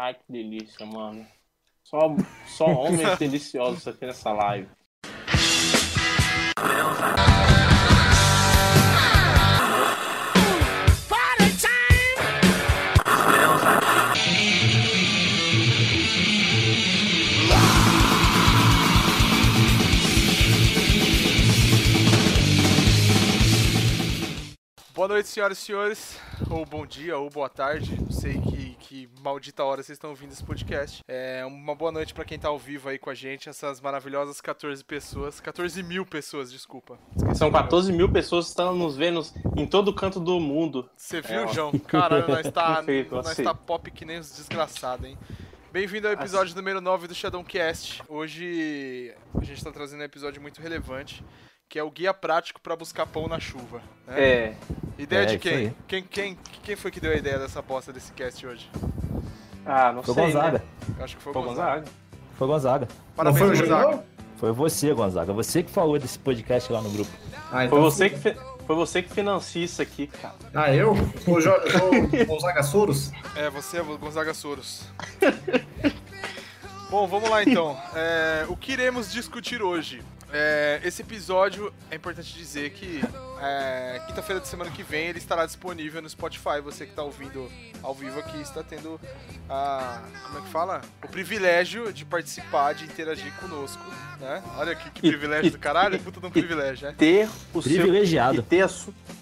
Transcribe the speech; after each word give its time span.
Ai, 0.00 0.14
que 0.14 0.22
delícia, 0.28 0.86
mano. 0.86 1.26
Só, 1.82 2.14
só 2.46 2.66
homens 2.66 3.18
deliciosos 3.18 3.88
aqui 3.88 4.06
nessa 4.06 4.30
live. 4.32 4.68
Boa 24.94 25.08
noite, 25.08 25.28
senhoras 25.28 25.58
e 25.58 25.60
senhores, 25.60 26.20
ou 26.50 26.64
bom 26.64 26.86
dia, 26.86 27.16
ou 27.16 27.30
boa 27.30 27.48
tarde, 27.48 28.00
não 28.00 28.10
sei 28.10 28.40
que, 28.40 28.57
que 28.88 29.06
maldita 29.20 29.62
hora 29.64 29.82
vocês 29.82 29.96
estão 29.96 30.08
ouvindo 30.08 30.32
esse 30.32 30.42
podcast. 30.42 31.04
É 31.06 31.44
uma 31.44 31.74
boa 31.74 31.92
noite 31.92 32.14
pra 32.14 32.24
quem 32.24 32.38
tá 32.38 32.48
ao 32.48 32.58
vivo 32.58 32.88
aí 32.88 32.98
com 32.98 33.10
a 33.10 33.14
gente, 33.14 33.46
essas 33.46 33.82
maravilhosas 33.82 34.40
14 34.40 34.82
pessoas, 34.82 35.40
14 35.40 35.82
mil 35.82 36.06
pessoas, 36.06 36.50
desculpa. 36.50 36.98
Esqueci 37.14 37.36
São 37.36 37.48
o 37.48 37.50
número. 37.50 37.64
14 37.64 37.92
mil 37.92 38.10
pessoas 38.10 38.46
que 38.46 38.52
estão 38.52 38.74
nos 38.74 38.96
vendo 38.96 39.20
em 39.58 39.66
todo 39.66 39.92
canto 39.94 40.18
do 40.18 40.40
mundo. 40.40 40.88
Você 40.96 41.20
viu, 41.20 41.40
É. 41.40 41.48
João? 41.48 41.70
Caralho, 41.80 42.26
nós 42.28 42.50
tá, 42.50 42.76
Perfeito, 42.80 43.14
nós 43.14 43.26
assim. 43.26 43.44
tá 43.44 43.54
pop 43.54 43.90
que 43.90 44.06
nem 44.06 44.20
os 44.20 44.34
desgraçados, 44.34 45.04
hein? 45.06 45.18
Bem-vindo 45.70 46.06
ao 46.06 46.14
episódio 46.14 46.56
número 46.56 46.80
9 46.80 47.08
do 47.08 47.14
Shadowcast. 47.14 48.02
Hoje 48.08 49.14
a 49.38 49.44
gente 49.44 49.62
tá 49.62 49.70
trazendo 49.70 50.00
um 50.00 50.04
episódio 50.04 50.40
muito 50.40 50.62
relevante, 50.62 51.22
que 51.68 51.78
é 51.78 51.82
o 51.82 51.90
guia 51.90 52.14
prático 52.14 52.60
pra 52.60 52.74
buscar 52.74 53.06
pão 53.06 53.28
na 53.28 53.38
chuva. 53.38 53.80
né? 54.06 54.14
É, 54.20 54.54
Ideia 54.98 55.22
É, 55.22 55.26
de 55.26 55.38
quem? 55.38 55.74
quem? 55.86 56.02
Quem 56.04 56.38
quem 56.62 56.76
foi 56.76 56.90
que 56.90 56.98
deu 57.00 57.12
a 57.12 57.14
ideia 57.14 57.38
dessa 57.38 57.62
bosta 57.62 57.92
desse 57.92 58.12
cast 58.12 58.44
hoje? 58.46 58.68
ah, 59.64 59.92
não 59.92 60.02
Foi 60.02 60.14
sei, 60.14 60.24
Gonzaga. 60.24 60.58
né? 60.58 60.64
Eu 60.98 61.04
acho 61.04 61.16
que 61.16 61.22
foi 61.22 61.30
o 61.30 61.34
Foi 61.34 61.42
Gonzaga. 61.42 61.70
Gonzaga. 61.80 61.92
Foi 62.36 62.46
Gonzaga. 62.48 62.88
Parabéns, 63.14 63.40
Não 63.40 63.48
foi 63.48 63.56
o 63.56 63.60
Gonzaga. 63.68 64.04
Foi 64.36 64.52
você, 64.52 64.94
Gonzaga. 64.94 65.32
Você 65.32 65.62
que 65.62 65.70
falou 65.70 65.98
desse 65.98 66.18
podcast 66.18 66.72
lá 66.72 66.80
no 66.80 66.90
grupo. 66.90 67.10
Ah, 67.46 67.50
Foi 67.50 67.64
então 67.66 67.80
você, 67.82 68.08
que 68.10 68.18
fi- 68.18 68.36
foi 68.66 68.76
você 68.76 69.02
que 69.02 69.12
financia 69.12 69.64
isso 69.64 69.82
aqui, 69.82 70.06
cara. 70.06 70.34
Ah, 70.54 70.72
eu? 70.74 70.92
O 71.26 71.40
Jo- 71.40 71.50
eu 71.50 71.70
sou 71.78 71.90
o 72.22 72.26
Gonzaga 72.26 72.62
Soros? 72.62 73.10
É, 73.36 73.50
você 73.50 73.78
é 73.78 73.82
o 73.82 73.98
Gonzaga 73.98 74.32
Soros. 74.34 74.84
Bom, 76.90 77.06
vamos 77.06 77.28
lá 77.28 77.42
então. 77.42 77.76
É, 77.94 78.46
o 78.48 78.56
que 78.56 78.72
iremos 78.72 79.12
discutir 79.12 79.62
hoje? 79.62 80.02
É, 80.32 80.80
esse 80.84 81.00
episódio 81.02 81.72
é 81.90 81.96
importante 81.96 82.34
dizer 82.34 82.70
que 82.70 83.00
é, 83.40 84.02
quinta-feira 84.06 84.40
de 84.40 84.46
semana 84.48 84.70
que 84.70 84.82
vem 84.82 85.06
ele 85.06 85.18
estará 85.18 85.46
disponível 85.46 86.02
no 86.02 86.08
Spotify. 86.10 86.60
Você 86.62 86.84
que 86.84 86.92
está 86.92 87.02
ouvindo 87.02 87.50
ao 87.82 87.94
vivo 87.94 88.18
aqui 88.20 88.38
está 88.40 88.62
tendo 88.62 89.00
a. 89.48 90.02
Como 90.26 90.38
é 90.38 90.42
que 90.42 90.48
fala? 90.48 90.82
O 91.02 91.08
privilégio 91.08 91.92
de 91.92 92.04
participar, 92.04 92.74
de 92.74 92.84
interagir 92.84 93.32
conosco. 93.36 93.82
Né? 94.20 94.42
Olha 94.56 94.72
aqui 94.72 94.90
que 94.90 95.06
E- 95.06 95.10
privilégio 95.10 95.46
e- 95.46 95.50
do 95.52 95.58
caralho, 95.58 95.98
puta 96.00 96.20
de 96.20 96.26
um 96.26 96.30
privilégio, 96.30 96.88
né? 96.88 96.94
Ter 96.98 97.28
o 97.54 97.62
seu, 97.62 97.72
Privilegiado. 97.72 98.40
e 98.40 98.42
ter, 98.42 98.62
a 98.64 98.70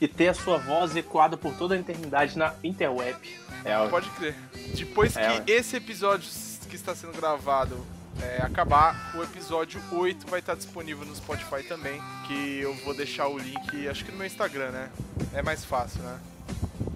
e 0.00 0.08
ter 0.08 0.28
a 0.28 0.34
sua 0.34 0.58
voz 0.58 0.96
ecoada 0.96 1.36
por 1.36 1.54
toda 1.54 1.74
a 1.74 1.78
eternidade 1.78 2.36
na 2.36 2.54
interweb. 2.64 3.16
É. 3.64 3.86
Pode 3.88 4.08
crer. 4.10 4.34
Depois 4.74 5.16
É, 5.16 5.41
que 5.41 5.52
esse 5.52 5.76
episódio 5.76 6.28
que 6.68 6.74
está 6.76 6.94
sendo 6.94 7.12
gravado 7.12 7.84
é, 8.22 8.42
acabar, 8.42 9.12
o 9.17 9.22
episódio 9.22 9.81
8 9.92 10.27
vai 10.28 10.41
estar 10.41 10.55
disponível 10.55 11.05
no 11.06 11.14
Spotify 11.14 11.62
também. 11.62 12.00
Que 12.27 12.59
eu 12.61 12.75
vou 12.84 12.95
deixar 12.95 13.28
o 13.28 13.39
link, 13.39 13.89
acho 13.89 14.05
que 14.05 14.11
no 14.12 14.19
meu 14.19 14.27
Instagram, 14.27 14.70
né? 14.70 14.89
É 15.34 15.42
mais 15.42 15.64
fácil, 15.64 16.03
né? 16.03 16.19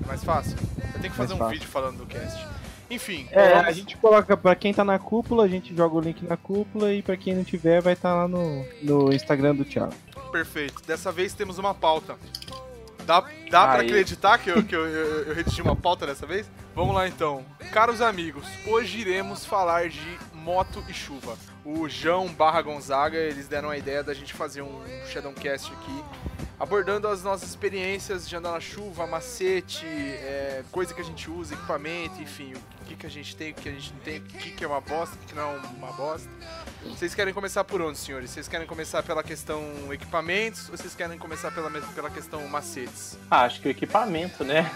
É 0.03 0.07
mais 0.07 0.25
fácil? 0.25 0.57
Eu 0.95 1.01
tenho 1.01 1.11
que 1.13 1.17
fazer 1.17 1.17
Mais 1.17 1.31
um 1.33 1.39
fácil. 1.39 1.53
vídeo 1.55 1.69
falando 1.69 1.99
do 1.99 2.07
cast. 2.07 2.47
Enfim, 2.91 3.29
É, 3.31 3.51
vamos- 3.51 3.69
a 3.69 3.73
gente 3.73 3.97
coloca 3.97 4.37
pra 4.37 4.55
quem 4.57 4.75
tá 4.75 4.83
na 4.85 4.99
cúpula, 4.99 5.45
a 5.45 5.49
gente 5.49 5.75
joga 5.77 5.95
o 5.95 6.01
link 6.01 6.23
na 6.25 6.37
cúpula 6.37 6.93
e 6.93 7.03
pra 7.03 7.17
quem 7.17 7.35
não 7.37 7.45
tiver 7.45 7.81
vai 7.81 7.93
estar 7.93 8.13
lá 8.15 8.27
no, 8.27 8.65
no 8.83 9.13
Instagram 9.13 9.55
do 9.55 9.65
Thiago. 9.65 9.95
perfeito. 10.33 10.83
Dessa 10.87 11.13
vez 11.13 11.33
temos 11.33 11.59
uma 11.59 11.73
pauta. 11.75 12.17
Dá, 13.07 13.21
dá 13.51 13.67
pra 13.67 13.81
Aí. 13.81 13.87
acreditar 13.87 14.39
que, 14.39 14.51
eu, 14.51 14.63
que 14.63 14.75
eu, 14.75 14.87
eu, 14.87 15.23
eu 15.29 15.35
redigi 15.35 15.63
uma 15.63 15.75
pauta 15.75 16.07
dessa 16.07 16.27
vez? 16.27 16.49
Vamos 16.75 16.95
lá 16.95 17.09
então. 17.09 17.45
Caros 17.73 18.01
amigos, 18.01 18.45
hoje 18.67 19.01
iremos 19.01 19.45
falar 19.45 19.89
de 19.89 20.19
moto 20.41 20.83
e 20.89 20.95
chuva. 20.95 21.37
O 21.65 21.89
João 21.89 22.29
barra 22.29 22.63
Gonzaga, 22.63 23.19
eles 23.19 23.47
deram 23.47 23.69
a 23.69 23.77
ideia 23.77 24.03
da 24.03 24.15
gente 24.15 24.33
fazer 24.33 24.63
um 24.63 24.81
Shadowcast 25.07 25.71
aqui, 25.73 26.05
abordando 26.59 27.07
as 27.07 27.23
nossas 27.23 27.51
experiências 27.51 28.27
de 28.27 28.35
andar 28.35 28.53
na 28.53 28.61
chuva, 28.61 29.07
macete, 29.07 29.85
é, 29.87 30.65
coisa 30.73 30.95
que 30.95 31.01
a 31.01 31.05
gente 31.05 31.31
usa, 31.31 31.55
equipamento, 31.55 32.23
enfim, 32.23 32.55
o 32.55 32.85
que, 32.87 32.97
que 32.97 33.07
a 33.07 33.11
gente 33.11 33.37
tem, 33.37 33.53
o 33.53 33.55
que 33.55 33.69
a 33.69 33.73
gente 33.73 33.93
não 33.93 34.01
tem, 34.01 34.19
o 34.19 34.23
que, 34.23 34.51
que 34.53 34.65
é 34.65 34.67
uma 34.67 34.81
bosta, 34.81 35.15
o 35.15 35.27
que 35.27 35.35
não 35.35 35.43
é 35.43 35.61
uma 35.77 35.93
bosta. 35.93 36.29
Vocês 36.85 37.15
querem 37.15 37.35
começar 37.35 37.63
por 37.63 37.83
onde, 37.83 37.99
senhores? 37.99 38.31
Vocês 38.31 38.49
querem 38.49 38.67
começar 38.67 39.03
pela 39.03 39.23
questão 39.23 39.63
equipamentos 39.93 40.71
ou 40.71 40.77
vocês 40.77 40.95
querem 40.95 41.19
começar 41.19 41.51
pela, 41.51 41.71
pela 41.71 42.09
questão 42.09 42.47
macetes? 42.49 43.19
Ah, 43.31 43.43
acho 43.43 43.61
que 43.61 43.69
o 43.69 43.71
equipamento, 43.71 44.43
né? 44.43 44.71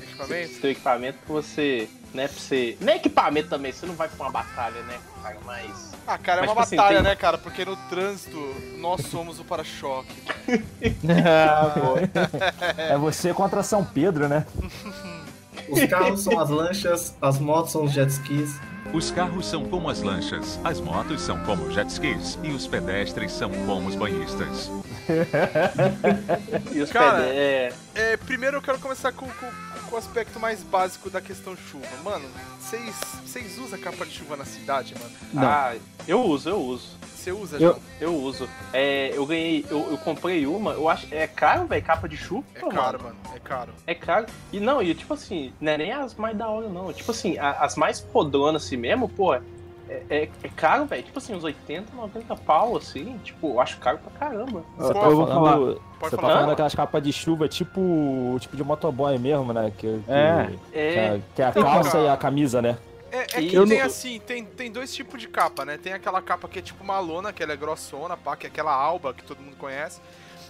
Equipamentos? 0.00 0.60
Seu 0.60 0.70
equipamento 0.70 1.18
pra 1.26 1.34
você. 1.34 1.88
Né, 2.14 2.26
pra 2.26 2.38
você. 2.38 2.76
É 2.86 2.96
equipamento 2.96 3.48
também, 3.50 3.70
você 3.70 3.84
não 3.86 3.94
vai 3.94 4.08
pra 4.08 4.24
uma 4.26 4.32
batalha, 4.32 4.80
né, 4.82 4.96
cara? 5.22 5.36
Mas. 5.44 5.92
Ah, 6.06 6.16
cara, 6.16 6.38
é 6.38 6.46
Mas, 6.46 6.50
uma 6.50 6.54
tipo 6.54 6.60
assim, 6.62 6.76
batalha, 6.76 6.96
tem- 6.96 7.04
né, 7.04 7.16
cara? 7.16 7.36
Porque 7.38 7.64
no 7.64 7.76
trânsito 7.76 8.38
nós 8.78 9.02
somos 9.06 9.38
o 9.38 9.44
para-choque. 9.44 10.14
Ah, 11.26 11.72
boa. 11.78 12.00
É 12.78 12.96
você 12.96 13.34
contra 13.34 13.62
São 13.62 13.84
Pedro, 13.84 14.26
né? 14.28 14.46
Os 15.68 15.84
carros 15.84 16.22
são 16.24 16.38
as 16.40 16.48
lanchas, 16.48 17.14
as 17.20 17.38
motos 17.38 17.72
são 17.72 17.84
os 17.84 17.92
jet 17.92 18.08
skis. 18.10 18.58
Os 18.92 19.10
carros 19.10 19.46
são 19.46 19.64
como 19.68 19.88
as 19.90 20.00
lanchas, 20.02 20.58
as 20.64 20.80
motos 20.80 21.20
são 21.20 21.38
como 21.44 21.70
jet 21.70 21.88
skis 21.90 22.38
e 22.42 22.50
os 22.50 22.66
pedestres 22.66 23.32
são 23.32 23.50
como 23.66 23.88
os 23.88 23.94
banhistas. 23.94 24.70
E 26.72 26.80
os 26.82 26.90
Cara, 26.90 27.22
é, 27.26 27.72
É, 27.94 28.16
primeiro 28.16 28.58
eu 28.58 28.62
quero 28.62 28.78
começar 28.78 29.10
com, 29.12 29.26
com- 29.26 29.50
com 29.88 29.94
o 29.94 29.98
aspecto 29.98 30.38
mais 30.38 30.62
básico 30.62 31.08
da 31.08 31.20
questão 31.20 31.56
chuva. 31.56 31.86
Mano, 32.04 32.26
vocês 32.60 32.94
vocês 33.24 33.58
usam 33.58 33.78
capa 33.78 34.04
de 34.04 34.12
chuva 34.12 34.36
na 34.36 34.44
cidade, 34.44 34.94
mano? 34.98 35.10
Não. 35.32 35.42
Ah, 35.42 35.74
eu 36.06 36.20
uso, 36.22 36.50
eu 36.50 36.60
uso. 36.60 36.97
Você 37.18 37.32
usa, 37.32 37.56
Eu- 37.56 37.60
João? 37.60 37.78
Eu 38.00 38.14
uso. 38.14 38.48
É, 38.72 39.10
eu 39.14 39.26
ganhei, 39.26 39.66
eu, 39.68 39.88
eu 39.90 39.98
comprei 39.98 40.46
uma, 40.46 40.72
eu 40.72 40.88
acho. 40.88 41.06
É 41.12 41.26
caro, 41.26 41.66
velho, 41.66 41.82
capa 41.84 42.08
de 42.08 42.16
chuva. 42.16 42.44
É 42.54 42.60
mano. 42.60 42.72
caro, 42.74 43.02
mano. 43.02 43.16
É 43.34 43.38
caro. 43.40 43.72
É 43.88 43.94
caro. 43.94 44.26
E 44.52 44.60
não, 44.60 44.80
e 44.80 44.94
tipo 44.94 45.14
assim, 45.14 45.52
não 45.60 45.72
é 45.72 45.78
nem 45.78 45.92
as 45.92 46.14
mais 46.14 46.36
da 46.36 46.48
hora, 46.48 46.68
não. 46.68 46.92
Tipo 46.92 47.10
assim, 47.10 47.36
a- 47.36 47.52
as 47.60 47.74
mais 47.76 48.00
podronas 48.00 48.64
assim 48.64 48.76
mesmo, 48.76 49.08
pô, 49.08 49.34
é, 49.34 49.40
é, 49.88 50.28
é 50.42 50.48
caro, 50.54 50.84
velho. 50.86 51.02
Tipo 51.02 51.18
assim, 51.18 51.34
uns 51.34 51.42
80, 51.42 51.92
90 51.96 52.36
pau, 52.36 52.76
assim. 52.76 53.18
Tipo, 53.24 53.54
eu 53.54 53.60
acho 53.60 53.78
caro 53.78 53.98
pra 53.98 54.12
caramba. 54.28 54.62
Você 54.76 54.94
tá 54.94 55.00
falar. 55.00 55.26
falando. 55.26 55.82
Pode 55.98 56.10
Você 56.10 56.16
tá 56.16 56.22
falar. 56.22 56.34
falando 56.34 56.48
daquelas 56.50 56.74
capas 56.76 57.02
de 57.02 57.12
chuva 57.12 57.48
tipo. 57.48 58.36
tipo 58.38 58.56
de 58.56 58.62
motoboy 58.62 59.18
mesmo, 59.18 59.52
né? 59.52 59.72
Que, 59.76 59.98
que, 59.98 60.04
É. 60.12 60.46
que 60.72 60.78
É. 60.78 61.20
que 61.34 61.42
é 61.42 61.44
a 61.46 61.48
Então, 61.50 61.62
calça 61.64 61.90
cara. 61.92 62.04
e 62.04 62.08
a 62.08 62.16
camisa, 62.16 62.62
né? 62.62 62.78
É, 63.10 63.38
é 63.38 63.40
E 63.40 63.48
que 63.48 63.54
eu 63.56 63.66
tem 63.66 63.78
não- 63.78 63.86
assim, 63.86 64.20
tem, 64.20 64.44
tem 64.44 64.70
dois 64.70 64.94
tipos 64.94 65.20
de 65.20 65.28
capa, 65.28 65.64
né? 65.64 65.78
Tem 65.78 65.92
aquela 65.92 66.20
capa 66.20 66.48
que 66.48 66.58
é 66.58 66.62
tipo 66.62 66.82
uma 66.84 66.98
lona, 67.00 67.32
que 67.32 67.42
ela 67.42 67.52
é 67.52 67.56
grossona, 67.56 68.16
pá, 68.16 68.36
que 68.36 68.46
é 68.46 68.50
aquela 68.50 68.72
alba 68.72 69.14
que 69.14 69.22
todo 69.24 69.40
mundo 69.40 69.56
conhece. 69.56 70.00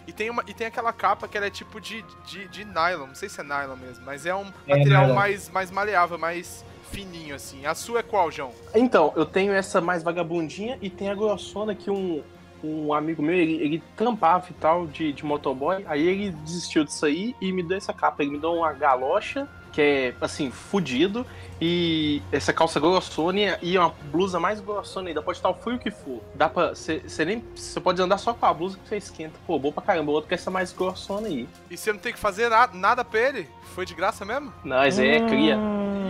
E 0.07 0.13
tem, 0.13 0.31
uma, 0.31 0.43
e 0.47 0.55
tem 0.55 0.67
aquela 0.67 0.93
capa 0.93 1.29
que 1.29 1.37
ela 1.37 1.47
é 1.47 1.51
tipo 1.51 1.81
de, 1.81 2.03
de, 2.27 2.49
de 2.49 2.65
nylon, 2.65 3.09
não 3.09 3.15
sei 3.15 3.29
se 3.29 3.41
é 3.41 3.45
nylon 3.45 3.77
mesmo, 3.77 4.05
mas 4.07 4.25
é 4.25 4.35
um 4.35 4.47
É 4.67 4.77
material 4.77 5.03
nylon. 5.03 5.15
mais, 5.15 5.51
mais 5.51 5.71
maleável, 5.71 6.19
mais 6.19 6.65
fininho, 6.91 7.35
assim. 7.35 7.67
A 7.67 7.75
sua 7.75 8.01
é 8.01 8.03
qual, 8.03 8.31
João? 8.31 8.53
Então, 8.75 9.13
eu 9.15 9.27
tenho 9.27 9.53
essa 9.53 9.81
mais 9.83 10.03
vagabundinha 10.03 10.79
e 10.81 10.89
tem 10.89 11.11
a 11.11 11.15
grossona 11.15 11.75
que 11.75 11.91
um, 11.91 12.23
um 12.65 12.95
amigo 12.95 13.23
meu, 13.23 13.35
ele, 13.35 13.57
ele 13.63 13.83
trampava 13.97 14.47
e 14.51 14.55
tal 14.55 14.87
de, 14.87 15.13
de 15.13 15.25
motoboy. 15.27 15.85
Aí 15.87 16.07
ele 16.09 16.31
desistiu 16.31 16.85
disso 16.85 17.05
aí 17.05 17.37
e 17.39 17.53
me 17.53 17.63
deu 17.63 17.77
essa 17.77 17.93
capa. 17.93 18.23
Ele 18.23 18.31
me 18.33 18.39
deu 18.39 18.55
uma 18.55 18.73
galocha, 18.73 19.47
que 19.79 19.83
é, 19.83 20.15
assim, 20.21 20.51
fudido. 20.51 21.25
E 21.61 22.23
essa 22.31 22.53
calça 22.53 22.79
grossona 22.79 23.59
e 23.63 23.77
uma 23.79 23.93
blusa 24.13 24.39
mais 24.39 24.61
grossona 24.61 25.09
ainda. 25.09 25.21
Pode 25.23 25.39
estar 25.39 25.49
o 25.51 25.55
frio 25.55 25.79
que 25.79 25.91
for. 25.91 26.21
Dá 26.35 26.49
pra. 26.49 26.71
Você 26.71 27.01
nem. 27.25 27.43
Você 27.55 27.81
pode 27.81 28.01
andar 28.03 28.19
só 28.19 28.33
com 28.35 28.47
a 28.47 28.53
blusa 28.55 28.77
que 28.83 28.89
você 28.89 28.97
esquenta. 28.97 29.35
Pô, 29.47 29.59
boa 29.59 29.73
pra 29.73 29.83
caramba. 29.83 30.11
O 30.11 30.15
outro 30.15 30.29
que 30.29 30.35
é 30.35 30.37
essa 30.37 30.51
mais 30.53 30.73
grossona 30.73 31.27
aí. 31.29 31.49
E 31.71 31.77
você 31.77 31.93
não 31.93 31.99
tem 32.01 32.13
que 32.13 32.19
fazer 32.19 32.49
na- 32.49 32.69
nada 32.73 33.05
pra 33.05 33.21
ele? 33.21 33.49
Foi 33.75 33.85
de 33.85 33.95
graça 33.95 34.25
mesmo? 34.25 34.53
Mas 34.65 34.99
é 34.99 35.21
cria. 35.29 35.59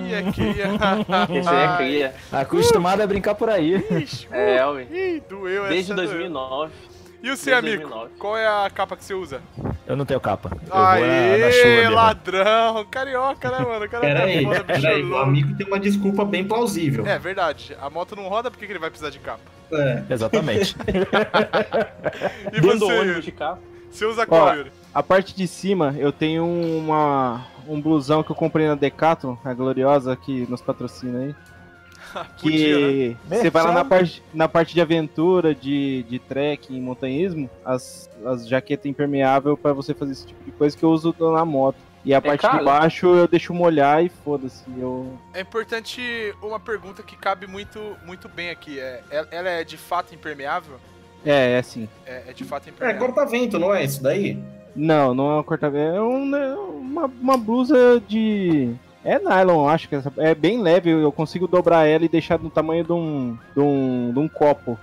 Ih, 0.07 0.15
é 0.15 0.33
cria. 0.33 0.67
Esse 1.39 1.49
aí 1.49 1.63
é 1.65 1.77
cria. 1.77 2.15
Acostumado 2.33 3.01
a 3.03 3.07
brincar 3.07 3.35
por 3.35 3.49
aí. 3.49 3.77
Ixi, 3.91 4.29
É, 4.31 4.65
ué. 4.67 4.83
Ih, 4.91 5.23
doeu 5.29 5.67
Desde 5.69 5.93
essa 5.93 6.03
doeu. 6.03 6.71
2009. 7.23 7.23
E 7.23 7.31
o 7.31 7.37
seu 7.37 7.57
amigo? 7.57 7.83
2009. 7.89 8.11
Qual 8.19 8.37
é 8.37 8.47
a 8.47 8.71
capa 8.71 8.97
que 8.97 9.05
você 9.05 9.15
usa? 9.15 9.41
Eu 9.87 9.97
não 9.97 10.05
tenho 10.05 10.21
capa. 10.21 10.51
Eu 10.53 10.59
vou 10.69 10.79
na, 10.79 10.85
na 10.87 10.93
Aê, 10.93 11.53
chuva 11.53 11.69
mesmo. 11.69 11.95
ladrão! 11.95 12.85
Carioca, 12.91 13.51
né, 13.51 13.59
mano? 13.61 13.85
O 13.85 13.89
cara 13.89 14.01
Pera 14.03 14.21
tá 14.21 14.27
aí, 14.27 14.45
foda, 14.45 14.63
bicho 14.63 14.81
pera 14.83 14.95
aí. 14.95 15.03
O 15.05 15.17
amigo 15.17 15.57
tem 15.57 15.67
uma 15.67 15.81
desculpa 15.81 16.25
bem 16.25 16.45
plausível. 16.45 17.07
É 17.07 17.19
verdade. 17.19 17.77
A 17.81 17.89
moto 17.91 18.15
não 18.15 18.29
roda, 18.29 18.51
por 18.51 18.59
que 18.59 18.65
ele 18.67 18.79
vai 18.79 18.91
precisar 18.91 19.11
de 19.11 19.19
capa? 19.19 19.41
É. 19.73 20.03
Exatamente. 20.11 20.77
E 22.53 22.61
Dentro 22.61 22.79
do 22.79 22.87
você, 22.87 22.93
ônibus 22.93 23.07
Yuri? 23.09 23.23
de 23.23 23.33
carro. 23.33 23.59
Você 23.91 24.05
usa 24.05 24.27
qual, 24.27 24.47
Ó, 24.49 24.53
Yuri? 24.55 24.73
A 24.95 25.03
parte 25.03 25.35
de 25.35 25.47
cima, 25.47 25.95
eu 25.99 26.13
tenho 26.13 26.45
uma, 26.45 27.47
um 27.67 27.81
blusão 27.81 28.23
que 28.23 28.31
eu 28.31 28.37
comprei 28.37 28.67
na 28.67 28.75
Decathlon, 28.75 29.37
a 29.45 29.53
gloriosa 29.55 30.15
que 30.17 30.47
nos 30.49 30.61
patrocina 30.61 31.21
aí. 31.21 31.35
Né? 32.19 32.27
Que 32.39 33.17
você 33.29 33.51
vai 33.51 33.63
lá 33.63 33.73
na 33.73 33.85
Merchan. 33.85 33.89
parte, 33.89 34.23
na 34.33 34.49
parte 34.49 34.75
de 34.75 34.81
aventura, 34.81 35.55
de, 35.55 36.05
de 36.05 36.19
trekking, 36.19 36.81
montanhismo, 36.81 37.49
as, 37.65 38.09
as 38.25 38.49
jaquetas 38.49 38.87
impermeável 38.87 39.57
pra 39.57 39.73
você 39.73 39.95
fazer 39.95 40.13
esse 40.13 40.27
tipo 40.27 40.45
de 40.45 40.51
coisa 40.53 40.77
que 40.77 40.83
eu 40.85 40.91
uso 40.91 41.15
na 41.19 41.45
moto. 41.45 41.77
E 42.05 42.15
a 42.15 42.23
parte 42.23 42.43
caro? 42.43 42.59
de 42.59 42.65
baixo 42.65 43.07
eu 43.07 43.29
deixo 43.29 43.53
molhar 43.53 44.03
e 44.05 44.09
foda-se. 44.09 44.63
Eu... 44.79 45.19
É 45.35 45.41
importante 45.41 46.01
uma 46.43 46.59
pergunta 46.59 47.03
que 47.03 47.17
cabe 47.17 47.47
muito, 47.47 47.79
muito 48.07 48.29
bem 48.29 48.51
aqui. 48.51 48.79
É, 48.79 49.03
ela- 49.11 49.51
é 49.51 49.65
de 49.65 49.77
fato 49.77 50.15
impermeável? 50.15 50.77
É, 51.27 51.53
é 51.53 51.59
assim. 51.59 51.89
É, 52.07 52.23
é 52.29 52.33
de 52.33 52.45
fato 52.45 52.69
É, 52.69 52.71
impermeável. 52.71 53.07
corta-vento, 53.07 53.59
não 53.59 53.75
é 53.75 53.85
isso 53.85 54.03
daí? 54.03 54.39
Não, 54.75 55.13
não 55.13 55.31
é 55.31 55.35
uma 55.35 55.45
corta 55.45 55.67
é 55.67 56.01
um, 56.01 56.25
né, 56.25 56.55
uma, 56.55 57.07
uma 57.07 57.37
blusa 57.37 58.01
de. 58.07 58.73
É 59.09 59.19
nylon, 59.19 59.63
eu 59.65 59.69
acho 59.69 59.89
que 59.89 59.95
essa, 59.95 60.13
é 60.19 60.35
bem 60.35 60.61
leve, 60.61 60.91
eu 60.91 61.11
consigo 61.11 61.47
dobrar 61.49 61.87
ela 61.87 62.05
e 62.05 62.09
deixar 62.09 62.39
no 62.39 62.51
tamanho 62.51 62.85
de 62.85 62.93
um, 62.93 63.39
de 63.55 63.61
um, 63.61 64.11
de 64.13 64.19
um 64.19 64.29
copo. 64.29 64.79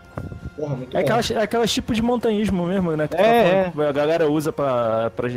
Porra, 0.56 0.76
muito 0.76 0.90
É 0.96 1.00
bom. 1.00 1.06
aquelas, 1.06 1.30
é 1.32 1.42
aquelas 1.42 1.72
tipo 1.74 1.94
de 1.94 2.02
montanhismo 2.02 2.66
mesmo, 2.66 2.96
né? 2.96 3.08
Que 3.08 3.16
tu 3.16 3.20
tá 3.20 3.24
É, 3.24 3.64
falando 3.70 3.74
que 3.74 3.82
A 3.84 3.92
galera 3.92 4.30
usa 4.32 4.52
pra, 4.52 5.12
pra, 5.12 5.30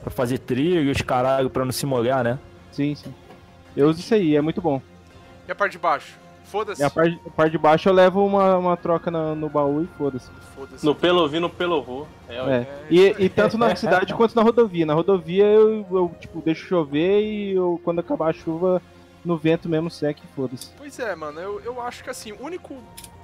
pra 0.00 0.10
fazer 0.10 0.38
trilho, 0.38 0.90
os 0.90 1.00
caralho, 1.02 1.50
pra 1.50 1.64
não 1.64 1.72
se 1.72 1.84
molhar, 1.84 2.24
né? 2.24 2.38
Sim, 2.72 2.94
sim. 2.94 3.12
Eu 3.76 3.88
uso 3.88 4.00
isso 4.00 4.14
aí, 4.14 4.36
é 4.36 4.40
muito 4.40 4.62
bom. 4.62 4.80
E 5.46 5.52
a 5.52 5.54
parte 5.54 5.72
de 5.72 5.78
baixo? 5.78 6.14
Foda-se. 6.54 6.80
E 6.80 6.84
a 6.84 6.88
parte, 6.90 7.20
a 7.26 7.30
parte 7.30 7.50
de 7.52 7.58
baixo 7.58 7.88
eu 7.88 7.92
levo 7.92 8.24
uma, 8.24 8.56
uma 8.56 8.76
troca 8.76 9.10
na- 9.10 9.34
no 9.34 9.48
baú 9.48 9.82
e 9.82 9.86
foda-se. 9.98 10.30
Foda-se. 10.54 10.86
No 10.86 10.94
pelo 10.94 11.28
vi, 11.28 11.40
no 11.40 11.50
pelo 11.50 11.82
vou. 11.82 12.06
É. 12.28 12.36
É. 12.36 12.40
É, 12.60 12.86
E, 12.88 13.24
e 13.24 13.28
tanto 13.28 13.58
na 13.58 13.74
cidade 13.76 14.14
quanto 14.14 14.36
na 14.36 14.42
rodovia. 14.42 14.86
Na 14.86 14.94
rodovia 14.94 15.44
eu, 15.46 15.84
eu, 15.90 16.14
tipo, 16.20 16.40
deixo 16.40 16.64
chover 16.68 17.22
e 17.22 17.54
eu, 17.56 17.80
quando 17.82 17.98
acabar 17.98 18.30
a 18.30 18.32
chuva, 18.32 18.80
no 19.24 19.36
vento 19.36 19.68
mesmo 19.68 19.90
seca 19.90 20.20
e 20.22 20.34
foda-se. 20.36 20.70
Pois 20.78 20.96
é, 21.00 21.16
mano, 21.16 21.40
eu, 21.40 21.60
eu 21.62 21.80
acho 21.82 22.04
que 22.04 22.10
assim, 22.10 22.30
o 22.30 22.40
único 22.44 22.76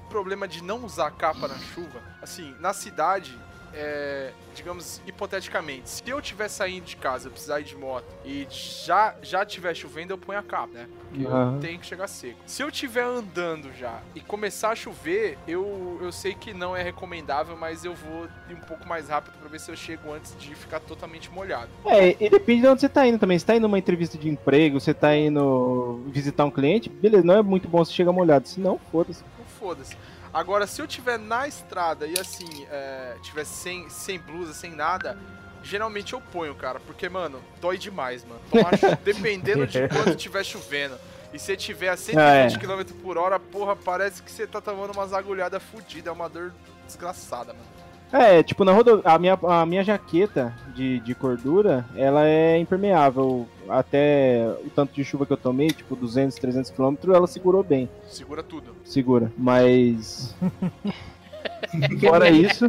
problema 0.08 0.48
de 0.48 0.60
não 0.60 0.84
usar 0.84 1.08
capa 1.12 1.46
na 1.46 1.56
chuva, 1.56 2.00
assim, 2.20 2.52
na 2.58 2.72
cidade, 2.72 3.38
é, 3.75 4.32
digamos, 4.55 5.00
hipoteticamente, 5.06 5.88
se 5.88 6.02
eu 6.08 6.20
tiver 6.20 6.49
saindo 6.49 6.84
de 6.84 6.96
casa, 6.96 7.28
eu 7.28 7.32
precisar 7.32 7.61
ir 7.61 7.64
de 7.64 7.76
moto 7.76 8.06
e 8.25 8.46
já 8.50 9.14
já 9.22 9.44
tiver 9.44 9.75
chovendo, 9.75 10.12
eu 10.12 10.19
ponho 10.19 10.38
a 10.38 10.43
capa, 10.43 10.72
né? 10.72 10.88
Porque 11.08 11.26
Aham. 11.26 11.55
eu 11.55 11.61
tenho 11.61 11.78
que 11.78 11.87
chegar 11.87 12.06
seco. 12.08 12.38
Se 12.46 12.62
eu 12.62 12.70
tiver 12.70 13.02
andando 13.02 13.72
já 13.78 14.00
e 14.14 14.20
começar 14.20 14.70
a 14.70 14.75
chover, 14.75 15.38
eu, 15.46 15.99
eu 16.02 16.12
sei 16.12 16.34
que 16.34 16.52
não 16.52 16.76
é 16.76 16.82
recomendável, 16.82 17.56
mas 17.56 17.84
eu 17.84 17.94
vou 17.94 18.26
ir 18.49 18.55
um 18.55 18.61
pouco 18.61 18.87
mais 18.88 19.08
rápido 19.08 19.34
pra 19.38 19.49
ver 19.49 19.61
se 19.61 19.70
eu 19.70 19.76
chego 19.76 20.12
antes 20.12 20.37
de 20.38 20.55
ficar 20.55 20.81
totalmente 20.81 21.31
molhado. 21.31 21.70
É, 21.87 22.16
e 22.20 22.28
depende 22.31 22.62
de 22.62 22.69
onde 22.69 22.81
você 22.81 22.88
tá 22.88 23.06
indo 23.06 23.19
também. 23.19 23.38
Se 23.38 23.46
tá 23.46 23.55
indo 23.55 23.62
numa 23.62 23.78
entrevista 23.78 24.19
de 24.19 24.28
emprego, 24.28 24.81
você 24.81 24.94
tá 24.94 25.16
indo 25.16 26.02
visitar 26.08 26.44
um 26.44 26.50
cliente, 26.50 26.88
beleza, 26.88 27.25
não 27.25 27.34
é 27.34 27.43
muito 27.43 27.69
bom 27.69 27.84
se 27.84 27.93
chegar 27.93 28.12
molhado. 28.12 28.49
Se 28.49 28.61
não, 28.61 28.78
foda-se. 28.90 29.23
Foda-se. 29.58 29.96
Agora, 30.32 30.66
se 30.66 30.80
eu 30.80 30.86
tiver 30.86 31.18
na 31.18 31.48
estrada 31.48 32.06
e 32.06 32.18
assim, 32.18 32.66
é, 32.70 33.16
tiver 33.22 33.44
sem, 33.44 33.88
sem 33.90 34.18
blusa, 34.18 34.52
sem 34.54 34.70
nada, 34.70 35.18
geralmente 35.62 36.12
eu 36.12 36.20
ponho, 36.20 36.54
cara, 36.54 36.78
porque, 36.80 37.08
mano, 37.08 37.42
dói 37.60 37.76
demais, 37.78 38.24
mano. 38.24 38.40
Tomar 38.50 38.72
dependendo 39.04 39.66
de 39.66 39.88
quando 39.88 40.14
tiver 40.16 40.44
chovendo. 40.44 40.96
E 41.32 41.38
se 41.38 41.56
tiver 41.56 41.88
a 41.90 41.96
120 41.96 42.18
Ah, 42.18 42.34
é. 42.34 42.48
km 42.58 42.92
por 43.02 43.16
hora, 43.18 43.38
porra, 43.38 43.74
parece 43.76 44.22
que 44.22 44.30
você 44.30 44.46
tá 44.46 44.60
tomando 44.60 44.92
umas 44.92 45.12
agulhadas 45.12 45.62
fodidas. 45.62 46.08
É 46.08 46.12
uma 46.12 46.28
dor 46.28 46.52
desgraçada, 46.86 47.52
mano. 47.52 47.79
É, 48.12 48.42
tipo, 48.42 48.64
na 48.64 48.72
rodovia, 48.72 49.02
a 49.04 49.18
minha, 49.18 49.38
a 49.42 49.64
minha 49.64 49.84
jaqueta 49.84 50.52
de, 50.74 50.98
de 51.00 51.14
cordura, 51.14 51.84
ela 51.94 52.26
é 52.26 52.58
impermeável. 52.58 53.46
Até 53.68 54.52
o 54.64 54.70
tanto 54.70 54.92
de 54.92 55.04
chuva 55.04 55.24
que 55.24 55.32
eu 55.32 55.36
tomei, 55.36 55.68
tipo 55.68 55.94
200, 55.94 56.36
300 56.36 56.72
km, 56.72 56.96
ela 57.14 57.28
segurou 57.28 57.62
bem. 57.62 57.88
Segura 58.08 58.42
tudo. 58.42 58.74
Segura. 58.84 59.30
Mas. 59.38 60.34
Fora 62.00 62.28
isso, 62.28 62.66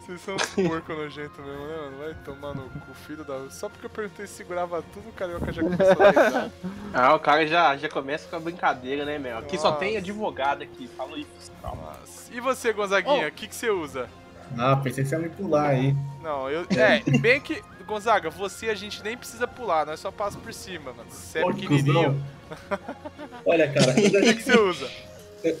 Vocês 0.00 0.20
são 0.20 0.34
uns 0.34 0.68
porco 0.68 0.92
nojento 0.92 1.40
mesmo, 1.40 1.66
né, 1.66 1.76
mano? 1.76 1.98
Vai 1.98 2.14
tomar 2.24 2.54
no 2.54 2.62
cu, 2.68 2.94
filho 3.06 3.24
da. 3.24 3.48
Só 3.50 3.68
porque 3.68 3.86
eu 3.86 3.90
perguntei 3.90 4.26
se 4.26 4.34
segurava 4.34 4.82
tudo, 4.92 5.08
o 5.08 5.12
carioca 5.12 5.52
já 5.52 5.62
começou 5.62 6.06
a 6.06 6.10
rezar. 6.10 6.50
Ah, 6.92 7.14
o 7.14 7.18
cara 7.18 7.46
já, 7.46 7.76
já 7.76 7.88
começa 7.88 8.28
com 8.28 8.36
a 8.36 8.40
brincadeira, 8.40 9.04
né, 9.04 9.18
meu? 9.18 9.38
Aqui 9.38 9.56
só 9.56 9.70
Nossa. 9.70 9.80
tem 9.80 9.96
advogado 9.96 10.62
aqui, 10.62 10.86
fala 10.88 11.18
isso. 11.18 11.50
Calma. 11.62 11.82
Nossa. 11.82 12.13
E 12.34 12.40
você, 12.40 12.72
Gonzaguinha, 12.72 13.28
o 13.28 13.30
que, 13.30 13.46
que 13.46 13.54
você 13.54 13.70
usa? 13.70 14.08
Ah, 14.58 14.74
pensei 14.76 15.04
que 15.04 15.08
você 15.10 15.14
ia 15.14 15.22
me 15.22 15.28
pular 15.28 15.68
aí. 15.68 15.94
Não, 16.20 16.50
eu. 16.50 16.66
É, 16.76 17.00
bem 17.18 17.40
que. 17.40 17.62
Gonzaga, 17.86 18.28
você 18.28 18.70
a 18.70 18.74
gente 18.74 19.04
nem 19.04 19.16
precisa 19.16 19.46
pular, 19.46 19.86
nós 19.86 20.00
só 20.00 20.10
passa 20.10 20.36
por 20.38 20.52
cima, 20.52 20.92
mano. 20.92 21.08
Você 21.10 21.38
é 21.38 21.44
pequenininho. 21.44 22.20
Olha, 23.46 23.70
cara, 23.70 23.92
O 23.92 23.94
que, 23.94 24.34
que 24.34 24.42
você 24.42 24.58
usa? 24.58 24.90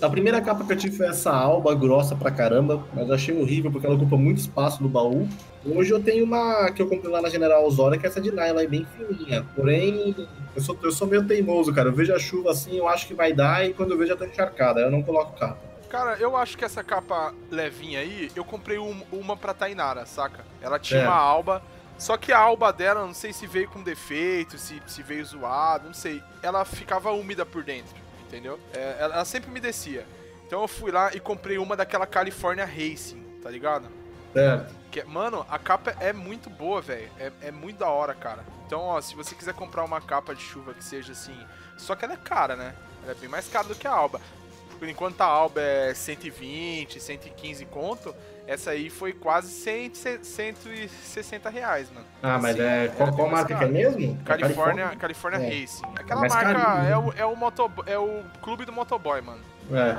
a 0.00 0.08
primeira 0.08 0.40
capa 0.40 0.64
que 0.64 0.72
eu 0.72 0.76
tive 0.76 0.96
foi 0.96 1.06
essa 1.06 1.30
alba 1.30 1.74
grossa 1.74 2.16
pra 2.16 2.30
caramba, 2.30 2.82
mas 2.94 3.06
eu 3.06 3.14
achei 3.14 3.38
horrível 3.38 3.70
porque 3.70 3.86
ela 3.86 3.94
ocupa 3.94 4.16
muito 4.16 4.38
espaço 4.38 4.82
no 4.82 4.88
baú. 4.88 5.28
Hoje 5.64 5.90
eu 5.90 6.02
tenho 6.02 6.24
uma 6.24 6.72
que 6.72 6.80
eu 6.80 6.88
comprei 6.88 7.12
lá 7.12 7.20
na 7.20 7.28
General 7.28 7.64
Osório, 7.64 8.00
que 8.00 8.06
é 8.06 8.08
essa 8.08 8.20
de 8.20 8.32
nylon 8.32 8.58
aí, 8.58 8.66
bem 8.66 8.86
fininha. 8.96 9.44
Porém, 9.54 10.16
eu 10.56 10.62
sou, 10.62 10.76
eu 10.82 10.90
sou 10.90 11.06
meio 11.06 11.24
teimoso, 11.26 11.72
cara. 11.72 11.90
Eu 11.90 11.92
vejo 11.92 12.14
a 12.14 12.18
chuva 12.18 12.50
assim, 12.50 12.78
eu 12.78 12.88
acho 12.88 13.06
que 13.06 13.14
vai 13.14 13.32
dar, 13.32 13.64
e 13.68 13.74
quando 13.74 13.92
eu 13.92 13.98
vejo 13.98 14.08
já 14.10 14.16
tô 14.16 14.24
encharcada. 14.24 14.80
aí 14.80 14.86
Eu 14.86 14.90
não 14.90 15.02
coloco 15.02 15.38
capa. 15.38 15.73
Cara, 15.94 16.16
eu 16.18 16.36
acho 16.36 16.58
que 16.58 16.64
essa 16.64 16.82
capa 16.82 17.32
levinha 17.50 18.00
aí, 18.00 18.28
eu 18.34 18.44
comprei 18.44 18.78
um- 18.78 19.06
uma 19.12 19.36
pra 19.36 19.54
Tainara, 19.54 20.04
saca? 20.06 20.44
Ela 20.60 20.76
tinha 20.76 21.02
É. 21.02 21.06
uma 21.06 21.14
alba. 21.14 21.62
Só 21.96 22.16
que 22.16 22.32
a 22.32 22.38
alba 22.38 22.72
dela, 22.72 23.06
não 23.06 23.14
sei 23.14 23.32
se 23.32 23.46
veio 23.46 23.68
com 23.68 23.80
defeito, 23.80 24.58
se, 24.58 24.82
se 24.88 25.02
veio 25.04 25.24
zoado, 25.24 25.86
não 25.86 25.94
sei. 25.94 26.20
Ela 26.42 26.64
ficava 26.64 27.12
úmida 27.12 27.46
por 27.46 27.62
dentro, 27.62 27.94
entendeu? 28.26 28.58
É, 28.72 28.96
ela, 28.98 29.14
ela 29.14 29.24
sempre 29.24 29.52
me 29.52 29.60
descia. 29.60 30.04
Então 30.44 30.62
eu 30.62 30.66
fui 30.66 30.90
lá 30.90 31.14
e 31.14 31.20
comprei 31.20 31.58
uma 31.58 31.76
daquela 31.76 32.06
California 32.08 32.64
Racing, 32.66 33.22
tá 33.40 33.48
ligado? 33.48 33.86
Certo. 34.32 34.74
Que, 34.90 35.04
mano, 35.04 35.46
a 35.48 35.60
capa 35.60 35.94
é 36.00 36.12
muito 36.12 36.50
boa, 36.50 36.82
velho. 36.82 37.08
É, 37.20 37.30
é 37.42 37.50
muito 37.52 37.78
da 37.78 37.88
hora, 37.88 38.14
cara. 38.14 38.44
Então, 38.66 38.80
ó, 38.80 39.00
se 39.00 39.14
você 39.14 39.32
quiser 39.36 39.54
comprar 39.54 39.84
uma 39.84 40.00
capa 40.00 40.34
de 40.34 40.42
chuva 40.42 40.74
que 40.74 40.82
seja 40.82 41.12
assim. 41.12 41.38
Só 41.76 41.94
que 41.94 42.04
ela 42.04 42.14
é 42.14 42.16
cara, 42.16 42.56
né? 42.56 42.74
Ela 43.04 43.12
é 43.12 43.14
bem 43.14 43.28
mais 43.28 43.48
cara 43.48 43.68
do 43.68 43.76
que 43.76 43.86
a 43.86 43.92
Alba. 43.92 44.20
Enquanto 44.88 45.20
a 45.20 45.24
Alba 45.26 45.60
é 45.60 45.94
120, 45.94 47.00
115 47.00 47.64
conto. 47.66 48.14
Essa 48.46 48.72
aí 48.72 48.90
foi 48.90 49.12
quase 49.14 49.48
100, 49.48 49.92
160 50.22 51.48
reais, 51.48 51.90
mano. 51.90 52.06
Ah, 52.22 52.38
mas 52.38 52.54
Assim, 52.54 52.62
é. 52.62 52.84
ela 52.86 52.94
Qual, 52.94 53.12
qual 53.12 53.28
marca 53.30 53.56
que 53.56 53.64
é 53.64 53.68
mesmo? 53.68 54.18
É 54.20 54.24
California, 54.24 54.88
California 54.96 55.40
É. 55.40 55.60
Racing. 55.60 55.86
Aquela 55.96 56.20
mais 56.20 56.34
marca 56.34 56.54
carinho, 56.54 56.88
é 56.90 56.98
o, 56.98 57.12
é, 57.12 57.24
o 57.24 57.34
moto, 57.36 57.70
é 57.86 57.98
o 57.98 58.22
clube 58.42 58.66
do 58.66 58.72
motoboy, 58.72 59.22
mano. 59.22 59.40
É. 59.72 59.96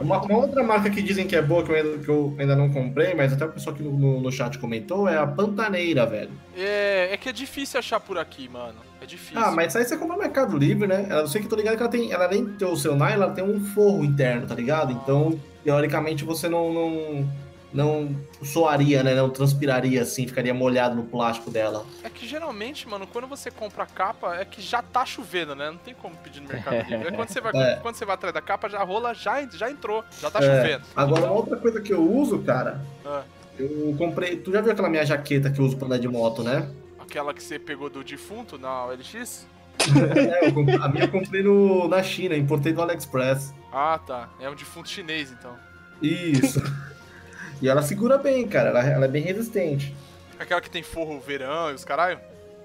Uma, 0.00 0.22
uma 0.22 0.38
outra 0.38 0.62
marca 0.62 0.88
que 0.88 1.02
dizem 1.02 1.26
que 1.26 1.34
é 1.34 1.42
boa, 1.42 1.64
que 1.64 1.72
eu, 1.72 1.76
ainda, 1.76 1.98
que 1.98 2.08
eu 2.08 2.36
ainda 2.38 2.54
não 2.54 2.70
comprei, 2.70 3.14
mas 3.14 3.32
até 3.32 3.44
o 3.44 3.48
pessoal 3.48 3.74
aqui 3.74 3.82
no, 3.82 3.92
no, 3.92 4.20
no 4.20 4.30
chat 4.30 4.58
comentou, 4.58 5.08
é 5.08 5.16
a 5.16 5.26
Pantaneira, 5.26 6.06
velho. 6.06 6.30
É, 6.56 7.08
é 7.12 7.16
que 7.16 7.28
é 7.28 7.32
difícil 7.32 7.78
achar 7.78 7.98
por 7.98 8.16
aqui, 8.18 8.48
mano. 8.48 8.78
É 9.00 9.06
difícil. 9.06 9.42
Ah, 9.42 9.50
mas 9.50 9.74
aí 9.74 9.84
você 9.84 9.96
compra 9.96 10.16
no 10.16 10.22
Mercado 10.22 10.56
Livre, 10.56 10.86
né? 10.86 11.08
Eu 11.10 11.26
sei 11.26 11.42
que 11.42 11.48
tô 11.48 11.56
ligado 11.56 11.76
que 11.76 11.82
ela 11.82 11.90
tem. 11.90 12.12
Ela 12.12 12.28
de 12.28 12.42
ter 12.52 12.64
o 12.64 12.76
seu 12.76 12.94
nylon, 12.94 13.24
ela 13.24 13.30
tem 13.30 13.42
um 13.42 13.64
forro 13.64 14.04
interno, 14.04 14.46
tá 14.46 14.54
ligado? 14.54 14.92
Então, 14.92 15.38
teoricamente, 15.64 16.24
você 16.24 16.48
não. 16.48 16.72
não 16.72 17.28
não 17.72 18.14
soaria, 18.42 19.02
né? 19.02 19.14
Não 19.14 19.30
transpiraria 19.30 20.02
assim, 20.02 20.26
ficaria 20.26 20.52
molhado 20.52 20.94
no 20.94 21.04
plástico 21.04 21.50
dela. 21.50 21.84
É 22.02 22.10
que 22.10 22.26
geralmente, 22.26 22.88
mano, 22.88 23.06
quando 23.06 23.26
você 23.26 23.50
compra 23.50 23.84
a 23.84 23.86
capa, 23.86 24.36
é 24.36 24.44
que 24.44 24.60
já 24.60 24.82
tá 24.82 25.04
chovendo, 25.06 25.54
né? 25.54 25.70
Não 25.70 25.78
tem 25.78 25.94
como 25.94 26.14
pedir 26.16 26.40
no 26.40 26.48
Mercado 26.48 26.76
Livre. 26.88 27.08
É 27.08 27.12
quando 27.12 27.28
você 27.28 27.40
vai, 27.40 27.52
É. 27.56 27.76
quando 27.76 27.94
você 27.94 28.04
vai 28.04 28.14
atrás 28.14 28.34
da 28.34 28.42
capa, 28.42 28.68
já 28.68 28.82
rola 28.82 29.14
já, 29.14 29.44
já 29.48 29.70
entrou, 29.70 30.04
já 30.20 30.30
tá 30.30 30.38
É, 30.40 30.42
chovendo. 30.42 30.84
Agora, 30.94 31.22
uma 31.24 31.32
outra 31.32 31.56
coisa 31.56 31.80
que 31.80 31.92
eu 31.92 32.02
uso, 32.02 32.38
cara, 32.40 32.84
Ah. 33.04 33.22
eu 33.58 33.94
comprei. 33.96 34.36
Tu 34.36 34.52
já 34.52 34.60
viu 34.60 34.72
aquela 34.72 34.88
minha 34.88 35.04
jaqueta 35.06 35.50
que 35.50 35.58
eu 35.60 35.64
uso 35.64 35.76
pra 35.76 35.86
andar 35.86 35.98
de 35.98 36.08
moto, 36.08 36.42
né? 36.42 36.68
aquela 36.98 37.34
que 37.34 37.42
você 37.42 37.58
pegou 37.58 37.90
do 37.90 38.02
defunto 38.02 38.58
na 38.58 38.86
OLX? 38.86 39.46
É, 40.42 40.50
comprei- 40.50 40.76
a 40.78 40.88
minha 40.88 41.04
eu 41.04 41.10
comprei 41.10 41.42
no, 41.42 41.86
na 41.88 42.02
China, 42.02 42.34
importei 42.36 42.72
do 42.72 42.80
AliExpress. 42.80 43.52
Ah, 43.72 43.98
tá. 44.06 44.28
É 44.40 44.48
um 44.48 44.54
defunto 44.54 44.88
chinês, 44.88 45.30
então. 45.32 45.54
Isso. 46.00 46.58
e 47.62 47.68
ela 47.68 47.80
segura 47.80 48.18
bem, 48.18 48.46
cara. 48.46 48.70
Ela, 48.70 48.80
ela 48.84 49.04
é 49.06 49.08
bem 49.08 49.22
resistente. 49.22 49.94
Aquela 50.38 50.60
que 50.60 50.68
tem 50.68 50.82
forro 50.82 51.20
verão 51.20 51.70
e 51.70 51.74
os 51.74 51.84
caralho? 51.84 52.18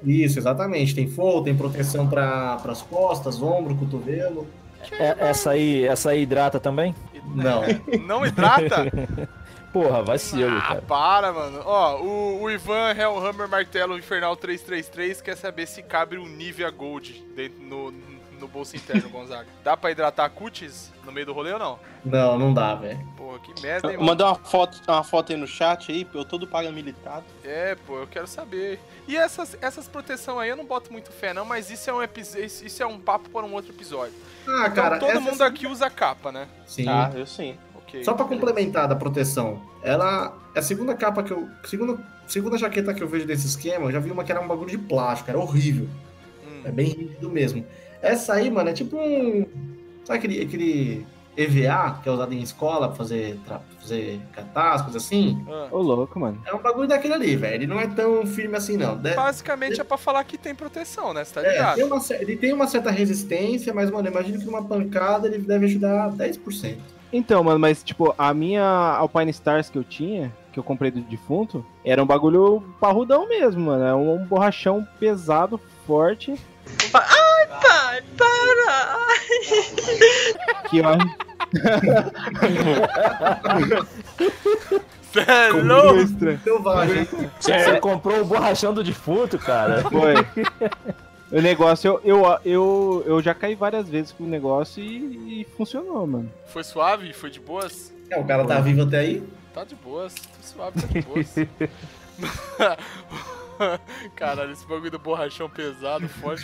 Isso, 0.04 0.39
exatamente. 0.39 0.96
Tem 0.96 1.08
forro, 1.08 1.44
tem 1.44 1.56
proteção 1.56 2.10
para 2.10 2.56
as 2.66 2.82
costas, 2.82 3.42
ombro, 3.42 3.75
cotovelo. 3.75 4.48
É- 4.92 5.16
essa 5.20 5.51
aí, 5.51 5.86
essa 5.86 6.10
aí 6.10 6.24
hidrata 6.24 6.60
também? 6.60 6.96
Não. 7.36 7.62
Não 8.06 8.25
hidrata? 8.25 8.86
Porra, 9.72 10.01
vacilo, 10.01 10.58
ah, 10.58 10.62
cara. 10.62 10.82
para, 10.82 11.32
mano. 11.32 11.62
Ó, 11.63 12.01
o, 12.01 12.42
o 12.42 12.50
Ivan 12.50 12.96
Hellhammer 12.98 13.48
Martelo 13.48 13.98
Infernal 13.98 14.36
333 14.36 15.22
quer 15.22 15.36
saber 15.36 15.68
se 15.68 15.84
cabe 15.84 16.18
um 16.18 16.25
Nivea 16.25 16.72
Gold 16.72 17.24
dentro 17.36 17.62
no, 17.62 17.92
no 18.39 18.48
bolso 18.48 18.75
interno, 18.75 19.10
Gonzaga. 19.10 19.48
Dá 19.63 19.75
pra 19.75 19.91
hidratar 19.91 20.29
cutis 20.29 20.91
no 21.03 21.12
meio 21.12 21.25
do 21.25 21.34
rolê 21.34 21.53
ou 21.53 21.60
não? 21.60 21.79
Não, 22.03 22.38
não 22.38 22.53
dá, 22.53 22.75
velho. 22.75 23.00
Porra, 23.17 23.39
que 23.39 23.62
merda, 23.62 23.89
hein, 23.89 23.98
mano? 23.98 24.08
Manda 24.08 24.25
uma 24.25 24.36
foto, 24.36 24.82
uma 24.88 25.03
foto 25.03 25.34
aí 25.34 25.38
no 25.38 25.48
chat 25.48 25.91
aí, 25.91 26.08
eu 26.13 26.25
todo 26.25 26.48
paramilitado. 26.48 27.25
É, 27.44 27.75
pô, 27.75 27.98
eu 27.98 28.08
quero 28.08 28.27
saber. 28.27 28.79
E 29.08 29.15
essas, 29.15 29.58
essas 29.62 29.88
proteção 29.88 30.39
aí 30.39 30.50
eu 30.50 30.56
não 30.56 30.65
boto 30.65 30.91
muito 30.91 31.12
fé, 31.12 31.34
não, 31.34 31.46
mas 31.46 31.70
isso 31.70 31.89
é 31.89 31.94
um. 31.94 32.00
Isso 32.17 32.84
é 32.84 32.86
um 32.86 33.00
papo 33.00 33.29
para 33.29 33.46
um 33.46 33.53
outro 33.53 33.72
episódio. 33.72 34.13
Ah, 34.48 34.70
cara, 34.70 34.98
então, 34.98 35.08
todo 35.08 35.17
essa 35.17 35.32
mundo 35.32 35.41
aqui 35.41 35.67
usa 35.67 35.89
capa, 35.89 36.32
né? 36.32 36.48
Sim. 36.65 36.88
Ah, 36.88 37.12
eu 37.13 37.25
sim. 37.25 37.58
Ok. 37.75 38.03
Só 38.03 38.13
pra 38.13 38.25
complementar 38.25 38.88
da 38.88 38.96
proteção, 38.96 39.62
ela 39.82 40.38
é 40.53 40.60
a 40.60 40.62
segunda 40.62 40.94
capa 40.94 41.24
que 41.24 41.32
eu. 41.32 41.48
Segunda, 41.63 41.98
segunda 42.27 42.58
jaqueta 42.58 42.94
que 42.94 43.01
eu 43.01 43.08
vejo 43.08 43.25
desse 43.25 43.48
esquema, 43.48 43.86
eu 43.86 43.91
já 43.91 44.00
vi 44.00 44.12
uma 44.12 44.24
que 44.24 44.32
era 44.32 44.41
um 44.41 44.48
bagulho 44.48 44.70
de 44.70 44.77
plástico, 44.77 45.29
era 45.29 45.39
horrível. 45.39 45.88
Hum. 46.46 46.62
É 46.65 46.72
bem 46.72 46.88
rígido 46.88 47.29
mesmo. 47.29 47.65
Essa 48.01 48.34
aí, 48.34 48.50
mano, 48.50 48.70
é 48.70 48.74
tipo 48.74 48.98
um. 48.98 49.46
Sabe 50.06 50.20
aquele, 50.20 50.42
aquele 50.42 51.06
EVA 51.38 52.00
que 52.01 52.10
é 52.10 52.12
usado 52.12 52.34
em 52.34 52.42
escola 52.42 52.88
pra 52.88 52.96
fazer, 52.98 53.38
tra- 53.46 53.62
fazer 53.80 54.20
coisa 54.34 54.98
assim? 54.98 55.46
Ah. 55.48 55.68
Ô, 55.72 55.77
louco, 55.80 56.20
mano. 56.20 56.42
É 56.46 56.54
um 56.54 56.58
bagulho 56.60 56.88
daquele 56.88 57.13
ali, 57.13 57.36
velho. 57.36 57.56
Ele 57.56 57.68
não 57.68 57.80
é 57.80 57.88
tão 57.88 58.25
firme 58.25 58.56
assim, 58.58 58.75
não. 58.75 58.98
De- 58.98 59.13
Basicamente 59.13 59.80
é 59.80 59.84
pra 59.84 59.98
falar 59.98 60.24
que 60.24 60.38
tem 60.38 60.56
proteção, 60.56 61.13
né? 61.13 61.24
Você 61.24 61.36
tá 61.36 61.44
é, 61.46 61.51
ligado? 61.51 61.75
tem 61.75 61.84
uma 61.86 62.01
ele 62.12 62.38
tem 62.38 62.54
uma 62.54 62.68
certa 62.68 62.89
resistência, 62.89 63.74
mas, 63.74 63.92
mano, 63.92 64.08
imagino 64.08 64.39
que 64.39 64.46
numa 64.46 64.63
pancada 64.63 65.27
ele 65.27 65.38
deve 65.39 65.66
ajudar 65.66 66.10
10%. 66.12 66.77
Então, 67.13 67.44
mano, 67.44 67.60
mas 67.60 67.84
tipo, 67.84 68.13
a 68.18 68.34
minha 68.34 68.63
Alpine 68.63 69.32
Stars 69.32 69.70
que 69.70 69.77
eu 69.77 69.84
tinha, 69.84 70.34
que 70.51 70.60
eu 70.60 70.63
comprei 70.63 70.92
do 70.92 71.00
defunto, 71.01 71.66
era 71.86 72.01
um 72.04 72.06
bagulho 72.06 72.63
parrudão 72.82 73.30
mesmo, 73.30 73.62
mano. 73.62 73.84
É 73.86 73.94
um 73.94 74.25
borrachão 74.25 74.86
pesado, 75.00 75.60
forte. 75.86 76.34
Pai, 77.50 78.01
para! 78.18 78.98
Que 80.70 80.82
ó, 80.82 80.98
Cê 85.12 85.20
é 85.22 85.50
louco? 85.50 85.98
Você 87.39 87.80
comprou 87.80 88.22
o 88.22 88.25
borrachão 88.25 88.74
do 88.74 88.84
defunto, 88.84 89.38
cara. 89.39 89.82
Foi. 89.89 90.16
O 91.32 91.42
negócio, 91.42 92.00
eu, 92.04 92.04
eu, 92.04 92.39
eu, 92.46 93.04
eu 93.06 93.22
já 93.22 93.34
caí 93.34 93.56
várias 93.56 93.89
vezes 93.89 94.12
com 94.12 94.24
o 94.24 94.27
negócio 94.27 94.82
e, 94.82 95.42
e 95.42 95.48
funcionou, 95.58 96.06
mano. 96.08 96.32
Foi 96.48 96.63
suave? 96.63 97.12
Foi 97.13 97.30
de 97.30 97.39
boas? 97.39 97.94
É, 98.10 98.18
o 98.18 98.24
cara 98.24 98.46
tá 98.46 98.60
vivo 98.62 98.84
até 98.84 99.00
aí. 99.00 99.24
Tá 99.54 99.63
de 99.63 99.75
boas, 99.75 100.13
tá 100.13 100.42
suave, 100.42 100.82
tá 100.82 100.88
de 100.88 101.01
boas. 101.01 101.36
Caralho, 104.16 104.52
esse 104.52 104.66
bagulho 104.66 104.92
do 104.92 105.00
borrachão 105.00 105.50
pesado, 105.50 106.08
forte. 106.10 106.44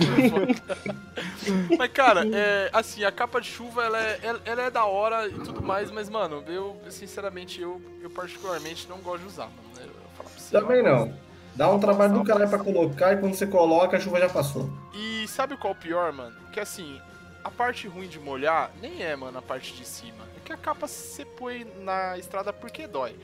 Mas, 1.77 1.91
cara, 1.91 2.23
é, 2.33 2.69
assim, 2.73 3.03
a 3.03 3.11
capa 3.11 3.39
de 3.41 3.47
chuva, 3.49 3.83
ela 3.83 3.99
é, 4.01 4.19
ela- 4.45 4.61
é 4.63 4.69
da 4.69 4.85
hora 4.85 5.27
e 5.27 5.33
tudo 5.33 5.61
mais, 5.61 5.91
mas, 5.91 6.09
mano, 6.09 6.43
eu, 6.47 6.77
sinceramente, 6.89 7.61
eu, 7.61 7.81
eu 8.01 8.09
particularmente 8.09 8.87
não 8.87 8.97
gosto 8.99 9.21
de 9.21 9.27
usar, 9.27 9.45
mano. 9.47 9.63
Pra 10.17 10.25
você, 10.29 10.51
Também 10.59 10.83
gosto. 10.83 11.07
não. 11.07 11.23
Dá 11.55 11.69
um 11.69 11.79
trabalho 11.79 12.13
do 12.13 12.23
caralho 12.23 12.49
pra 12.49 12.57
colocar 12.59 13.13
e 13.13 13.17
quando 13.17 13.35
você 13.35 13.45
coloca, 13.45 13.97
a 13.97 13.99
chuva 13.99 14.19
já 14.19 14.27
passou. 14.29 14.69
E 14.93 15.27
sabe 15.27 15.55
qual 15.55 15.73
é 15.73 15.75
o 15.75 15.79
pior, 15.79 16.11
mano? 16.11 16.35
Que 16.51 16.59
assim, 16.59 16.99
a 17.43 17.51
parte 17.51 17.87
ruim 17.87 18.07
de 18.07 18.19
molhar 18.19 18.71
nem 18.81 19.03
é, 19.03 19.15
mano, 19.15 19.37
a 19.37 19.41
parte 19.41 19.73
de 19.73 19.85
cima. 19.85 20.23
É 20.35 20.39
que 20.43 20.51
a 20.51 20.57
capa 20.57 20.87
você 20.87 21.23
põe 21.25 21.63
na 21.81 22.17
estrada 22.17 22.51
porque 22.51 22.87
dói. 22.87 23.15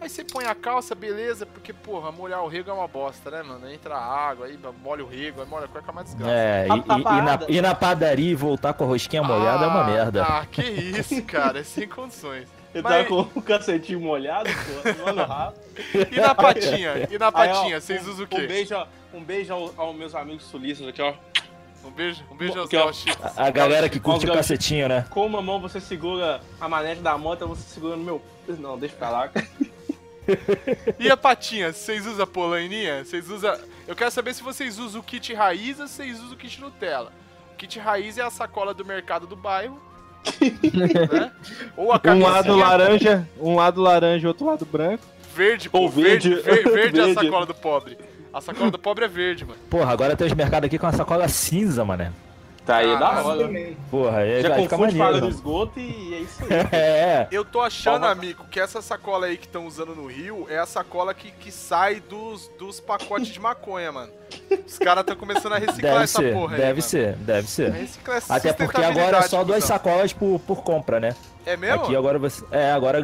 Aí 0.00 0.08
você 0.08 0.22
põe 0.22 0.44
a 0.44 0.54
calça, 0.54 0.94
beleza, 0.94 1.44
porque, 1.44 1.72
porra, 1.72 2.12
molhar 2.12 2.42
o 2.44 2.48
rego 2.48 2.70
é 2.70 2.72
uma 2.72 2.86
bosta, 2.86 3.30
né, 3.32 3.42
mano? 3.42 3.68
Entra 3.68 3.96
água, 3.96 4.46
aí 4.46 4.56
molha 4.82 5.04
o 5.04 5.08
rego, 5.08 5.40
aí 5.42 5.46
molha 5.48 5.64
a 5.64 5.68
cueca, 5.68 5.88
é 5.88 5.92
uma 5.92 6.04
desgraça. 6.04 6.30
É, 6.32 6.66
e, 6.68 6.70
A- 6.70 6.74
a 6.74 6.98
e- 6.98 7.00
e 7.00 7.22
na, 7.22 7.38
e 7.48 7.60
na 7.60 7.74
padaria 7.74 8.30
e 8.30 8.34
voltar 8.34 8.74
com 8.74 8.84
a 8.84 8.86
rosquinha 8.86 9.22
molhada 9.24 9.64
é 9.64 9.66
uma 9.68 9.82
Ah, 9.82 9.86
merda. 9.90 10.22
Ah, 10.24 10.46
que 10.46 10.62
isso, 10.62 11.20
cara, 11.24 11.58
é 11.58 11.64
sem 11.64 11.88
condições. 11.88 12.46
Eu 12.72 12.82
Mas- 12.82 13.08
tava 13.08 13.24
com 13.24 13.38
o 13.40 13.42
cacetinho 13.42 13.98
molhado, 14.00 14.48
pô, 14.50 15.04
mano, 15.06 15.24
rápido. 15.24 15.58
E 16.12 16.20
na 16.20 16.34
patinha? 16.34 17.08
E 17.10 17.18
na 17.18 17.26
Aí, 17.26 17.50
ó, 17.50 17.54
patinha, 17.54 17.80
vocês 17.80 18.06
um- 18.06 18.10
usam 18.10 18.22
o 18.22 18.24
Um 18.24 18.28
quê? 18.40 18.46
beijo, 18.46 18.74
ó, 18.76 18.86
um 19.12 19.24
beijo 19.24 19.52
ao- 19.52 19.72
aos 19.76 19.96
meus 19.96 20.14
amigos 20.14 20.44
sulistas 20.44 20.86
aqui, 20.86 21.02
ó. 21.02 21.12
Um 21.84 21.90
beijo, 21.90 22.22
um 22.30 22.36
beijo 22.36 22.60
aos 22.60 22.68
gauchos. 22.68 23.16
A 23.36 23.50
galera 23.50 23.88
que 23.88 23.98
curte 23.98 24.26
o 24.28 24.32
cacetinho, 24.32 24.88
né? 24.88 25.06
Com 25.10 25.24
uma 25.26 25.40
mão 25.40 25.60
você 25.60 25.80
segura 25.80 26.40
a 26.60 26.68
manete 26.68 27.00
da 27.00 27.16
moto, 27.16 27.48
você 27.48 27.62
segura 27.62 27.96
no 27.96 28.04
meu. 28.04 28.22
Não, 28.58 28.78
deixa 28.78 28.94
pra 28.96 29.08
lá. 29.10 29.30
E 30.98 31.10
a 31.10 31.16
patinha, 31.16 31.72
vocês 31.72 32.06
usam 32.06 32.26
polaininha? 32.26 33.04
Vocês 33.04 33.28
usam. 33.30 33.56
Eu 33.86 33.96
quero 33.96 34.10
saber 34.10 34.34
se 34.34 34.42
vocês 34.42 34.78
usam 34.78 35.00
o 35.00 35.04
kit 35.04 35.32
raiz 35.34 35.80
ou 35.80 35.86
se 35.88 35.94
vocês 35.94 36.18
usam 36.20 36.32
o 36.32 36.36
kit 36.36 36.60
Nutella. 36.60 37.12
O 37.54 37.56
kit 37.56 37.78
raiz 37.78 38.18
é 38.18 38.22
a 38.22 38.30
sacola 38.30 38.72
do 38.74 38.84
mercado 38.84 39.26
do 39.26 39.36
bairro. 39.36 39.80
né? 41.12 41.32
Ou 41.76 41.92
a 41.92 42.00
Um 42.04 42.22
lado 42.22 42.56
laranja, 42.56 43.28
um 43.40 43.54
lado 43.54 43.80
laranja, 43.80 44.28
outro 44.28 44.46
lado 44.46 44.66
branco. 44.66 45.04
verde, 45.34 45.70
pô, 45.70 45.78
Ou 45.80 45.88
verde, 45.88 46.34
verde. 46.34 46.42
verde, 46.42 46.70
verde 46.70 47.00
é 47.00 47.10
a 47.10 47.14
sacola 47.22 47.46
do 47.46 47.54
pobre. 47.54 47.96
A 48.32 48.40
sacola 48.40 48.70
do 48.70 48.78
pobre 48.78 49.04
é 49.04 49.08
verde, 49.08 49.44
mano. 49.44 49.58
Porra, 49.70 49.90
agora 49.92 50.16
tem 50.16 50.26
os 50.26 50.34
mercados 50.34 50.66
aqui 50.66 50.78
com 50.78 50.86
a 50.86 50.92
sacola 50.92 51.26
cinza, 51.28 51.84
mané. 51.84 52.12
Tá 52.68 52.76
aí, 52.76 52.92
Ah, 52.92 52.98
da 52.98 53.22
hora. 53.24 53.46
Também. 53.46 53.76
Porra, 53.90 54.18
aí 54.18 54.42
Já 54.42 54.54
confunde 54.54 54.98
para 54.98 55.20
do 55.20 55.28
esgoto 55.30 55.80
e 55.80 56.14
é 56.14 56.18
isso 56.18 56.42
aí. 56.42 56.48
É, 56.70 57.26
Eu 57.30 57.42
tô 57.42 57.62
achando, 57.62 57.94
Toma. 58.02 58.10
amigo, 58.10 58.44
que 58.50 58.60
essa 58.60 58.82
sacola 58.82 59.24
aí 59.24 59.38
que 59.38 59.46
estão 59.46 59.66
usando 59.66 59.94
no 59.94 60.06
Rio 60.06 60.46
é 60.50 60.58
a 60.58 60.66
sacola 60.66 61.14
que, 61.14 61.30
que 61.30 61.50
sai 61.50 61.98
dos, 62.00 62.50
dos 62.58 62.78
pacotes 62.78 63.28
de 63.28 63.40
maconha, 63.40 63.90
mano. 63.90 64.12
Os 64.66 64.78
caras 64.78 65.00
estão 65.00 65.16
começando 65.16 65.54
a 65.54 65.58
reciclar 65.58 65.92
deve 65.94 66.04
essa 66.04 66.18
ser, 66.20 66.34
porra 66.34 66.54
aí. 66.56 66.60
deve 66.60 66.70
mano. 66.72 66.82
ser, 66.82 67.14
deve 67.16 67.48
ser. 67.48 67.70
Reciclar 67.72 68.22
Até 68.28 68.52
porque 68.52 68.82
agora 68.82 69.16
é 69.16 69.22
só 69.22 69.42
duas 69.42 69.62
cuzão. 69.62 69.76
sacolas 69.76 70.12
por, 70.12 70.38
por 70.40 70.62
compra, 70.62 71.00
né? 71.00 71.16
É 71.46 71.56
mesmo? 71.56 71.82
Aqui 71.84 71.96
agora 71.96 72.18
você. 72.18 72.44
É, 72.50 72.70
agora 72.72 73.02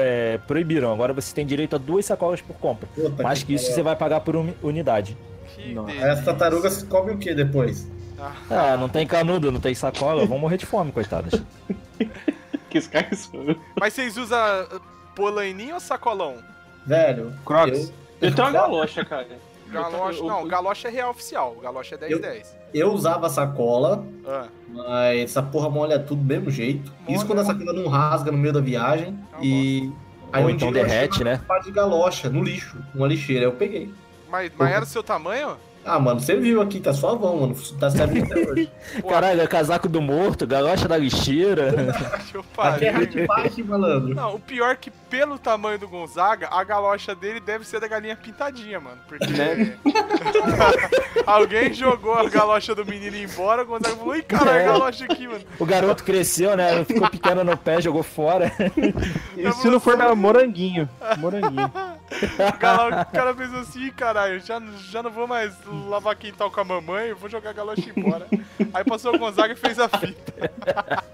é, 0.00 0.38
proibiram. 0.46 0.90
Agora 0.90 1.12
você 1.12 1.34
tem 1.34 1.44
direito 1.44 1.76
a 1.76 1.78
duas 1.78 2.06
sacolas 2.06 2.40
por 2.40 2.56
compra. 2.56 2.88
Puta 2.94 3.22
Mais 3.22 3.42
que 3.42 3.52
isso, 3.52 3.64
pariu. 3.64 3.74
você 3.76 3.82
vai 3.82 3.96
pagar 3.96 4.20
por 4.20 4.34
uni- 4.34 4.56
unidade. 4.62 5.14
Que. 5.54 5.76
Aí 5.88 6.02
as 6.04 6.24
tartarugas 6.24 6.82
comem 6.84 7.14
o 7.14 7.18
que 7.18 7.34
depois? 7.34 7.86
É, 8.50 8.76
não 8.76 8.88
tem 8.88 9.06
canudo, 9.06 9.50
não 9.52 9.60
tem 9.60 9.74
sacola, 9.74 10.24
vão 10.26 10.38
morrer 10.38 10.56
de 10.56 10.66
fome, 10.66 10.92
coitadas. 10.92 11.42
Que 12.70 12.78
isso. 12.78 13.30
Mas 13.78 13.92
vocês 13.92 14.16
usam 14.16 14.36
uh, 14.64 14.80
polaininho 15.14 15.74
ou 15.74 15.80
sacolão? 15.80 16.38
Velho, 16.84 17.32
Crocs. 17.46 17.92
eu, 18.20 18.28
Eu 18.28 18.34
tenho 18.34 18.48
uma 18.48 18.52
galocha, 18.52 19.04
cara. 19.04 19.28
Galocha, 19.70 20.22
não, 20.22 20.46
galocha 20.46 20.88
é 20.88 20.90
real 20.90 21.10
oficial. 21.10 21.56
Galocha 21.62 21.96
é 22.00 22.12
Eu- 22.12 22.20
10-10. 22.20 22.46
eu 22.72 22.92
usava 22.92 23.28
sacola, 23.28 24.04
Ah, 24.26 24.46
mas 24.68 25.20
essa 25.22 25.42
porra 25.42 25.68
molha 25.70 25.98
tudo 25.98 26.20
do 26.20 26.24
mesmo 26.24 26.50
jeito. 26.50 26.92
Molha, 27.02 27.16
Isso 27.16 27.26
quando 27.26 27.40
a 27.40 27.44
sacola 27.44 27.72
não 27.72 27.88
rasga 27.88 28.30
no 28.30 28.38
meio 28.38 28.52
da 28.52 28.60
viagem. 28.60 29.18
É 29.32 29.36
uma 29.36 29.44
e 29.44 29.92
aí 30.32 30.42
Ou 30.42 30.48
um 30.48 30.50
então 30.50 30.70
dia 30.70 30.80
eu 30.82 30.84
achei 30.86 30.96
derrete, 30.98 31.24
né? 31.24 31.40
parte 31.48 31.64
de 31.64 31.70
galocha 31.72 32.28
no 32.28 32.42
lixo, 32.42 32.76
uma 32.94 33.06
lixeira. 33.08 33.44
Eu 33.46 33.52
peguei. 33.52 33.92
mas, 34.30 34.52
mas 34.56 34.70
era 34.72 34.84
o 34.84 34.86
seu 34.86 35.02
tamanho? 35.02 35.56
Ah, 35.84 36.00
mano, 36.00 36.18
você 36.20 36.34
viu 36.36 36.62
aqui, 36.62 36.80
tá 36.80 36.92
suavão, 36.94 37.36
mano. 37.36 37.54
Tá 37.78 37.90
servindo 37.90 38.24
até 38.32 38.50
hoje. 38.50 38.70
Caralho, 39.08 39.40
é 39.42 39.46
casaco 39.46 39.88
do 39.88 40.00
morto, 40.00 40.46
galocha 40.46 40.88
da 40.88 40.96
lixeira. 40.96 41.72
que 42.30 42.36
eu 42.36 42.44
Aqui 42.58 42.86
é 42.86 42.90
parei. 42.90 42.90
hard 42.90 43.26
pack, 43.26 43.62
malandro. 43.62 44.14
Não, 44.14 44.34
o 44.36 44.40
pior 44.40 44.70
é 44.72 44.76
que 44.76 44.90
pelo 45.14 45.38
tamanho 45.38 45.78
do 45.78 45.86
Gonzaga, 45.86 46.48
a 46.50 46.64
galocha 46.64 47.14
dele 47.14 47.38
deve 47.38 47.64
ser 47.64 47.78
da 47.78 47.86
galinha 47.86 48.16
pintadinha, 48.16 48.80
mano. 48.80 48.98
Porque 49.06 49.24
Né? 49.28 49.78
alguém 51.24 51.72
jogou 51.72 52.14
a 52.14 52.28
galocha 52.28 52.74
do 52.74 52.84
menino 52.84 53.16
embora, 53.16 53.62
o 53.62 53.64
Gonzaga 53.66 53.94
falou, 53.94 54.16
ih, 54.16 54.22
caralho, 54.24 54.58
É. 54.58 54.64
a 54.66 54.72
galocha 54.72 55.04
aqui, 55.04 55.28
mano. 55.28 55.44
O 55.60 55.64
garoto 55.64 56.02
cresceu, 56.02 56.56
né? 56.56 56.84
Ficou 56.84 57.08
pequeno 57.08 57.44
no 57.44 57.56
pé, 57.56 57.80
jogou 57.80 58.02
fora. 58.02 58.50
E 59.36 59.52
se 59.52 59.68
não 59.68 59.78
for 59.78 59.96
na 59.96 60.12
moranguinho. 60.16 60.88
Moranguinho. 61.18 61.70
O, 61.72 62.58
galo- 62.58 63.00
o 63.02 63.06
cara 63.12 63.32
pensou 63.34 63.60
assim, 63.60 63.84
"Ih, 63.84 63.90
caralho, 63.92 64.40
já, 64.40 64.60
já 64.90 65.00
não 65.00 65.12
vou 65.12 65.28
mais 65.28 65.54
lavar 65.88 66.16
quintal 66.16 66.50
com 66.50 66.60
a 66.60 66.64
mamãe, 66.64 67.06
eu 67.10 67.16
vou 67.16 67.30
jogar 67.30 67.50
a 67.50 67.52
galocha 67.52 67.88
embora. 67.94 68.26
Aí 68.72 68.82
passou 68.84 69.14
o 69.14 69.18
Gonzaga 69.18 69.52
e 69.52 69.56
fez 69.56 69.78
a 69.78 69.88
fita. 69.88 70.50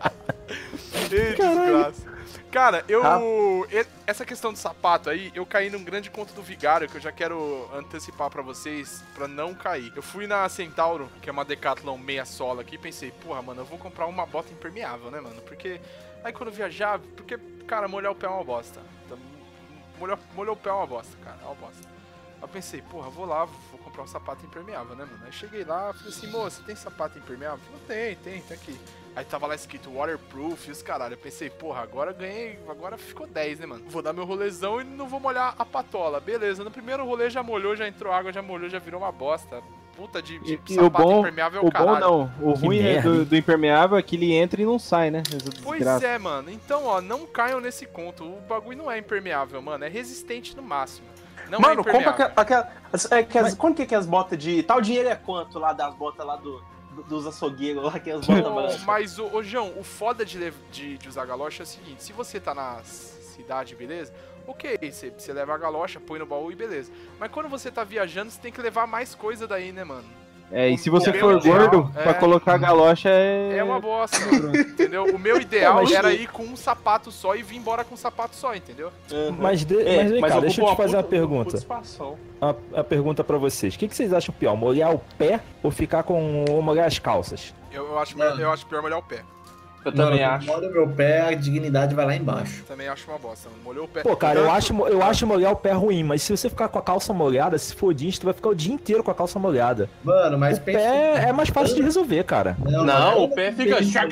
Ei, 1.12 1.34
desgraça. 1.34 2.19
Cara, 2.50 2.84
eu. 2.88 3.02
e- 3.70 3.86
Essa 4.06 4.26
questão 4.26 4.52
do 4.52 4.58
sapato 4.58 5.08
aí, 5.08 5.30
eu 5.36 5.46
caí 5.46 5.70
num 5.70 5.84
grande 5.84 6.10
conto 6.10 6.32
do 6.34 6.42
Vigário 6.42 6.88
que 6.88 6.96
eu 6.96 7.00
já 7.00 7.12
quero 7.12 7.68
antecipar 7.72 8.28
pra 8.28 8.42
vocês 8.42 9.04
pra 9.14 9.28
não 9.28 9.54
cair. 9.54 9.92
Eu 9.94 10.02
fui 10.02 10.26
na 10.26 10.48
Centauro, 10.48 11.08
que 11.22 11.28
é 11.28 11.32
uma 11.32 11.44
Decathlon 11.44 11.96
meia 11.96 12.24
sola 12.24 12.62
aqui, 12.62 12.74
e 12.74 12.78
pensei, 12.78 13.12
porra, 13.12 13.40
mano, 13.40 13.60
eu 13.60 13.64
vou 13.64 13.78
comprar 13.78 14.06
uma 14.06 14.26
bota 14.26 14.52
impermeável, 14.52 15.12
né, 15.12 15.20
mano? 15.20 15.40
Porque 15.42 15.80
aí 16.24 16.32
quando 16.32 16.50
viajar, 16.50 16.98
porque, 17.16 17.38
cara, 17.68 17.86
molhar 17.86 18.10
o 18.10 18.16
pé 18.16 18.26
é 18.26 18.30
uma 18.30 18.42
bosta. 18.42 18.80
Então, 19.06 19.16
molhar, 19.96 20.18
molhar 20.34 20.52
o 20.52 20.56
pé 20.56 20.70
é 20.70 20.72
uma 20.72 20.86
bosta, 20.88 21.16
cara, 21.24 21.38
é 21.40 21.44
uma 21.46 21.54
bosta. 21.54 21.86
Aí 21.86 22.42
eu 22.42 22.48
pensei, 22.48 22.82
porra, 22.82 23.08
vou 23.10 23.26
lá, 23.26 23.44
vou 23.44 23.78
comprar 23.84 24.02
um 24.02 24.08
sapato 24.08 24.44
impermeável, 24.44 24.96
né, 24.96 25.04
mano? 25.04 25.22
Aí 25.24 25.32
cheguei 25.32 25.62
lá, 25.62 25.92
falei 25.92 26.08
assim, 26.08 26.26
moça, 26.26 26.60
tem 26.66 26.74
sapato 26.74 27.16
impermeável? 27.16 27.60
Falei, 27.86 28.16
tem, 28.16 28.32
tem, 28.32 28.42
tá 28.42 28.54
aqui. 28.54 28.76
Aí 29.16 29.24
tava 29.24 29.46
lá 29.48 29.54
escrito 29.56 29.90
waterproof 29.90 30.68
e 30.68 30.70
os 30.70 30.82
caralho. 30.82 31.14
Eu 31.14 31.18
pensei, 31.18 31.50
porra, 31.50 31.82
agora 31.82 32.12
ganhei, 32.12 32.58
agora 32.68 32.96
ficou 32.96 33.26
10, 33.26 33.58
né, 33.58 33.66
mano? 33.66 33.82
Vou 33.88 34.00
dar 34.02 34.12
meu 34.12 34.24
rolezão 34.24 34.80
e 34.80 34.84
não 34.84 35.08
vou 35.08 35.18
molhar 35.18 35.54
a 35.58 35.64
patola. 35.64 36.20
Beleza, 36.20 36.62
no 36.62 36.70
primeiro 36.70 37.04
rolê 37.04 37.28
já 37.28 37.42
molhou, 37.42 37.74
já 37.74 37.88
entrou 37.88 38.12
água, 38.12 38.32
já 38.32 38.40
molhou, 38.40 38.68
já 38.70 38.78
virou 38.78 39.00
uma 39.00 39.10
bosta. 39.10 39.60
puta 39.96 40.22
de, 40.22 40.38
de 40.38 40.54
E, 40.54 40.60
e 40.74 40.78
o 40.78 40.84
sapato 40.84 41.04
bom, 41.08 41.18
impermeável 41.20 41.60
é 41.60 41.64
o 41.64 41.66
o 41.66 41.70
bom 41.70 41.76
caralho. 41.76 42.00
não. 42.00 42.32
O 42.40 42.54
Que 42.54 42.66
ruim 42.66 42.78
é 42.86 43.02
do, 43.02 43.24
do 43.24 43.36
impermeável 43.36 43.98
é 43.98 44.02
que 44.02 44.14
ele 44.14 44.32
entra 44.32 44.62
e 44.62 44.64
não 44.64 44.78
sai, 44.78 45.10
né? 45.10 45.22
Pois 45.62 45.84
é, 46.02 46.16
mano. 46.16 46.48
Então, 46.50 46.86
ó, 46.86 47.00
não 47.00 47.26
caiam 47.26 47.60
nesse 47.60 47.86
conto. 47.86 48.24
O 48.24 48.40
bagulho 48.48 48.78
não 48.78 48.90
é 48.90 48.96
impermeável, 48.98 49.60
mano. 49.60 49.84
É 49.84 49.88
resistente 49.88 50.56
no 50.56 50.62
máximo. 50.62 51.06
Não 51.50 51.58
é 51.58 51.62
Mano, 51.62 51.76
compra 51.84 51.98
impermeável. 52.00 52.32
aquela. 52.36 52.72
é, 53.10 53.22
que 53.24 53.36
as- 53.36 53.54
quanto 53.54 53.74
que 53.76 53.82
é 53.82 53.86
que 53.86 53.94
as 53.94 54.06
botas 54.06 54.38
de. 54.38 54.62
Tal 54.62 54.80
dinheiro 54.80 55.08
é 55.08 55.16
quanto 55.16 55.58
lá 55.58 55.72
das 55.72 55.92
botas 55.96 56.24
lá 56.24 56.36
do- 56.36 56.62
dos 57.08 57.26
açougueiros 57.26 57.84
lá, 57.84 57.98
que 57.98 58.10
as 58.10 58.26
botas 58.26 58.82
mas, 58.84 59.18
ô, 59.18 59.26
ô, 59.32 59.42
João, 59.42 59.72
o 59.78 59.84
foda 59.84 60.24
de, 60.24 60.50
de, 60.70 60.98
de 60.98 61.08
usar 61.08 61.24
galocha 61.24 61.62
é 61.62 61.64
o 61.64 61.66
seguinte: 61.66 62.02
se 62.02 62.12
você 62.12 62.40
tá 62.40 62.54
na 62.54 62.82
cidade, 62.82 63.74
beleza? 63.74 64.12
Ok, 64.46 64.78
você, 64.90 65.10
você 65.10 65.32
leva 65.32 65.54
a 65.54 65.58
galocha, 65.58 66.00
põe 66.00 66.18
no 66.18 66.26
baú 66.26 66.50
e 66.50 66.56
beleza. 66.56 66.90
Mas 67.18 67.30
quando 67.30 67.48
você 67.48 67.70
tá 67.70 67.84
viajando, 67.84 68.30
você 68.30 68.40
tem 68.40 68.50
que 68.52 68.60
levar 68.60 68.86
mais 68.86 69.14
coisa 69.14 69.46
daí, 69.46 69.70
né, 69.70 69.84
mano? 69.84 70.19
É, 70.52 70.68
e 70.68 70.76
se 70.76 70.90
você 70.90 71.12
meu 71.12 71.20
for 71.20 71.36
ideal 71.38 71.58
gordo, 71.70 71.92
é- 71.96 72.02
pra 72.02 72.14
colocar 72.14 72.54
a 72.54 72.58
galocha 72.58 73.08
é. 73.08 73.56
É 73.58 73.62
uma 73.64 73.78
bosta, 73.80 74.16
entendeu? 74.58 75.04
O 75.04 75.18
meu 75.18 75.38
ideal 75.40 75.74
Mas- 75.74 75.92
era 75.92 76.12
ir 76.12 76.28
com 76.28 76.42
um 76.42 76.56
sapato 76.56 77.12
só 77.12 77.36
e 77.36 77.42
vir 77.42 77.56
embora 77.56 77.84
com 77.84 77.94
um 77.94 77.96
sapato 77.96 78.34
só, 78.34 78.54
entendeu? 78.54 78.90
Uhum. 79.12 79.36
Mas, 79.38 79.64
de, 79.64 79.80
É, 79.80 80.02
mas 80.02 80.10
vem 80.12 80.20
cá, 80.20 80.26
ocupa 80.26 80.40
deixa 80.40 80.60
eu 80.62 80.66
te 80.66 80.76
fazer 80.76 80.96
uma 80.96 81.02
puta- 81.02 81.16
pergunta. 81.16 81.66
Uma, 82.40 82.56
uma 82.72 82.84
pergunta 82.84 83.22
pra 83.22 83.38
vocês. 83.38 83.74
O 83.74 83.78
que, 83.78 83.86
que 83.88 83.94
vocês 83.94 84.12
acham 84.12 84.34
pior? 84.36 84.56
Molhar 84.56 84.92
o 84.94 85.00
pé 85.16 85.40
ou 85.62 85.70
ficar 85.70 86.02
com. 86.02 86.44
ou 86.50 86.60
molhar 86.62 86.86
as 86.86 86.98
calças? 86.98 87.54
Eu, 87.72 87.86
eu 87.86 87.98
acho, 88.00 88.18
Mano. 88.18 88.40
eu 88.40 88.50
acho 88.50 88.66
pior 88.66 88.82
molhar 88.82 88.98
o 88.98 89.02
pé. 89.02 89.22
Eu 89.82 89.92
Mano, 89.92 90.10
também 90.10 90.22
acho. 90.24 90.46
molha 90.46 90.68
meu 90.68 90.86
pé, 90.88 91.22
a 91.22 91.34
dignidade 91.34 91.94
vai 91.94 92.04
lá 92.04 92.14
embaixo. 92.14 92.62
Também 92.68 92.86
acho 92.88 93.08
uma 93.10 93.18
bosta. 93.18 93.48
Molhou 93.64 93.86
o 93.86 93.88
pé. 93.88 94.02
Pô, 94.02 94.14
cara, 94.14 94.38
eu 94.38 94.50
acho, 94.50 94.74
eu 94.88 95.02
acho 95.02 95.26
molhar 95.26 95.52
o 95.52 95.56
pé 95.56 95.72
ruim, 95.72 96.02
mas 96.04 96.22
se 96.22 96.36
você 96.36 96.50
ficar 96.50 96.68
com 96.68 96.78
a 96.78 96.82
calça 96.82 97.14
molhada, 97.14 97.56
se 97.56 97.74
for 97.74 97.94
jeans, 97.94 98.18
tu 98.18 98.24
vai 98.26 98.34
ficar 98.34 98.50
o 98.50 98.54
dia 98.54 98.74
inteiro 98.74 99.02
com 99.02 99.10
a 99.10 99.14
calça 99.14 99.38
molhada. 99.38 99.88
Mano, 100.04 100.36
mas 100.38 100.58
o 100.58 100.60
pé 100.60 101.14
é 101.28 101.32
mais 101.32 101.48
fácil 101.48 101.76
de 101.76 101.82
resolver, 101.82 102.24
cara. 102.24 102.56
Não, 102.62 102.84
Não, 102.84 103.12
é 103.12 103.16
o 103.24 103.28
pé 103.28 103.52
fica. 103.52 103.82
shac. 103.82 104.10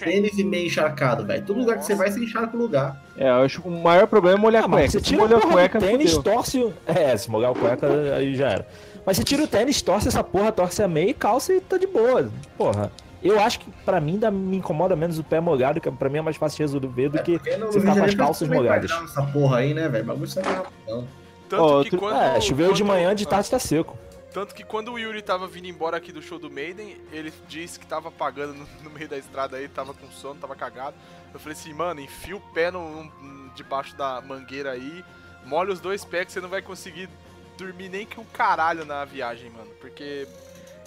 Tênis 0.00 0.38
e 0.38 0.44
meio 0.44 0.66
encharcado, 0.66 1.26
velho. 1.26 1.44
Todo 1.44 1.58
lugar 1.60 1.78
que 1.78 1.84
você 1.84 1.94
vai, 1.94 2.10
você 2.10 2.20
encharca 2.20 2.56
o 2.56 2.60
lugar. 2.60 2.96
É, 3.16 3.28
eu 3.28 3.34
acho 3.42 3.60
que 3.60 3.68
o 3.68 3.70
maior 3.70 4.06
problema 4.06 4.38
é 4.38 4.40
molhar 4.40 4.64
Ah, 4.64 4.68
cueca. 4.68 4.88
você 4.90 5.00
tira 5.00 5.20
molhar 5.22 5.40
porra 5.40 5.52
cueca, 5.52 5.78
tênis, 5.78 6.16
torce... 6.18 6.58
o- 6.60 6.72
É, 6.86 7.14
se 7.16 7.30
molhar 7.30 7.52
o 7.52 7.54
cueca, 7.54 7.86
aí 8.16 8.34
já 8.34 8.48
era. 8.48 8.66
Mas 9.06 9.18
você 9.18 9.22
tira 9.24 9.42
o 9.42 9.46
tênis, 9.46 9.82
torce 9.82 10.08
essa 10.08 10.24
porra, 10.24 10.50
torce 10.50 10.82
a 10.82 10.88
meia 10.88 11.10
e 11.10 11.14
calça 11.14 11.52
e 11.52 11.60
tá 11.60 11.76
de 11.76 11.86
boa. 11.86 12.30
Porra. 12.56 12.90
Eu 13.24 13.40
acho 13.40 13.60
que 13.60 13.70
pra 13.84 14.00
mim 14.00 14.18
dá, 14.18 14.30
me 14.30 14.56
incomoda 14.58 14.94
menos 14.94 15.18
o 15.18 15.24
pé 15.24 15.40
molhado, 15.40 15.80
que 15.80 15.90
pra 15.90 16.08
mim 16.10 16.18
é 16.18 16.22
mais 16.22 16.36
fácil 16.36 16.58
de 16.58 16.62
resolver 16.74 17.08
do 17.08 17.22
que 17.22 17.38
Porque 17.38 17.56
no 17.56 17.66
você 17.66 17.80
ficar 17.80 17.92
de 17.94 17.98
com 18.00 18.04
as 18.06 18.14
calças 18.14 18.48
molhadas. 18.48 18.90
Essa 18.90 19.22
porra 19.22 19.58
aí, 19.58 19.72
né, 19.72 19.88
velho? 19.88 20.04
O 20.04 20.06
bagulho 20.08 20.26
sai 20.28 20.42
rapidão. 20.42 21.08
Tanto 21.48 21.62
que 21.62 21.72
outro- 21.72 21.98
quando. 21.98 22.16
É, 22.20 22.40
choveu 22.40 22.72
de 22.72 22.82
quando- 22.82 22.88
manhã, 22.88 23.14
de 23.14 23.24
ah, 23.24 23.28
tarde 23.28 23.50
tá 23.50 23.58
seco. 23.58 23.98
Tanto 24.32 24.54
que 24.54 24.64
quando 24.64 24.92
o 24.92 24.98
Yuri 24.98 25.22
tava 25.22 25.46
vindo 25.46 25.66
embora 25.68 25.96
aqui 25.96 26.10
do 26.12 26.20
show 26.20 26.38
do 26.40 26.50
Maiden, 26.50 26.96
ele 27.12 27.32
disse 27.48 27.78
que 27.78 27.86
tava 27.86 28.08
apagando 28.08 28.52
no, 28.52 28.66
no 28.82 28.90
meio 28.90 29.08
da 29.08 29.16
estrada 29.16 29.56
aí, 29.56 29.68
tava 29.68 29.94
com 29.94 30.10
sono, 30.10 30.40
tava 30.40 30.54
cagado. 30.56 30.96
Eu 31.32 31.38
falei 31.40 31.56
assim, 31.56 31.72
mano, 31.72 32.00
enfia 32.00 32.36
o 32.36 32.40
pé 32.52 32.70
no, 32.70 33.04
no- 33.04 33.50
debaixo 33.54 33.96
da 33.96 34.20
mangueira 34.20 34.72
aí, 34.72 35.04
molha 35.46 35.72
os 35.72 35.78
dois 35.80 36.04
pés 36.04 36.26
que 36.26 36.32
você 36.32 36.40
não 36.40 36.48
vai 36.48 36.60
conseguir 36.62 37.08
dormir 37.56 37.88
nem 37.88 38.04
que 38.04 38.18
um 38.18 38.24
caralho 38.24 38.84
na 38.84 39.04
viagem, 39.04 39.48
mano. 39.50 39.70
Porque 39.80 40.26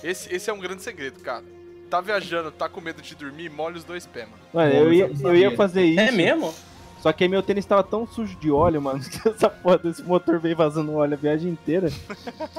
esse, 0.03 0.33
esse 0.33 0.49
é 0.49 0.53
um 0.53 0.59
grande 0.59 0.81
segredo, 0.83 1.19
cara. 1.21 1.43
Tá 1.89 2.01
viajando, 2.01 2.51
tá 2.51 2.67
com 2.67 2.81
medo 2.81 3.01
de 3.01 3.15
dormir, 3.15 3.49
molha 3.49 3.77
os 3.77 3.83
dois 3.83 4.05
pés, 4.05 4.27
mano. 4.27 4.41
Mano, 4.53 4.73
eu 4.73 4.93
ia, 4.93 5.11
eu 5.21 5.35
ia 5.35 5.55
fazer 5.55 5.83
isso. 5.83 5.99
É 5.99 6.11
mesmo? 6.11 6.53
Só 7.01 7.13
que 7.13 7.23
aí 7.23 7.29
meu 7.29 7.43
tênis 7.43 7.65
tava 7.65 7.83
tão 7.83 8.05
sujo 8.07 8.35
de 8.37 8.51
óleo, 8.51 8.81
mano, 8.81 8.99
que 9.09 9.29
essa 9.29 9.49
porra 9.49 9.77
desse 9.77 10.03
motor 10.03 10.39
veio 10.39 10.55
vazando 10.55 10.93
óleo 10.93 11.13
a 11.13 11.17
viagem 11.17 11.49
inteira. 11.51 11.89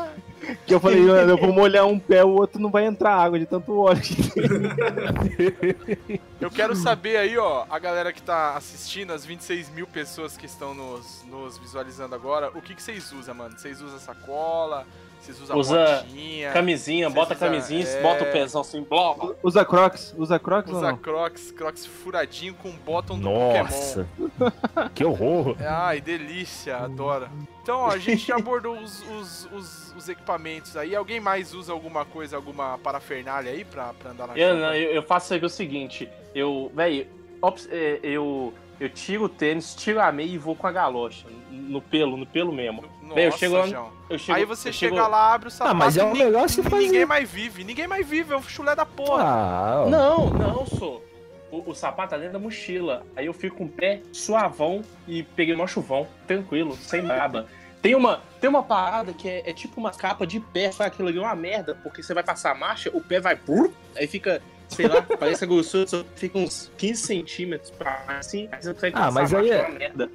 que 0.66 0.74
eu 0.74 0.80
falei, 0.80 1.02
mano, 1.02 1.32
eu 1.32 1.36
vou 1.36 1.52
molhar 1.52 1.86
um 1.86 1.98
pé, 1.98 2.24
o 2.24 2.30
outro 2.30 2.60
não 2.60 2.70
vai 2.70 2.86
entrar 2.86 3.14
água 3.14 3.38
de 3.38 3.46
tanto 3.46 3.76
óleo 3.76 4.00
que 4.00 4.14
tem. 4.14 4.48
Eu 6.40 6.52
quero 6.52 6.76
saber 6.76 7.16
aí, 7.16 7.36
ó, 7.36 7.66
a 7.68 7.80
galera 7.80 8.12
que 8.12 8.22
tá 8.22 8.56
assistindo, 8.56 9.12
as 9.12 9.24
26 9.24 9.70
mil 9.70 9.88
pessoas 9.88 10.36
que 10.36 10.46
estão 10.46 10.72
nos, 10.72 11.24
nos 11.28 11.58
visualizando 11.58 12.14
agora, 12.14 12.50
o 12.54 12.62
que, 12.62 12.76
que 12.76 12.82
vocês 12.82 13.12
usam, 13.12 13.34
mano? 13.34 13.58
Vocês 13.58 13.82
usam 13.82 13.98
sacola? 13.98 14.86
Vocês 15.20 15.40
usam 15.40 15.58
Usa 15.58 16.02
botinha? 16.02 16.52
Camisinha, 16.52 17.06
Vocês 17.08 17.14
bota 17.14 17.34
a 17.34 17.36
usam- 17.36 17.48
camisinha, 17.48 17.84
é. 17.84 18.02
bota 18.02 18.24
o 18.24 18.32
pezão 18.32 18.60
assim, 18.60 18.82
blá. 18.82 19.14
Usa 19.42 19.64
crocs? 19.64 20.14
Usa 20.16 20.38
crocs 20.38 20.70
ou 20.72 20.78
Usa 20.78 20.90
não? 20.90 20.96
crocs, 20.98 21.50
crocs 21.52 21.84
furadinho 21.86 22.54
com 22.54 22.70
bottom 22.70 23.18
do 23.18 23.28
Pokémon. 23.28 23.62
Nossa. 23.64 24.08
que 24.94 25.04
horror. 25.04 25.56
Ai, 25.60 26.00
delícia, 26.00 26.76
adoro. 26.78 27.28
Então, 27.62 27.80
ó, 27.80 27.90
a 27.90 27.98
gente 27.98 28.26
já 28.26 28.36
abordou 28.36 28.78
os, 28.78 29.02
os, 29.10 29.48
os, 29.52 29.94
os 29.96 30.08
equipamentos 30.08 30.76
aí. 30.76 30.96
Alguém 30.96 31.20
mais 31.20 31.52
usa 31.52 31.72
alguma 31.72 32.04
coisa, 32.04 32.36
alguma 32.36 32.78
parafernália 32.78 33.52
aí 33.52 33.64
pra, 33.64 33.92
pra 33.92 34.12
andar 34.12 34.28
na 34.28 34.36
Eu, 34.38 34.56
não, 34.56 34.74
eu, 34.74 34.90
eu 34.92 35.02
faço 35.02 35.34
o 35.34 35.48
seguinte, 35.50 36.08
eu, 36.34 36.72
velho, 36.74 37.06
eu, 38.02 38.54
eu 38.80 38.88
tiro 38.88 39.24
o 39.24 39.28
tênis, 39.28 39.74
tiro 39.74 40.00
a 40.00 40.10
meia 40.10 40.30
e 40.30 40.38
vou 40.38 40.56
com 40.56 40.66
a 40.66 40.72
galocha, 40.72 41.26
no 41.50 41.82
pelo, 41.82 42.16
no 42.16 42.24
pelo 42.24 42.52
mesmo. 42.52 42.84
Nossa, 43.08 43.14
Véi, 43.14 43.26
eu 43.26 43.32
chego 43.32 43.66
João. 43.66 43.90
Eu 44.10 44.18
chego, 44.18 44.38
Aí 44.38 44.44
você 44.44 44.68
eu 44.68 44.72
chega 44.72 44.96
chego- 44.96 45.08
lá, 45.08 45.34
abre 45.34 45.48
o 45.48 45.50
sapato. 45.50 45.76
mas 45.76 45.96
é 45.96 46.04
o 46.04 46.48
se 46.48 46.62
Ninguém 46.62 47.04
mais 47.06 47.28
vive, 47.30 47.64
ninguém 47.64 47.86
mais 47.86 48.06
vive, 48.06 48.32
é 48.32 48.36
um 48.36 48.42
chulé 48.42 48.74
da 48.74 48.86
porra. 48.86 49.22
Ah, 49.24 49.82
ó. 49.84 49.88
Não, 49.90 50.30
não, 50.30 50.66
sou. 50.66 51.04
O, 51.50 51.70
o 51.70 51.74
sapato 51.74 52.10
tá 52.10 52.16
dentro 52.18 52.34
da 52.34 52.38
mochila. 52.38 53.04
Aí 53.16 53.26
eu 53.26 53.32
fico 53.32 53.56
com 53.56 53.64
o 53.64 53.68
pé 53.68 54.00
suavão 54.12 54.82
e 55.06 55.22
peguei 55.22 55.54
um 55.56 55.66
chuvão, 55.66 56.06
tranquilo, 56.26 56.76
sem 56.76 57.02
braba. 57.02 57.46
Tem 57.80 57.94
uma, 57.94 58.20
tem 58.40 58.50
uma 58.50 58.62
parada 58.62 59.12
que 59.12 59.28
é, 59.28 59.48
é 59.48 59.52
tipo 59.52 59.80
uma 59.80 59.90
capa 59.92 60.26
de 60.26 60.40
pé, 60.40 60.68
que 60.70 60.82
aquilo 60.82 61.08
ali 61.08 61.18
é 61.18 61.20
uma 61.22 61.34
merda, 61.36 61.74
porque 61.82 62.02
você 62.02 62.12
vai 62.12 62.22
passar 62.24 62.50
a 62.50 62.54
marcha, 62.54 62.90
o 62.92 63.00
pé 63.00 63.20
vai 63.20 63.34
brrr, 63.36 63.70
aí 63.96 64.06
fica, 64.06 64.42
sei 64.68 64.88
lá, 64.88 65.00
parece 65.18 65.44
a 65.44 65.46
grossura, 65.46 65.86
só 65.86 66.04
fica 66.16 66.36
uns 66.38 66.70
15 66.76 67.02
centímetros 67.02 67.70
pra 67.70 68.02
assim, 68.08 68.48
aí 68.50 68.60
você 68.60 68.74
consegue 68.74 68.96
Ah, 68.96 69.00
passar 69.02 69.12
mas 69.12 69.32
a 69.32 69.36
marcha, 69.38 69.52
aí 69.54 69.58
é- 69.58 69.62
é 69.64 69.68
uma 69.68 69.78
merda. 69.78 70.10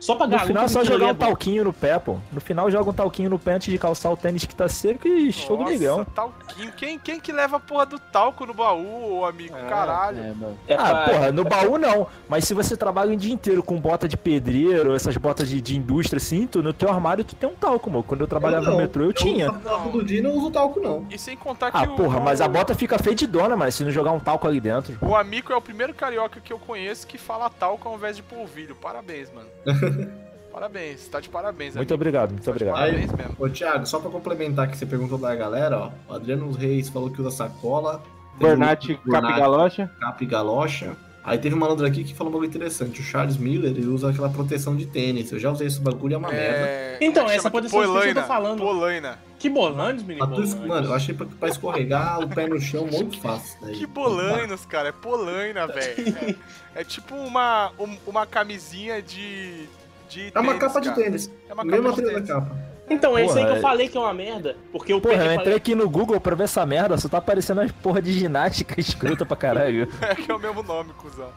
Só 0.00 0.14
pra 0.16 0.26
No 0.26 0.38
final 0.40 0.64
é 0.64 0.68
só 0.68 0.84
jogar 0.84 1.06
um 1.06 1.10
é 1.10 1.14
talquinho 1.14 1.64
no 1.64 1.72
pé, 1.72 1.98
pô. 1.98 2.18
No 2.32 2.40
final 2.40 2.70
joga 2.70 2.90
um 2.90 2.92
talquinho 2.92 3.30
no 3.30 3.38
pé 3.38 3.54
antes 3.54 3.72
de 3.72 3.78
calçar 3.78 4.10
o 4.10 4.16
tênis 4.16 4.44
que 4.44 4.54
tá 4.54 4.68
seco 4.68 5.08
e 5.08 5.32
show 5.32 5.56
do 5.56 5.62
Nossa, 5.62 5.72
milhão. 5.74 6.04
talquinho. 6.04 6.72
Quem, 6.72 6.98
quem 6.98 7.18
que 7.18 7.32
leva 7.32 7.56
a 7.56 7.60
porra 7.60 7.86
do 7.86 7.98
talco 7.98 8.44
no 8.44 8.52
baú, 8.52 9.20
ô 9.20 9.24
amigo? 9.24 9.54
Caralho. 9.68 10.18
É, 10.18 10.32
mano. 10.34 10.58
É 10.68 10.74
Ah, 10.74 10.78
pra- 10.78 11.08
porra, 11.08 11.32
no 11.32 11.44
baú 11.44 11.78
não. 11.78 12.06
Mas 12.28 12.44
se 12.44 12.52
você 12.52 12.76
trabalha 12.76 13.12
o 13.12 13.16
dia 13.16 13.32
inteiro 13.32 13.62
com 13.62 13.80
bota 13.80 14.06
de 14.06 14.16
pedreiro, 14.16 14.94
essas 14.94 15.16
botas 15.16 15.48
de, 15.48 15.60
de 15.60 15.76
indústria 15.76 16.18
assim, 16.18 16.46
tu, 16.46 16.62
no 16.62 16.72
teu 16.72 16.90
armário 16.90 17.24
tu 17.24 17.34
tem 17.34 17.48
um 17.48 17.54
talco, 17.54 17.88
mano. 17.90 18.02
Quando 18.02 18.20
eu 18.20 18.26
trabalhava 18.28 18.64
Eu 18.66 18.70
no 18.72 18.76
não. 18.76 18.78
metrô 18.82 19.04
eu 19.04 19.12
tinha. 19.12 19.50
uso 19.50 19.62
sapato 19.62 19.90
Todo 19.90 20.04
dia 20.04 20.22
não 20.22 20.32
uso 20.32 20.50
talco, 20.50 20.80
não. 20.80 21.06
E 21.10 21.18
sem 21.18 21.36
contar 21.36 21.70
que 21.70 21.78
Ah, 21.78 21.82
o, 21.84 21.96
porra, 21.96 22.20
mas 22.20 22.40
a 22.42 22.48
bota 22.48 22.74
fica 22.74 22.98
fedidona, 22.98 23.56
mas 23.56 23.74
se 23.74 23.82
não 23.84 23.90
jogar 23.90 24.12
um 24.12 24.20
talco 24.20 24.46
ali 24.46 24.60
dentro. 24.60 24.98
O 25.00 25.14
amigo 25.16 25.52
é 25.52 25.56
o 25.56 25.62
primeiro 25.62 25.94
carioca 25.94 26.40
que 26.40 26.52
eu 26.52 26.58
conheço 26.58 27.06
que 27.06 27.16
fala 27.16 27.48
talco 27.48 27.88
ao 27.88 27.94
invés 27.94 28.16
de 28.16 28.22
polvilho. 28.22 28.74
Parabéns, 28.74 29.32
mano. 29.32 29.48
parabéns, 30.52 31.08
tá 31.08 31.20
de 31.20 31.28
parabéns, 31.28 31.74
Muito 31.74 31.90
amigo. 31.90 31.94
obrigado, 31.94 32.30
muito 32.30 32.44
Tá 32.44 32.50
obrigado. 32.50 32.74
Parabéns 32.76 33.12
mesmo. 33.12 33.34
Ô, 33.38 33.48
Thiago, 33.48 33.86
só 33.86 33.98
pra 33.98 34.10
complementar 34.10 34.68
que 34.70 34.76
você 34.76 34.86
perguntou 34.86 35.18
da 35.18 35.34
galera, 35.34 35.78
ó. 35.78 35.90
O 36.08 36.14
Adriano 36.14 36.50
Reis 36.52 36.88
falou 36.88 37.10
que 37.10 37.20
usa 37.20 37.30
sacola. 37.30 38.02
Bernat, 38.38 38.88
e 38.90 38.98
galocha. 39.10 39.90
capa 40.00 40.24
e 40.24 40.26
galocha. 40.26 40.96
Aí 41.24 41.38
teve 41.38 41.54
um 41.54 41.58
malandro 41.58 41.86
aqui 41.86 42.04
que 42.04 42.14
falou 42.14 42.30
um 42.30 42.34
bagulho 42.34 42.48
interessante. 42.50 43.00
O 43.00 43.02
Charles 43.02 43.38
Miller, 43.38 43.70
ele 43.70 43.86
usa 43.86 44.10
aquela 44.10 44.28
proteção 44.28 44.76
de 44.76 44.84
tênis. 44.84 45.32
Eu 45.32 45.38
já 45.38 45.50
usei 45.50 45.66
esse 45.66 45.80
bagulho, 45.80 46.14
é 46.14 46.18
uma 46.18 46.28
merda. 46.28 46.66
É... 46.68 46.98
Então, 47.00 47.22
como 47.22 47.28
é 47.28 47.32
que 47.32 47.38
essa 47.38 47.50
proteção 47.50 47.80
de 47.80 47.86
tênis 47.86 48.02
que 48.12 48.18
eu 48.18 48.22
tô 48.22 48.28
falando. 48.28 48.58
Polaina. 48.58 49.18
Que 49.38 49.48
bolanos, 49.48 50.02
menino. 50.02 50.26
Bolanos. 50.26 50.54
Mano, 50.54 50.86
eu 50.88 50.92
achei 50.94 51.14
pra, 51.14 51.26
pra 51.40 51.48
escorregar 51.48 52.20
o 52.20 52.28
pé 52.28 52.46
no 52.46 52.60
chão 52.60 52.86
muito 52.86 53.18
fácil. 53.22 53.58
Daí. 53.62 53.74
Que 53.76 53.86
bolainos, 53.86 54.66
cara. 54.66 54.90
É 54.90 54.92
polaina, 54.92 55.66
velho. 55.66 56.36
É, 56.74 56.80
é 56.82 56.84
tipo 56.84 57.14
uma, 57.14 57.72
um- 57.78 57.96
uma 58.06 58.26
camisinha 58.26 59.00
de. 59.00 59.66
de 60.10 60.30
É 60.34 60.38
uma 60.38 60.52
tênis, 60.52 60.60
capa 60.60 60.80
de 60.80 60.88
cara. 60.90 61.02
tênis. 61.02 61.30
É 61.48 61.54
uma 61.54 61.64
capa 61.64 61.76
de 61.76 61.82
material 61.82 62.12
tênis. 62.14 62.28
capa. 62.28 62.73
Então, 62.88 63.16
é 63.16 63.24
isso 63.24 63.34
aí 63.38 63.44
Porra, 63.44 63.46
que 63.46 63.52
eu 63.52 63.56
é- 63.58 63.60
falei 63.62 63.88
que 63.88 63.96
é 63.96 64.00
uma 64.00 64.12
merda. 64.14 64.56
Porque 64.70 64.92
o 64.92 65.00
Porra, 65.00 65.24
eu 65.24 65.32
entrei 65.34 65.54
aqui 65.56 65.74
no 65.74 65.88
Google 65.88 66.20
pra 66.20 66.34
ver 66.34 66.44
essa 66.44 66.64
merda, 66.66 66.98
só 66.98 67.08
tá 67.08 67.18
aparecendo 67.18 67.60
as 67.62 67.72
porra 67.72 68.02
de 68.02 68.12
ginástica 68.12 68.74
escrota 68.80 69.24
pra 69.24 69.36
caralho. 69.36 69.88
É 70.02 70.14
que 70.14 70.30
é 70.30 70.34
o 70.34 70.38
mesmo 70.38 70.62
nome, 70.62 70.92
cuzão. 70.94 71.30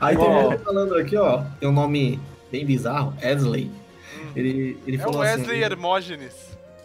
Aí 0.00 0.16
tem 0.16 0.24
um 0.28 0.58
falando 0.58 0.94
aqui, 0.96 1.16
ó. 1.16 1.42
Tem 1.58 1.68
um 1.68 1.72
nome 1.72 2.20
bem 2.50 2.64
bizarro, 2.64 3.14
Esley. 3.22 3.70
Ele, 4.36 4.78
ele 4.86 4.96
É 4.96 5.00
o 5.00 5.02
falou 5.04 5.20
Wesley 5.20 5.62
assim. 5.62 5.72
Hermógenes. 5.72 6.34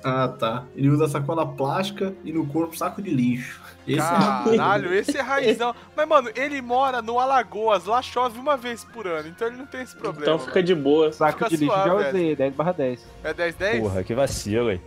Ah, 0.04 0.28
tá. 0.30 0.64
Ele 0.76 0.90
usa 0.90 1.08
sacola 1.08 1.46
plástica 1.46 2.14
e 2.24 2.32
no 2.32 2.46
corpo 2.48 2.78
saco 2.78 3.02
de 3.02 3.10
lixo. 3.12 3.62
Esse 3.94 4.54
é 4.54 4.58
Caralho, 4.58 4.94
esse 4.94 5.18
é 5.18 5.22
raizão. 5.22 5.76
Mas, 5.96 6.08
mano, 6.08 6.30
ele 6.36 6.62
mora 6.62 7.02
no 7.02 7.20
Alagoas, 7.20 7.86
lá 7.86 8.02
chove 8.02 8.40
uma 8.40 8.56
vez 8.56 8.84
por 8.84 9.08
ano, 9.08 9.30
então 9.30 9.48
ele 9.48 9.58
não 9.58 9.66
tem 9.66 9.82
esse 9.82 9.96
problema. 9.96 10.22
Então 10.22 10.40
fica 10.40 10.62
de 10.62 10.76
boa. 10.76 11.12
Saco 11.12 11.40
Fica 11.40 11.50
de 11.50 11.58
lixo 11.58 11.74
suave, 11.74 11.90
já 11.90 12.10
usei, 12.10 12.36
10 12.36 12.54
barra 12.54 12.72
10. 12.74 13.08
É 13.24 13.34
10 13.34 13.56
10? 13.56 13.82
Porra, 13.82 14.04
que 14.04 14.14
vacilo, 14.14 14.72
hein? 14.72 14.82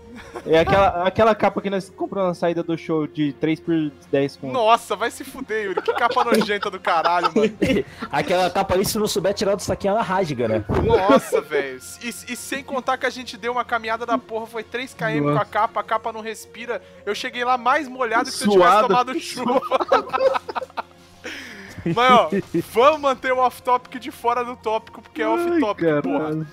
É 0.46 0.58
aquela, 0.58 1.06
aquela 1.06 1.34
capa 1.34 1.60
que 1.60 1.70
nós 1.70 1.88
compramos 1.90 2.28
na 2.28 2.34
saída 2.34 2.62
do 2.62 2.76
show 2.76 3.06
de 3.06 3.32
3 3.34 3.60
por 3.60 3.74
10 4.10 4.36
com. 4.36 4.52
Nossa, 4.52 4.94
vai 4.94 5.10
se 5.10 5.24
fuder, 5.24 5.66
Yuri. 5.66 5.82
Que 5.82 5.92
capa 5.94 6.24
nojenta 6.24 6.70
do 6.70 6.78
caralho, 6.78 7.30
mano. 7.34 7.52
Aquela 8.10 8.50
capa 8.50 8.74
ali, 8.74 8.84
se 8.84 8.98
não 8.98 9.06
souber 9.06 9.32
tirar 9.34 9.54
do 9.54 9.62
saquinho, 9.62 9.92
ela 9.92 10.02
rasga, 10.02 10.48
né? 10.48 10.64
Nossa, 10.84 11.40
velho. 11.40 11.78
E, 12.02 12.08
e 12.08 12.36
sem 12.36 12.62
contar 12.62 12.98
que 12.98 13.06
a 13.06 13.10
gente 13.10 13.36
deu 13.36 13.52
uma 13.52 13.64
caminhada 13.64 14.04
da 14.04 14.18
porra, 14.18 14.46
foi 14.46 14.62
3km 14.62 15.22
com 15.22 15.38
a 15.38 15.44
capa, 15.44 15.80
a 15.80 15.82
capa 15.82 16.12
não 16.12 16.20
respira. 16.20 16.82
Eu 17.06 17.14
cheguei 17.14 17.44
lá 17.44 17.56
mais 17.56 17.88
molhado 17.88 18.30
que 18.30 18.36
se 18.36 18.46
eu 18.46 18.52
tivesse 18.52 18.70
Suado. 18.70 18.91
Tomado 18.92 19.18
chuva. 19.20 19.60
Mas, 21.94 22.12
ó, 22.12 22.30
vamos 22.72 23.00
manter 23.00 23.32
o 23.32 23.38
off-topic 23.38 23.98
de 24.00 24.10
fora 24.10 24.44
do 24.44 24.54
tópico, 24.56 25.02
porque 25.02 25.22
é 25.22 25.26
off-topic, 25.28 25.84
porra. 26.02 26.46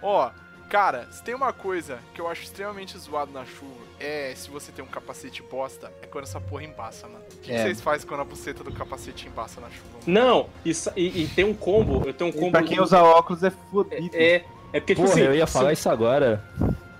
Ó, 0.00 0.30
cara, 0.68 1.08
se 1.10 1.22
tem 1.24 1.34
uma 1.34 1.52
coisa 1.52 1.98
que 2.14 2.20
eu 2.20 2.28
acho 2.28 2.42
extremamente 2.44 2.96
zoado 2.96 3.32
na 3.32 3.44
chuva, 3.44 3.74
é 3.98 4.32
se 4.36 4.48
você 4.48 4.70
tem 4.70 4.84
um 4.84 4.88
capacete 4.88 5.42
bosta, 5.42 5.90
é 6.02 6.06
quando 6.06 6.24
essa 6.24 6.40
porra 6.40 6.62
embaça, 6.62 7.08
mano. 7.08 7.18
O 7.24 7.36
que, 7.40 7.48
que 7.48 7.52
É. 7.52 7.62
vocês 7.62 7.80
fazem 7.80 8.06
quando 8.06 8.20
a 8.20 8.24
buceta 8.24 8.62
do 8.62 8.70
capacete 8.70 9.26
embaça 9.26 9.60
na 9.60 9.68
chuva? 9.70 9.88
mano? 9.94 10.04
Não, 10.06 10.48
isso- 10.64 10.90
e, 10.94 11.24
e 11.24 11.28
tem 11.28 11.44
um 11.44 11.54
combo. 11.54 12.04
Eu 12.06 12.12
tenho 12.14 12.30
um 12.30 12.32
combo. 12.32 12.52
Pra 12.52 12.62
quem 12.62 12.78
usa 12.80 13.02
óculos 13.02 13.42
é 13.42 13.50
fodido. 13.50 14.10
É, 14.14 14.44
é 14.72 14.80
porque, 14.80 14.94
tipo 14.94 15.00
Porra, 15.08 15.12
assim. 15.14 15.22
eu 15.22 15.34
ia 15.34 15.46
falar 15.48 15.72
isso 15.72 15.88
agora. 15.90 16.44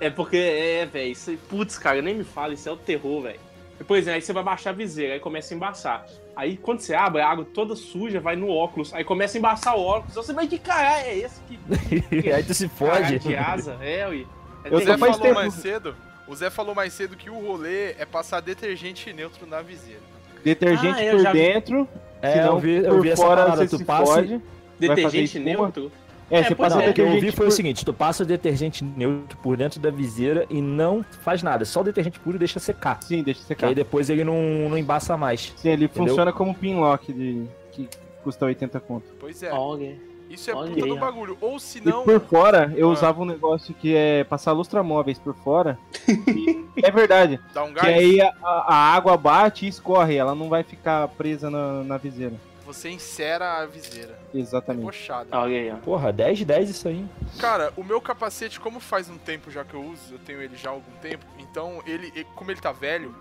É 0.00 0.10
porque, 0.10 0.36
é, 0.36 0.86
velho, 0.86 1.12
isso 1.12 1.30
aí- 1.30 1.36
putz, 1.36 1.78
cara, 1.78 2.02
nem 2.02 2.14
me 2.16 2.24
fala, 2.24 2.52
isso 2.54 2.68
é 2.68 2.72
o 2.72 2.76
terror, 2.76 3.22
velho. 3.22 3.40
Por 3.86 3.96
exemplo, 3.96 4.14
aí 4.16 4.22
você 4.22 4.32
vai 4.32 4.42
baixar 4.42 4.70
a 4.70 4.72
viseira, 4.72 5.14
aí 5.14 5.20
começa 5.20 5.54
a 5.54 5.56
embaçar. 5.56 6.06
Aí 6.34 6.56
quando 6.56 6.80
você 6.80 6.94
abre, 6.94 7.22
a 7.22 7.28
água 7.28 7.46
toda 7.54 7.76
suja 7.76 8.20
vai 8.20 8.34
no 8.36 8.48
óculos, 8.50 8.92
aí 8.92 9.04
começa 9.04 9.36
a 9.36 9.38
embaçar 9.38 9.76
o 9.76 9.80
óculos. 9.80 10.14
Você 10.14 10.32
vai 10.32 10.46
de 10.46 10.58
caralho, 10.58 11.06
é 11.06 11.18
esse 11.18 11.40
que. 11.42 11.58
Aí 12.32 12.42
tu 12.42 12.52
se 12.52 12.68
fode. 12.68 13.18
de 13.18 13.36
asa, 13.36 13.78
é, 13.80 14.06
ui. 14.08 14.26
É 14.64 14.74
Eu 14.74 14.80
Zé 14.80 14.96
falou 14.98 15.18
tempo- 15.18 15.34
mais 15.34 15.54
cedo. 15.54 15.94
O 16.26 16.34
Zé 16.34 16.50
falou 16.50 16.74
mais 16.74 16.92
cedo 16.92 17.16
que 17.16 17.30
o 17.30 17.38
rolê 17.46 17.92
é 17.92 18.04
passar 18.04 18.40
detergente 18.40 19.12
neutro 19.12 19.46
na 19.46 19.62
viseira. 19.62 20.00
Detergente 20.42 21.00
Ah, 21.08 21.10
por 21.12 21.20
já 21.20 21.32
vi. 21.32 21.38
dentro, 21.38 21.88
É, 22.20 22.32
senão 22.32 22.54
eu 22.54 22.58
vi, 22.58 22.76
eu 22.76 22.94
por 22.94 23.00
vi 23.02 23.10
essa 23.10 23.22
fora 23.22 23.42
parada. 23.44 23.56
você 23.62 23.68
Tu 23.68 23.78
se 23.78 23.84
passa. 23.84 24.40
Detergente 24.78 25.38
neutro? 25.38 25.90
É, 26.30 26.38
É, 26.40 26.42
você 26.44 26.54
pois 26.54 26.68
passa 26.72 26.82
é, 26.82 26.86
Não, 26.86 26.90
o 26.90 26.94
que 26.94 27.00
eu 27.00 27.10
vi 27.20 27.30
foi 27.30 27.46
por... 27.46 27.48
o 27.48 27.50
seguinte: 27.50 27.84
tu 27.84 27.92
passa 27.94 28.22
o 28.22 28.26
detergente 28.26 28.84
neutro 28.84 29.38
por 29.38 29.56
dentro 29.56 29.78
da 29.80 29.90
viseira 29.90 30.44
e 30.50 30.60
não 30.60 31.04
faz 31.22 31.42
nada. 31.42 31.64
Só 31.64 31.80
o 31.80 31.84
detergente 31.84 32.18
puro 32.18 32.36
e 32.36 32.38
deixa 32.38 32.58
secar. 32.58 33.00
Sim, 33.02 33.22
deixa 33.22 33.40
Que 33.40 33.46
secar. 33.46 33.68
aí 33.68 33.74
depois 33.74 34.10
ele 34.10 34.24
não, 34.24 34.68
não 34.68 34.76
embaça 34.78 35.16
mais. 35.16 35.52
Sim, 35.56 35.68
ele 35.70 35.84
Entendeu? 35.84 36.08
funciona 36.08 36.32
como 36.32 36.54
pinlock 36.54 37.12
de... 37.12 37.44
que 37.72 37.88
custa 38.24 38.44
80 38.46 38.80
conto. 38.80 39.06
Pois 39.20 39.40
é, 39.42 39.52
Olha. 39.52 39.96
isso 40.28 40.50
é 40.50 40.54
olha 40.54 40.70
puta 40.72 40.84
aí, 40.84 40.90
do 40.90 40.96
ó. 40.96 40.98
bagulho. 40.98 41.38
Ou 41.40 41.60
se 41.60 41.78
E 41.78 41.82
não. 41.84 42.02
por 42.02 42.18
fora, 42.20 42.72
eu 42.76 42.88
Ah. 42.88 42.92
usava 42.92 43.22
um 43.22 43.24
negócio 43.24 43.72
que 43.74 43.94
é 43.94 44.24
passar 44.24 44.50
lustramóveis 44.50 45.20
por 45.20 45.32
fora. 45.36 45.78
E 46.08 46.66
é 46.82 46.90
verdade. 46.90 47.38
Dá 47.54 47.62
um 47.62 47.68
Que 47.72 47.74
gás, 47.74 47.86
aí 47.98 48.20
a, 48.20 48.32
a 48.42 48.74
água 48.94 49.16
bate 49.16 49.64
e 49.64 49.68
escorre, 49.68 50.16
ela 50.16 50.34
não 50.34 50.48
vai 50.48 50.64
ficar 50.64 51.06
presa 51.08 51.48
na, 51.48 51.84
na 51.84 51.96
viseira. 51.98 52.34
Você 52.66 52.90
encera 52.90 53.58
a 53.62 53.66
viseira. 53.66 54.18
Exatamente. 54.34 54.84
Aí, 55.32 55.70
ó. 55.72 55.76
Porra, 55.76 56.12
10 56.12 56.38
de 56.38 56.44
10 56.44 56.68
isso 56.70 56.88
aí. 56.88 57.06
Cara, 57.38 57.72
o 57.76 57.84
meu 57.84 58.00
capacete, 58.00 58.58
como 58.60 58.80
faz 58.80 59.08
um 59.08 59.16
tempo 59.16 59.50
já 59.50 59.64
que 59.64 59.74
eu 59.74 59.82
uso, 59.82 60.14
eu 60.14 60.18
tenho 60.18 60.42
ele 60.42 60.56
já 60.56 60.70
há 60.70 60.72
algum 60.72 60.92
tempo, 61.00 61.24
então 61.38 61.82
ele, 61.86 62.24
como 62.34 62.50
ele 62.50 62.60
tá 62.60 62.72
velho, 62.72 63.14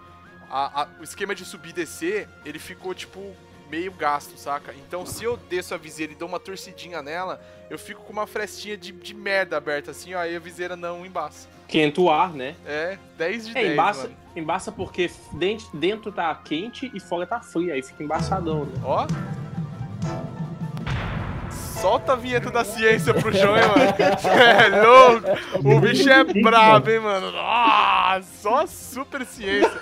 a- 0.50 0.82
a- 0.84 0.88
o 1.00 1.04
esquema 1.04 1.34
de 1.36 1.46
subir 1.46 1.70
e 1.70 1.74
descer, 1.74 2.28
ele 2.44 2.60
ficou 2.60 2.94
tipo 2.94 3.22
meio 3.70 3.92
gasto, 3.92 4.38
saca? 4.38 4.74
Então 4.74 5.06
se 5.06 5.24
eu 5.24 5.38
desço 5.38 5.74
a 5.74 5.78
viseira 5.78 6.12
e 6.12 6.16
dou 6.16 6.28
uma 6.28 6.40
torcidinha 6.40 7.02
nela, 7.02 7.42
eu 7.70 7.80
fico 7.80 8.02
com 8.04 8.14
uma 8.14 8.28
frestinha 8.28 8.78
de, 8.78 8.92
de 8.92 9.14
merda 9.14 9.58
aberta 9.58 9.92
assim, 9.92 10.14
ó, 10.14 10.20
aí 10.20 10.36
a 10.36 10.40
viseira 10.40 10.76
não 10.76 11.06
embaça. 11.06 11.48
Quenta 11.67 11.99
o 12.01 12.10
ar, 12.12 12.30
né? 12.32 12.56
É, 12.65 12.97
10 13.17 13.47
de 13.47 13.51
É, 13.58 13.62
10, 13.62 13.73
embaça, 13.73 14.01
mano. 14.04 14.15
embaça 14.36 14.71
porque 14.71 15.10
dentro, 15.34 15.67
dentro 15.73 16.12
tá 16.12 16.34
quente 16.36 16.91
e 16.93 16.99
fora 16.99 17.25
tá 17.25 17.39
frio, 17.39 17.73
aí 17.73 17.82
fica 17.82 18.04
embaçadão, 18.04 18.65
né? 18.65 18.73
Ó. 18.84 19.08
Solta 21.82 22.13
a 22.13 22.15
vinheta 22.15 22.49
da 22.49 22.63
ciência 22.63 23.13
pro 23.13 23.32
João, 23.32 23.58
hein, 23.58 23.63
mano. 23.67 23.93
É 24.25 24.82
louco. 24.84 25.67
O 25.75 25.80
bicho 25.80 26.10
é 26.10 26.23
brabo, 26.23 26.89
hein, 26.89 26.99
mano. 26.99 27.32
Ah, 27.38 28.19
só 28.41 28.65
super 28.65 29.25
ciência. 29.25 29.80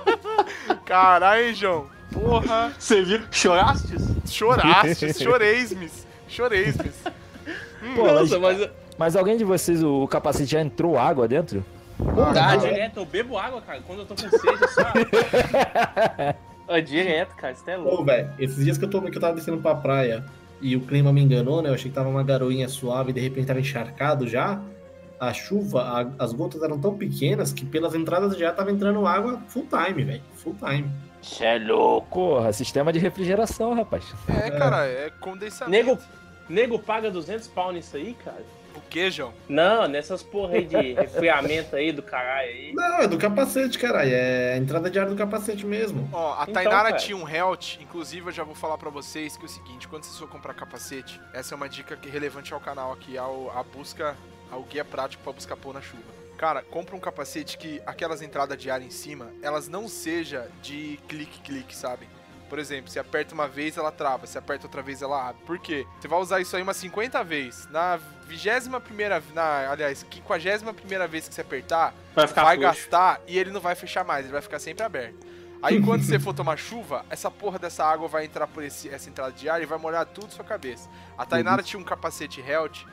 Caralho, 0.84 1.44
hein, 1.48 1.54
João. 1.54 1.86
Porra. 2.12 2.72
Você 2.78 3.02
viu? 3.02 3.20
Choraste? 3.30 3.94
Chorastes, 4.26 5.18
choreis-mes. 5.20 6.06
Choreis-mes. 6.28 6.94
Pô, 7.96 8.06
Nossa, 8.06 8.38
mas, 8.38 8.68
mas 9.02 9.16
alguém 9.16 9.36
de 9.36 9.42
vocês, 9.42 9.82
o 9.82 10.06
capacete 10.06 10.52
já 10.52 10.60
entrou 10.60 10.96
água 10.96 11.26
dentro? 11.26 11.64
dá 12.32 12.54
direto, 12.54 12.98
eu 13.00 13.04
bebo 13.04 13.36
água, 13.36 13.60
cara. 13.60 13.80
Quando 13.84 14.00
eu 14.00 14.06
tô 14.06 14.14
com 14.14 14.30
sede, 14.30 14.68
só. 14.72 14.82
é 16.68 16.80
direto, 16.86 17.34
cara, 17.34 17.52
isso 17.52 17.68
é 17.68 17.76
Ô, 17.76 17.82
louco. 17.82 18.04
velho, 18.04 18.30
esses 18.38 18.64
dias 18.64 18.78
que 18.78 18.84
eu, 18.84 18.90
tô, 18.90 19.02
que 19.02 19.16
eu 19.16 19.20
tava 19.20 19.34
descendo 19.34 19.58
pra 19.58 19.74
praia 19.74 20.24
e 20.60 20.76
o 20.76 20.80
clima 20.82 21.12
me 21.12 21.20
enganou, 21.20 21.60
né? 21.62 21.68
Eu 21.70 21.74
achei 21.74 21.90
que 21.90 21.94
tava 21.96 22.08
uma 22.08 22.22
garoinha 22.22 22.68
suave 22.68 23.10
e 23.10 23.12
de 23.12 23.20
repente 23.20 23.46
tava 23.48 23.58
encharcado 23.60 24.28
já. 24.28 24.60
A 25.18 25.32
chuva, 25.32 25.82
a- 25.82 26.24
as 26.24 26.32
gotas 26.32 26.62
eram 26.62 26.78
tão 26.80 26.96
pequenas 26.96 27.52
que 27.52 27.64
pelas 27.64 27.94
entradas 27.94 28.36
já 28.36 28.52
tava 28.52 28.70
entrando 28.70 29.04
água 29.06 29.40
full 29.48 29.66
time, 29.68 30.04
velho. 30.04 30.22
Full 30.36 30.54
time. 30.64 30.88
Isso 31.20 31.42
é 31.44 31.58
louco. 31.58 32.08
Porra, 32.08 32.52
sistema 32.52 32.92
de 32.92 32.98
refrigeração, 33.00 33.74
rapaz. 33.74 34.04
É, 34.28 34.50
cara, 34.50 34.86
é 34.86 35.10
condensamento. 35.20 35.70
Nego, 35.70 35.98
nego 36.48 36.78
paga 36.78 37.10
200 37.10 37.46
pau 37.48 37.70
nisso 37.72 37.96
aí, 37.96 38.14
cara? 38.24 38.42
O 38.74 38.80
que, 38.80 39.10
João? 39.10 39.32
Não, 39.48 39.86
nessas 39.88 40.22
porra 40.22 40.54
aí 40.54 40.64
de 40.64 40.92
resfriamento 40.94 41.76
aí 41.76 41.92
do 41.92 42.02
caralho 42.02 42.48
aí. 42.48 42.72
Não, 42.74 42.98
é 43.02 43.08
do 43.08 43.18
capacete, 43.18 43.78
caralho. 43.78 44.10
É 44.12 44.54
a 44.54 44.56
entrada 44.56 44.90
de 44.90 44.98
ar 44.98 45.06
do 45.06 45.16
capacete 45.16 45.64
mesmo. 45.66 46.08
Ó, 46.12 46.34
a 46.34 46.42
Então, 46.42 46.54
Tainara 46.54 46.90
cara. 46.90 46.96
tinha 46.96 47.16
um 47.16 47.28
Health, 47.28 47.78
inclusive 47.80 48.28
eu 48.28 48.32
já 48.32 48.44
vou 48.44 48.54
falar 48.54 48.78
pra 48.78 48.90
vocês 48.90 49.36
que 49.36 49.42
é 49.42 49.46
o 49.46 49.48
seguinte, 49.48 49.88
quando 49.88 50.04
vocês 50.04 50.18
for 50.18 50.28
comprar 50.28 50.54
capacete, 50.54 51.20
essa 51.32 51.54
é 51.54 51.56
uma 51.56 51.68
dica 51.68 51.96
que 51.96 52.08
é 52.08 52.12
relevante 52.12 52.52
ao 52.52 52.60
canal 52.60 52.92
aqui, 52.92 53.16
ao, 53.16 53.50
a 53.56 53.62
busca, 53.62 54.16
ao 54.50 54.62
guia 54.62 54.84
prático 54.84 55.22
pra 55.22 55.32
buscar 55.32 55.56
pôr 55.56 55.72
na 55.74 55.80
chuva. 55.80 56.02
Cara, 56.36 56.60
compra 56.62 56.96
um 56.96 57.00
capacete 57.00 57.56
que 57.56 57.80
aquelas 57.86 58.20
entradas 58.20 58.58
de 58.58 58.68
ar 58.70 58.82
em 58.82 58.90
cima, 58.90 59.30
elas 59.42 59.68
não 59.68 59.86
seja 59.88 60.48
de 60.60 60.98
clique-clique, 61.08 61.74
sabe? 61.76 62.08
Por 62.52 62.58
exemplo, 62.58 62.90
se 62.90 62.98
aperta 62.98 63.32
uma 63.32 63.48
vez, 63.48 63.78
ela 63.78 63.90
trava. 63.90 64.26
Se 64.26 64.36
aperta 64.36 64.66
outra 64.66 64.82
vez, 64.82 65.00
ela 65.00 65.30
abre. 65.30 65.42
Por 65.46 65.58
quê? 65.58 65.86
Você 65.98 66.06
vai 66.06 66.18
usar 66.20 66.38
isso 66.38 66.54
aí 66.54 66.62
umas 66.62 66.76
50 66.76 67.24
vezes. 67.24 67.66
Na 67.70 67.96
vigésima 68.26 68.78
primeira... 68.78 69.22
Na, 69.32 69.70
aliás, 69.70 70.02
quinquagésima 70.02 70.74
primeira 70.74 71.08
vez 71.08 71.26
que 71.26 71.34
você 71.34 71.40
apertar, 71.40 71.94
Vai 72.14 72.26
vai 72.44 72.56
gastar 72.58 73.20
e 73.26 73.38
ele 73.38 73.50
não 73.50 73.58
vai 73.58 73.74
fechar 73.74 74.04
mais, 74.04 74.26
ele 74.26 74.32
vai 74.34 74.42
ficar 74.42 74.58
sempre 74.58 74.84
aberto. 74.84 75.26
Aí 75.62 75.80
quando 75.82 76.02
você 76.02 76.18
for 76.18 76.34
tomar 76.34 76.58
chuva, 76.58 77.06
essa 77.08 77.30
porra 77.30 77.58
dessa 77.58 77.86
água 77.86 78.06
vai 78.06 78.26
entrar 78.26 78.46
por 78.46 78.62
esse- 78.62 78.90
essa 78.90 79.08
entrada 79.08 79.32
de 79.32 79.48
ar 79.48 79.62
e 79.62 79.64
vai 79.64 79.78
molhar 79.78 80.04
tudo 80.04 80.30
sua 80.30 80.44
cabeça. 80.44 80.90
A 81.16 81.24
Tainara 81.24 81.62
tinha 81.62 81.80
um 81.80 81.84
capacete 81.84 82.42
Health 82.42 82.84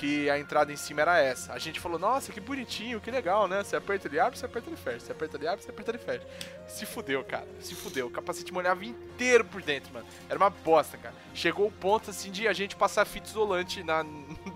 que 0.00 0.30
a 0.30 0.38
entrada 0.38 0.72
em 0.72 0.76
cima 0.76 1.02
era 1.02 1.18
essa. 1.18 1.52
A 1.52 1.58
gente 1.58 1.78
falou, 1.78 1.98
nossa, 1.98 2.32
que 2.32 2.40
bonitinho, 2.40 3.02
que 3.02 3.10
legal, 3.10 3.46
né? 3.46 3.62
Você 3.62 3.76
aperta 3.76 4.08
ele 4.08 4.18
abre, 4.18 4.38
você 4.38 4.46
aperta 4.46 4.70
ele 4.70 4.76
fecha. 4.78 5.00
Você 5.00 5.12
aperta 5.12 5.36
ele 5.36 5.46
abre, 5.46 5.62
você 5.62 5.70
aperta 5.70 5.90
ele 5.90 5.98
fecha. 5.98 6.26
Se 6.66 6.86
fudeu, 6.86 7.22
cara. 7.22 7.46
Se 7.60 7.74
fudeu. 7.74 8.06
O 8.06 8.10
capacete 8.10 8.50
molhava 8.50 8.82
inteiro 8.82 9.44
por 9.44 9.60
dentro, 9.60 9.92
mano. 9.92 10.06
Era 10.26 10.38
uma 10.38 10.48
bosta, 10.48 10.96
cara. 10.96 11.14
Chegou 11.34 11.66
o 11.66 11.70
ponto, 11.70 12.08
assim, 12.08 12.30
de 12.30 12.48
a 12.48 12.52
gente 12.54 12.76
passar 12.76 13.04
fita 13.04 13.28
isolante 13.28 13.82
na, 13.82 14.02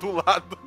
do 0.04 0.12
lado 0.12 0.58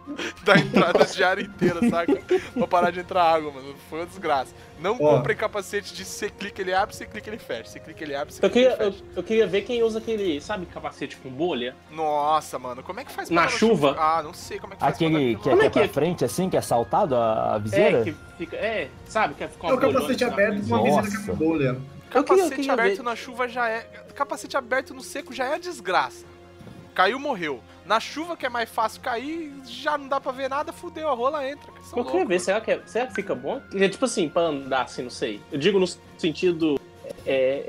da 0.43 0.58
entrada 0.58 1.06
de 1.06 1.23
ar 1.23 1.39
inteira, 1.39 1.80
saca? 1.89 2.13
pra 2.54 2.67
parar 2.67 2.91
de 2.91 3.00
entrar 3.00 3.23
água, 3.23 3.52
mano. 3.52 3.76
Foi 3.89 4.00
uma 4.00 4.06
desgraça. 4.06 4.54
Não 4.80 4.93
Ó. 5.00 5.17
comprem 5.17 5.36
capacete 5.38 5.93
de 5.93 6.04
você 6.06 6.30
clica, 6.30 6.62
ele 6.62 6.73
abre, 6.73 6.95
você 6.95 7.06
clica, 7.06 7.30
ele 7.30 7.38
fecha. 7.38 7.69
Você 7.69 7.80
clica, 7.80 8.04
ele 8.04 8.15
abre, 8.15 8.34
você 8.34 8.43
Eu 8.45 8.50
clica, 8.50 8.69
queria, 8.69 8.84
ele 8.84 8.88
eu, 8.89 8.91
fecha. 8.93 9.04
eu 9.15 9.23
queria 9.23 9.47
ver 9.47 9.62
quem 9.62 9.84
usa 9.84 10.00
aquele, 10.00 10.39
sabe, 10.41 10.65
capacete 10.67 11.17
com 11.17 11.30
bolha? 11.30 11.76
Nossa, 11.91 12.58
mano. 12.58 12.82
Como 12.84 13.00
é 13.00 13.04
que 13.06 13.12
faz 13.12 13.30
pra 13.30 13.41
Na 13.43 13.47
chuva? 13.47 13.89
chuva? 13.89 13.95
Ah, 14.00 14.23
não 14.23 14.34
sei 14.34 14.60
como 14.60 14.73
é 14.73 14.76
que 14.76 14.80
faz 14.82 14.97
pra 14.97 15.08
Aquele 15.08 15.36
que, 15.36 15.50
é. 15.50 15.52
Como 15.52 15.58
que 15.58 15.63
é 15.63 15.67
é 15.67 15.69
pra 15.71 15.84
é? 15.84 15.88
frente, 15.88 16.26
assim, 16.26 16.50
que 16.50 16.58
é 16.58 16.62
saltado 16.62 17.15
a, 17.15 17.56
a 17.56 17.58
viseira? 17.60 18.00
É, 18.00 18.04
que 18.04 18.15
fica. 18.38 18.56
É, 18.56 18.89
sabe, 19.08 19.34
que 19.36 19.47
fica 19.47 19.67
É 19.67 19.69
uma 19.71 19.76
o 19.76 19.80
capacete 19.80 20.23
aberto 20.23 20.67
com 20.67 20.76
uma 20.76 20.84
viseira 20.84 21.26
com 21.28 21.36
bolha. 21.36 21.63
Eu 21.63 21.73
queria- 21.76 21.97
eu 22.10 22.23
Capacete 22.23 22.56
queria 22.56 22.73
aberto 22.73 22.97
ver. 22.97 23.04
na 23.04 23.15
chuva 23.15 23.47
já 23.50 23.69
é. 23.69 23.82
Capacete 24.15 24.56
aberto 24.58 24.93
no 24.93 25.02
seco 25.02 25.34
já 25.34 25.45
é 25.54 25.60
desgraça. 25.60 26.26
Caiu, 26.95 27.19
morreu. 27.19 27.62
Na 27.88 28.02
chuva, 28.02 28.36
que 28.36 28.45
é 28.45 28.50
mais 28.50 28.69
fácil 28.69 29.00
cair, 29.00 29.50
já 29.65 29.97
não 29.97 30.10
dá 30.10 30.19
pra 30.19 30.34
ver 30.34 30.50
nada, 30.50 30.73
fudeu, 30.73 31.08
a 31.08 31.13
rola 31.13 31.47
entra. 31.50 31.71
Vocês 31.71 31.88
são 31.88 32.00
Eu 32.00 32.06
queria 32.06 32.26
ver, 32.26 32.39
será 32.39 32.60
que, 32.60 32.71
é- 32.71 32.82
será 32.86 33.08
que 33.08 33.13
fica 33.13 33.34
bom? 33.34 33.62
É, 33.73 33.88
tipo 33.88 34.04
assim, 34.04 34.28
pra 34.28 34.41
andar 34.43 34.82
assim, 34.82 35.04
não 35.04 35.10
sei. 35.10 35.41
Eu 35.50 35.58
digo 35.58 35.80
no 35.80 35.88
sentido. 36.17 36.78
É, 37.26 37.63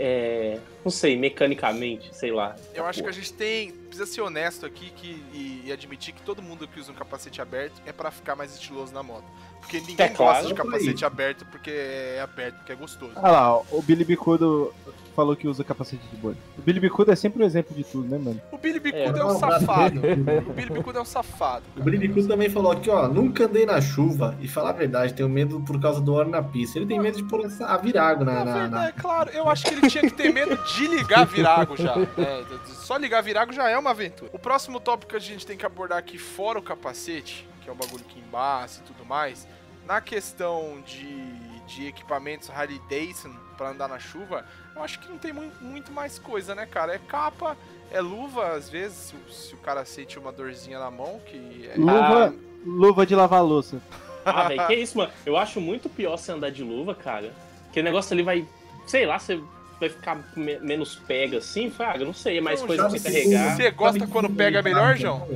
é, 0.57 0.61
não 0.85 0.91
sei, 0.91 1.17
mecanicamente, 1.17 2.15
sei 2.17 2.33
lá. 2.33 2.57
Eu 2.75 2.85
acho 2.85 3.01
que 3.03 3.09
a 3.09 3.13
gente 3.13 3.33
tem. 3.33 3.71
Precisa 3.71 4.07
ser 4.07 4.21
honesto 4.21 4.67
aqui 4.67 4.91
que, 4.91 5.23
e, 5.33 5.63
e 5.67 5.73
admitir 5.73 6.13
que 6.13 6.23
todo 6.23 6.43
mundo 6.43 6.67
que 6.67 6.81
usa 6.81 6.91
um 6.91 6.95
capacete 6.95 7.41
aberto 7.41 7.81
é 7.87 7.93
pra 7.93 8.11
ficar 8.11 8.35
mais 8.35 8.53
estiloso 8.53 8.93
na 8.93 9.03
moto. 9.03 9.25
Porque 9.61 9.79
ninguém 9.81 10.07
É 10.07 10.09
claro, 10.09 10.33
gosta 10.35 10.49
de 10.49 10.55
capacete 10.55 11.05
aberto 11.05 11.47
porque 11.47 11.71
é 11.71 12.21
aberto, 12.21 12.57
porque 12.57 12.73
é 12.73 12.75
gostoso. 12.75 13.13
Ah 13.17 13.31
lá, 13.31 13.59
o 13.59 13.83
Billy 13.83 14.05
Bicudo 14.05 14.75
falou 15.19 15.35
que 15.35 15.49
usa 15.49 15.65
capacete 15.65 16.07
de 16.13 16.17
bolha. 16.17 16.37
O 16.57 16.63
Billy 16.63 16.79
Bicudo 16.79 17.11
é 17.11 17.17
sempre 17.17 17.43
o 17.43 17.45
exemplo 17.45 17.75
de 17.75 17.83
tudo, 17.83 18.07
né, 18.09 18.19
mano? 18.19 18.41
O 18.53 18.57
Billy 18.57 18.79
Bicudo 18.79 19.19
é, 19.19 19.21
É, 19.21 19.25
um 19.25 19.35
um 19.35 19.39
safado. 19.41 20.01
O 20.49 20.53
Billy 20.53 20.71
Bicudo 20.71 20.99
é 20.99 21.03
um 21.03 21.05
safado. 21.05 21.65
O 21.77 21.83
Brinicudo 21.83 22.29
também 22.29 22.49
falou 22.49 22.71
aqui, 22.71 22.89
ó, 22.89 23.09
nunca 23.09 23.47
andei 23.47 23.67
na 23.67 23.81
chuva 23.81 24.37
e 24.41 24.47
falar 24.47 24.71
a 24.71 24.75
verdade, 24.75 25.15
tenho 25.15 25.29
medo 25.29 25.61
por 25.63 25.81
causa 25.81 26.01
do 26.01 26.15
óleo 26.15 26.31
na 26.31 26.41
pista. 26.41 26.79
Ele 26.79 26.87
tem 26.87 27.01
medo 27.01 27.17
de 27.17 27.25
pôr 27.25 27.45
essa, 27.45 27.67
a 27.67 27.77
virago 27.77 28.25
na, 28.25 28.45
Na 28.45 28.69
na- 28.69 28.89
é 28.89 28.93
claro, 28.93 29.29
eu 29.31 29.49
acho 29.49 29.65
que 29.65 29.75
ele 29.75 29.91
tinha 29.91 30.05
que 30.05 30.15
ter 30.15 30.33
medo 30.33 30.57
de 30.57 30.87
ligar 30.87 31.27
virago 31.27 31.77
já. 31.77 31.97
É, 32.17 32.45
só 32.67 32.97
ligar 32.97 33.21
virago 33.23 33.53
já 33.53 33.69
é 33.69 33.77
uma 33.77 33.91
aventura. 33.91 34.31
O 34.33 34.39
próximo 34.39 34.79
tópico 34.79 35.11
que 35.11 35.17
a 35.17 35.21
gente 35.21 35.45
tem 35.45 35.57
que 35.57 35.67
abordar 35.67 35.99
aqui, 35.99 36.17
fora 36.17 36.61
o 36.61 36.63
capacete, 36.63 37.45
que 37.61 37.69
é 37.69 37.73
o 37.73 37.75
bagulho 37.75 38.05
que 38.05 38.21
embaça 38.21 38.81
e 38.81 38.85
tudo 38.85 39.05
mais, 39.05 39.49
na 39.85 40.01
questão 40.01 40.81
de, 40.87 41.33
de 41.67 41.87
equipamentos 41.89 42.49
Harley 42.51 42.81
Davidson 42.89 43.31
pra 43.59 43.71
andar 43.71 43.89
na 43.89 43.99
chuva, 43.99 44.45
eu 44.75 44.83
acho 44.83 45.01
que 45.01 45.09
não 45.11 45.19
tem 45.19 45.33
mu- 45.33 45.51
muito 45.61 45.91
mais 45.93 46.19
coisa, 46.19 46.55
né, 46.55 46.65
cara? 46.65 46.95
É 46.95 46.99
capa, 46.99 47.57
é 47.91 48.01
luva, 48.01 48.53
às 48.53 48.71
vezes, 48.71 48.97
se, 48.97 49.15
o- 49.17 49.33
se 49.33 49.55
o 49.55 49.59
cara 49.59 49.85
sente 49.85 50.17
uma 50.19 50.31
dorzinha 50.33 50.79
na 50.79 50.91
mão, 50.91 51.21
que 51.27 51.69
é... 51.71 51.77
Luva, 51.77 52.35
luva 52.65 53.05
de 53.05 53.15
lavar 53.17 53.43
louça. 53.45 53.83
Ah, 54.25 54.47
velho, 54.49 54.67
que 54.67 54.75
isso, 54.75 54.97
mano? 54.97 55.11
Eu 55.27 55.37
acho 55.37 55.61
muito 55.61 55.89
pior 55.89 56.17
você 56.17 56.31
andar 56.33 56.51
de 56.51 56.63
luva, 56.63 56.95
cara. 56.95 57.33
Que 57.73 57.81
o 57.81 57.83
negócio 57.83 58.13
ali 58.15 58.23
vai, 58.23 58.47
sei 58.87 59.05
lá, 59.07 59.19
você 59.19 59.41
vai 59.81 59.89
ficar 59.89 60.19
me- 60.37 60.59
menos 60.59 60.97
pega 60.97 61.39
assim, 61.39 61.71
Fraga, 61.71 62.05
não 62.05 62.13
sei, 62.15 62.39
é 62.39 62.41
mais 62.41 62.61
Não, 62.61 62.67
coisa 62.67 62.83
pra 62.89 62.91
você 62.99 63.01
carregar. 63.11 63.57
Você 63.57 63.71
gosta 63.71 63.99
sabe 63.99 64.13
quando 64.13 64.31
pega 64.31 64.63
me 64.63 64.71
melhor, 64.71 64.97
João? 64.97 65.27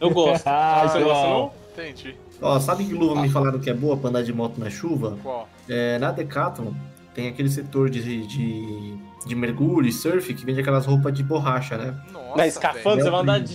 Eu 0.00 0.10
gosto. 0.10 0.44
Ah, 0.48 0.88
você 0.88 1.00
João. 1.00 1.08
gosta, 1.10 1.28
não? 1.28 1.52
Entendi. 1.84 2.16
Ó, 2.40 2.58
sabe 2.60 2.84
que 2.84 2.92
luva 2.94 3.20
me 3.20 3.28
falaram 3.28 3.58
que 3.60 3.68
é 3.70 3.74
boa 3.74 3.96
pra 3.96 4.08
andar 4.10 4.22
de 4.22 4.32
moto 4.32 4.58
na 4.58 4.70
chuva? 4.70 5.16
Qual? 5.22 5.48
É, 5.68 5.98
na 5.98 6.10
Decathlon 6.12 6.72
tem 7.14 7.28
aquele 7.28 7.48
setor 7.48 7.90
de, 7.90 8.26
de, 8.26 8.96
de 9.26 9.34
mergulho 9.34 9.86
e 9.88 9.92
surf 9.92 10.32
que 10.34 10.44
vende 10.44 10.60
aquelas 10.60 10.86
roupas 10.86 11.12
de 11.12 11.22
borracha, 11.22 11.76
né? 11.76 11.94
Nossa, 12.12 12.36
Na 12.36 12.46
escafandro, 12.46 12.90
velho. 12.90 13.02
você 13.04 13.10
vai 13.10 13.20
andar 13.20 13.40
de 13.40 13.54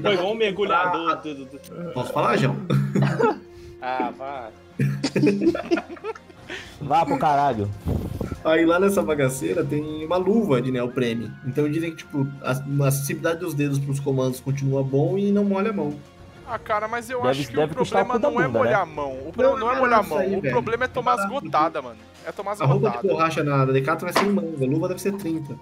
dá 0.00 0.10
Foi 0.10 0.14
igual 0.18 0.32
um 0.32 0.36
mergulhador. 0.36 0.92
comprar- 1.00 1.14
do- 1.22 1.34
do- 1.34 1.44
do- 1.46 1.92
Posso 1.92 2.12
falar, 2.12 2.36
João? 2.36 2.56
Ah, 3.84 4.12
vai. 4.16 4.50
Vá 6.80 7.04
pro 7.04 7.18
caralho. 7.18 7.68
Aí 8.44 8.64
lá 8.64 8.78
nessa 8.80 9.02
bagaceira 9.02 9.64
tem 9.64 10.04
uma 10.04 10.16
luva 10.16 10.60
de 10.60 10.70
neoprene. 10.70 11.30
Então 11.46 11.68
dizem 11.70 11.90
que, 11.90 11.98
tipo, 11.98 12.26
a, 12.42 12.52
a 12.84 12.88
acessibilidade 12.88 13.40
dos 13.40 13.54
dedos 13.54 13.78
pros 13.78 14.00
comandos 14.00 14.40
continua 14.40 14.82
bom 14.82 15.16
e 15.16 15.30
não 15.30 15.44
molha 15.44 15.70
a 15.70 15.72
mão. 15.72 15.94
Ah, 16.46 16.58
cara, 16.58 16.88
mas 16.88 17.08
eu 17.08 17.18
Deve- 17.22 17.30
acho 17.40 17.48
que 17.50 17.58
o 17.58 17.68
problema 17.68 18.18
não 18.18 18.40
é 18.40 18.46
bunda, 18.46 18.58
molhar 18.58 18.86
né? 18.86 18.92
a 18.92 18.94
mão. 18.94 19.12
O 19.28 19.32
problema 19.32 19.50
não, 19.52 19.58
Não, 19.58 19.70
é 19.70 19.74
não, 19.74 19.80
molhar 19.80 20.00
a 20.00 20.02
mão. 20.02 20.18
aí, 20.18 20.36
o 20.36 20.40
velho. 20.40 20.52
problema 20.52 20.84
é 20.84 20.88
tomar 20.88 21.14
as 21.14 21.28
gotadas, 21.28 21.82
mano. 21.84 21.98
É 22.26 22.32
tomar 22.32 22.52
as 22.52 22.60
A 22.60 22.64
roupa 22.66 22.80
de 22.90 22.96
gotadas. 22.96 23.10
borracha 23.10 23.44
na 23.44 23.64
Decathlon 23.66 24.08
é 24.08 24.12
sem 24.12 24.28
manga, 24.30 24.64
a 24.64 24.68
luva 24.68 24.88
deve 24.88 25.00
ser 25.00 25.12
30. 25.12 25.58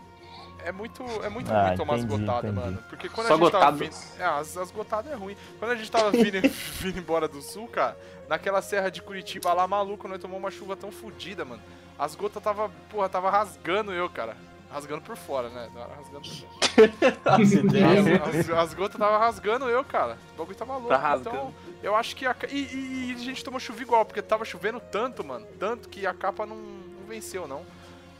É 0.62 0.72
muito, 0.72 1.02
é 1.24 1.28
muito 1.30 1.50
Ah, 1.50 1.68
ruim 1.68 1.76
tomar 1.76 1.94
as 1.94 2.02
entendi, 2.04 2.20
gotadas, 2.20 2.50
entendi. 2.50 2.66
mano. 2.66 2.78
Porque 2.88 3.08
quando 3.08 3.28
Só 3.28 3.34
a 3.34 3.36
gente 3.38 3.50
tava 3.50 3.64
gotadas. 3.72 3.80
vindo. 3.80 4.20
É, 4.20 4.24
as, 4.24 4.56
as 4.58 4.70
gotadas 4.70 5.12
é 5.12 5.14
ruim. 5.14 5.36
Quando 5.58 5.70
a 5.70 5.74
gente 5.76 5.90
tava 5.90 6.10
vindo, 6.10 6.40
vindo 6.80 6.98
embora 6.98 7.26
do 7.28 7.40
sul, 7.40 7.66
cara, 7.68 7.96
naquela 8.28 8.60
serra 8.60 8.90
de 8.90 9.00
Curitiba 9.00 9.52
lá, 9.54 9.66
maluco, 9.66 10.06
nós 10.06 10.18
tomamos 10.20 10.42
uma 10.42 10.50
chuva 10.50 10.76
tão 10.76 10.90
fodida, 10.92 11.44
mano. 11.46 11.62
As 11.98 12.14
gotas 12.14 12.42
tava, 12.42 12.70
porra, 12.90 13.08
tava 13.08 13.30
rasgando 13.30 13.92
eu, 13.92 14.08
cara. 14.10 14.36
Rasgando 14.72 15.02
por 15.02 15.16
fora, 15.16 15.48
né? 15.48 15.68
Não 15.74 15.82
era 15.82 15.94
rasgando 15.94 16.20
por 16.28 16.88
dentro. 16.88 17.20
As 17.24 17.52
ideias. 17.52 18.06
As, 18.22 18.34
as, 18.36 18.50
as 18.50 18.74
gotas 18.74 18.98
tava 18.98 19.18
rasgando 19.18 19.68
eu, 19.68 19.84
cara. 19.84 20.16
O 20.34 20.38
bagulho 20.38 20.56
tava 20.56 20.74
louco. 20.74 20.88
Tá 20.88 20.96
rasgando. 20.96 21.36
Então, 21.36 21.54
eu 21.82 21.96
acho 21.96 22.14
que 22.14 22.24
a. 22.26 22.36
E, 22.48 22.56
e- 22.56 23.10
e 23.10 23.14
a 23.14 23.18
gente 23.18 23.42
tomou 23.42 23.58
chuva 23.58 23.82
igual, 23.82 24.04
porque 24.04 24.22
tava 24.22 24.44
chovendo 24.44 24.78
tanto, 24.80 25.24
mano. 25.24 25.44
Tanto 25.58 25.88
que 25.88 26.06
a 26.06 26.14
capa 26.14 26.46
não, 26.46 26.56
não 26.56 27.06
venceu, 27.08 27.48
não. 27.48 27.58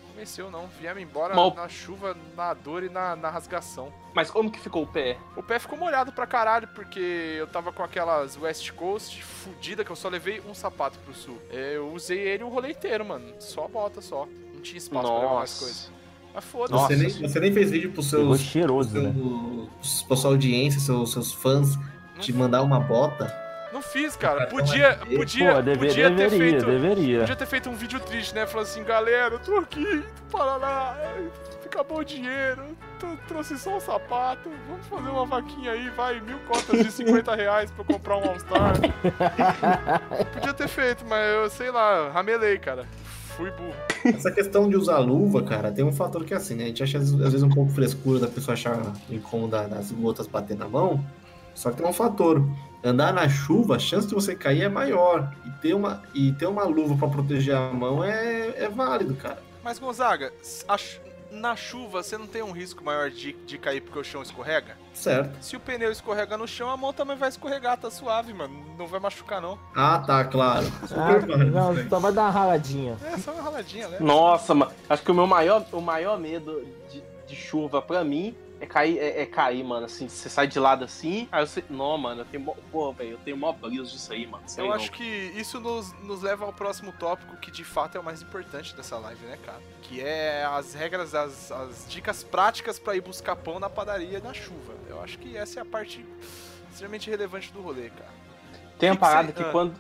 Não 0.09 0.17
venceu, 0.17 0.51
não. 0.51 0.67
Viemos 0.81 1.01
embora 1.01 1.35
Mas 1.37 1.53
o- 1.53 1.55
na 1.55 1.69
chuva, 1.69 2.17
na 2.37 2.53
dor 2.53 2.83
e 2.83 2.89
na, 2.89 3.15
na 3.15 3.31
rasgação. 3.31 3.93
Mas 4.13 4.29
como 4.29 4.51
que 4.51 4.59
ficou 4.59 4.83
o 4.83 4.87
pé? 4.89 5.17
O 5.37 5.43
pé 5.45 5.61
ficou 5.61 5.79
molhado 5.79 6.11
pra 6.13 6.27
caralho, 6.27 6.67
porque 6.75 6.99
eu 7.39 7.47
tava 7.47 7.71
com 7.73 7.85
aquelas 7.85 8.37
West 8.37 8.73
Coast 8.73 9.23
fudida 9.23 9.85
que 9.85 9.91
eu 9.93 9.95
só 9.97 10.09
levei 10.09 10.41
um 10.41 10.53
sapato 10.53 10.99
pro 10.99 11.15
sul. 11.15 11.41
Eu 11.49 11.93
usei 11.93 12.19
ele 12.19 12.43
o 12.43 12.49
rolê 12.49 12.73
inteiro, 12.73 13.05
mano. 13.05 13.33
Só 13.39 13.67
a 13.67 13.69
bota, 13.69 14.01
só. 14.01 14.27
Não 14.53 14.61
tinha 14.61 14.79
espaço 14.79 15.07
pra 15.07 15.21
levar 15.21 15.35
mais 15.37 15.59
coisas. 15.59 15.91
Mas 16.35 16.45
foda-se. 16.45 16.73
Nossa. 16.73 16.95
Você 16.95 16.97
nem, 16.97 17.29
você 17.29 17.41
nem 17.41 17.53
fez 17.53 17.71
vídeo 17.71 17.91
pros 17.91 18.09
seus, 18.09 18.41
cheiroso, 18.41 19.01
né? 19.01 19.13
seus, 19.83 20.03
pra 20.03 20.17
sua 20.17 20.31
audiência, 20.31 20.81
seus, 20.81 21.13
seus 21.13 21.33
fãs, 21.33 21.79
te 22.21 22.33
mandar 22.33 22.63
uma 22.63 22.79
bota. 22.81 23.35
Não 23.73 23.81
fiz, 23.83 24.17
cara. 24.17 24.47
Podia, 24.49 24.99
podia, 25.17 25.55
Pô, 25.55 25.63
deve- 25.63 25.87
podia 25.87 26.11
ter 26.11 26.17
deveria, 26.17 26.51
feito. 26.51 26.67
deveria. 26.67 27.19
Podia 27.21 27.37
ter 27.37 27.47
feito 27.47 27.71
um 27.71 27.75
vídeo 27.75 28.01
triste, 28.01 28.35
né? 28.35 28.45
Falando 28.47 28.67
assim, 28.67 28.83
galera, 28.83 29.35
eu 29.35 29.39
tô 29.39 29.57
aqui 29.59 29.85
do 29.85 30.23
Paraná, 30.31 30.97
acabou 31.65 31.99
o 31.99 32.05
dinheiro, 32.05 32.77
tô- 32.99 33.17
trouxe 33.29 33.57
só 33.57 33.77
um 33.77 33.81
sapato, 33.81 34.51
vamos 34.69 34.85
fazer 34.87 35.09
uma 35.09 35.25
vaquinha 35.25 35.71
aí, 35.71 35.89
vai, 35.91 36.21
mil 36.21 36.39
cotas 36.49 36.85
de 36.85 36.91
50 36.91 37.33
reais 37.37 37.71
pra 37.71 37.83
eu 37.83 37.95
comprar 37.95 38.17
um 38.17 38.29
All-Star. 38.29 38.75
Podia 40.35 40.53
ter 40.53 40.69
feito, 40.69 41.05
mas 41.09 41.25
eu 41.33 41.49
sei 41.51 41.71
lá, 41.71 42.11
ramelei, 42.11 42.59
cara. 42.59 42.87
Fui 43.37 43.51
burro. 43.53 43.75
Essa 44.05 44.31
questão 44.31 44.69
de 44.69 44.77
usar 44.77 44.99
luva, 44.99 45.43
cara, 45.43 45.71
tem 45.71 45.85
um 45.85 45.93
fator 45.93 46.25
que 46.25 46.35
é 46.35 46.37
assim, 46.37 46.55
né? 46.55 46.65
A 46.65 46.67
gente 46.69 46.83
acha 46.83 46.99
às 46.99 47.11
vezes 47.13 47.43
um 47.43 47.49
pouco 47.49 47.71
frescura 47.71 48.19
da 48.19 48.27
pessoa 48.29 48.53
achar 48.55 48.81
incômodo 49.11 49.51
das 49.69 49.91
gotas 49.93 50.27
bater 50.27 50.57
na 50.57 50.69
mão. 50.69 51.05
Só 51.55 51.71
que 51.71 51.77
tem 51.79 51.87
um 51.87 51.93
fator. 51.93 52.43
Andar 52.83 53.13
na 53.13 53.29
chuva, 53.29 53.77
a 53.77 53.79
chance 53.79 54.07
de 54.09 54.15
você 54.15 54.35
cair 54.35 54.63
é 54.63 54.69
maior. 54.69 55.35
E 55.47 55.51
ter 55.61 55.75
uma, 55.75 56.03
e 56.15 56.33
ter 56.33 56.47
uma 56.47 56.65
luva 56.65 56.97
pra 56.97 57.09
proteger 57.09 57.55
a 57.55 57.71
mão 57.73 58.03
é, 58.03 58.55
é 58.65 58.69
válido, 58.69 59.15
cara. 59.15 59.39
Mas, 59.63 59.79
Gonzaga, 59.79 60.33
a 60.67 60.79
chu- 60.79 61.01
na 61.31 61.55
chuva 61.55 62.03
você 62.03 62.19
não 62.19 62.27
tem 62.27 62.43
um 62.43 62.53
risco 62.53 62.85
maior 62.85 63.11
de, 63.11 63.33
de 63.33 63.59
cair 63.59 63.81
porque 63.81 63.99
o 63.99 64.05
chão 64.05 64.23
escorrega? 64.23 64.77
Certo. 64.93 65.43
Se 65.43 65.57
o 65.57 65.61
pneu 65.61 65.91
escorrega 65.91 66.37
no 66.37 66.47
chão, 66.47 66.71
a 66.71 66.77
mão 66.77 66.93
também 66.93 67.17
vai 67.17 67.29
escorregar, 67.29 67.79
tá 67.79 67.91
suave, 67.91 68.33
mano. 68.35 68.65
Não 68.77 68.87
vai 68.87 69.01
machucar, 69.01 69.41
não. 69.41 69.59
Ah, 69.75 70.03
tá, 70.05 70.25
claro. 70.25 70.67
Ah, 70.83 70.87
Super 70.87 71.27
não, 71.47 71.89
só 71.89 71.99
vai 71.99 72.13
dar 72.13 72.23
uma 72.23 72.31
raladinha. 72.31 72.97
É, 73.05 73.17
só 73.19 73.33
uma 73.33 73.43
raladinha, 73.43 73.89
né? 73.89 73.99
Nossa, 74.01 74.55
mano. 74.55 74.73
Acho 74.89 75.03
que 75.03 75.11
o 75.11 75.15
meu 75.15 75.27
maior, 75.27 75.65
o 75.73 75.81
maior 75.81 76.19
medo 76.19 76.67
de, 76.91 77.03
de 77.27 77.37
chuva 77.37 77.81
pra 77.81 78.03
mim 78.05 78.35
é 78.61 78.67
cair, 78.67 78.99
é, 78.99 79.23
é 79.23 79.27
cair, 79.27 79.65
mano. 79.65 79.87
Assim, 79.87 80.09
você 80.09 80.29
sai 80.29 80.47
de 80.47 80.59
lado 80.59 80.85
assim, 80.85 81.27
aí 81.33 81.47
você. 81.47 81.65
Não, 81.71 81.97
mano, 81.99 82.21
eu 82.21 82.25
tenho. 82.27 82.43
mó- 82.45 82.55
Pô, 82.71 82.93
velho, 82.93 83.13
eu 83.13 83.19
tenho 83.19 83.37
mó 83.37 83.53
brisa 83.53 83.91
disso 83.91 84.13
aí, 84.13 84.27
mano. 84.27 84.45
Eu 84.57 84.67
não. 84.67 84.73
acho 84.75 84.93
que 84.93 85.03
isso 85.03 85.59
nos, 85.59 85.93
nos 86.03 86.23
leva 86.23 86.45
ao 86.45 86.53
próximo 86.53 86.93
tópico, 86.93 87.37
que 87.39 87.51
de 87.51 87.65
fato 87.65 87.97
é 87.97 88.01
o 88.01 88.05
mais 88.05 88.23
importante 88.23 88.75
dessa 88.77 88.97
live, 88.99 89.25
né, 89.27 89.39
cara? 89.45 89.59
Que 89.83 90.01
é 90.01 90.45
as 90.45 90.75
regras, 90.75 91.15
as, 91.15 91.51
as 91.51 91.87
dicas 91.89 92.23
práticas 92.23 92.79
pra 92.79 92.95
ir 92.95 93.01
buscar 93.01 93.35
pão 93.37 93.59
na 93.59 93.71
padaria 93.71 94.21
na 94.21 94.33
chuva. 94.35 94.75
Eu 94.89 95.03
acho 95.03 95.19
que 95.19 95.37
essa 95.37 95.59
é 95.59 95.63
a 95.63 95.67
parte 95.67 96.05
extremamente 96.71 97.09
relevante 97.11 97.53
do 97.53 97.61
rolê, 97.63 97.91
cara. 97.91 98.11
Tem 98.79 98.91
uma 98.91 98.97
que 98.97 99.01
que 99.03 99.07
parada 99.09 99.29
você- 99.29 99.33
que 99.35 99.43
ah, 99.43 99.53
quando, 99.53 99.75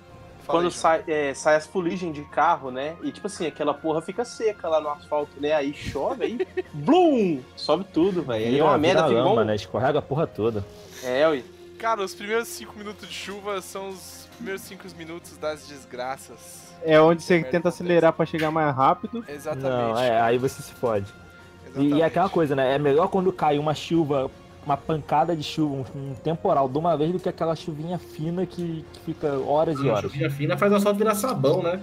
Quando 0.46 0.70
sai, 0.70 1.04
é, 1.06 1.34
sai 1.34 1.56
as 1.56 1.66
fuligens 1.66 2.14
de 2.14 2.22
carro, 2.22 2.70
né? 2.70 2.96
E 3.02 3.10
tipo 3.12 3.26
assim, 3.26 3.46
aquela 3.46 3.74
porra 3.74 4.00
fica 4.00 4.24
seca 4.24 4.68
lá 4.68 4.80
no 4.80 4.88
asfalto, 4.88 5.32
né? 5.40 5.52
Aí 5.52 5.72
chove, 5.72 6.24
aí. 6.24 6.48
Blum! 6.72 7.40
Sobe 7.56 7.84
tudo, 7.84 8.22
velho. 8.22 8.46
Aí 8.46 8.58
é 8.58 8.64
uma 8.64 8.78
merda, 8.78 9.04
fica 9.04 9.14
lama, 9.14 9.30
igual. 9.30 9.44
né? 9.44 9.54
Escorrega 9.54 9.98
a 9.98 10.02
porra 10.02 10.26
toda. 10.26 10.64
É, 11.02 11.28
ui. 11.28 11.44
Cara, 11.78 12.02
os 12.02 12.14
primeiros 12.14 12.46
5 12.48 12.76
minutos 12.76 13.08
de 13.08 13.14
chuva 13.14 13.60
são 13.62 13.88
os 13.88 14.28
primeiros 14.36 14.60
5 14.62 14.84
minutos 14.98 15.36
das 15.38 15.66
desgraças. 15.66 16.70
É 16.82 17.00
onde 17.00 17.22
você 17.22 17.42
tenta 17.42 17.70
acelerar 17.70 18.12
pra 18.12 18.26
chegar 18.26 18.50
mais 18.50 18.74
rápido. 18.74 19.24
Exatamente. 19.28 19.68
Não, 19.94 19.98
é, 19.98 20.20
aí 20.20 20.36
você 20.36 20.62
se 20.62 20.72
fode. 20.72 21.06
E, 21.06 21.68
exatamente. 21.68 21.94
e 21.94 22.02
é 22.02 22.04
aquela 22.04 22.28
coisa, 22.28 22.54
né? 22.54 22.74
É 22.74 22.78
melhor 22.78 23.08
quando 23.08 23.32
cai 23.32 23.58
uma 23.58 23.74
chuva, 23.74 24.30
uma 24.64 24.76
pancada 24.76 25.34
de 25.34 25.42
chuva, 25.42 25.74
um, 25.94 26.10
um 26.10 26.14
temporal 26.14 26.68
de 26.68 26.78
uma 26.78 26.96
vez 26.96 27.12
do 27.12 27.18
que 27.18 27.28
aquela 27.28 27.56
chuvinha 27.56 27.98
fina 27.98 28.44
que, 28.46 28.84
que 28.92 29.00
fica 29.00 29.38
horas 29.38 29.78
e 29.80 29.88
horas. 29.88 30.02
chuvinha 30.10 30.30
fina 30.30 30.56
faz 30.56 30.72
o 30.72 30.76
asfalto 30.76 30.98
virar 30.98 31.14
sabão, 31.14 31.62
né? 31.62 31.80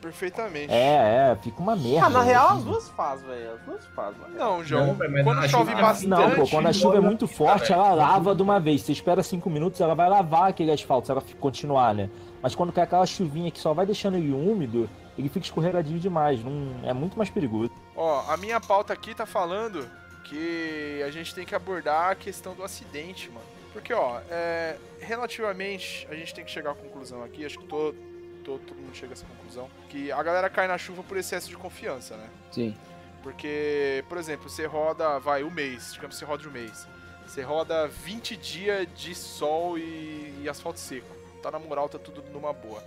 Perfeitamente. 0.00 0.72
É, 0.72 1.30
é, 1.30 1.38
fica 1.40 1.60
uma 1.62 1.76
merda. 1.76 2.06
Ah, 2.06 2.10
na 2.10 2.22
real, 2.22 2.48
as 2.48 2.52
assim. 2.56 2.64
duas 2.64 2.88
fazem, 2.88 3.28
velho. 3.28 3.52
As 3.54 3.60
duas 3.60 3.86
fazem, 3.94 4.20
velho. 4.20 4.34
Não, 4.36 4.64
João, 4.64 4.86
Não, 4.88 4.94
mas 4.96 5.22
quando 5.24 5.38
a 5.38 5.48
chove 5.48 5.70
chuva- 5.70 5.82
bastante... 5.82 6.08
Não, 6.08 6.30
pô, 6.32 6.48
quando 6.48 6.66
a 6.66 6.72
chuva 6.72 6.96
é 6.96 7.00
muito 7.00 7.24
a 7.24 7.28
forte, 7.28 7.68
velho. 7.68 7.80
ela 7.80 7.94
lava 7.94 8.34
de 8.34 8.42
uma 8.42 8.58
vez. 8.58 8.82
Você 8.82 8.90
espera 8.90 9.22
cinco 9.22 9.48
minutos, 9.48 9.80
ela 9.80 9.94
vai 9.94 10.08
lavar 10.10 10.50
aquele 10.50 10.72
asfalto, 10.72 11.06
se 11.06 11.12
ela 11.12 11.22
continuar, 11.38 11.94
né? 11.94 12.10
Mas 12.42 12.56
quando 12.56 12.72
cai 12.72 12.82
aquela 12.82 13.06
chuvinha 13.06 13.48
que 13.52 13.60
só 13.60 13.72
vai 13.72 13.86
deixando 13.86 14.16
ele 14.16 14.32
úmido, 14.32 14.90
ele 15.16 15.28
fica 15.28 15.46
escorregadio 15.46 16.00
demais. 16.00 16.42
Não, 16.42 16.74
é 16.82 16.92
muito 16.92 17.16
mais 17.16 17.30
perigoso. 17.30 17.70
Ó, 17.94 18.24
a 18.28 18.36
minha 18.36 18.60
pauta 18.60 18.92
aqui 18.92 19.14
tá 19.14 19.24
falando 19.24 19.88
que 20.24 21.02
a 21.06 21.10
gente 21.10 21.34
tem 21.34 21.44
que 21.44 21.54
abordar 21.54 22.10
a 22.10 22.14
questão 22.14 22.54
do 22.54 22.62
acidente, 22.62 23.30
mano. 23.30 23.46
Porque, 23.72 23.92
ó, 23.92 24.20
é, 24.30 24.76
relativamente, 25.00 26.06
a 26.10 26.14
gente 26.14 26.34
tem 26.34 26.44
que 26.44 26.50
chegar 26.50 26.72
à 26.72 26.74
conclusão 26.74 27.22
aqui, 27.24 27.44
acho 27.44 27.58
que 27.58 27.66
todo, 27.66 27.96
todo, 28.44 28.60
todo 28.60 28.76
mundo 28.76 28.94
chega 28.94 29.12
a 29.12 29.14
essa 29.14 29.24
conclusão, 29.24 29.70
que 29.88 30.12
a 30.12 30.22
galera 30.22 30.50
cai 30.50 30.68
na 30.68 30.76
chuva 30.76 31.02
por 31.02 31.16
excesso 31.16 31.48
de 31.48 31.56
confiança, 31.56 32.16
né? 32.16 32.28
Sim. 32.50 32.76
Porque, 33.22 34.04
por 34.08 34.18
exemplo, 34.18 34.50
você 34.50 34.66
roda, 34.66 35.18
vai, 35.18 35.42
um 35.42 35.50
mês, 35.50 35.92
digamos 35.94 36.16
que 36.16 36.20
você 36.20 36.24
roda 36.24 36.48
um 36.48 36.52
mês. 36.52 36.86
Você 37.26 37.40
roda 37.40 37.86
20 37.88 38.36
dias 38.36 38.86
de 38.94 39.14
sol 39.14 39.78
e, 39.78 40.40
e 40.42 40.48
asfalto 40.48 40.80
seco. 40.80 41.16
Tá 41.40 41.50
na 41.50 41.58
moral, 41.58 41.88
tá 41.88 41.98
tudo 41.98 42.22
numa 42.30 42.52
boa. 42.52 42.82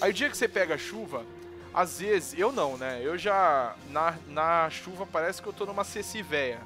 Aí 0.00 0.10
o 0.10 0.14
dia 0.14 0.28
que 0.28 0.36
você 0.36 0.48
pega 0.48 0.74
a 0.74 0.78
chuva, 0.78 1.24
às 1.78 2.00
vezes, 2.00 2.36
eu 2.36 2.50
não, 2.50 2.76
né? 2.76 3.00
Eu 3.04 3.16
já, 3.16 3.72
na, 3.90 4.12
na 4.26 4.68
chuva, 4.68 5.06
parece 5.06 5.40
que 5.40 5.48
eu 5.48 5.52
tô 5.52 5.64
numa 5.64 5.84
véia, 6.24 6.58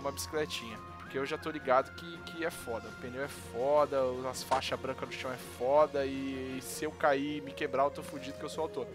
uma, 0.00 0.12
bicicletinha. 0.12 0.78
Porque 1.00 1.18
eu 1.18 1.26
já 1.26 1.36
tô 1.36 1.50
ligado 1.50 1.92
que, 1.96 2.18
que 2.18 2.44
é 2.44 2.50
foda. 2.50 2.88
O 2.88 3.00
pneu 3.02 3.24
é 3.24 3.28
foda, 3.28 4.00
as 4.30 4.44
faixas 4.44 4.78
brancas 4.78 5.08
no 5.08 5.12
chão 5.12 5.32
é 5.32 5.36
foda. 5.58 6.06
E, 6.06 6.60
se 6.62 6.84
eu 6.84 6.92
cair 6.92 7.38
e 7.38 7.40
me 7.40 7.50
quebrar, 7.50 7.82
eu 7.82 7.90
tô 7.90 8.04
fudido 8.04 8.38
que 8.38 8.44
eu 8.44 8.48
sou 8.48 8.62
autor. 8.62 8.86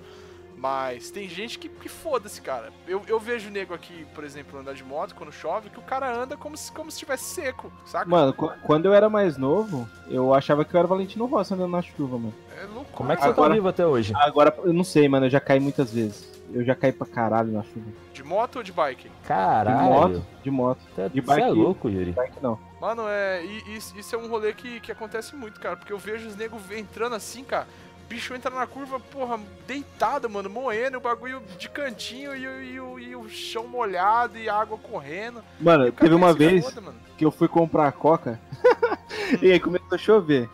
Mas 0.56 1.12
tem 1.12 1.27
gente 1.27 1.60
que, 1.60 1.67
que 1.67 1.89
foda-se, 1.89 2.41
cara. 2.41 2.71
Eu, 2.88 3.03
eu 3.06 3.19
vejo 3.19 3.49
nego 3.49 3.73
aqui, 3.73 4.08
por 4.15 4.23
exemplo, 4.23 4.58
andar 4.58 4.73
de 4.73 4.86
moto 4.86 5.15
quando 5.15 5.34
chove, 5.34 5.69
que 5.69 5.80
o 5.80 5.84
cara 5.84 6.15
anda 6.15 6.38
como 6.38 6.56
se 6.56 6.71
como 6.71 6.89
se 6.89 6.95
estivesse 6.95 7.25
seco, 7.25 7.69
saca? 7.86 8.10
Mano, 8.10 8.34
qu- 8.34 8.53
quando 8.63 8.86
eu 8.86 8.93
era 8.93 9.10
mais 9.10 9.38
novo, 9.38 9.88
eu 10.08 10.34
achava 10.34 10.63
que 10.63 10.73
eu 10.73 10.80
era 10.80 10.88
Valentino 10.88 11.25
Rossi 11.25 11.53
andando 11.53 11.71
na 11.71 11.82
chuva, 11.82 12.17
mano. 12.17 12.34
É 12.62 12.65
louco. 12.74 12.91
Como 12.93 13.12
é 13.12 13.15
que 13.15 13.22
você 13.22 13.30
Agora- 13.30 13.50
tá 13.50 13.56
vivo 13.56 13.67
até 13.67 13.86
hoje? 13.86 14.13
Agora, 14.15 14.54
eu 14.63 14.74
não 14.74 14.84
sei, 14.84 15.08
mano, 15.08 15.26
eu 15.26 15.30
já 15.30 15.39
caí 15.39 15.60
muitas 15.60 15.91
vezes. 15.91 16.36
Eu 16.54 16.63
já 16.63 16.74
caí 16.76 16.91
pra 16.93 17.06
caralho 17.06 17.52
na 17.52 17.62
chuva. 17.63 17.86
De 18.13 18.24
moto 18.24 18.56
ou 18.58 18.63
de 18.63 18.72
bike? 18.72 19.10
De 19.10 19.28
Caralho. 19.28 19.84
moto, 19.84 20.26
de 20.43 20.50
moto. 20.52 20.80
Você 20.96 21.10
de 21.10 21.22
você 21.22 21.41
é 21.41 21.46
bike- 21.46 21.58
louco, 21.60 21.89
Yuri. 21.89 22.12
Bike 22.13 22.38
não. 22.41 22.58
Mano, 22.80 23.04
é. 23.08 23.43
E, 23.43 23.76
isso, 23.76 23.98
isso 23.98 24.15
é 24.15 24.17
um 24.17 24.28
rolê 24.30 24.54
que, 24.54 24.80
que 24.80 24.91
acontece 24.91 25.36
muito, 25.36 25.60
cara. 25.60 25.76
Porque 25.76 25.91
eu 25.91 25.98
vejo 25.98 26.26
os 26.28 26.36
nego 26.38 26.58
entrando 26.72 27.15
assim, 27.15 27.43
cara. 27.43 27.67
O 28.06 28.08
bicho 28.08 28.34
entra 28.34 28.50
na 28.50 28.65
curva, 28.65 28.98
porra, 28.98 29.38
deitado, 29.67 30.30
mano, 30.30 30.50
moendo, 30.50 30.98
o 30.98 31.02
bagulho 31.02 31.41
de 31.60 31.67
cantinho 31.70 32.34
e, 32.34 32.48
o- 32.48 32.62
e 32.63 32.80
o- 32.80 33.00
e 33.00 33.15
o 33.17 33.28
chão 33.30 33.67
molhado 33.67 34.38
e 34.38 34.48
a 34.48 34.56
água 34.56 34.78
correndo. 34.78 35.43
Mano, 35.60 35.88
E 35.89 35.91
teve 35.91 36.15
uma 36.15 36.32
se 36.32 36.38
vez 36.38 36.74
mano. 36.76 36.93
que 37.17 37.26
eu 37.26 37.32
fui 37.32 37.50
comprar 37.50 37.91
coca 37.91 38.39
e 39.41 39.52
aí 39.52 39.60
começou 39.60 39.89
a 39.91 39.98
chover. 39.98 40.50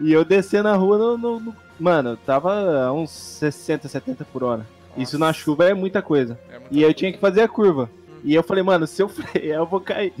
E 0.00 0.12
eu 0.12 0.24
desci 0.24 0.60
na 0.62 0.74
rua 0.74 0.98
no. 0.98 1.18
no- 1.18 1.40
no- 1.40 1.56
Mano, 1.78 2.16
tava 2.16 2.52
a 2.84 2.92
uns 2.92 3.10
60, 3.10 3.88
70 3.88 4.24
por 4.24 4.42
hora. 4.44 4.66
Isso 4.96 5.18
na 5.18 5.26
Nossa, 5.28 5.38
chuva 5.38 5.64
é 5.64 5.72
muita 5.74 6.02
coisa. 6.02 6.38
é 6.50 6.58
muita 6.58 6.68
E 6.74 6.78
eu 6.78 6.86
coisa. 6.88 6.94
tinha 6.94 7.12
que 7.12 7.18
fazer 7.18 7.42
a 7.42 7.48
curva. 7.48 7.88
E 8.22 8.34
eu 8.34 8.42
falei, 8.42 8.62
mano, 8.62 8.86
se 8.86 9.02
eu 9.02 9.08
frear, 9.08 9.58
eu 9.60 9.66
vou 9.66 9.80
cair. 9.80 10.12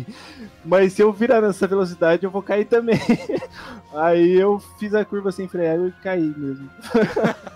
Mas 0.64 0.92
se 0.94 1.02
eu 1.02 1.12
virar 1.12 1.40
nessa 1.40 1.66
velocidade, 1.66 2.24
eu 2.24 2.30
vou 2.30 2.42
cair 2.42 2.64
também. 2.64 2.98
Aí 3.94 4.34
eu 4.38 4.58
fiz 4.78 4.94
a 4.94 5.04
curva 5.04 5.32
sem 5.32 5.48
frear 5.48 5.78
e 5.78 5.92
caí 6.02 6.32
mesmo. 6.36 6.68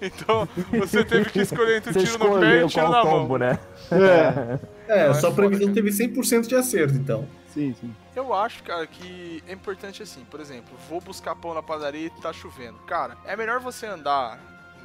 Então, 0.00 0.48
você 0.78 1.04
teve 1.04 1.30
que 1.30 1.40
escolher 1.40 1.78
entre 1.78 1.90
o 1.90 1.92
Você 1.94 2.04
tiro 2.04 2.18
no 2.18 2.40
pé 2.40 2.62
e 2.64 2.68
tiro 2.68 2.88
na 2.90 3.04
mão. 3.04 3.20
combo, 3.20 3.36
né? 3.36 3.58
É, 3.90 4.58
É, 4.88 5.04
Não, 5.04 5.10
é 5.10 5.14
sua 5.14 5.30
foda, 5.30 5.34
previsão 5.34 5.66
cara. 5.68 5.74
teve 5.74 5.90
100% 5.90 6.46
de 6.46 6.54
acerto, 6.56 6.94
então. 6.94 7.26
sim, 7.52 7.74
sim. 7.80 7.94
Eu 8.14 8.32
acho, 8.32 8.62
cara, 8.62 8.86
que 8.86 9.42
é 9.46 9.52
importante 9.52 10.02
assim, 10.02 10.24
por 10.30 10.40
exemplo, 10.40 10.70
vou 10.88 11.00
buscar 11.00 11.34
pão 11.36 11.52
na 11.54 11.62
padaria 11.62 12.06
e 12.06 12.10
tá 12.10 12.32
chovendo. 12.32 12.78
Cara, 12.86 13.16
é 13.24 13.36
melhor 13.36 13.60
você 13.60 13.86
andar 13.86 14.38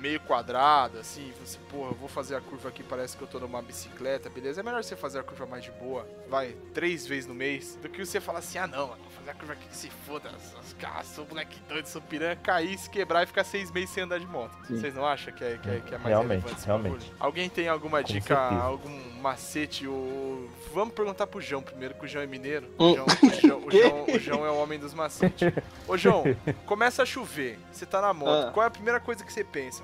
meio 0.04 0.20
quadrado, 0.20 1.00
assim, 1.00 1.32
você, 1.40 1.58
porra, 1.70 1.92
eu 1.92 1.96
vou 1.96 2.10
fazer 2.10 2.36
a 2.36 2.42
curva 2.42 2.68
aqui, 2.68 2.84
parece 2.84 3.16
que 3.16 3.24
eu 3.24 3.28
tô 3.28 3.40
numa 3.40 3.62
bicicleta, 3.62 4.30
beleza? 4.30 4.60
É 4.60 4.64
melhor 4.64 4.84
você 4.84 4.98
fazer 4.98 5.20
a 5.20 5.24
curva 5.24 5.46
mais 5.46 5.64
de 5.64 5.72
boa, 5.72 6.06
vai, 6.30 6.58
três 6.74 7.08
vezes 7.08 7.26
no 7.26 7.34
mês, 7.34 7.80
do 7.82 7.88
que 7.88 8.06
você 8.06 8.20
falar 8.20 8.40
assim, 8.40 8.58
ah 8.58 8.68
não, 8.68 8.90
mano, 8.90 9.02
vou 9.02 9.12
fazer 9.12 9.32
a 9.32 9.34
curva 9.34 9.54
aqui 9.54 9.66
que 9.66 9.78
se 9.78 9.90
foda, 10.06 10.30
os 10.62 10.74
caras, 10.74 11.08
sou 11.08 11.26
moleque 11.26 11.58
doido, 11.70 11.86
sou 11.86 12.02
piranha, 12.02 12.36
cair, 12.36 12.78
se 12.78 12.90
quebrar 12.90 13.24
e 13.24 13.28
ficar 13.28 13.46
seis 13.46 13.72
meses 13.72 13.92
sem 13.92 14.04
andar 14.04 14.20
de 14.20 14.28
moto. 14.28 14.52
Sim. 14.68 14.76
Vocês 14.78 14.94
não 14.94 15.06
acham 15.06 15.34
que 15.34 15.42
é, 15.42 15.58
que 15.58 15.70
é, 15.70 15.80
que 15.80 15.96
é 15.96 15.98
mais 15.98 16.10
Realmente, 16.10 16.42
relevante 16.42 16.56
esse 16.58 16.66
realmente. 16.66 16.92
bagulho? 16.98 17.16
Alguém 17.22 17.50
tem 17.50 17.70
alguma 17.70 18.02
Com 18.02 18.08
dica, 18.08 18.36
certeza. 18.36 18.62
algum 18.62 19.00
macete 19.22 19.88
ou... 19.88 20.50
Vamos 20.74 20.94
perguntar 20.94 21.28
pro 21.28 21.40
João 21.40 21.62
primeiro, 21.64 21.94
que 21.94 22.04
o 22.04 22.08
João 22.10 22.26
é 22.26 22.28
mineiro. 22.28 22.68
Hum. 22.78 22.92
O, 22.92 22.96
João, 22.96 23.06
o, 23.08 23.40
João, 23.40 23.64
o, 23.68 23.72
João, 23.72 24.06
o 24.16 24.20
João 24.20 24.46
é 24.46 24.50
o 24.50 24.58
homem 24.58 24.78
dos 24.78 24.94
macetes. 24.94 25.54
Ô, 25.88 25.96
João, 25.96 26.24
começa 26.66 27.04
a 27.04 27.06
chover, 27.06 27.58
você 27.72 27.86
tá 27.86 28.02
na 28.02 28.14
moto, 28.14 28.50
Ah. 28.50 28.52
qual 28.52 28.66
é 28.66 28.68
a 28.68 28.72
primeira 28.72 29.00
coisa 29.00 29.24
que 29.24 29.32
você 29.32 29.46
pensa? 29.46 29.82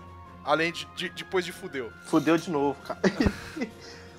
Além 0.50 0.72
de, 0.72 0.86
de- 0.96 1.10
depois 1.10 1.46
de 1.46 1.52
fudeu. 1.52 1.92
Fudeu 2.06 2.36
de 2.36 2.50
novo, 2.50 2.76
cara. 2.82 3.00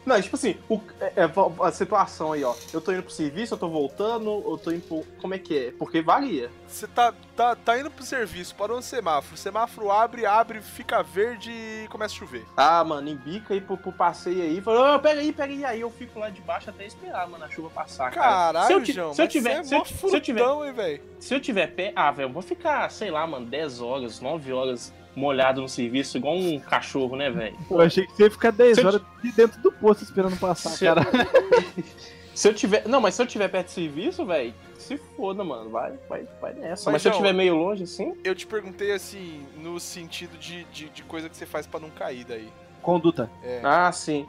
Não, 0.06 0.20
tipo 0.20 0.34
assim, 0.34 0.56
o- 0.68 0.80
é- 0.98 1.12
é 1.16 1.30
a 1.66 1.72
situação 1.72 2.32
aí, 2.32 2.42
ó. 2.42 2.54
Eu 2.72 2.80
tô 2.80 2.90
indo 2.90 3.02
pro 3.02 3.12
serviço, 3.12 3.52
eu 3.54 3.58
tô 3.58 3.68
voltando, 3.68 4.30
eu 4.46 4.56
tô 4.56 4.70
indo 4.72 4.80
pro. 4.86 5.04
Como 5.20 5.34
é 5.34 5.38
que 5.38 5.66
é? 5.66 5.70
Porque 5.72 6.00
varia. 6.00 6.50
Você 6.66 6.86
tá, 6.86 7.12
tá, 7.36 7.54
tá 7.54 7.78
indo 7.78 7.90
pro 7.90 8.02
serviço, 8.02 8.54
parou 8.54 8.76
no 8.78 8.82
semáforo, 8.82 9.34
o 9.34 9.38
semáforo 9.38 9.90
abre, 9.90 10.24
abre, 10.24 10.62
fica 10.62 11.02
verde 11.02 11.50
e 11.50 11.86
começa 11.90 12.14
a 12.14 12.18
chover. 12.18 12.44
Ah, 12.56 12.82
mano, 12.82 13.08
embica 13.10 13.52
aí 13.52 13.60
pro, 13.60 13.76
pro 13.76 13.92
passeio 13.92 14.40
aí. 14.42 14.60
Falou, 14.62 14.94
ô, 14.96 14.98
pega 15.00 15.20
aí, 15.20 15.32
pega 15.32 15.52
aí. 15.52 15.64
Aí 15.64 15.80
eu 15.82 15.90
fico 15.90 16.18
lá 16.18 16.30
de 16.30 16.40
baixo 16.40 16.70
até 16.70 16.86
esperar, 16.86 17.28
mano, 17.28 17.44
a 17.44 17.48
chuva 17.50 17.68
passar. 17.68 18.10
cara. 18.10 18.26
Caralho, 18.30 18.66
se 18.68 18.72
eu, 18.72 18.82
ti- 18.82 18.92
João, 18.92 19.14
se 19.14 19.22
eu 19.22 19.28
tiver, 19.28 19.56
você 19.58 19.68
se 19.68 19.74
é 19.74 19.78
eu, 19.78 19.84
se 19.84 20.16
eu 20.16 20.20
tiver, 20.20 20.40
hein, 20.94 21.00
se 21.18 21.34
eu 21.34 21.40
tiver 21.40 21.66
pé, 21.66 21.92
ah, 21.94 22.10
velho, 22.10 22.28
eu 22.28 22.32
vou 22.32 22.42
ficar, 22.42 22.90
sei 22.90 23.10
lá, 23.10 23.26
mano, 23.26 23.44
10 23.46 23.80
horas, 23.82 24.18
9 24.20 24.50
horas 24.52 24.94
molhado 25.20 25.60
no 25.60 25.68
serviço, 25.68 26.16
igual 26.16 26.34
um 26.36 26.58
cachorro, 26.58 27.14
né, 27.16 27.30
velho? 27.30 27.56
Eu 27.70 27.80
achei 27.80 28.06
que 28.06 28.12
você 28.14 28.24
ia 28.24 28.30
ficar 28.30 28.50
10 28.50 28.74
Se 28.76 28.82
eu 28.82 28.86
horas 28.88 29.02
de 29.22 29.32
dentro 29.32 29.60
do 29.60 29.70
posto 29.70 30.02
esperando 30.02 30.36
passar, 30.38 30.70
Se 30.70 30.86
eu- 30.86 30.94
cara. 30.94 31.06
Se 32.34 32.48
eu 32.48 32.54
tiver. 32.54 32.88
Não, 32.88 33.02
mas 33.02 33.14
se 33.14 33.20
eu 33.20 33.26
tiver 33.26 33.48
perto 33.48 33.66
do 33.66 33.70
serviço, 33.72 34.24
velho, 34.24 34.54
se 34.78 34.96
foda, 34.96 35.44
mano. 35.44 35.68
Vai, 35.68 35.92
vai, 36.08 36.26
vai 36.40 36.54
nessa. 36.54 36.90
Mas, 36.90 36.94
Mas, 36.94 37.02
se 37.02 37.08
eu 37.08 37.12
tiver 37.12 37.34
meio 37.34 37.54
longe, 37.54 37.82
assim. 37.84 38.14
Eu 38.24 38.34
te 38.34 38.46
perguntei 38.46 38.92
assim, 38.92 39.42
no 39.58 39.78
sentido 39.78 40.38
de, 40.38 40.64
de, 40.72 40.88
de 40.88 41.02
coisa 41.02 41.28
que 41.28 41.36
você 41.36 41.44
faz 41.44 41.66
pra 41.66 41.78
não 41.78 41.90
cair 41.90 42.24
daí. 42.24 42.48
Conduta. 42.80 43.30
É. 43.42 43.60
Ah, 43.62 43.92
sim. 43.92 44.26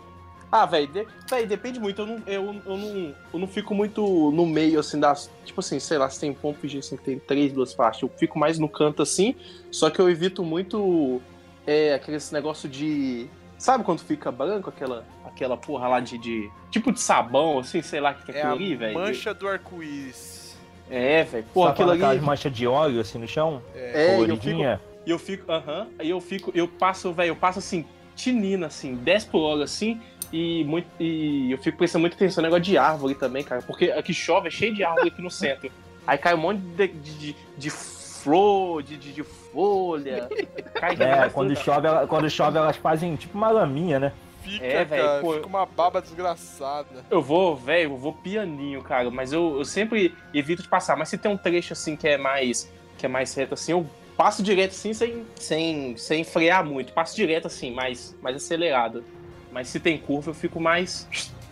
Ah, 0.51 0.65
velho, 0.65 0.87
de, 0.87 1.07
véi, 1.29 1.45
depende 1.45 1.79
muito. 1.79 2.01
Eu 2.01 2.05
não, 2.05 2.23
eu, 2.27 2.61
eu, 2.65 2.77
não, 2.77 3.15
eu 3.33 3.39
não 3.39 3.47
fico 3.47 3.73
muito 3.73 4.31
no 4.31 4.45
meio, 4.45 4.79
assim, 4.79 4.99
das. 4.99 5.31
Tipo 5.45 5.61
assim, 5.61 5.79
sei 5.79 5.97
lá, 5.97 6.09
se 6.09 6.19
tem 6.19 6.33
ponto 6.33 6.67
de 6.67 6.79
assim, 6.79 6.97
que 6.97 7.03
tem 7.03 7.17
três, 7.19 7.53
duas 7.53 7.73
faixas. 7.73 8.01
Eu 8.01 8.09
fico 8.09 8.37
mais 8.37 8.59
no 8.59 8.67
canto 8.67 9.01
assim. 9.01 9.35
Só 9.71 9.89
que 9.89 9.99
eu 9.99 10.09
evito 10.09 10.43
muito 10.43 11.21
é, 11.65 11.93
aqueles 11.93 12.31
negócio 12.31 12.67
de. 12.67 13.27
Sabe 13.57 13.83
quando 13.83 13.99
fica 13.99 14.31
branco 14.31 14.69
aquela, 14.69 15.05
aquela 15.23 15.55
porra 15.55 15.87
lá 15.87 15.99
de, 16.01 16.17
de. 16.17 16.51
Tipo 16.69 16.91
de 16.91 16.99
sabão, 16.99 17.59
assim, 17.59 17.81
sei 17.81 18.01
lá 18.01 18.11
o 18.11 18.15
que 18.15 18.31
é 18.31 18.35
É 18.35 18.37
aquilo 18.39 18.51
a 18.51 18.55
ali, 18.55 18.75
velho? 18.75 18.93
mancha 18.93 19.33
do 19.33 19.47
arco-íris. 19.47 20.57
É, 20.89 21.23
velho. 21.23 21.45
Pô, 21.53 21.65
aquilo 21.65 21.91
aquelas 21.91 22.17
ali. 22.17 22.25
manchas 22.25 22.51
de 22.51 22.67
óleo 22.67 22.99
assim 22.99 23.17
no 23.17 23.27
chão? 23.27 23.61
É. 23.73 23.79
É, 23.79 23.93
e 23.93 23.93
eu 23.93 24.01
fico, 24.01 24.15
coloridinha? 24.15 24.81
E 25.05 25.09
eu 25.09 25.17
fico, 25.17 25.49
aham, 25.51 25.87
aí 25.97 26.09
eu 26.09 26.19
fico, 26.19 26.51
eu 26.53 26.67
passo, 26.67 27.13
velho, 27.13 27.29
eu 27.29 27.35
passo 27.35 27.59
assim, 27.59 27.85
tinina, 28.15 28.67
assim, 28.67 28.95
10 28.95 29.25
por 29.25 29.39
hora, 29.39 29.63
assim, 29.63 29.99
e, 30.31 30.63
muito, 30.63 30.87
e 30.99 31.51
eu 31.51 31.57
fico 31.57 31.77
prestando 31.77 32.01
muita 32.01 32.15
atenção 32.15 32.41
no 32.41 32.47
negócio 32.49 32.63
de 32.63 32.77
árvore 32.77 33.15
também, 33.15 33.43
cara, 33.43 33.61
porque 33.61 33.91
aqui 33.91 34.13
chove, 34.13 34.47
é 34.47 34.51
cheio 34.51 34.73
de 34.73 34.83
árvore 34.83 35.09
aqui 35.09 35.21
no 35.21 35.29
centro. 35.31 35.71
Aí 36.07 36.17
cai 36.17 36.33
um 36.33 36.37
monte 36.37 36.59
de, 36.59 36.87
de, 36.87 37.13
de, 37.17 37.35
de 37.57 37.69
flor, 37.69 38.81
de, 38.83 38.97
de, 38.97 39.13
de 39.13 39.23
folha. 39.23 40.29
Cai 40.75 40.95
É, 40.99 41.29
quando 41.29 41.55
chove, 41.55 41.87
ela- 41.87 42.07
quando 42.07 42.29
chove 42.29 42.57
elas 42.57 42.77
fazem 42.77 43.15
tipo 43.15 43.37
uma 43.37 43.49
laminha, 43.49 43.99
né? 43.99 44.13
Fica, 44.43 44.65
É, 44.65 44.83
velho, 44.83 45.03
cara, 45.03 45.21
pô, 45.21 45.33
fica 45.33 45.45
uma 45.47 45.65
baba 45.67 46.01
desgraçada. 46.01 47.05
Eu 47.11 47.21
vou, 47.21 47.55
velho, 47.55 47.91
eu 47.91 47.97
vou 47.97 48.11
pianinho, 48.13 48.81
cara, 48.81 49.11
mas 49.11 49.31
eu, 49.31 49.57
eu 49.59 49.65
sempre 49.65 50.15
evito 50.33 50.63
de 50.63 50.67
passar. 50.69 50.97
Mas 50.97 51.09
se 51.09 51.17
tem 51.17 51.31
um 51.31 51.37
trecho 51.37 51.73
assim 51.73 51.95
que 51.95 52.07
é 52.07 52.17
mais 52.17 52.71
que 52.97 53.05
é 53.05 53.09
mais 53.09 53.33
reto 53.33 53.53
assim, 53.55 53.71
eu 53.71 53.85
passo 54.17 54.43
direto 54.43 54.71
assim 54.71 54.93
sem, 54.93 55.25
sem, 55.35 55.97
sem 55.97 56.23
frear 56.23 56.63
muito. 56.65 56.93
Passo 56.93 57.15
direto 57.15 57.47
assim, 57.47 57.71
mais, 57.71 58.15
mais 58.21 58.35
acelerado. 58.35 59.03
Mas 59.51 59.67
se 59.67 59.79
tem 59.79 59.97
curva, 59.97 60.31
eu 60.31 60.33
fico 60.33 60.59
mais 60.59 61.07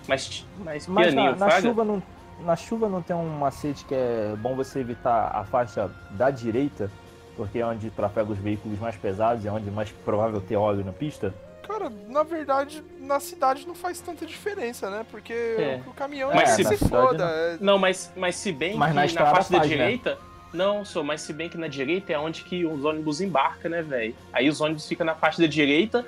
mais, 0.08 0.46
mais 0.58 0.88
Mas 0.88 1.08
pianinho, 1.14 1.36
na, 1.36 1.46
na 1.48 1.62
chuva 1.62 1.84
não, 1.84 2.04
na 2.44 2.56
chuva 2.56 2.90
não 2.90 3.02
tem 3.02 3.16
um 3.16 3.30
macete 3.38 3.86
que 3.86 3.94
é 3.94 4.36
bom 4.40 4.56
você 4.56 4.80
evitar 4.80 5.32
a 5.36 5.44
faixa 5.44 5.90
da 6.12 6.32
direita, 6.32 6.90
porque 7.36 7.60
é 7.60 7.66
onde 7.66 7.90
trafega 7.92 8.32
os 8.32 8.38
veículos 8.40 8.80
mais 8.80 8.96
pesados, 8.96 9.46
é 9.46 9.52
onde 9.52 9.70
mais 9.70 9.90
provável 9.92 10.42
ter 10.42 10.56
óleo 10.56 10.84
na 10.84 10.92
pista. 10.94 11.34
Cara, 11.68 11.92
na 12.08 12.24
verdade, 12.24 12.84
na 13.00 13.20
cidade 13.20 13.68
não 13.68 13.76
faz 13.76 14.00
tanta 14.02 14.26
diferença, 14.26 14.90
né? 14.90 15.06
Porque 15.12 15.32
É. 15.34 15.82
o 15.86 15.92
caminhão 15.94 16.32
Mas 16.34 16.58
é, 16.60 16.64
se- 16.64 16.78
se 16.78 16.90
foda. 16.90 17.24
é- 17.26 17.58
Não, 17.62 17.78
mas, 17.78 18.12
mas 18.16 18.36
se 18.38 18.52
bem 18.52 18.76
Mas 18.76 18.90
que 18.90 18.96
na 18.96 19.02
na, 19.02 19.06
estrada 19.06 19.32
parte 19.32 19.52
da 19.52 19.58
faz, 19.60 19.70
né? 19.70 19.76
direita. 19.78 20.18
Não, 20.52 20.84
só, 20.84 21.04
mas 21.04 21.22
se 21.22 21.32
bem 21.32 21.48
que 21.48 21.60
na 21.60 21.68
direita 21.68 22.12
é 22.12 22.18
onde 22.18 22.44
que 22.44 22.66
os 22.66 22.84
ônibus 22.84 23.22
embarcam, 23.22 23.70
né, 23.70 23.84
velho? 23.84 24.16
Aí 24.34 24.50
os 24.50 24.60
ônibus 24.60 24.88
ficam 24.88 25.06
na 25.06 25.14
parte 25.14 25.40
da 25.40 25.46
direita, 25.46 26.04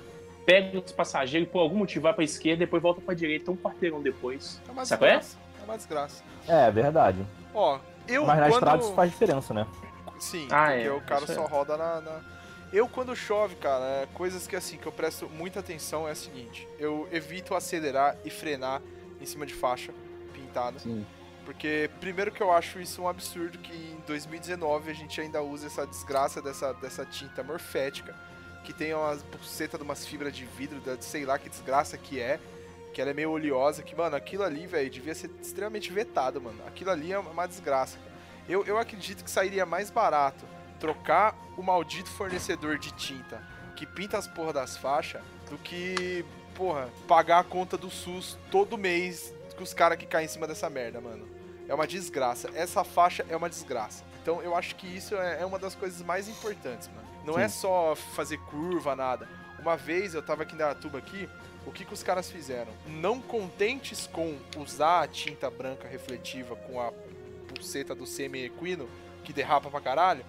pegam 0.51 0.83
os 0.85 0.91
passageiros, 0.91 1.47
por 1.49 1.59
algum 1.59 1.77
motivo 1.77 2.03
vai 2.03 2.13
pra 2.13 2.23
esquerda, 2.23 2.59
depois 2.59 2.81
volta 2.83 2.99
pra 3.01 3.13
direita 3.13 3.51
um 3.51 3.55
quarteirão 3.55 4.01
depois. 4.01 4.61
É 4.67 4.71
uma 4.71 4.85
Sabe 4.85 5.05
é? 5.05 5.17
desgraça. 5.17 5.37
É 5.59 5.63
uma 5.63 5.77
desgraça. 5.77 6.23
É, 6.47 6.71
verdade. 6.71 7.25
Ó, 7.53 7.79
eu 8.07 8.25
Mas 8.25 8.37
na 8.39 8.43
quando... 8.45 8.53
estrada 8.53 8.83
isso 8.83 8.93
faz 8.93 9.11
diferença, 9.11 9.53
né? 9.53 9.65
Sim, 10.19 10.47
Ah, 10.51 10.67
porque 10.67 10.87
é, 10.87 10.91
o 10.91 11.01
cara 11.01 11.23
isso 11.23 11.31
é. 11.31 11.35
só 11.35 11.45
roda 11.45 11.77
na, 11.77 12.01
na- 12.01 12.21
Eu, 12.73 12.87
quando 12.87 13.15
chove, 13.15 13.55
cara, 13.55 13.83
é, 13.85 14.07
coisas 14.13 14.45
que 14.47 14.55
assim, 14.55 14.77
que 14.77 14.85
eu 14.85 14.91
presto 14.91 15.27
muita 15.29 15.59
atenção 15.61 16.07
é 16.07 16.11
a 16.11 16.15
seguinte: 16.15 16.67
eu 16.79 17.07
evito 17.11 17.55
acelerar 17.55 18.15
e 18.23 18.29
frenar 18.29 18.81
em 19.19 19.25
cima 19.25 19.45
de 19.45 19.53
faixa 19.53 19.93
pintada. 20.33 20.79
Sim. 20.79 21.05
Porque, 21.43 21.89
primeiro, 21.99 22.31
que 22.31 22.41
eu 22.41 22.51
acho 22.51 22.79
isso 22.79 23.01
um 23.01 23.07
absurdo 23.07 23.57
que 23.57 23.73
em 23.73 23.97
2019 24.05 24.91
a 24.91 24.93
gente 24.93 25.19
ainda 25.19 25.41
usa 25.41 25.65
essa 25.67 25.87
desgraça 25.87 26.39
dessa, 26.41 26.71
dessa 26.75 27.03
tinta 27.03 27.41
morfética, 27.43 28.15
que 28.63 28.73
tem 28.73 28.93
umas 28.93 29.21
buceta 29.23 29.77
de 29.77 29.83
umas 29.83 30.05
fibras 30.05 30.35
de 30.35 30.45
vidro, 30.45 30.79
da, 30.79 30.99
sei 31.01 31.25
lá 31.25 31.37
que 31.37 31.49
desgraça 31.49 31.97
que 31.97 32.19
é. 32.19 32.39
que 32.93 33.01
ela 33.01 33.11
é 33.11 33.13
meio 33.13 33.31
oleosa, 33.31 33.81
que, 33.81 33.95
mano, 33.95 34.15
aquilo 34.15 34.43
ali, 34.43 34.67
velho, 34.67 34.89
devia 34.89 35.15
ser 35.15 35.31
extremamente 35.41 35.91
vetado, 35.91 36.41
mano. 36.41 36.61
Aquilo 36.67 36.91
ali 36.91 37.11
é 37.13 37.19
uma 37.19 37.47
desgraça. 37.47 37.97
Eu, 38.49 38.65
eu 38.65 38.77
acredito 38.77 39.23
que 39.23 39.31
sairia 39.31 39.65
mais 39.65 39.89
barato 39.89 40.45
trocar 40.79 41.35
o 41.57 41.63
maldito 41.63 42.09
fornecedor 42.09 42.77
de 42.77 42.91
tinta 42.93 43.41
que 43.75 43.85
pinta 43.85 44.17
as 44.17 44.27
porra 44.27 44.53
das 44.53 44.77
faixas 44.77 45.21
do 45.49 45.57
que, 45.57 46.23
porra, 46.53 46.89
pagar 47.07 47.39
a 47.39 47.43
conta 47.43 47.75
do 47.75 47.89
SUS 47.89 48.37
todo 48.51 48.77
mês 48.77 49.33
com 49.57 49.63
os 49.63 49.73
caras 49.73 49.97
que 49.97 50.05
caem 50.05 50.25
em 50.25 50.27
cima 50.27 50.47
dessa 50.47 50.69
merda, 50.69 51.01
mano. 51.01 51.27
É 51.67 51.73
uma 51.73 51.87
desgraça. 51.87 52.49
Essa 52.53 52.83
faixa 52.83 53.25
é 53.29 53.35
uma 53.35 53.49
desgraça. 53.49 54.03
Então 54.21 54.41
eu 54.41 54.55
acho 54.55 54.75
que 54.75 54.85
isso 54.85 55.15
é, 55.15 55.41
é 55.41 55.45
uma 55.45 55.57
das 55.57 55.73
coisas 55.73 56.01
mais 56.01 56.27
importantes, 56.27 56.89
mano. 56.89 57.07
Não 57.25 57.37
é 57.37 57.47
só 57.47 57.95
fazer 57.95 58.37
curva, 58.37 58.95
nada. 58.95 59.27
Uma 59.59 59.77
vez 59.77 60.13
eu 60.13 60.23
tava 60.23 60.43
aqui 60.43 60.55
na 60.55 60.73
tuba 60.73 60.97
aqui, 60.97 61.29
o 61.65 61.71
que, 61.71 61.85
que 61.85 61.93
os 61.93 62.01
caras 62.01 62.31
fizeram? 62.31 62.73
Não 62.87 63.21
contentes 63.21 64.07
com 64.07 64.35
usar 64.57 65.03
a 65.03 65.07
tinta 65.07 65.49
branca 65.49 65.87
refletiva 65.87 66.55
com 66.55 66.81
a 66.81 66.91
pulseta 67.47 67.93
do 67.93 68.07
semi-equino, 68.07 68.89
que 69.23 69.31
derrapa 69.31 69.69
pra 69.69 69.79
caralho, 69.79 70.25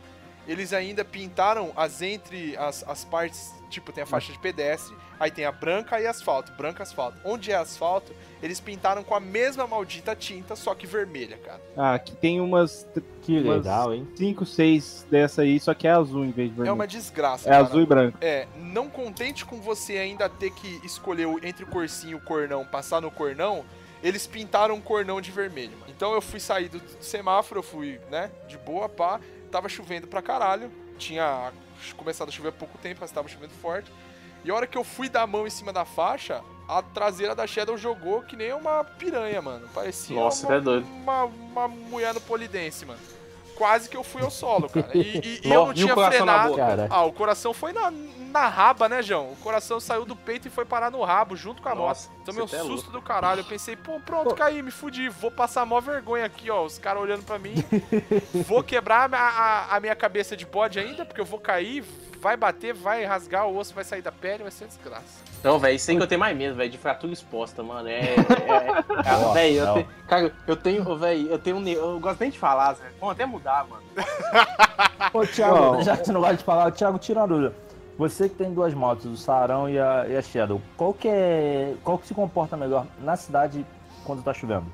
eles 0.46 0.72
ainda 0.72 1.04
pintaram 1.04 1.72
as 1.76 2.02
entre 2.02 2.56
as, 2.56 2.82
as 2.88 3.04
partes, 3.04 3.52
tipo, 3.70 3.92
tem 3.92 4.02
a 4.02 4.06
faixa 4.06 4.32
de 4.32 4.38
pedestre, 4.38 4.94
aí 5.20 5.30
tem 5.30 5.44
a 5.44 5.52
branca 5.52 6.00
e 6.00 6.06
asfalto, 6.06 6.52
branca 6.52 6.82
asfalto. 6.82 7.16
Onde 7.24 7.52
é 7.52 7.54
asfalto, 7.56 8.12
eles 8.42 8.58
pintaram 8.60 9.04
com 9.04 9.14
a 9.14 9.20
mesma 9.20 9.66
maldita 9.66 10.16
tinta, 10.16 10.56
só 10.56 10.74
que 10.74 10.86
vermelha, 10.86 11.38
cara. 11.38 11.60
Ah, 11.76 11.94
aqui 11.94 12.14
tem 12.16 12.40
umas 12.40 12.86
Que 13.22 13.40
Mas- 13.40 13.58
legal, 13.58 13.94
hein? 13.94 14.08
5, 14.16 14.44
6 14.44 15.06
dessa 15.08 15.42
aí, 15.42 15.60
só 15.60 15.72
que 15.74 15.86
é 15.86 15.92
azul 15.92 16.24
em 16.24 16.32
vez 16.32 16.48
de 16.48 16.54
É 16.54 16.56
vermelho. 16.56 16.74
uma 16.74 16.86
desgraça, 16.88 17.48
É 17.48 17.52
cara. 17.52 17.64
azul 17.64 17.80
e 17.80 17.86
branco. 17.86 18.18
É, 18.20 18.48
não 18.56 18.88
contente 18.88 19.44
com 19.44 19.60
você 19.60 19.96
ainda 19.96 20.28
ter 20.28 20.50
que 20.50 20.80
escolher 20.84 21.26
o- 21.26 21.38
entre 21.46 21.62
o 21.62 21.68
corcinho 21.68 22.12
e 22.12 22.14
o 22.16 22.20
cornão, 22.20 22.64
passar 22.64 23.00
no 23.00 23.12
cornão, 23.12 23.64
eles 24.02 24.26
pintaram 24.26 24.74
um 24.74 24.80
cornão 24.80 25.20
de 25.20 25.30
vermelho. 25.30 25.70
mano. 25.78 25.92
Então 25.96 26.12
eu 26.12 26.20
fui 26.20 26.40
sair 26.40 26.68
do, 26.68 26.80
do 26.80 27.04
semáforo, 27.04 27.60
eu 27.60 27.62
fui, 27.62 28.00
né, 28.10 28.28
de 28.48 28.58
boa, 28.58 28.88
pá. 28.88 29.20
Tava 29.52 29.68
chovendo 29.68 30.06
pra 30.08 30.20
caralho. 30.22 30.72
Tinha 30.98 31.52
começado 31.96 32.28
a 32.28 32.32
chover 32.32 32.48
há 32.48 32.52
pouco 32.52 32.78
tempo, 32.78 32.98
mas 33.02 33.10
tava 33.12 33.28
chovendo 33.28 33.52
forte. 33.54 33.92
E 34.44 34.50
a 34.50 34.54
hora 34.54 34.66
que 34.66 34.76
eu 34.76 34.82
fui 34.82 35.08
dar 35.08 35.22
a 35.22 35.26
mão 35.26 35.46
em 35.46 35.50
cima 35.50 35.72
da 35.72 35.84
faixa, 35.84 36.42
a 36.68 36.82
traseira 36.82 37.34
da 37.34 37.46
Shadow 37.46 37.76
jogou 37.76 38.22
que 38.22 38.34
nem 38.34 38.52
uma 38.52 38.82
piranha, 38.82 39.40
mano. 39.42 39.68
Parecia 39.74 40.16
Nossa, 40.16 40.46
uma, 40.46 40.54
até 40.56 40.64
doido. 40.64 40.86
uma, 40.86 41.24
uma 41.24 41.68
mulher 41.68 42.14
no 42.14 42.20
polidense, 42.20 42.84
mano. 42.86 42.98
Quase 43.56 43.88
que 43.88 43.96
eu 43.96 44.02
fui 44.02 44.22
ao 44.22 44.30
solo, 44.30 44.68
cara. 44.68 44.90
E, 44.94 45.00
e- 45.00 45.40
e 45.48 45.52
eu 45.52 45.66
não 45.66 45.72
e 45.72 45.74
tinha 45.74 45.94
frenado. 45.94 46.56
Ah, 46.90 47.04
o 47.04 47.12
coração 47.12 47.52
foi 47.52 47.72
na, 47.72 47.90
na 48.32 48.48
raba, 48.48 48.88
né, 48.88 49.02
João? 49.02 49.30
O 49.32 49.36
coração 49.36 49.78
saiu 49.78 50.04
do 50.04 50.16
peito 50.16 50.48
e 50.48 50.50
foi 50.50 50.64
parar 50.64 50.90
no 50.90 51.02
rabo, 51.04 51.36
junto 51.36 51.62
com 51.62 51.68
a 51.68 51.74
Nossa, 51.74 52.08
moto. 52.08 52.18
Então, 52.22 52.34
você 52.34 52.40
meu 52.40 52.48
tá 52.48 52.56
é 52.56 52.60
susto 52.60 52.90
do 52.90 53.00
caralho. 53.02 53.40
Eu 53.40 53.44
pensei, 53.44 53.76
pô, 53.76 54.00
pronto, 54.00 54.30
Pô. 54.30 54.34
caí, 54.34 54.62
me 54.62 54.70
fudi. 54.70 55.08
Vou 55.08 55.30
passar 55.30 55.64
mó 55.64 55.80
vergonha 55.80 56.24
aqui, 56.24 56.50
ó. 56.50 56.64
Os 56.64 56.78
caras 56.78 57.02
olhando 57.02 57.22
pra 57.24 57.38
mim. 57.38 57.54
vou 58.46 58.62
quebrar 58.62 59.12
a, 59.14 59.18
a- 59.18 59.76
a 59.76 59.80
minha 59.80 59.94
cabeça 59.94 60.36
de 60.36 60.44
bode 60.46 60.78
ainda, 60.80 61.04
porque 61.04 61.20
eu 61.20 61.24
vou 61.24 61.38
cair, 61.38 61.84
vai 62.20 62.36
bater, 62.36 62.72
vai 62.74 63.04
rasgar, 63.04 63.46
o 63.46 63.56
osso 63.56 63.74
vai 63.74 63.84
sair 63.84 64.02
da 64.02 64.10
pele, 64.12 64.42
vai 64.42 64.52
ser 64.52 64.66
desgraça. 64.66 65.22
Não, 65.42 65.58
velho, 65.58 65.74
isso 65.74 65.90
aí 65.90 65.96
que 65.96 66.02
eu 66.04 66.06
tenho 66.06 66.20
mais 66.20 66.36
medo, 66.36 66.54
velho, 66.54 66.70
de 66.70 66.78
fratura 66.78 67.12
exposta, 67.12 67.64
mano. 67.64 67.88
É. 67.88 68.00
é, 68.00 68.14
é 68.14 69.10
Nossa, 69.12 69.32
velho, 69.34 69.56
eu 69.58 69.74
tenho. 69.74 69.88
Cara, 70.06 70.32
eu 70.46 70.56
tenho, 70.56 70.96
velho, 70.96 71.28
eu 71.28 71.38
tenho 71.38 71.56
um. 71.56 71.66
Eu 71.68 71.98
gosto 71.98 72.20
nem 72.20 72.30
de 72.30 72.38
falar, 72.38 72.74
Zé. 72.74 72.84
Vamos 73.00 73.14
até 73.14 73.26
mudar, 73.26 73.66
mano. 73.68 73.82
Ô, 75.12 75.26
Thiago, 75.26 75.54
Não. 75.76 75.82
já 75.82 75.96
que 75.96 76.04
você 76.06 76.12
não 76.12 76.20
gosta 76.20 76.36
de 76.36 76.44
falar, 76.44 76.70
Thiago, 76.70 76.98
tira 76.98 77.20
uma 77.20 77.26
dúvida. 77.28 77.54
Você 77.98 78.28
que 78.28 78.34
tem 78.34 78.52
duas 78.52 78.72
motos, 78.72 79.06
o 79.06 79.16
Sarão 79.16 79.68
e 79.68 79.78
a, 79.78 80.06
e 80.08 80.16
a 80.16 80.22
Shadow, 80.22 80.60
qual 80.76 80.94
que 80.94 81.08
é. 81.08 81.74
Qual 81.84 81.98
que 81.98 82.06
se 82.06 82.14
comporta 82.14 82.56
melhor 82.56 82.86
na 83.00 83.16
cidade 83.16 83.66
quando 84.04 84.22
tá 84.22 84.32
chovendo? 84.32 84.66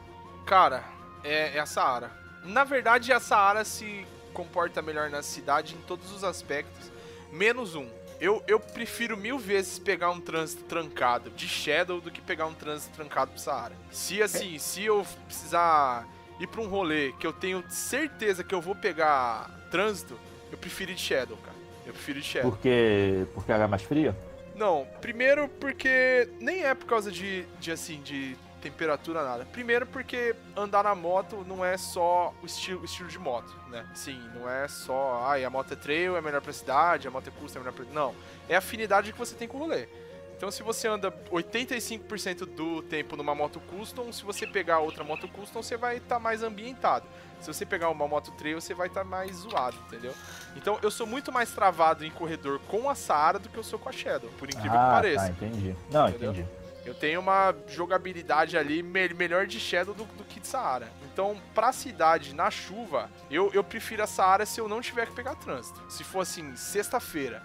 Cara, 0.47 0.85
é, 1.25 1.57
é 1.57 1.61
a 1.61 1.67
Saara. 1.67 2.11
Na 2.45 2.65
verdade, 2.65 3.13
a 3.13 3.21
Saara 3.21 3.65
se 3.65 4.07
comporta 4.33 4.81
melhor 4.81 5.11
na 5.11 5.23
cidade 5.23 5.75
em 5.75 5.81
todos 5.83 6.13
os 6.13 6.23
aspectos, 6.23 6.91
menos 7.33 7.75
um. 7.75 7.89
Eu, 8.21 8.43
eu 8.47 8.59
prefiro 8.59 9.17
mil 9.17 9.39
vezes 9.39 9.79
pegar 9.79 10.11
um 10.11 10.21
trânsito 10.21 10.65
trancado 10.65 11.31
de 11.31 11.47
Shadow 11.47 12.01
do 12.01 12.11
que 12.11 12.21
pegar 12.21 12.47
um 12.47 12.55
trânsito 12.55 12.95
trancado 12.95 13.33
pro 13.33 13.41
Saara. 13.41 13.75
Se 13.91 14.23
assim, 14.23 14.59
se 14.59 14.85
eu 14.85 15.07
precisar 15.27 16.07
ir 16.41 16.47
pra 16.47 16.61
um 16.61 16.69
rolê 16.69 17.13
que 17.13 17.27
eu 17.27 17.33
tenho 17.33 17.65
certeza 17.69 18.43
que 18.43 18.55
eu 18.55 18.61
vou 18.61 18.75
pegar 18.75 19.51
trânsito, 19.71 20.19
eu 20.51 20.59
prefiro 20.59 20.93
ir 20.93 20.95
de 20.95 21.01
Shadow, 21.01 21.37
cara. 21.45 21.58
Eu 21.89 21.95
prefiro 21.95 22.19
ir 22.19 22.23
de 22.23 22.29
Shadow. 22.29 22.51
Porque. 22.51 23.27
Porque 23.35 23.51
ela 23.51 23.65
é 23.65 23.67
mais 23.67 23.83
fria? 23.83 24.15
Não, 24.55 24.87
primeiro 25.01 25.49
porque 25.49 26.29
nem 26.41 26.65
é 26.65 26.75
por 26.75 26.87
causa 26.87 27.11
de, 27.11 27.45
de 27.61 27.73
assim, 27.73 28.03
de 28.03 28.37
temperatura 28.61 29.23
nada. 29.23 29.47
Primeiro 29.47 29.87
porque 29.87 30.35
andar 30.57 30.83
na 30.83 30.95
moto 30.95 31.45
não 31.47 31.65
é 31.65 31.77
só 31.77 32.35
o 32.43 32.47
estilo, 32.47 32.83
o 32.83 32.85
estilo 32.85 33.09
de 33.09 33.19
moto, 33.19 33.55
né? 33.71 33.87
Sim, 33.95 34.21
não 34.35 34.51
é 34.51 34.67
só, 34.67 35.23
ai, 35.25 35.45
a 35.45 35.51
moto 35.51 35.73
é 35.73 35.77
trail, 35.77 36.17
é 36.17 36.21
melhor 36.21 36.41
pra 36.41 36.53
cidade, 36.53 37.07
a 37.07 37.11
moto 37.11 37.29
é 37.29 37.31
custom, 37.41 37.61
é 37.61 37.63
melhor 37.63 37.75
pra... 37.75 37.85
Não, 37.93 38.15
é 38.49 38.57
a 38.57 38.59
afinidade 38.59 39.13
que 39.13 39.19
você 39.19 39.37
tem 39.37 39.47
com 39.47 39.59
o 39.59 39.61
rolê. 39.61 39.89
Então 40.37 40.51
se 40.51 40.63
você 40.63 40.89
anda 40.89 41.11
85% 41.31 42.47
do 42.47 42.83
tempo 42.83 43.17
numa 43.17 43.35
moto 43.35 43.61
custom, 43.61 44.13
se 44.13 44.25
você 44.25 44.47
pegar 44.47 44.81
outra 44.81 45.03
moto 45.05 45.29
custom, 45.29 45.63
você 45.63 45.77
vai 45.77 45.99
estar 45.99 46.19
mais 46.19 46.43
ambientado. 46.43 47.07
Se 47.41 47.47
você 47.53 47.65
pegar 47.65 47.89
uma 47.91 48.07
moto 48.09 48.31
trail, 48.33 48.61
você 48.61 48.75
vai 48.75 48.89
estar 48.89 49.05
mais 49.05 49.37
zoado, 49.37 49.77
entendeu? 49.87 50.13
Então 50.57 50.79
eu 50.83 50.91
sou 50.91 51.07
muito 51.07 51.31
mais 51.33 51.51
travado 51.51 52.05
em 52.05 52.11
corredor 52.11 52.59
com 52.69 52.91
a 52.91 52.95
Saara 52.95 53.39
do 53.39 53.49
que 53.49 53.57
eu 53.57 53.63
sou 53.65 53.79
com 53.79 53.89
a 53.89 53.93
Shadow, 53.93 54.29
por 54.39 54.49
incrível 54.49 54.73
que 54.73 54.77
ah, 54.77 54.91
pareça. 54.91 55.25
tá, 55.25 55.31
entendi. 55.31 55.77
Não, 55.91 56.09
Entendeu? 56.09 56.33
entendi. 56.33 56.49
Eu 56.85 56.95
tenho 56.95 57.21
uma 57.21 57.55
jogabilidade 57.69 58.57
ali 58.57 58.83
me- 58.83 59.09
melhor 59.11 59.47
de 59.47 59.61
Shadow 59.61 59.95
do, 59.95 60.05
do 60.05 60.25
que 60.25 60.41
de 60.41 60.47
Saara. 60.47 60.89
Então, 61.13 61.37
pra 61.55 61.71
cidade, 61.73 62.35
na 62.35 62.51
chuva, 62.51 63.11
eu, 63.31 63.51
eu 63.53 63.63
prefiro 63.63 64.03
a 64.03 64.07
Saara 64.07 64.47
se 64.47 64.61
eu 64.61 64.69
não 64.69 64.81
tiver 64.81 65.07
que 65.07 65.13
pegar 65.13 65.35
trânsito. 65.35 65.79
Se 65.91 66.03
for 66.03 66.21
assim, 66.21 66.57
sexta-feira, 66.57 67.43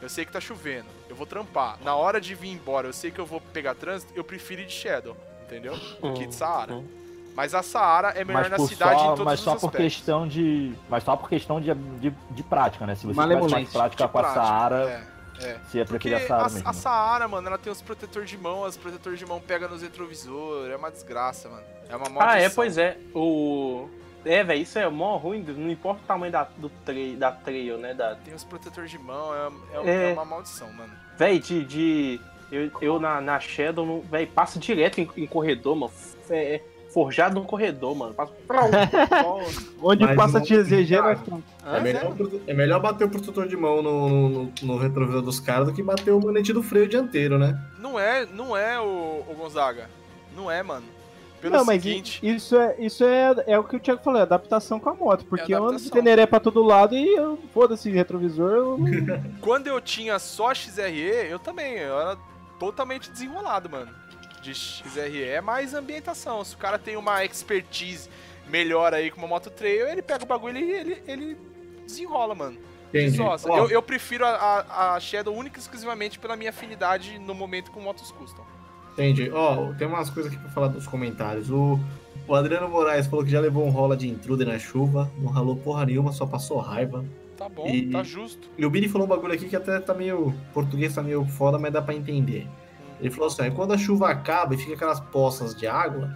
eu 0.00 0.08
sei 0.08 0.24
que 0.24 0.30
tá 0.32 0.40
chovendo, 0.40 0.86
eu 1.08 1.16
vou 1.16 1.26
trampar. 1.26 1.78
Na 1.82 1.94
hora 1.96 2.20
de 2.20 2.34
vir 2.34 2.50
embora, 2.50 2.86
eu 2.86 2.92
sei 2.92 3.10
que 3.10 3.18
eu 3.18 3.26
vou 3.26 3.40
pegar 3.40 3.74
trânsito, 3.74 4.12
eu 4.14 4.22
prefiro 4.22 4.62
ir 4.62 4.66
de 4.66 4.72
Shadow, 4.72 5.16
entendeu? 5.44 5.76
Do 6.00 6.12
que 6.14 6.26
de 6.26 6.34
Saara. 6.34 6.74
Mas 7.34 7.54
a 7.54 7.62
Saara 7.62 8.10
é 8.10 8.24
melhor 8.24 8.48
na 8.48 8.56
por 8.56 8.68
cidade 8.68 8.94
em 8.94 8.98
só, 8.98 9.08
todos 9.10 9.24
mas 9.24 9.38
os 9.40 9.44
só 9.44 9.50
por 9.56 9.66
aspectos. 9.66 9.80
questão 9.94 10.28
de. 10.28 10.72
Mas 10.88 11.02
só 11.02 11.16
por 11.16 11.28
questão 11.28 11.60
de, 11.60 11.74
de, 11.74 12.10
de 12.30 12.42
prática, 12.44 12.86
né? 12.86 12.94
Se 12.94 13.06
você 13.06 13.20
tivesse 13.20 13.50
mais 13.50 13.68
prática 13.70 14.06
De 14.06 14.12
com 14.12 14.18
a 14.20 14.24
Saara, 14.34 15.04
é, 15.40 15.44
é. 15.48 15.58
você 15.66 15.78
ia 15.78 15.84
Porque 15.84 16.08
preferir 16.08 16.24
a 16.24 16.28
Saara 16.28 16.46
a, 16.46 16.50
mesmo. 16.50 16.68
a 16.68 16.72
Saara, 16.72 17.28
mano, 17.28 17.48
ela 17.48 17.58
tem 17.58 17.72
os 17.72 17.82
protetores 17.82 18.30
de 18.30 18.38
mão, 18.38 18.62
os 18.62 18.76
protetores 18.76 19.18
de 19.18 19.26
mão 19.26 19.40
pegam 19.40 19.68
nos 19.68 19.82
retrovisores, 19.82 20.72
é 20.72 20.76
uma 20.76 20.90
desgraça, 20.90 21.48
mano. 21.48 21.62
É 21.88 21.96
uma 21.96 22.06
Ah, 22.06 22.08
é, 22.08 22.42
maldição. 22.42 22.54
pois 22.54 22.78
é. 22.78 22.96
O. 23.14 23.88
É, 24.24 24.42
velho, 24.42 24.62
isso 24.62 24.78
é 24.78 24.88
mó 24.88 25.16
ruim, 25.16 25.42
não 25.42 25.68
importa 25.70 26.00
o 26.02 26.06
tamanho 26.06 26.32
da, 26.32 26.44
do 26.56 26.70
trail, 26.84 27.16
da 27.18 27.30
trail, 27.30 27.76
né? 27.76 27.92
Da... 27.92 28.14
Tem 28.14 28.32
os 28.32 28.42
protetores 28.44 28.90
de 28.90 28.98
mão, 28.98 29.34
é, 29.34 29.50
é- 29.86 29.90
É. 29.90 30.10
é 30.10 30.12
uma 30.14 30.24
maldição, 30.24 30.72
mano. 30.72 30.92
Véi, 31.18 31.38
de. 31.40 31.64
de 31.64 32.20
eu, 32.52 32.70
eu 32.80 33.00
na, 33.00 33.20
na 33.20 33.40
Shadow, 33.40 33.84
não- 33.84 34.00
véi, 34.02 34.24
passo 34.26 34.58
direto 34.60 34.98
em, 35.00 35.10
em 35.16 35.26
corredor, 35.26 35.74
mano. 35.74 35.92
É, 36.30 36.54
é 36.54 36.62
forjado 36.94 37.34
no 37.34 37.44
corredor, 37.44 37.94
mano. 37.94 38.14
Passo. 38.14 38.32
Só- 38.46 39.40
Onde 39.82 40.04
Mas 40.04 40.16
passa 40.16 40.38
não- 40.38 40.46
TZG? 40.46 40.94
É 41.66 41.80
melhor, 41.80 42.14
é 42.46 42.54
melhor 42.54 42.80
bater 42.80 43.04
o 43.06 43.10
protetor 43.10 43.46
de 43.48 43.56
mão 43.56 43.82
no, 43.82 44.28
no, 44.28 44.52
no 44.62 44.76
retrovisor 44.78 45.20
dos 45.20 45.40
caras 45.40 45.66
do 45.66 45.74
que 45.74 45.82
bater 45.82 46.12
o 46.12 46.20
manete 46.20 46.52
do 46.52 46.62
freio 46.62 46.88
dianteiro, 46.88 47.38
né? 47.38 47.58
Não 47.78 47.98
é, 47.98 48.24
não 48.24 48.56
é 48.56 48.80
o, 48.80 49.24
o 49.28 49.34
Gonzaga. 49.36 49.90
Não 50.36 50.50
é, 50.50 50.62
mano. 50.62 50.86
Pelo 51.40 51.56
não, 51.56 51.64
mas 51.64 51.82
seguinte, 51.82 52.20
i- 52.22 52.34
isso, 52.36 52.56
é, 52.56 52.74
isso 52.78 53.04
é, 53.04 53.34
é 53.46 53.58
o 53.58 53.64
que 53.64 53.76
o 53.76 53.80
Thiago 53.80 54.02
falou, 54.02 54.18
é 54.18 54.22
adaptação 54.22 54.80
com 54.80 54.88
a 54.88 54.94
moto. 54.94 55.26
Porque 55.26 55.52
eu 55.54 55.62
ando 55.62 55.78
de. 55.78 55.90
Teneré 55.90 56.24
pra 56.24 56.40
todo 56.40 56.62
lado 56.62 56.94
e 56.94 57.06
eu, 57.14 57.38
foda-se, 57.52 57.90
retrovisor, 57.90 58.50
eu 58.52 58.78
não- 58.78 59.22
quando 59.42 59.66
eu 59.66 59.78
tinha 59.80 60.18
só 60.18 60.54
XRE, 60.54 61.28
eu 61.28 61.38
também, 61.38 61.74
eu 61.74 62.00
era 62.00 62.16
totalmente 62.58 63.10
desenrolado, 63.10 63.68
mano. 63.68 63.90
De 64.44 64.54
XRE 64.54 65.22
é 65.24 65.40
mais 65.40 65.72
ambientação. 65.72 66.44
Se 66.44 66.54
o 66.54 66.58
cara 66.58 66.78
tem 66.78 66.96
uma 66.96 67.24
expertise 67.24 68.10
melhor 68.48 68.92
aí 68.92 69.10
com 69.10 69.16
uma 69.18 69.26
moto 69.26 69.48
trail, 69.50 69.88
ele 69.88 70.02
pega 70.02 70.22
o 70.22 70.26
bagulho 70.26 70.58
e 70.58 70.70
ele, 70.70 71.02
ele 71.08 71.36
desenrola, 71.86 72.34
mano. 72.34 72.58
Nossa, 73.16 73.48
eu, 73.48 73.70
eu 73.70 73.82
prefiro 73.82 74.24
a, 74.24 74.30
a, 74.30 74.94
a 74.94 75.00
Shadow 75.00 75.34
única 75.34 75.58
e 75.58 75.62
exclusivamente 75.62 76.18
pela 76.18 76.36
minha 76.36 76.50
afinidade 76.50 77.18
no 77.18 77.34
momento 77.34 77.70
com 77.70 77.80
motos 77.80 78.10
custom. 78.12 78.44
Entendi. 78.92 79.30
Ó, 79.32 79.72
tem 79.72 79.88
umas 79.88 80.10
coisas 80.10 80.30
aqui 80.30 80.40
pra 80.40 80.50
falar 80.50 80.68
dos 80.68 80.86
comentários. 80.86 81.50
O, 81.50 81.80
o 82.28 82.34
Adriano 82.34 82.68
Moraes 82.68 83.06
falou 83.06 83.24
que 83.24 83.30
já 83.30 83.40
levou 83.40 83.66
um 83.66 83.70
rola 83.70 83.96
de 83.96 84.08
intruder 84.08 84.46
na 84.46 84.58
chuva, 84.58 85.10
não 85.18 85.30
ralou 85.32 85.56
porra 85.56 85.86
nenhuma, 85.86 86.12
só 86.12 86.26
passou 86.26 86.58
raiva. 86.58 87.04
Tá 87.36 87.48
bom, 87.48 87.66
E- 87.66 87.90
tá 87.90 88.02
justo. 88.04 88.48
E 88.56 88.64
o 88.64 88.70
Billy 88.70 88.88
falou 88.88 89.06
um 89.06 89.10
bagulho 89.10 89.32
aqui 89.32 89.48
que 89.48 89.56
até 89.56 89.80
tá 89.80 89.92
meio. 89.94 90.32
português 90.52 90.94
tá 90.94 91.02
meio 91.02 91.24
foda, 91.24 91.58
mas 91.58 91.72
dá 91.72 91.82
pra 91.82 91.94
entender. 91.94 92.46
Ele 93.00 93.10
falou 93.10 93.26
assim: 93.28 93.50
quando 93.50 93.72
a 93.72 93.78
chuva 93.78 94.08
acaba 94.10 94.54
e 94.54 94.58
fica 94.58 94.74
aquelas 94.74 95.00
poças 95.00 95.54
de 95.54 95.66
água, 95.66 96.10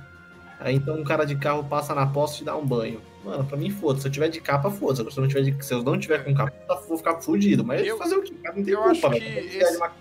aí 0.61 0.75
então 0.75 0.97
um 0.97 1.05
cara 1.05 1.25
de 1.25 1.37
carro 1.37 1.65
passa 1.65 1.95
na 1.95 2.07
poça 2.07 2.35
e 2.35 2.37
te 2.39 2.45
dá 2.45 2.57
um 2.57 2.67
banho. 2.67 3.01
Mano, 3.25 3.45
pra 3.45 3.57
mim 3.57 3.71
foda. 3.71 4.01
Se 4.01 4.07
eu 4.09 4.13
tiver 4.13 4.29
de 4.29 4.41
capa, 4.41 4.71
foda-se. 4.71 5.11
Se 5.11 5.19
eu 5.19 5.23
não 5.23 5.29
tiver 5.29 5.43
de, 5.43 5.65
se 5.65 5.75
eu 5.75 5.83
não 5.83 5.99
tiver 5.99 6.25
com 6.25 6.35
capa, 6.35 6.53
eu 6.69 6.81
vou 6.89 6.97
ficar 6.97 7.21
fudido. 7.21 7.65
Mas 7.65 7.87
Eu- 7.87 7.99
fazer 7.99 8.17
o 8.17 8.23
quê? 8.23 8.33
O 8.33 8.43
cara 8.43 8.57
não 8.57 8.65
tem 8.65 8.75
culpa, 8.75 9.09
velho. 9.11 9.39
esse- 9.39 9.77
uma- 9.77 9.93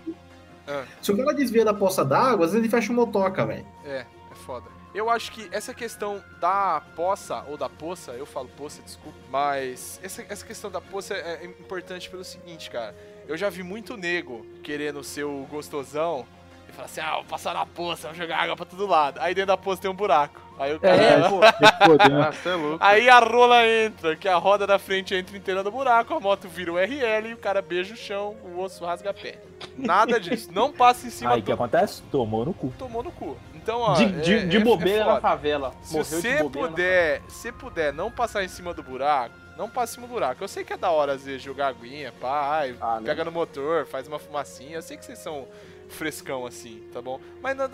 Ah. 0.69 0.83
Se 1.01 1.11
o 1.11 1.17
cara 1.17 1.33
desvia 1.33 1.63
da 1.63 1.73
poça 1.73 2.03
d'água, 2.03 2.45
às 2.45 2.51
vezes 2.51 2.55
ele 2.65 2.69
fecha 2.69 2.91
uma 2.91 3.05
motoca, 3.05 3.45
velho. 3.45 3.65
É, 3.85 4.05
é 4.31 4.35
foda. 4.45 4.65
Eu 4.93 5.09
acho 5.09 5.31
que 5.31 5.47
essa 5.51 5.73
questão 5.73 6.21
da 6.41 6.81
poça, 6.95 7.43
ou 7.47 7.55
da 7.57 7.69
poça, 7.69 8.11
eu 8.13 8.25
falo 8.25 8.49
poça, 8.49 8.81
desculpa, 8.81 9.17
mas 9.31 9.99
essa, 10.03 10.25
essa 10.27 10.45
questão 10.45 10.69
da 10.71 10.81
poça 10.81 11.13
é 11.13 11.45
importante 11.45 12.09
pelo 12.09 12.23
seguinte, 12.23 12.69
cara. 12.69 12.95
Eu 13.27 13.37
já 13.37 13.49
vi 13.49 13.63
muito 13.63 13.95
nego 13.95 14.45
querendo 14.63 15.03
ser 15.03 15.23
o 15.25 15.45
gostosão 15.49 16.25
e 16.67 16.71
falar 16.71 16.85
assim: 16.85 17.01
ah, 17.01 17.15
vou 17.15 17.23
passar 17.25 17.53
na 17.53 17.65
poça, 17.65 18.07
vou 18.07 18.15
jogar 18.15 18.37
água 18.39 18.55
pra 18.55 18.65
todo 18.65 18.85
lado. 18.85 19.19
Aí 19.19 19.33
dentro 19.35 19.47
da 19.47 19.57
poça 19.57 19.81
tem 19.81 19.89
um 19.91 19.95
buraco. 19.95 20.41
Aí 20.59 20.73
o 20.75 20.79
cara. 20.79 20.95
É, 20.95 21.29
pô. 21.29 21.39
Fodeu. 21.85 22.21
Ah, 22.21 22.33
é 22.45 22.55
louco. 22.55 22.77
Aí 22.83 23.09
a 23.09 23.19
rola 23.19 23.67
entra, 23.67 24.15
que 24.15 24.27
a 24.27 24.35
roda 24.37 24.65
da 24.65 24.79
frente 24.79 25.13
entra 25.13 25.37
inteira 25.37 25.61
no 25.61 25.69
buraco, 25.71 26.15
a 26.15 26.19
moto 26.19 26.47
vira 26.49 26.73
o 26.73 26.77
RL 26.77 27.29
e 27.29 27.33
o 27.33 27.37
cara 27.37 27.61
beija 27.61 27.93
o 27.93 27.97
chão, 27.97 28.35
o 28.43 28.59
osso 28.59 28.83
rasga 28.83 29.11
a 29.11 29.13
pele. 29.13 29.37
Nada 29.77 30.19
disso. 30.19 30.49
Não 30.51 30.71
passa 30.73 31.05
em 31.05 31.09
cima 31.11 31.33
Aí 31.33 31.41
o 31.41 31.43
que 31.43 31.51
acontece? 31.51 32.01
Tomou 32.11 32.43
no 32.43 32.53
cu. 32.53 32.73
Tomou 32.77 33.03
no 33.03 33.11
cu. 33.11 33.37
Então, 33.53 33.79
ó. 33.81 33.93
De, 33.93 34.03
é- 34.05 34.07
de, 34.07 34.47
de 34.47 34.57
é- 34.57 34.59
é 34.59 34.63
bobeira 34.63 34.99
na 35.05 35.09
foda. 35.15 35.21
favela. 35.21 35.73
Se 35.83 35.93
Morreu 35.93 36.05
você 36.05 36.43
na 36.43 36.49
puder, 36.49 37.21
se 37.29 37.51
puder 37.51 37.93
não 37.93 38.09
passar 38.09 38.43
em 38.43 38.47
cima 38.47 38.73
do 38.73 38.81
buraco, 38.81 39.35
não 39.57 39.69
passe 39.69 39.91
em 39.91 39.95
cima 39.95 40.07
do 40.07 40.13
buraco. 40.13 40.43
Eu 40.43 40.47
sei 40.47 40.63
que 40.63 40.73
é 40.73 40.77
da 40.77 40.89
hora 40.89 41.11
às 41.13 41.23
vezes 41.23 41.41
jogar 41.43 41.67
aguinha, 41.67 42.11
pá, 42.19 42.57
ai, 42.61 42.75
Ah, 42.81 42.95
né? 42.99 43.05
pega 43.05 43.23
no 43.23 43.31
motor, 43.31 43.85
faz 43.85 44.07
uma 44.07 44.17
fumacinha. 44.17 44.77
Eu 44.77 44.81
sei 44.81 44.97
que 44.97 45.05
vocês 45.05 45.19
são 45.19 45.47
frescão 45.89 46.45
assim, 46.45 46.81
tá 46.93 47.01
bom? 47.01 47.19
Mas 47.41 47.55
não, 47.57 47.69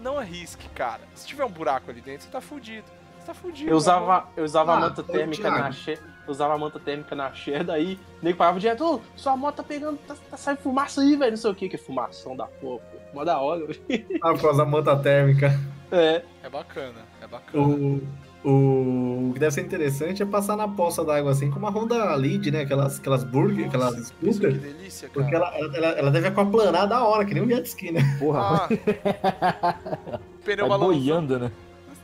não, 0.00 0.18
arrisque, 0.18 0.68
cara. 0.70 1.00
Se 1.14 1.26
tiver 1.26 1.44
um 1.44 1.50
buraco 1.50 1.90
ali 1.90 2.00
dentro, 2.00 2.24
você 2.26 2.30
tá 2.30 2.40
fudido. 2.40 2.86
Você 3.18 3.26
tá 3.26 3.34
fudido. 3.34 3.70
Eu 3.70 3.76
usava, 3.76 4.28
eu 4.36 4.44
usava 4.44 4.74
Ah, 4.74 4.80
manta 4.80 5.00
ô, 5.00 5.04
térmica 5.04 5.50
na 5.50 5.72
Che, 5.72 5.92
eu 6.26 6.30
usava 6.30 6.56
manta 6.58 6.78
térmica 6.78 7.14
na 7.16 7.32
Che, 7.32 7.62
daí 7.64 7.98
nego 8.22 8.36
parava 8.38 8.60
direto, 8.60 8.84
ô, 8.84 9.00
sua 9.16 9.36
moto 9.36 9.56
tá 9.56 9.62
pegando, 9.62 9.98
tá, 10.06 10.14
tá 10.30 10.36
saindo 10.36 10.58
fumaça 10.58 11.00
aí, 11.00 11.16
velho, 11.16 11.30
não 11.32 11.36
sei 11.36 11.50
o 11.50 11.54
que, 11.54 11.68
que 11.68 11.76
é 11.76 11.78
fumação 11.78 12.36
da 12.36 12.46
porra. 12.46 12.82
Mó 13.14 13.24
da 13.24 13.38
hora, 13.40 13.66
velho. 13.66 14.06
Ah, 14.22 14.32
por 14.32 14.42
causa 14.42 14.58
da 14.58 14.64
manta 14.64 14.96
térmica. 14.96 15.50
É, 15.90 16.22
É 16.42 16.48
bacana, 16.50 17.00
é 17.20 17.26
bacana. 17.26 17.64
O, 17.66 18.00
o, 18.48 19.30
o 19.30 19.32
que 19.34 19.40
deve 19.40 19.52
ser 19.52 19.62
interessante 19.62 20.22
é 20.22 20.26
passar 20.26 20.56
na 20.56 20.68
poça 20.68 21.04
d'água 21.04 21.32
assim 21.32 21.50
com 21.50 21.58
uma 21.58 21.68
Honda 21.68 22.14
Lead, 22.14 22.50
né? 22.52 22.60
Aquelas, 22.60 23.00
aquelas 23.00 23.24
burger, 23.24 23.66
aquelas 23.66 23.96
Nossa, 23.96 24.14
que 24.14 24.32
scooter. 24.32 24.58
delícia, 24.58 25.08
cara. 25.08 25.20
Porque 25.20 25.34
ela, 25.34 25.76
ela, 25.76 25.86
ela, 25.98 26.10
deve 26.12 26.28
aquaplanar 26.28 26.86
da 26.86 27.04
hora, 27.04 27.24
que 27.24 27.34
nem 27.34 27.42
um 27.42 27.48
jet 27.48 27.66
ski, 27.66 27.90
né? 27.90 28.00
Porra, 28.20 28.68
Ah, 28.70 30.18
pneu 30.44 30.68
vai 30.68 30.78
boiando, 30.78 31.40
né? 31.40 31.50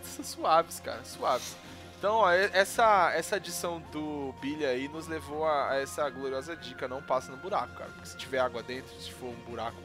São 0.03 0.25
suaves, 0.25 0.81
cara, 0.81 1.05
suaves. 1.05 1.57
Então, 1.97 2.17
ó, 2.17 2.31
essa, 2.33 3.13
essa 3.15 3.37
adição 3.37 3.81
do 3.93 4.35
Billy 4.41 4.67
aí 4.67 4.89
nos 4.89 5.07
levou 5.07 5.45
a, 5.45 5.71
a 5.71 5.77
essa 5.77 6.11
gloriosa 6.11 6.57
dica, 6.57 6.89
não 6.89 7.01
passa 7.01 7.31
no 7.31 7.39
buraco, 7.39 7.73
cara. 7.75 7.91
Porque 7.91 8.09
se 8.09 8.17
tiver 8.17 8.41
água 8.41 8.61
dentro, 8.65 8.93
se 9.01 9.13
for 9.13 9.29
um 9.29 9.51
buraco 9.51 9.77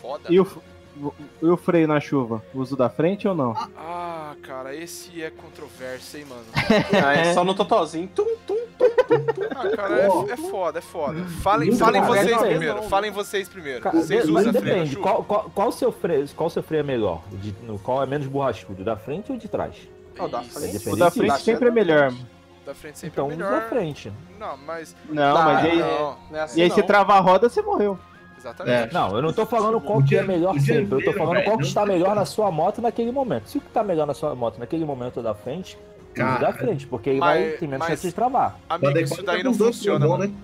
foda... 0.00 0.32
E 0.32 0.38
o, 0.38 0.44
e 1.42 1.46
o 1.46 1.56
freio 1.56 1.88
na 1.88 2.00
chuva? 2.00 2.42
Uso 2.54 2.76
da 2.76 2.88
frente 2.88 3.26
ou 3.26 3.34
não? 3.34 3.52
Ah, 3.76 4.34
cara, 4.42 4.74
esse 4.74 5.22
é 5.22 5.30
controverso, 5.30 6.16
hein, 6.16 6.24
mano. 6.28 6.42
Ah, 7.04 7.12
é 7.14 7.32
só 7.34 7.44
no 7.44 7.54
totozinho, 7.54 8.08
tum, 8.14 8.36
tum. 8.46 8.56
Ah, 9.56 9.68
cara, 9.76 10.00
é, 10.02 10.06
é 10.32 10.36
foda, 10.36 10.78
é 10.78 10.82
foda. 10.82 11.22
Falem, 11.42 11.72
falem 11.72 12.02
vocês 12.02 12.30
não, 12.30 12.38
primeiro, 12.38 12.74
não. 12.76 12.82
falem 12.84 13.10
vocês 13.10 13.48
primeiro. 13.48 13.80
Cara, 13.80 13.96
Vocês 13.96 14.24
usam 14.24 14.34
mas 14.34 14.42
freio 14.46 14.54
na 14.64 14.70
depende. 14.72 14.90
chuva? 14.94 15.02
Qual, 15.02 15.24
qual, 15.24 15.50
qual 15.54 15.72
seu 15.72 15.92
freio, 15.92 16.28
qual 16.36 16.50
seu 16.50 16.62
freio 16.62 16.80
é 16.80 16.84
melhor? 16.84 17.22
De- 17.32 17.54
no- 17.62 17.78
qual 17.78 18.02
é 18.02 18.06
menos 18.06 18.26
borrachudo? 18.26 18.82
Da 18.84 18.96
frente 18.96 19.30
ou 19.32 19.38
de 19.38 19.48
trás? 19.48 19.76
Ó, 20.18 20.28
da 20.28 20.42
Isso, 20.42 20.58
frente. 20.60 20.88
O 20.88 20.96
da 20.96 21.10
frente 21.10 21.28
da 21.28 21.38
sempre 21.38 21.68
é 21.68 21.70
melhor. 21.70 22.12
Da 22.64 22.74
frente 22.74 22.98
sempre 22.98 23.12
Então 23.14 23.26
é 23.26 23.28
usa 23.34 23.36
melhor. 23.44 23.60
da 23.60 23.68
frente. 23.68 24.12
Não, 24.38 24.56
mas... 24.56 24.96
Não, 25.08 25.34
Tá, 25.34 25.44
mas 25.44 25.64
e 25.64 25.68
aí, 25.68 25.78
Não, 25.78 26.16
Não 26.30 26.38
é 26.38 26.40
assim, 26.42 26.60
e 26.60 26.62
aí 26.62 26.68
não. 26.68 26.76
você 26.76 26.82
trava 26.82 27.14
a 27.14 27.20
roda, 27.20 27.48
você 27.48 27.60
morreu. 27.62 27.98
Exatamente. 28.44 28.92
Não, 28.92 29.16
eu 29.16 29.22
não 29.22 29.32
tô 29.32 29.46
falando 29.46 29.80
qual 29.80 30.02
que 30.02 30.16
é 30.16 30.22
melhor 30.22 30.58
sempre. 30.60 31.00
Eu 31.00 31.04
tô 31.04 31.12
falando 31.12 31.34
velho, 31.34 31.44
qual 31.44 31.58
que 31.58 31.64
está 31.64 31.86
melhor 31.86 32.14
na 32.14 32.24
sua 32.24 32.50
moto 32.50 32.80
naquele 32.80 33.10
momento. 33.10 33.48
Se 33.48 33.58
o 33.58 33.60
que 33.60 33.68
tá 33.68 33.82
melhor 33.82 34.06
na 34.06 34.14
sua 34.14 34.34
moto 34.34 34.58
naquele 34.58 34.84
momento 34.84 35.20
é 35.20 35.22
da 35.22 35.34
frente, 35.34 35.78
Cara, 36.14 36.38
da 36.38 36.52
frente, 36.52 36.86
porque 36.86 37.10
aí 37.10 37.18
vai, 37.18 37.50
tem 37.52 37.68
menos 37.68 37.86
chance 37.86 38.06
de 38.06 38.14
travar. 38.14 38.58
Amigo, 38.68 38.92
Mas 38.92 39.10
isso 39.10 39.22
daí 39.22 39.42
não 39.42 39.54
funciona, 39.54 40.06
bom, 40.06 40.18
mano. 40.18 40.30
né? 40.30 40.34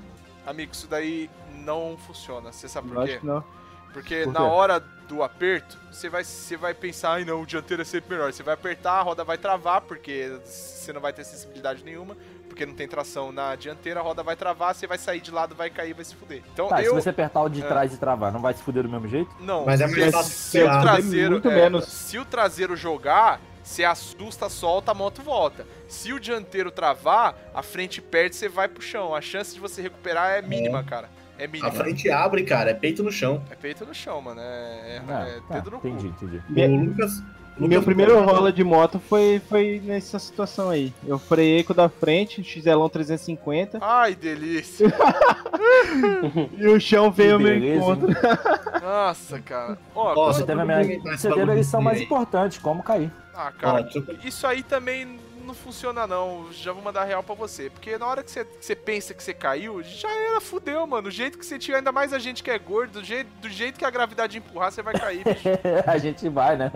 Amigo, 0.46 0.72
isso 0.72 0.88
daí 0.88 1.30
não 1.64 1.96
funciona. 1.96 2.51
Você 2.51 2.68
sabe 2.68 2.88
por 2.88 3.07
quê? 3.07 3.18
que 3.18 3.26
não. 3.26 3.44
Porque 3.92 4.22
Por 4.24 4.32
na 4.32 4.40
quê? 4.40 4.46
hora 4.46 4.80
do 5.09 5.22
aperto, 5.22 5.76
você 5.90 6.09
vai, 6.09 6.22
você 6.22 6.57
vai 6.57 6.72
pensar, 6.72 7.14
ai 7.14 7.24
não, 7.24 7.42
o 7.42 7.46
dianteiro 7.46 7.82
é 7.82 7.84
sempre 7.84 8.14
melhor. 8.14 8.32
Você 8.32 8.42
vai 8.42 8.55
apertar, 8.55 8.92
a 8.92 9.03
roda 9.03 9.24
vai 9.24 9.36
travar, 9.36 9.80
porque 9.80 10.38
você 10.44 10.92
não 10.92 11.01
vai 11.01 11.12
ter 11.12 11.24
sensibilidade 11.24 11.84
nenhuma, 11.84 12.16
porque 12.51 12.66
não 12.66 12.74
tem 12.74 12.86
tração 12.86 13.32
na 13.32 13.55
dianteira, 13.57 14.01
a 14.01 14.03
roda 14.03 14.22
vai 14.22 14.36
travar, 14.36 14.74
você 14.74 14.86
vai 14.86 14.98
sair 14.98 15.20
de 15.20 15.30
lado, 15.30 15.55
vai 15.55 15.70
cair, 15.70 15.94
vai 15.94 16.05
se 16.05 16.14
fuder. 16.14 16.42
Então 16.53 16.68
Tá, 16.68 16.76
se 16.78 16.84
eu. 16.84 16.94
você 16.94 17.09
apertar 17.09 17.40
o 17.42 17.48
de 17.48 17.62
É. 17.62 17.66
trás 17.66 17.94
e 17.94 17.96
travar, 17.96 18.30
não 18.30 18.40
vai 18.40 18.53
se 18.53 18.62
fuder 18.62 18.82
do 18.82 18.88
mesmo 18.88 19.09
jeito? 19.09 19.30
Não, 19.40 19.64
Mas 19.64 19.80
é 19.80 19.88
se- 19.88 20.22
se 20.34 20.62
o 20.62 20.80
traseiro. 20.82 21.30
Muito 21.32 21.48
é, 21.48 21.55
menos. 21.55 21.84
Se 21.86 22.18
o 22.18 22.24
traseiro 22.24 22.76
jogar, 22.76 23.40
você 23.62 23.84
assusta, 23.84 24.48
solta, 24.51 24.90
a 24.90 24.94
moto 24.94 25.22
volta. 25.22 25.66
Se 25.88 26.12
o 26.12 26.20
dianteiro 26.20 26.70
travar, 26.70 27.34
a 27.55 27.62
frente 27.62 28.01
perde, 28.03 28.36
você 28.36 28.48
vai 28.48 28.68
pro 28.68 28.82
chão. 28.82 29.14
A 29.14 29.20
chance 29.20 29.55
de 29.55 29.61
você 29.61 29.80
recuperar 29.80 30.30
é 30.32 30.42
mínima, 30.42 30.82
cara. 30.84 31.09
É 31.38 31.46
mínima. 31.46 31.68
A 31.68 31.72
frente 31.72 32.11
abre, 32.11 32.42
cara, 32.44 32.70
é 32.70 32.74
peito 32.74 33.03
no 33.03 33.11
chão. 33.11 33.42
É 33.51 33.55
peito 33.55 33.86
no 33.86 33.94
chão, 33.94 34.20
mano. 34.20 34.40
É, 34.40 34.44
é, 34.44 35.03
Ah, 35.09 35.26
é 35.28 35.40
tá, 35.48 35.55
dedo 35.55 35.70
no 35.70 35.80
cu. 35.80 35.88
entendi, 35.88 36.09
entendi. 36.09 36.42
O 36.70 36.84
Lucas. 36.84 37.22
O 37.61 37.69
meu 37.69 37.83
primeiro 37.83 38.19
rola 38.25 38.51
de 38.53 38.65
moto 38.65 38.99
foi, 38.99 39.41
foi 39.49 39.81
nessa 39.85 40.19
situação 40.19 40.71
aí. 40.71 40.93
Eu 41.07 41.19
freiei 41.19 41.63
com 41.63 41.73
o 41.73 41.77
da 41.77 41.89
frente, 41.89 42.43
XL 42.43 42.87
350, 42.91 43.79
Ai, 43.83 44.15
delícia. 44.15 44.87
e 46.57 46.67
o 46.67 46.81
chão 46.81 47.11
veio 47.11 47.35
ao 47.35 47.41
meu 47.41 47.55
encontro. 47.57 48.09
Nossa, 48.83 49.39
cara. 49.41 49.79
Ó, 49.95 50.15
Ó, 50.17 50.33
Você 50.33 50.45
teve, 50.45 50.61
a 50.61 50.65
minha... 50.65 51.01
você 51.17 51.29
teve 51.31 51.51
a 51.51 51.55
lição 51.55 51.83
mais 51.83 52.01
importante, 52.01 52.59
como 52.61 52.83
cair. 52.83 53.13
ah, 53.35 53.53
cara, 53.53 53.89
eu- 53.95 54.17
isso 54.25 54.47
aí 54.47 54.63
também 54.63 55.19
não 55.45 55.55
funciona 55.55 56.07
não. 56.07 56.47
Já 56.53 56.73
vou 56.73 56.83
mandar 56.83 57.05
real 57.05 57.23
pra 57.23 57.35
você. 57.35 57.69
Porque 57.69 57.99
na 57.99 58.07
hora 58.07 58.23
que 58.23 58.31
você, 58.31 58.45
que 58.45 58.65
você 58.65 58.75
pensa 58.77 59.13
que 59.13 59.23
você 59.23 59.35
caiu, 59.35 59.83
já 59.83 60.11
era, 60.11 60.41
fudeu, 60.41 60.87
mano. 60.87 61.03
Do 61.05 61.11
jeito 61.11 61.39
que 61.39 61.45
você 61.45 61.59
tinha, 61.59 61.77
ainda 61.77 61.93
mais 61.93 62.13
a 62.13 62.19
gente 62.19 62.43
que 62.43 62.51
é 62.51 62.59
gordo, 62.59 63.01
do 63.01 63.05
jeito, 63.05 63.29
do 63.41 63.49
jeito 63.49 63.79
que 63.79 63.85
a 63.85 63.91
gravidade 63.91 64.39
empurrar, 64.39 64.71
você 64.73 64.83
vai 64.83 64.95
cair, 64.95 65.25
bicho. 65.25 65.49
a 65.87 65.99
gente 65.99 66.29
vai, 66.29 66.57
né? 66.57 66.71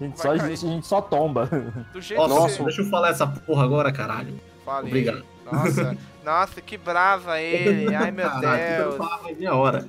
A 0.00 0.04
gente, 0.04 0.16
Vai 0.16 0.22
só, 0.22 0.32
a 0.32 0.38
cair. 0.38 0.56
gente 0.56 0.86
só 0.86 1.00
tomba. 1.00 1.48
Do 1.92 2.00
jeito 2.00 2.26
Nossa, 2.26 2.56
você... 2.56 2.64
deixa 2.64 2.82
eu 2.82 2.86
falar 2.86 3.10
essa 3.10 3.26
porra 3.26 3.64
agora, 3.64 3.92
caralho. 3.92 4.34
Fale. 4.64 4.88
Obrigado. 4.88 5.24
Nossa, 5.50 5.96
nossa, 6.24 6.60
que 6.60 6.76
brava 6.78 7.38
ele. 7.40 7.92
Ai, 7.94 8.10
meu 8.10 8.28
Deus. 8.40 8.98
mais 9.22 9.36
meia 9.38 9.54
hora. 9.54 9.86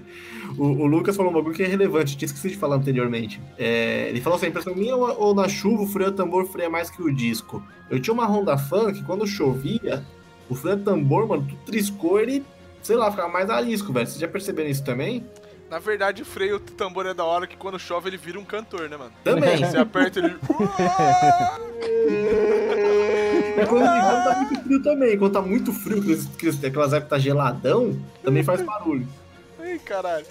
O, 0.58 0.64
o 0.64 0.86
Lucas 0.86 1.16
falou 1.16 1.32
um 1.32 1.34
bagulho 1.34 1.56
que 1.56 1.64
é 1.64 1.68
relevante, 1.68 2.18
tinha 2.18 2.28
esquecido 2.28 2.51
de 2.51 2.58
falar 2.58 2.76
anteriormente. 2.76 3.41
É, 3.58 4.10
ele 4.10 4.22
falou 4.22 4.36
assim: 4.38 4.47
a 4.47 4.49
impressão 4.49 4.76
minha 4.76 4.95
ou, 4.95 5.20
ou 5.20 5.34
na 5.34 5.47
chuva 5.47 5.84
o 5.84 5.88
freio 5.88 6.10
a 6.10 6.14
tambor 6.14 6.45
freia 6.45 6.70
mais 6.70 6.89
que 6.89 7.01
o 7.01 7.14
disco. 7.14 7.64
Eu 7.89 7.99
tinha 7.99 8.14
uma 8.14 8.26
Honda 8.26 8.58
Fan 8.58 8.91
que 8.93 9.03
quando 9.03 9.26
chovia, 9.26 10.03
o 10.49 10.56
freio 10.56 10.76
a 10.76 10.80
tambor, 10.80 11.28
mano, 11.28 11.47
tu 11.47 11.56
triscou 11.66 12.20
ele, 12.20 12.43
sei 12.82 12.95
lá, 12.95 13.10
ficava 13.10 13.30
mais 13.30 13.49
arisco, 13.49 13.93
velho. 13.93 14.06
Vocês 14.06 14.20
já 14.20 14.28
perceberam 14.28 14.70
isso 14.70 14.84
também? 14.84 15.26
Na 15.70 15.80
verdade, 15.80 16.22
o 16.22 16.26
freio 16.26 16.59
do 16.59 16.72
tambor 16.74 17.05
é 17.05 17.13
da 17.13 17.24
hora 17.24 17.47
que 17.47 17.57
quando 17.57 17.80
chove 17.80 18.09
ele 18.09 18.18
vira 18.18 18.39
um 18.39 18.45
cantor, 18.45 18.88
né, 18.88 18.97
mano? 18.97 19.11
Também. 19.24 19.57
Você 19.57 19.78
aperta 19.78 20.20
ele. 20.20 20.38
É 23.57 23.66
quando, 23.66 23.86
quando 23.86 24.24
tá 24.24 24.36
muito 24.38 24.63
frio 24.63 24.84
também. 24.84 25.18
Quando 25.18 25.34
tá 25.34 25.41
muito 25.41 25.74
frio, 25.74 26.03
aquelas 26.68 26.93
épocas 26.93 27.09
tá 27.09 27.18
geladão, 27.18 27.99
também 28.24 28.43
faz 28.43 28.61
barulho. 28.61 29.07
Ai, 29.59 29.80
caralho. 29.80 30.26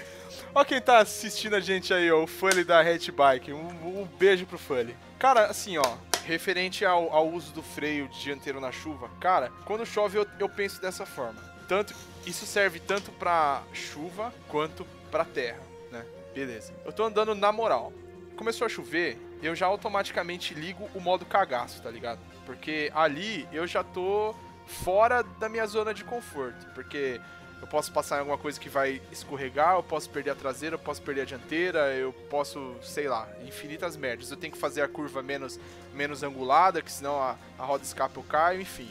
Ó 0.55 0.64
quem 0.64 0.80
tá 0.80 0.99
assistindo 0.99 1.57
a 1.57 1.61
gente 1.61 1.93
aí, 1.93 2.11
ó, 2.12 2.22
o 2.22 2.26
Fully 2.28 2.62
da 2.62 2.80
Hatchbike. 2.80 3.53
Um, 3.53 4.03
um 4.03 4.09
beijo 4.18 4.47
pro 4.47 4.57
Fully. 4.57 4.95
Cara, 5.18 5.47
assim, 5.47 5.76
ó, 5.78 5.97
referente 6.24 6.85
ao, 6.85 7.12
ao 7.12 7.28
uso 7.28 7.53
do 7.53 7.62
freio 7.62 8.09
dianteiro 8.09 8.61
na 8.61 8.70
chuva, 8.70 9.11
cara, 9.20 9.51
quando 9.64 9.85
chove 9.85 10.18
eu, 10.18 10.26
eu 10.39 10.49
penso 10.49 10.80
dessa 10.80 11.05
forma. 11.05 11.41
Tanto, 11.66 11.95
isso 12.26 12.47
serve 12.47 12.78
tanto 12.78 13.11
pra 13.12 13.62
chuva 13.72 14.32
quanto 14.49 14.87
pra 15.15 15.25
terra, 15.25 15.61
né? 15.93 16.05
Beleza. 16.35 16.73
Eu 16.85 16.93
tô 16.93 17.05
andando 17.05 17.37
na 17.37 17.53
moral. 17.53 17.93
Começou 18.35 18.67
a 18.67 18.69
chover, 18.69 19.17
eu 19.41 19.55
já 19.55 19.65
automaticamente 19.67 20.55
ligo 20.55 20.91
o 20.93 20.99
modo 20.99 21.25
cagaço, 21.25 21.81
tá 21.81 21.89
ligado? 21.89 22.19
Porque 22.45 22.91
ali 22.93 23.49
eu 23.53 23.65
já 23.65 23.85
tô 23.85 24.35
fora 24.67 25.23
da 25.23 25.49
minha 25.49 25.65
zona 25.69 25.95
de 25.95 26.03
conforto. 26.03 26.67
Porque 26.75 27.21
eu 27.62 27.69
posso 27.69 27.93
passar 27.93 28.17
em 28.17 28.19
alguma 28.19 28.37
coisa 28.37 28.59
que 28.59 28.69
vai 28.69 29.01
escorregar, 29.12 29.77
eu 29.77 29.85
posso 29.85 30.11
perder 30.11 30.31
a 30.31 30.35
traseira, 30.35 30.75
eu 30.75 30.81
posso 30.81 31.01
perder 31.01 31.21
a 31.21 31.25
dianteira, 31.27 31.95
eu 31.95 32.12
posso, 32.29 32.75
sei 32.83 33.07
lá, 33.07 33.29
infinitas 33.47 33.97
merdas. 33.97 34.33
Eu 34.33 34.37
tenho 34.37 34.53
que 34.53 34.59
fazer 34.59 34.83
a 34.83 34.89
curva 34.89 35.23
menos, 35.23 35.61
menos 35.93 36.25
angulada, 36.25 36.83
que 36.83 36.91
senão 36.91 37.23
a, 37.23 37.37
a 37.57 37.65
roda 37.65 37.85
escapa 37.85 38.19
eu 38.19 38.25
caio, 38.25 38.61
enfim. 38.61 38.91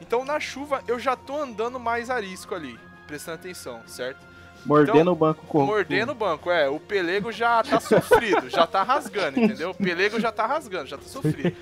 Então 0.00 0.24
na 0.24 0.38
chuva 0.38 0.84
eu 0.86 1.00
já 1.00 1.16
tô 1.16 1.36
andando 1.36 1.80
mais 1.80 2.10
arisco 2.10 2.54
ali, 2.54 2.78
prestando 3.08 3.40
atenção, 3.40 3.82
certo? 3.88 4.33
Mordendo 4.64 5.00
Então, 5.00 5.12
o 5.12 5.16
banco 5.16 5.46
com 5.46 5.66
Mordendo 5.66 6.12
o 6.12 6.14
banco, 6.14 6.50
é. 6.50 6.68
O 6.68 6.80
pelego 6.80 7.30
já 7.30 7.62
tá 7.62 7.80
sofrido, 7.80 8.48
já 8.48 8.66
tá 8.66 8.82
rasgando, 8.82 9.40
entendeu? 9.40 9.70
O 9.70 9.74
pelego 9.74 10.18
já 10.18 10.32
tá 10.32 10.46
rasgando, 10.46 10.86
já 10.86 10.96
tá 10.96 11.04
sofrido. 11.04 11.54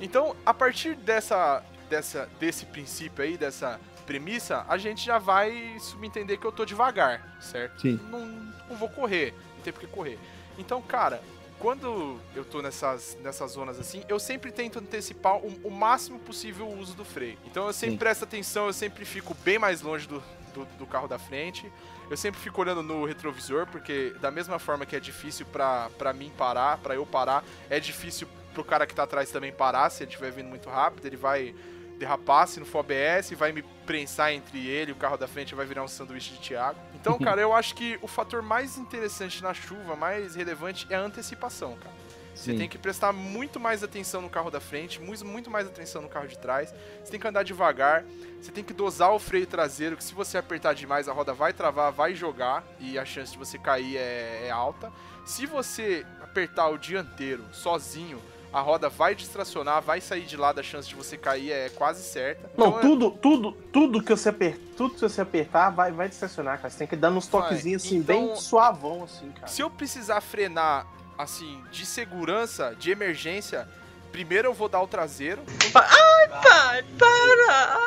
Então, 0.00 0.34
a 0.44 0.52
partir 0.52 0.94
dessa, 0.94 1.62
dessa, 1.88 2.28
desse 2.38 2.66
princípio 2.66 3.24
aí, 3.24 3.36
dessa 3.36 3.80
premissa, 4.06 4.64
a 4.68 4.78
gente 4.78 5.04
já 5.04 5.18
vai 5.18 5.76
subentender 5.78 6.38
que 6.38 6.46
eu 6.46 6.52
tô 6.52 6.64
devagar, 6.64 7.36
certo? 7.40 7.82
Sim. 7.82 8.00
Não, 8.10 8.26
não 8.68 8.76
vou 8.76 8.88
correr, 8.88 9.34
não 9.56 9.62
tem 9.62 9.72
por 9.72 9.80
que 9.80 9.86
correr. 9.86 10.18
Então, 10.56 10.80
cara, 10.80 11.20
quando 11.58 12.18
eu 12.34 12.44
tô 12.44 12.62
nessas, 12.62 13.18
nessas 13.22 13.52
zonas 13.52 13.78
assim, 13.78 14.02
eu 14.08 14.18
sempre 14.18 14.50
tento 14.50 14.78
antecipar 14.78 15.36
o, 15.36 15.52
o 15.64 15.70
máximo 15.70 16.18
possível 16.18 16.66
o 16.66 16.78
uso 16.78 16.94
do 16.94 17.04
freio. 17.04 17.36
Então 17.46 17.66
eu 17.66 17.72
sempre 17.72 17.94
Sim. 17.94 17.98
presto 17.98 18.24
atenção, 18.24 18.66
eu 18.66 18.72
sempre 18.72 19.04
fico 19.04 19.36
bem 19.44 19.58
mais 19.58 19.82
longe 19.82 20.06
do, 20.06 20.22
do, 20.64 20.78
do 20.78 20.86
carro 20.86 21.08
da 21.08 21.18
frente. 21.18 21.70
Eu 22.10 22.16
sempre 22.16 22.40
fico 22.40 22.60
olhando 22.60 22.82
no 22.82 23.04
retrovisor, 23.04 23.66
porque 23.66 24.14
da 24.20 24.30
mesma 24.30 24.58
forma 24.58 24.86
que 24.86 24.96
é 24.96 25.00
difícil 25.00 25.46
pra, 25.46 25.90
pra 25.98 26.12
mim 26.12 26.32
parar, 26.36 26.78
pra 26.78 26.94
eu 26.94 27.04
parar, 27.04 27.44
é 27.68 27.78
difícil 27.78 28.26
pro 28.54 28.64
cara 28.64 28.86
que 28.86 28.94
tá 28.94 29.04
atrás 29.04 29.30
também 29.30 29.52
parar, 29.52 29.90
se 29.90 30.02
ele 30.02 30.10
estiver 30.10 30.32
vindo 30.32 30.48
muito 30.48 30.68
rápido, 30.68 31.06
ele 31.06 31.16
vai 31.16 31.54
derrapar, 31.98 32.46
se 32.46 32.60
não 32.60 32.66
for 32.66 32.78
ABS, 32.78 33.30
vai 33.32 33.52
me 33.52 33.62
prensar 33.84 34.32
entre 34.32 34.66
ele 34.66 34.90
e 34.90 34.92
o 34.92 34.96
carro 34.96 35.16
da 35.16 35.26
frente 35.26 35.54
vai 35.54 35.66
virar 35.66 35.82
um 35.82 35.88
sanduíche 35.88 36.32
de 36.34 36.40
Thiago. 36.40 36.78
Então, 36.94 37.18
cara, 37.18 37.40
eu 37.40 37.52
acho 37.52 37.74
que 37.74 37.98
o 38.00 38.06
fator 38.06 38.40
mais 38.40 38.78
interessante 38.78 39.42
na 39.42 39.52
chuva, 39.52 39.96
mais 39.96 40.34
relevante, 40.34 40.86
é 40.88 40.94
a 40.94 41.00
antecipação, 41.00 41.76
cara. 41.76 41.94
Você 42.38 42.52
Sim. 42.52 42.58
tem 42.58 42.68
que 42.68 42.78
prestar 42.78 43.12
muito 43.12 43.58
mais 43.58 43.82
atenção 43.82 44.22
no 44.22 44.30
carro 44.30 44.48
da 44.48 44.60
frente, 44.60 45.00
muito, 45.00 45.24
muito 45.26 45.50
mais 45.50 45.66
atenção 45.66 46.00
no 46.00 46.08
carro 46.08 46.28
de 46.28 46.38
trás. 46.38 46.72
Você 47.02 47.10
tem 47.10 47.18
que 47.18 47.26
andar 47.26 47.42
devagar. 47.42 48.04
Você 48.40 48.52
tem 48.52 48.62
que 48.62 48.72
dosar 48.72 49.12
o 49.12 49.18
freio 49.18 49.44
traseiro, 49.44 49.96
que 49.96 50.04
se 50.04 50.14
você 50.14 50.38
apertar 50.38 50.72
demais, 50.72 51.08
a 51.08 51.12
roda 51.12 51.34
vai 51.34 51.52
travar, 51.52 51.90
vai 51.90 52.14
jogar 52.14 52.62
e 52.78 52.96
a 52.96 53.04
chance 53.04 53.32
de 53.32 53.38
você 53.38 53.58
cair 53.58 53.96
é, 53.96 54.44
é 54.46 54.50
alta. 54.52 54.92
Se 55.26 55.46
você 55.46 56.06
apertar 56.22 56.68
o 56.68 56.78
dianteiro 56.78 57.44
sozinho, 57.52 58.22
a 58.52 58.60
roda 58.60 58.88
vai 58.88 59.16
distracionar, 59.16 59.82
vai 59.82 60.00
sair 60.00 60.24
de 60.24 60.36
lado, 60.36 60.60
a 60.60 60.62
chance 60.62 60.88
de 60.88 60.94
você 60.94 61.18
cair 61.18 61.50
é 61.50 61.68
quase 61.70 62.04
certa. 62.04 62.48
Não, 62.56 62.68
Então, 62.68 62.78
é- 62.78 62.82
tudo, 62.82 63.10
tudo, 63.10 63.52
tudo 63.72 64.00
que 64.02 64.10
você 64.14 64.28
apertar, 64.28 64.60
tudo 64.76 64.94
que 64.94 65.00
você 65.00 65.20
apertar 65.20 65.70
vai, 65.70 65.90
vai 65.90 66.08
distracionar, 66.08 66.56
cara. 66.58 66.70
Você 66.70 66.78
tem 66.78 66.86
que 66.86 66.94
dar 66.94 67.10
uns 67.10 67.26
toquezinhos 67.26 67.84
assim, 67.84 67.96
Então- 67.96 68.28
bem 68.28 68.36
suavão, 68.36 69.02
assim, 69.02 69.28
cara. 69.32 69.48
Se 69.48 69.60
eu 69.60 69.68
precisar 69.68 70.20
frenar, 70.20 70.86
assim, 71.18 71.62
de 71.72 71.84
segurança, 71.84 72.74
de 72.78 72.90
emergência, 72.90 73.68
primeiro 74.12 74.48
eu 74.48 74.54
vou 74.54 74.68
dar 74.68 74.80
o 74.80 74.86
traseiro. 74.86 75.40
Pai, 75.72 76.82
para! 76.98 77.78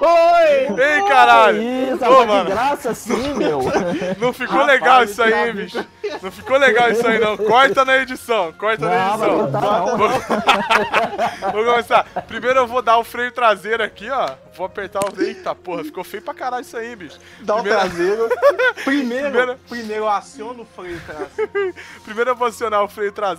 Oi! 0.00 0.82
Ei, 0.82 1.08
caralho! 1.08 1.58
Que 1.58 1.94
isso, 1.94 2.04
Ô, 2.04 2.26
mano. 2.26 2.44
de 2.44 2.50
graça 2.50 2.90
assim, 2.90 3.34
meu. 3.34 3.60
Não 4.18 4.32
ficou 4.32 4.56
Rapaz, 4.58 4.66
legal 4.80 5.04
isso 5.04 5.22
aí, 5.22 5.30
tá 5.32 5.46
hein, 5.48 5.52
bicho? 5.54 5.86
Não 6.22 6.30
ficou 6.30 6.56
legal 6.56 6.90
isso 6.90 7.06
aí, 7.06 7.18
não. 7.18 7.36
Corta 7.36 7.84
na 7.84 7.98
edição, 7.98 8.52
corta 8.52 8.88
na 8.88 9.10
Não, 9.10 9.18
vai 9.18 9.28
edição. 9.28 9.50
cortar 9.52 9.86
não. 9.86 9.96
Vou 11.52 11.64
começar. 11.64 12.04
Primeiro 12.28 12.60
eu 12.60 12.66
vou 12.66 12.80
dar 12.80 12.96
o 12.98 13.04
freio 13.04 13.32
traseiro 13.32 13.82
aqui, 13.82 14.08
ó. 14.08 14.30
Vou 14.56 14.66
apertar 14.66 15.00
o. 15.00 15.20
Eita 15.20 15.52
porra, 15.54 15.82
ficou 15.84 16.04
feio 16.04 16.22
pra 16.22 16.32
caralho 16.32 16.62
isso 16.62 16.76
aí, 16.76 16.94
bicho. 16.94 17.18
Dá 17.40 17.56
o 17.56 17.62
Primeiro- 17.62 17.80
traseiro. 17.88 18.28
Primeiro, 18.84 19.24
Primeiro- 19.30 19.58
primeiro 19.68 20.02
eu 20.04 20.08
aciono 20.08 20.62
o 20.62 20.66
freio 20.66 21.00
traseiro. 21.04 21.74
Primeiro 22.04 22.30
eu 22.30 22.36
vou 22.36 22.46
acionar 22.48 22.82
o 22.84 22.88
freio 22.88 23.10
traseiro, 23.12 23.36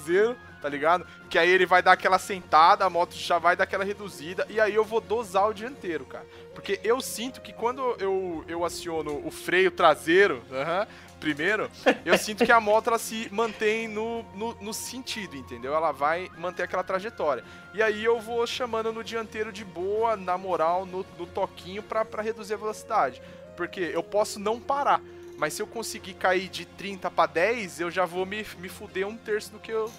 tá 0.62 0.70
ligado? 0.70 1.06
Que 1.30 1.38
aí 1.38 1.50
ele 1.50 1.66
vai 1.66 1.82
dar 1.82 1.94
aquela 1.94 2.20
sentada, 2.20 2.86
a 2.86 2.90
moto 2.90 3.14
já 3.14 3.38
vai 3.38 3.56
dar 3.56 3.64
aquela 3.64 3.84
reduzida, 3.84 4.46
e 4.50 4.60
aí 4.60 4.74
eu 4.74 4.84
vou 4.84 5.00
dosar 5.00 5.48
o 5.48 5.54
dianteiro, 5.54 6.06
cara. 6.06 6.26
Porque 6.54 6.80
eu 6.84 7.00
sinto 7.00 7.42
que 7.42 7.54
quando 7.54 7.82
eu, 8.00 8.44
eu 8.48 8.66
aciono 8.66 9.22
o 9.26 9.30
freio 9.30 9.70
traseiro, 9.70 10.42
aham, 10.52 10.88
primeiro, 11.20 11.70
eu 12.04 12.18
sinto 12.20 12.46
que 12.46 12.52
a 12.52 12.60
moto 12.60 12.88
ela 12.88 13.00
se 13.00 13.30
mantém 13.32 13.88
no, 13.88 14.24
no, 14.34 14.56
no 14.56 14.74
sentido, 14.74 15.36
entendeu? 15.36 15.76
Ela 15.76 15.92
vai 15.92 16.30
manter 16.38 16.64
aquela 16.64 16.84
trajetória. 16.84 17.44
E 17.74 17.82
aí 17.82 18.04
eu 18.04 18.20
vou 18.20 18.46
chamando 18.48 18.92
no 18.92 19.04
dianteiro 19.04 19.52
de 19.52 19.64
boa, 19.64 20.16
na 20.16 20.38
moral, 20.38 20.86
no, 20.86 21.06
no 21.18 21.28
toquinho 21.28 21.84
pra, 21.84 22.04
pra 22.04 22.24
reduzir 22.24 22.56
a 22.56 22.58
velocidade. 22.58 23.22
Porque 23.56 23.80
eu 23.80 24.04
posso 24.04 24.40
não 24.40 24.60
parar. 24.60 25.02
Mas 25.38 25.54
se 25.54 25.62
eu 25.62 25.68
conseguir 25.68 26.14
cair 26.16 26.50
de 26.50 26.66
30 26.66 27.10
pra 27.12 27.26
10, 27.28 27.80
eu 27.82 27.92
já 27.92 28.06
vou 28.06 28.26
me, 28.26 28.46
me 28.60 28.68
fuder 28.70 29.08
um 29.08 29.16
terço 29.16 29.52
do 29.52 29.60
que 29.60 29.72
eu 29.72 29.90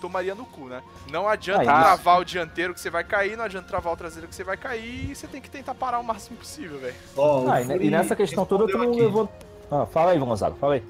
tomaria 0.00 0.34
no 0.34 0.46
cu, 0.46 0.64
né? 0.64 0.82
Não 1.10 1.28
adianta 1.28 1.60
Ah, 1.70 1.74
isso. 1.74 1.82
travar 1.84 2.20
o 2.20 2.24
dianteiro 2.24 2.72
que 2.72 2.80
você 2.80 2.88
vai 2.88 3.04
cair, 3.04 3.36
não 3.36 3.44
adianta 3.44 3.68
travar 3.68 3.92
o 3.92 3.96
traseiro 3.96 4.26
que 4.26 4.34
você 4.34 4.42
vai 4.42 4.56
cair, 4.56 5.10
e 5.10 5.14
você 5.14 5.26
tem 5.26 5.42
que 5.42 5.50
tentar 5.50 5.74
parar 5.74 5.98
o 5.98 6.02
máximo 6.04 6.38
possível, 6.38 6.78
velho. 6.78 6.94
Ó, 7.14 7.42
o 7.42 7.50
Ah, 7.50 7.60
e, 7.60 7.64
e 7.86 7.90
nessa 7.90 8.16
questão 8.16 8.46
toda 8.46 8.66
tu 8.66 8.78
não 8.78 8.90
levou. 8.92 9.30
Ah, 9.70 9.84
fala 9.84 10.12
aí, 10.12 10.18
Gonzaga, 10.18 10.56
fala 10.56 10.74
aí. 10.74 10.82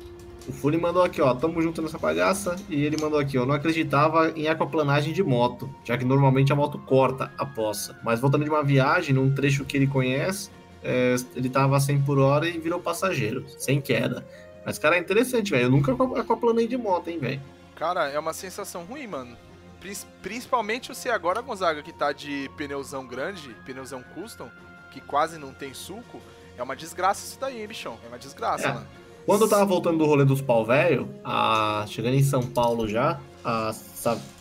O 0.49 0.53
Furi 0.53 0.79
mandou 0.79 1.03
aqui, 1.03 1.21
ó, 1.21 1.35
tamo 1.35 1.61
junto 1.61 1.83
nessa 1.83 1.99
bagaça. 1.99 2.57
E 2.69 2.83
ele 2.85 2.97
mandou 3.01 3.19
aqui, 3.19 3.37
ó, 3.37 3.45
não 3.45 3.55
acreditava 3.55 4.31
em 4.31 4.49
aquaplanagem 4.49 5.13
de 5.13 5.23
moto, 5.23 5.69
já 5.85 5.99
que 5.99 6.05
normalmente 6.05 6.53
a 6.53 6.57
moto 6.57 6.79
corta 6.79 7.31
a 7.37 7.45
poça. 7.45 7.99
Mas 8.05 8.21
voltando 8.21 8.45
de 8.45 8.51
uma 8.51 8.63
viagem, 8.63 9.15
num 9.15 9.35
trecho 9.35 9.65
que 9.65 9.77
ele 9.77 9.87
conhece, 9.87 10.51
é, 10.83 11.15
ele 11.37 11.49
tava 11.49 11.77
a 11.77 11.81
100 11.81 12.03
por 12.03 12.19
hora 12.19 12.49
e 12.49 12.59
virou 12.59 12.81
passageiro, 12.81 13.45
sem 13.59 13.81
queda. 13.81 14.25
Mas, 14.65 14.79
cara, 14.79 14.97
é 14.97 14.99
interessante, 14.99 15.51
velho. 15.51 15.65
Eu 15.65 15.71
nunca 15.71 15.93
aquaplanei 16.21 16.67
de 16.67 16.77
moto, 16.77 17.09
hein, 17.09 17.19
velho. 17.19 17.41
Cara, 17.77 18.09
é 18.09 18.19
uma 18.19 18.33
sensação 18.35 18.85
ruim, 18.85 19.07
mano. 19.07 19.37
Prin- 19.81 19.95
Principalmente 20.23 20.89
você 20.95 21.09
agora, 21.09 21.41
Gonzaga, 21.41 21.83
que 21.83 21.93
tá 21.93 22.13
de 22.13 22.51
pneuzão 22.57 23.07
grande, 23.07 23.57
pneuzão 23.65 24.03
custom, 24.15 24.51
que 24.91 25.01
quase 25.01 25.39
não 25.39 25.53
tem 25.53 25.73
suco. 25.73 26.21
É 26.59 26.63
uma 26.63 26.77
desgraça 26.77 27.25
isso 27.27 27.39
daí, 27.41 27.61
hein, 27.63 27.67
bichão? 27.67 27.99
É 28.05 28.09
uma 28.09 28.19
desgraça, 28.19 28.69
É. 28.69 28.73
mano. 28.75 28.87
Quando 29.25 29.43
eu 29.43 29.49
tava 29.49 29.65
voltando 29.65 29.99
do 29.99 30.07
rolê 30.07 30.25
dos 30.25 30.41
pau 30.43 30.65
velho, 30.65 31.09
a... 31.25 31.85
chegando 31.89 32.15
em 32.15 32.23
São 32.23 32.43
Paulo 32.43 32.87
já, 32.89 33.19
a... 33.45 33.73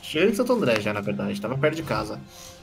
Cheguei 0.01 0.29
em 0.29 0.33
Santo 0.35 0.53
André 0.53 0.79
já, 0.81 0.91
na 0.93 1.01
verdade, 1.01 1.39
tava 1.39 1.57
perto 1.57 1.75
de 1.75 1.83
casa. 1.83 2.19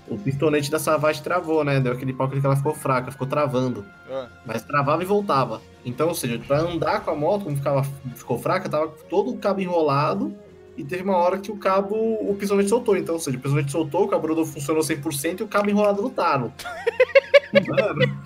O 0.08 0.16
pistonete 0.16 0.70
da 0.70 0.78
Savage 0.78 1.22
travou, 1.22 1.64
né? 1.64 1.80
Deu 1.80 1.92
aquele 1.92 2.12
pau 2.12 2.28
que 2.28 2.38
ela 2.44 2.56
ficou 2.56 2.74
fraca, 2.74 3.10
ficou 3.10 3.26
travando. 3.26 3.84
Ah, 4.08 4.28
Mas 4.44 4.62
travava 4.62 5.02
e 5.02 5.06
voltava. 5.06 5.60
Então, 5.84 6.08
ou 6.08 6.14
seja, 6.14 6.38
pra 6.38 6.60
andar 6.60 7.00
com 7.04 7.10
a 7.10 7.14
moto, 7.16 7.44
como 7.44 7.56
ficava, 7.56 7.84
ficou 8.14 8.38
fraca, 8.38 8.68
tava 8.68 8.88
todo 9.08 9.30
o 9.30 9.38
cabo 9.38 9.60
enrolado. 9.60 10.34
E 10.76 10.84
teve 10.84 11.02
uma 11.02 11.16
hora 11.16 11.38
que 11.38 11.50
o 11.50 11.56
cabo, 11.56 11.94
o 11.96 12.36
pistonete 12.38 12.68
soltou. 12.68 12.96
Então, 12.96 13.14
ou 13.14 13.20
seja, 13.20 13.36
o 13.36 13.40
pistonete 13.40 13.72
soltou, 13.72 14.04
o 14.04 14.08
cabo 14.08 14.28
não 14.28 14.44
funcionou 14.44 14.82
100% 14.82 15.40
e 15.40 15.42
o 15.42 15.48
cabo 15.48 15.70
enrolado 15.70 16.02
no 16.02 16.10
talo. 16.10 16.52
Mano, 17.66 18.18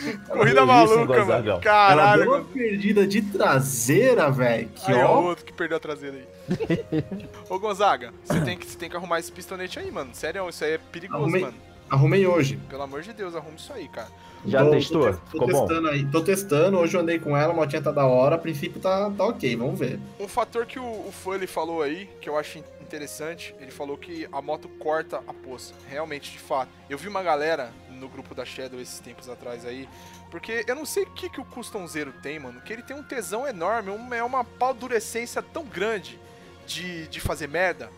Corrida 0.28 0.64
maluca, 0.66 1.24
mano. 1.24 1.48
ela 1.50 1.60
Caralho, 1.60 2.22
deu 2.22 2.32
uma 2.32 2.44
perdida 2.44 3.06
de 3.06 3.22
traseira, 3.22 4.30
velho. 4.30 4.68
Que 4.68 4.92
Aí, 4.92 5.02
ó, 5.02 5.20
o 5.20 5.24
outro 5.24 5.44
que 5.44 5.52
perdeu 5.52 5.76
a 5.76 5.80
traseira 5.80 6.16
aí. 6.16 6.26
Ô, 7.48 7.58
Gonzaga, 7.58 8.12
você 8.24 8.40
tem, 8.40 8.56
que, 8.58 8.66
você 8.66 8.76
tem 8.78 8.88
que 8.90 8.96
arrumar 8.96 9.18
esse 9.20 9.30
pistonete 9.30 9.78
aí, 9.78 9.90
mano. 9.90 10.10
Sério, 10.14 10.48
isso 10.48 10.64
aí 10.64 10.72
é 10.72 10.78
perigoso, 10.78 11.22
Arrumei. 11.22 11.42
mano. 11.42 11.54
Arrumei 11.88 12.26
hoje. 12.26 12.56
Pelo 12.68 12.82
amor 12.82 13.02
de 13.02 13.12
Deus, 13.12 13.34
arrume 13.34 13.56
isso 13.56 13.72
aí, 13.72 13.88
cara. 13.88 14.08
Já 14.46 14.64
Tô- 14.64 14.70
testou? 14.70 15.06
Tô, 15.06 15.12
tô 15.12 15.20
Ficou 15.32 15.48
bom? 15.48 15.66
testando 15.66 15.88
aí. 15.88 16.06
Tô 16.06 16.20
testando, 16.22 16.78
hoje 16.78 16.96
eu 16.96 17.00
andei 17.00 17.18
com 17.18 17.36
ela, 17.36 17.52
a 17.52 17.56
motinha 17.56 17.82
tá 17.82 17.90
da 17.90 18.06
hora, 18.06 18.36
a 18.36 18.38
princípio 18.38 18.80
tá, 18.80 19.10
tá 19.10 19.24
ok, 19.26 19.54
vamos 19.56 19.78
ver. 19.78 19.98
Um 20.18 20.28
fator 20.28 20.64
que 20.66 20.78
o, 20.78 20.82
o 20.84 21.12
Fully 21.12 21.46
falou 21.46 21.82
aí, 21.82 22.08
que 22.20 22.28
eu 22.28 22.38
acho 22.38 22.58
in- 22.58 22.64
interessante, 22.80 23.54
ele 23.60 23.70
falou 23.70 23.98
que 23.98 24.26
a 24.32 24.40
moto 24.40 24.68
corta 24.78 25.20
a 25.26 25.34
poça. 25.34 25.74
Realmente, 25.88 26.30
de 26.32 26.38
fato. 26.38 26.70
Eu 26.88 26.96
vi 26.96 27.08
uma 27.08 27.22
galera 27.22 27.70
no 28.00 28.08
grupo 28.08 28.34
da 28.34 28.44
Shadow 28.44 28.80
esses 28.80 28.98
tempos 28.98 29.28
atrás 29.28 29.64
aí, 29.66 29.88
porque 30.30 30.64
eu 30.66 30.74
não 30.74 30.84
sei 30.86 31.04
o 31.04 31.10
que, 31.10 31.28
que 31.28 31.40
o 31.40 31.44
Custom 31.44 31.86
Zero 31.86 32.12
tem, 32.22 32.38
mano, 32.38 32.60
que 32.62 32.72
ele 32.72 32.82
tem 32.82 32.96
um 32.96 33.02
tesão 33.02 33.46
enorme, 33.46 33.90
um- 33.90 34.12
é 34.14 34.22
uma 34.24 34.42
paldurecência 34.44 35.42
tão 35.42 35.64
grande 35.64 36.18
de, 36.66 37.06
de 37.08 37.20
fazer 37.20 37.46
merda. 37.48 37.90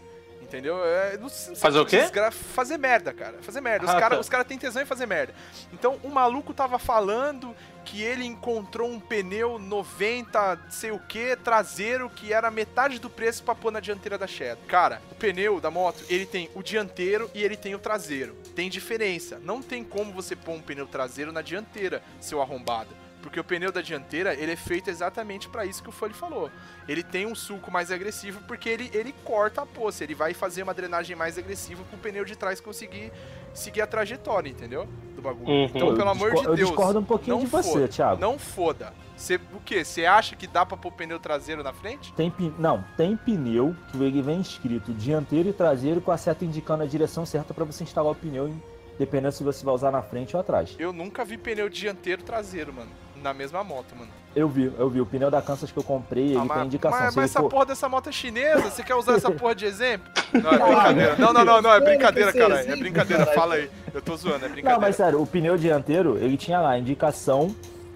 Entendeu? 0.43 0.85
É, 0.85 1.15
não 1.17 1.29
não 1.49 1.57
Fazer 1.57 1.79
o 1.79 1.87
quê? 1.87 2.03
Fazer 2.31 2.77
merda, 2.77 3.11
cara. 3.15 3.39
Fazer 3.41 3.63
merda. 3.63 3.87
Os 3.87 3.91
Ah, 3.91 3.99
caras 3.99 4.27
tá. 4.27 4.31
cara 4.33 4.45
têm 4.45 4.59
tesão 4.59 4.83
em 4.83 4.85
fazer 4.85 5.07
merda. 5.07 5.33
Então, 5.73 5.99
o 6.03 6.11
maluco 6.11 6.53
tava 6.53 6.79
falando 6.79 7.57
que 7.85 8.03
ele 8.03 8.25
encontrou 8.25 8.89
um 8.89 9.01
pneu 9.01 9.59
90, 9.59 10.59
sei 10.71 10.91
o 10.91 10.99
que, 10.99 11.37
traseiro, 11.37 12.09
que 12.09 12.33
era 12.33 12.51
metade 12.51 12.99
do 12.99 13.11
preço 13.11 13.43
pra 13.43 13.55
pôr 13.55 13.71
na 13.71 13.81
dianteira 13.81 14.17
da 14.17 14.27
Shadow. 14.27 14.65
Cara, 14.67 15.03
o 15.11 15.15
pneu 15.15 15.61
da 15.61 15.71
moto, 15.71 16.05
ele 16.09 16.27
tem 16.27 16.51
o 16.55 16.63
dianteiro 16.63 17.31
e 17.35 17.43
ele 17.43 17.57
tem 17.57 17.75
o 17.75 17.79
traseiro. 17.79 18.35
Tem 18.55 18.71
diferença. 18.71 19.41
Não 19.43 19.63
tem 19.63 19.85
como 19.85 20.13
você 20.13 20.35
pôr 20.37 20.53
um 20.53 20.63
pneu 20.63 20.87
traseiro 20.87 21.33
na 21.33 21.43
dianteira, 21.43 22.03
seu 22.21 22.41
arrombado. 22.41 23.02
Porque 23.23 23.39
o 23.39 23.45
pneu 23.45 23.71
da 23.71 23.81
dianteira, 23.81 24.35
ele 24.35 24.53
é 24.53 24.57
feito 24.57 24.91
exatamente 24.91 25.49
pra 25.49 25.65
isso 25.65 25.83
que 25.83 25.89
o 25.89 25.93
Foley 25.93 26.13
falou. 26.15 26.51
Ele 26.89 27.03
tem 27.05 27.25
um 27.25 27.35
sulco 27.35 27.71
mais 27.71 27.91
agressivo 27.93 28.41
porque 28.49 28.69
ele, 28.69 28.91
ele 28.93 29.15
corta 29.25 29.63
a 29.63 29.67
poça, 29.67 30.03
ele 30.03 30.15
vai 30.15 30.35
fazer 30.35 30.63
uma 30.65 30.75
drenagem 30.75 31.15
mais 31.15 31.39
agressiva 31.39 31.83
pro 31.85 31.97
pneu 31.99 32.25
de 32.25 32.37
trás 32.37 32.61
conseguir 32.61 33.13
seguir 33.55 33.81
a 33.81 33.87
trajetória, 33.87 34.51
entendeu? 34.51 34.89
Do 35.15 35.23
bagulho. 35.23 35.49
Uhum. 35.49 35.65
Então, 35.67 35.95
pelo 35.95 36.11
amor 36.11 36.31
de 36.31 36.37
discor- 36.37 36.51
eu 36.53 36.57
Deus. 36.57 36.69
discordo 36.69 36.99
um 36.99 37.05
pouquinho 37.05 37.37
não 37.37 37.45
de 37.45 37.51
você, 37.51 37.73
foda, 37.73 37.89
Thiago. 37.89 38.21
Não 38.21 38.39
foda. 38.39 38.93
Cê, 39.17 39.37
o 39.55 39.61
quê? 39.65 39.85
Você 39.85 40.05
acha 40.05 40.35
que 40.35 40.49
dá 40.49 40.67
pra 40.67 40.77
pôr 40.77 40.91
pneu 40.91 41.21
traseiro 41.21 41.63
na 41.63 41.73
frente? 41.73 42.13
Tem, 42.15 42.33
não, 42.59 42.85
tem 42.97 43.17
pneu 43.17 43.77
que 43.93 44.03
ele 44.03 44.21
vem 44.21 44.41
escrito 44.41 44.93
dianteiro 44.93 45.49
e 45.49 45.53
traseiro 45.53 46.01
com 46.01 46.11
a 46.11 46.17
seta 46.17 46.45
indicando 46.45 46.83
a 46.83 46.87
direção 46.87 47.25
certa 47.25 47.55
pra 47.55 47.65
você 47.65 47.85
instalar 47.85 48.11
o 48.11 48.17
pneu, 48.17 48.53
dependendo 48.99 49.33
se 49.33 49.45
você 49.45 49.65
vai 49.65 49.75
usar 49.75 49.93
na 49.93 50.03
frente 50.03 50.35
ou 50.35 50.41
atrás. 50.41 50.75
Eu 50.77 50.93
nunca 50.93 51.25
vi 51.25 51.37
pneu 51.39 51.69
dianteiro 51.69 52.23
traseiro, 52.25 52.73
mano. 52.73 52.91
Na 53.23 53.33
mesma 53.33 53.63
moto, 53.63 53.95
mano. 53.97 54.11
Eu 54.35 54.49
vi, 54.49 54.73
eu 54.79 54.89
vi. 54.89 55.01
O 55.01 55.07
pneu 55.07 55.31
da 55.31 55.41
Kansas 55.41 55.71
que 55.71 55.79
eu 55.79 55.83
comprei, 55.83 56.25
ele 56.31 56.37
Ah, 56.37 56.41
tem 56.41 56.49
mas, 56.49 56.67
indicação. 56.67 56.99
mas- 56.99 57.07
mas 57.07 57.17
ele 57.17 57.25
essa 57.27 57.41
for- 57.41 57.49
porra 57.51 57.67
dessa 57.67 57.89
moto 57.89 58.09
é 58.09 58.13
chinesa? 58.13 58.71
Você 58.71 58.83
quer 58.83 58.95
usar 58.95 59.15
essa 59.15 59.31
porra 59.31 59.55
de 59.55 59.65
exemplo? 59.67 60.09
Não, 60.33 60.51
é 60.51 60.59
brincadeira. 60.59 61.17
Não, 61.17 61.33
não, 61.33 61.45
não, 61.45 61.63
não, 61.63 61.73
é 61.73 61.81
brincadeira, 61.81 62.33
Tem 62.33 62.41
que 62.41 62.47
ser 62.47 62.55
caralho. 62.55 62.73
É 62.73 62.77
brincadeira, 62.77 63.27
fala 63.27 63.55
aí. 63.55 63.71
Eu 63.95 64.03
tô 64.03 64.17
zoando, 64.17 64.45
é 64.45 64.49
Não, 64.49 64.55
brincadeira. 64.55 64.81
mas 64.81 64.97
sério, 64.97 65.21
o 65.23 65.27
pneu 65.27 65.57
dianteiro, 65.57 66.17
ele 66.19 66.37
tinha 66.37 66.61
lá 66.61 66.71
a 66.71 66.79
indicação 66.79 67.55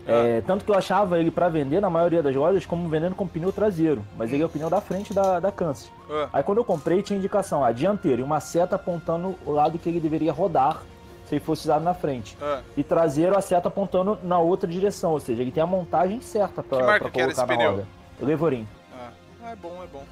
É, 0.09 0.41
tanto 0.47 0.65
que 0.65 0.71
eu 0.71 0.77
achava 0.77 1.19
ele 1.19 1.33
pra 1.33 1.49
vender, 1.49 1.81
na 1.81 1.91
maioria 1.91 2.23
das 2.23 2.33
lojas, 2.33 2.65
como 2.65 2.89
vendendo 2.89 3.17
com 3.17 3.27
pneu 3.27 3.51
traseiro. 3.53 4.05
Mas 4.17 4.33
ele 4.33 4.41
é 4.41 4.47
o 4.47 4.49
pneu 4.49 4.71
da 4.71 4.81
frente 4.81 5.13
da, 5.13 5.41
da 5.41 5.51
Kansas. 5.51 5.91
Ah, 6.09 6.29
Aí 6.35 6.43
quando 6.45 6.59
eu 6.59 6.65
comprei, 6.65 7.03
tinha 7.03 7.19
indicação, 7.19 7.65
a 7.65 7.73
dianteiro 7.73 8.21
e 8.21 8.25
uma 8.25 8.39
seta 8.39 8.77
apontando 8.77 9.35
o 9.45 9.51
lado 9.51 9.81
que 9.81 9.89
ele 9.89 9.99
deveria 9.99 10.33
rodar 10.33 10.81
se 11.27 11.35
ele 11.35 11.45
fosse 11.45 11.63
usado 11.63 11.83
na 11.85 11.95
frente. 11.95 12.37
ah. 12.41 12.63
E 12.77 12.83
traseiro, 12.85 13.37
a 13.37 13.41
seta 13.41 13.69
apontando 13.69 14.19
na 14.23 14.39
outra 14.39 14.69
direção, 14.71 15.13
ou 15.13 15.21
seja, 15.21 15.43
ele 15.43 15.51
tem 15.53 15.63
a 15.63 15.67
montagem 15.67 16.21
certa 16.21 16.63
pra, 16.63 16.79
Que 16.79 16.85
marca 16.85 17.05
pra 17.05 17.11
que 17.11 17.21
era 17.21 17.33
colocar 17.33 17.33
esse 17.33 17.41
na 17.41 17.47
pneu? 17.47 17.71
roda. 17.73 17.89
Levorim. 18.21 18.67
Ah, 18.93 19.11
ah, 19.45 19.51
é 19.51 19.57
bom, 19.57 19.83
é 19.83 19.87
bom. 19.87 20.05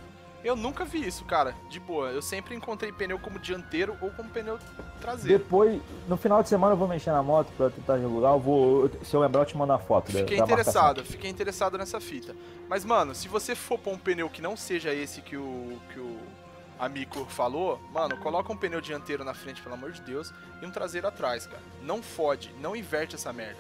Eu 0.43 0.55
nunca 0.55 0.85
vi 0.85 1.07
isso, 1.07 1.25
cara. 1.25 1.55
De 1.71 1.81
boa. 1.81 2.11
Eu 2.11 2.21
sempre 2.21 2.55
encontrei 2.55 2.93
pneu 2.93 3.19
como 3.19 3.39
dianteiro 3.39 3.97
ou 4.03 4.11
como 4.11 4.29
pneu 4.29 4.59
traseiro. 5.01 5.39
Depois, 5.39 5.81
no 6.07 6.19
final 6.19 6.43
de 6.43 6.51
semana 6.51 6.75
eu 6.75 6.77
vou 6.77 6.87
mexer 6.87 7.13
na 7.13 7.23
moto 7.23 7.51
pra 7.57 7.71
tentar 7.71 7.97
regular. 7.97 8.35
Eu 8.35 8.41
vou, 8.41 8.91
se 9.03 9.17
eu 9.17 9.21
lembrar, 9.21 9.41
eu 9.41 9.47
te 9.47 9.57
mando 9.57 9.73
a 9.73 9.79
foto 9.79 10.13
da, 10.13 10.19
Fiquei 10.19 10.37
da 10.37 10.47
marcação. 10.47 10.73
interessado, 10.73 11.03
fiquei 11.07 11.31
interessado 11.31 11.79
nessa 11.79 11.99
fita. 11.99 12.37
Mas, 12.69 12.85
mano, 12.85 13.15
se 13.15 13.27
você 13.27 13.55
for 13.55 13.79
pôr 13.79 13.95
um 13.95 13.99
pneu 13.99 14.29
que 14.29 14.43
não 14.43 14.55
seja 14.55 14.93
esse 14.93 15.23
que 15.23 15.35
o, 15.35 15.79
que 15.95 15.99
o 15.99 16.19
amigo 16.85 17.25
falou, 17.27 17.81
mano, 17.93 18.17
coloca 18.19 18.53
um 18.53 18.57
pneu 18.57 18.81
dianteiro 18.81 19.25
na 19.25 19.35
frente, 19.35 19.61
pelo 19.61 19.75
amor 19.75 19.93
de 19.93 20.01
Deus, 20.03 20.33
e 20.63 20.67
um 20.67 20.71
traseiro 20.71 21.07
atrás, 21.07 21.47
cara. 21.47 21.63
Não 21.83 22.03
fode, 22.03 22.55
não 22.61 22.77
inverte 22.77 23.15
essa 23.15 23.33
merda. 23.33 23.59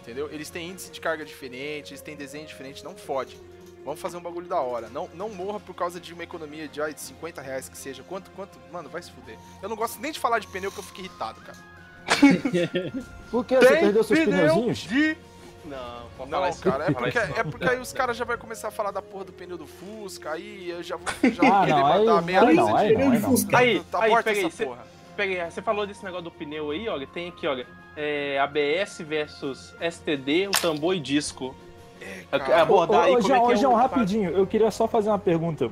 Entendeu? 0.00 0.28
Eles 0.32 0.50
têm 0.50 0.70
índice 0.70 0.90
de 0.90 1.00
carga 1.00 1.24
diferente, 1.24 1.92
eles 1.92 2.00
têm 2.00 2.16
desenho 2.16 2.46
diferente, 2.46 2.82
não 2.82 2.96
fode. 2.96 3.38
Vamos 3.84 4.00
fazer 4.00 4.16
um 4.16 4.20
bagulho 4.20 4.48
da 4.48 4.60
hora. 4.60 4.88
Não, 4.88 5.08
não 5.14 5.28
morra 5.28 5.60
por 5.60 5.74
causa 5.74 6.00
de 6.00 6.12
uma 6.12 6.22
economia 6.22 6.68
de, 6.68 6.80
ai, 6.80 6.94
de 6.94 7.00
50 7.00 7.40
reais 7.40 7.68
que 7.68 7.76
seja. 7.76 8.02
Quanto, 8.02 8.30
quanto? 8.32 8.58
Mano, 8.72 8.88
vai 8.88 9.02
se 9.02 9.10
fuder. 9.10 9.38
Eu 9.60 9.68
não 9.68 9.76
gosto 9.76 10.00
nem 10.00 10.12
de 10.12 10.18
falar 10.20 10.38
de 10.38 10.46
pneu 10.46 10.70
que 10.70 10.78
eu 10.78 10.84
fico 10.84 11.00
irritado, 11.00 11.40
cara. 11.40 11.58
Por 13.30 13.44
que? 13.44 13.56
Você 13.56 13.76
perdeu 13.76 14.04
seus 14.04 14.20
pneuzinhos? 14.20 14.78
de 14.78 15.16
Não, 15.64 15.78
pode 16.16 16.30
falar 16.30 16.42
Não, 16.46 16.48
isso. 16.50 16.62
cara, 16.62 16.84
é 16.86 16.90
porque, 16.92 17.18
é 17.18 17.44
porque 17.44 17.68
aí 17.68 17.78
os 17.80 17.92
caras 17.92 18.16
já 18.16 18.24
vão 18.24 18.36
começar 18.36 18.68
a 18.68 18.70
falar 18.72 18.90
da 18.90 19.00
porra 19.00 19.26
do 19.26 19.32
pneu 19.32 19.56
do 19.56 19.66
Fusca, 19.66 20.32
aí 20.32 20.68
eu 20.68 20.82
já 20.82 20.96
vou, 20.96 21.06
já 21.30 21.42
Ah, 21.42 21.60
querer 21.66 21.72
aí- 21.74 21.98
mandar 22.04 22.22
meia 22.22 22.40
aí 22.42 22.54
não, 22.56 22.76
aí 22.76 22.88
de- 22.88 22.94
não, 22.94 23.10
aí 23.12 23.18
não. 23.20 23.30
Fusca. 23.30 23.58
Aí, 23.58 23.80
Tá 23.90 24.02
aí, 24.02 24.10
morta 24.10 24.24
peguei, 24.30 24.46
essa 24.46 24.56
cê- 24.56 24.64
porra. 24.66 24.86
peguei, 25.16 25.44
você 25.44 25.62
falou 25.62 25.86
desse 25.86 26.04
negócio 26.04 26.24
do 26.24 26.30
pneu 26.32 26.70
aí, 26.72 26.88
olha, 26.88 27.06
tem 27.06 27.28
aqui, 27.28 27.46
olha, 27.46 27.66
é, 27.96 28.38
ABS 28.40 29.02
versus 29.02 29.72
STD, 29.80 30.48
o 30.48 30.50
tambor 30.50 30.96
e 30.96 31.00
disco. 31.00 31.54
É, 32.00 32.24
É, 32.32 32.38
cara. 32.40 32.62
abordar 32.62 33.04
aí 33.04 33.14
Ô, 33.14 33.18
ô, 33.18 33.20
João, 33.20 33.50
é 33.50 33.52
é 33.52 33.56
João, 33.56 33.72
o- 33.74 33.76
rapidinho, 33.76 34.30
eu 34.30 34.44
queria 34.46 34.70
só 34.72 34.88
fazer 34.88 35.10
uma 35.10 35.18
pergunta. 35.18 35.70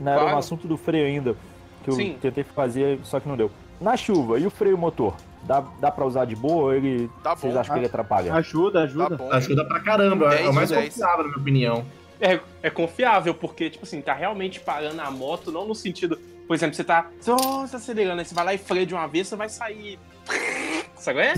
Não 0.00 0.10
era 0.12 0.20
Claro. 0.22 0.36
um 0.36 0.38
assunto 0.38 0.66
do 0.66 0.76
freio 0.76 1.06
ainda, 1.06 1.36
que 1.84 1.90
eu 1.90 1.94
Sim. 1.94 2.18
tentei 2.20 2.42
fazer, 2.42 2.98
só 3.04 3.20
que 3.20 3.28
não 3.28 3.36
deu. 3.36 3.50
Na 3.80 3.96
chuva, 3.96 4.40
e 4.40 4.46
o 4.46 4.50
freio 4.50 4.76
motor? 4.76 5.14
Dá, 5.48 5.64
dá 5.80 5.90
pra 5.90 6.04
usar 6.04 6.26
de 6.26 6.36
boa 6.36 6.64
ou 6.64 6.74
ele. 6.74 7.10
Tá 7.22 7.34
vocês 7.34 7.56
acham 7.56 7.72
que 7.72 7.80
ele 7.80 7.86
atrapalha? 7.86 8.34
Ajuda, 8.34 8.80
Tá 8.80 8.84
ajuda. 8.84 9.16
bom. 9.16 9.32
Ajuda 9.32 9.64
pra 9.64 9.80
caramba. 9.80 10.26
é 10.34 10.38
10 10.38 10.48
o 10.48 10.52
mais 10.52 10.68
de 10.68 10.74
10. 10.74 10.88
confiável, 10.94 11.18
na 11.18 11.24
minha 11.24 11.38
opinião. 11.40 11.84
É, 12.20 12.38
é 12.62 12.68
confiável, 12.68 13.32
porque, 13.34 13.70
tipo 13.70 13.84
assim, 13.86 14.02
tá 14.02 14.12
realmente 14.12 14.60
parando 14.60 15.00
a 15.00 15.10
moto, 15.10 15.50
não 15.50 15.66
no 15.66 15.74
sentido. 15.74 16.18
Por 16.46 16.54
exemplo, 16.54 16.74
você 16.74 16.84
tá. 16.84 17.06
Você 17.18 17.30
oh, 17.30 17.66
tá 17.66 17.76
acelerando, 17.78 18.18
aí 18.20 18.26
você 18.26 18.34
vai 18.34 18.44
lá 18.44 18.54
e 18.54 18.58
freia 18.58 18.84
de 18.84 18.92
uma 18.94 19.06
vez, 19.08 19.26
você 19.26 19.36
vai 19.36 19.48
sair. 19.48 19.98
Sabe? 20.96 21.20
É? 21.20 21.34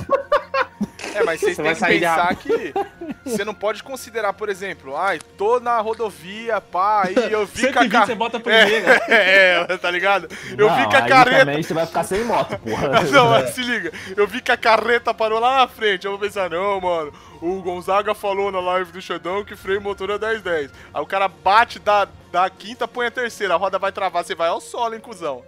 É, 1.14 1.22
mas 1.24 1.40
vocês 1.40 1.56
Você 1.56 1.62
têm 1.62 1.64
vai 1.64 1.74
que 1.74 1.80
sair 1.80 2.00
pensar 2.00 2.34
que 2.36 2.72
você 3.24 3.44
não 3.44 3.54
pode 3.54 3.82
considerar, 3.82 4.32
por 4.32 4.48
exemplo, 4.48 4.96
ai, 4.96 5.18
tô 5.36 5.60
na 5.60 5.78
rodovia, 5.80 6.60
pá, 6.60 7.04
aí 7.06 7.32
eu 7.32 7.46
vi 7.46 7.62
que 7.72 7.78
a 7.78 7.82
120 7.82 7.90
ca... 7.90 8.06
você 8.06 8.14
bota 8.14 8.36
a 8.36 8.40
primeira. 8.40 9.00
É, 9.10 9.66
é, 9.68 9.76
tá 9.76 9.90
ligado? 9.90 10.28
Eu 10.56 10.68
Não, 10.68 10.76
vi 10.76 10.88
que 10.88 10.96
a 10.96 11.04
aí 11.04 11.08
careta. 11.08 11.38
também 11.46 11.62
você 11.62 11.74
vai 11.74 11.86
ficar 11.86 12.04
sem 12.04 12.24
moto, 12.24 12.58
porra. 12.60 13.00
Não, 13.10 13.30
mas 13.30 13.50
se 13.50 13.62
liga. 13.62 13.92
Eu 14.16 14.26
vi 14.26 14.40
que 14.40 14.52
a 14.52 14.56
carreta 14.56 15.12
parou 15.12 15.38
lá 15.40 15.58
na 15.58 15.68
frente. 15.68 16.04
Eu 16.04 16.12
vou 16.12 16.20
pensar, 16.20 16.48
não, 16.50 16.80
mano. 16.80 17.12
O 17.40 17.60
Gonzaga 17.62 18.14
falou 18.14 18.52
na 18.52 18.60
live 18.60 18.92
do 18.92 19.00
Xandão 19.00 19.44
que 19.44 19.56
freio 19.56 19.80
motor 19.80 20.10
é 20.10 20.18
10-10. 20.18 20.70
Aí 20.92 21.02
o 21.02 21.06
cara 21.06 21.26
bate 21.26 21.78
da, 21.78 22.06
da 22.30 22.48
quinta, 22.50 22.86
põe 22.86 23.06
a 23.06 23.10
terceira. 23.10 23.54
A 23.54 23.56
roda 23.56 23.78
vai 23.78 23.90
travar. 23.90 24.22
Você 24.24 24.34
vai 24.34 24.48
ao 24.48 24.60
solo, 24.60 24.94
hein, 24.94 25.00
cuzão. 25.00 25.42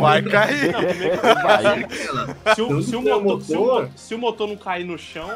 Vai 0.00 0.22
cair. 0.22 0.72
Vai. 1.42 2.54
Se 2.54 2.62
o, 2.62 2.82
se, 2.82 2.96
o 2.96 3.02
motor, 3.02 3.42
se, 3.42 3.56
o, 3.56 3.88
se 3.94 4.14
o 4.14 4.18
motor 4.18 4.48
não 4.48 4.56
cair 4.56 4.84
no 4.84 4.98
chão. 4.98 5.28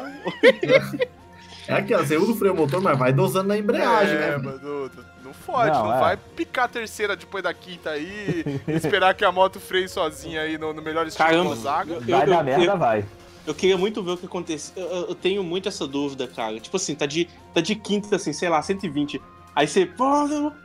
É 1.67 1.73
aquela, 1.75 2.05
você 2.05 2.17
usa 2.17 2.31
o 2.31 2.35
freio 2.35 2.55
motor, 2.55 2.81
mas 2.81 2.97
vai 2.97 3.13
dosando 3.13 3.47
na 3.49 3.57
embreagem, 3.57 4.15
é, 4.15 4.19
né? 4.31 4.37
mano, 4.37 4.59
não, 4.61 4.89
não 5.25 5.33
fode. 5.33 5.71
Não, 5.71 5.85
Não, 5.85 5.95
é. 5.95 5.99
vai 5.99 6.17
picar 6.17 6.65
a 6.65 6.67
terceira 6.67 7.15
depois 7.15 7.43
da 7.43 7.53
quinta 7.53 7.91
aí. 7.91 8.43
esperar 8.67 9.13
que 9.13 9.23
a 9.23 9.31
moto 9.31 9.59
freie 9.59 9.87
sozinha 9.87 10.41
aí 10.41 10.57
no, 10.57 10.73
no 10.73 10.81
melhor 10.81 11.05
estilo 11.07 11.27
Caramba. 11.27 11.55
Vai 11.55 12.23
eu- 12.23 12.27
dar 12.27 12.43
merda, 12.43 12.63
eu- 12.65 12.77
vai. 12.77 13.05
Eu 13.45 13.55
queria 13.55 13.77
muito 13.77 14.03
ver 14.03 14.11
o 14.11 14.17
que 14.17 14.25
acontece. 14.27 14.71
Eu, 14.75 14.85
eu- 14.85 15.07
eu 15.09 15.15
tenho 15.15 15.43
muito 15.43 15.67
essa 15.67 15.87
dúvida, 15.87 16.27
cara. 16.27 16.59
Tipo 16.59 16.77
assim, 16.77 16.93
tá 16.93 17.05
de, 17.05 17.27
tá 17.53 17.59
de 17.61 17.75
quinta, 17.75 18.15
assim, 18.15 18.33
sei 18.33 18.49
lá, 18.49 18.61
120. 18.61 19.19
Aí 19.55 19.67
você. 19.67 19.89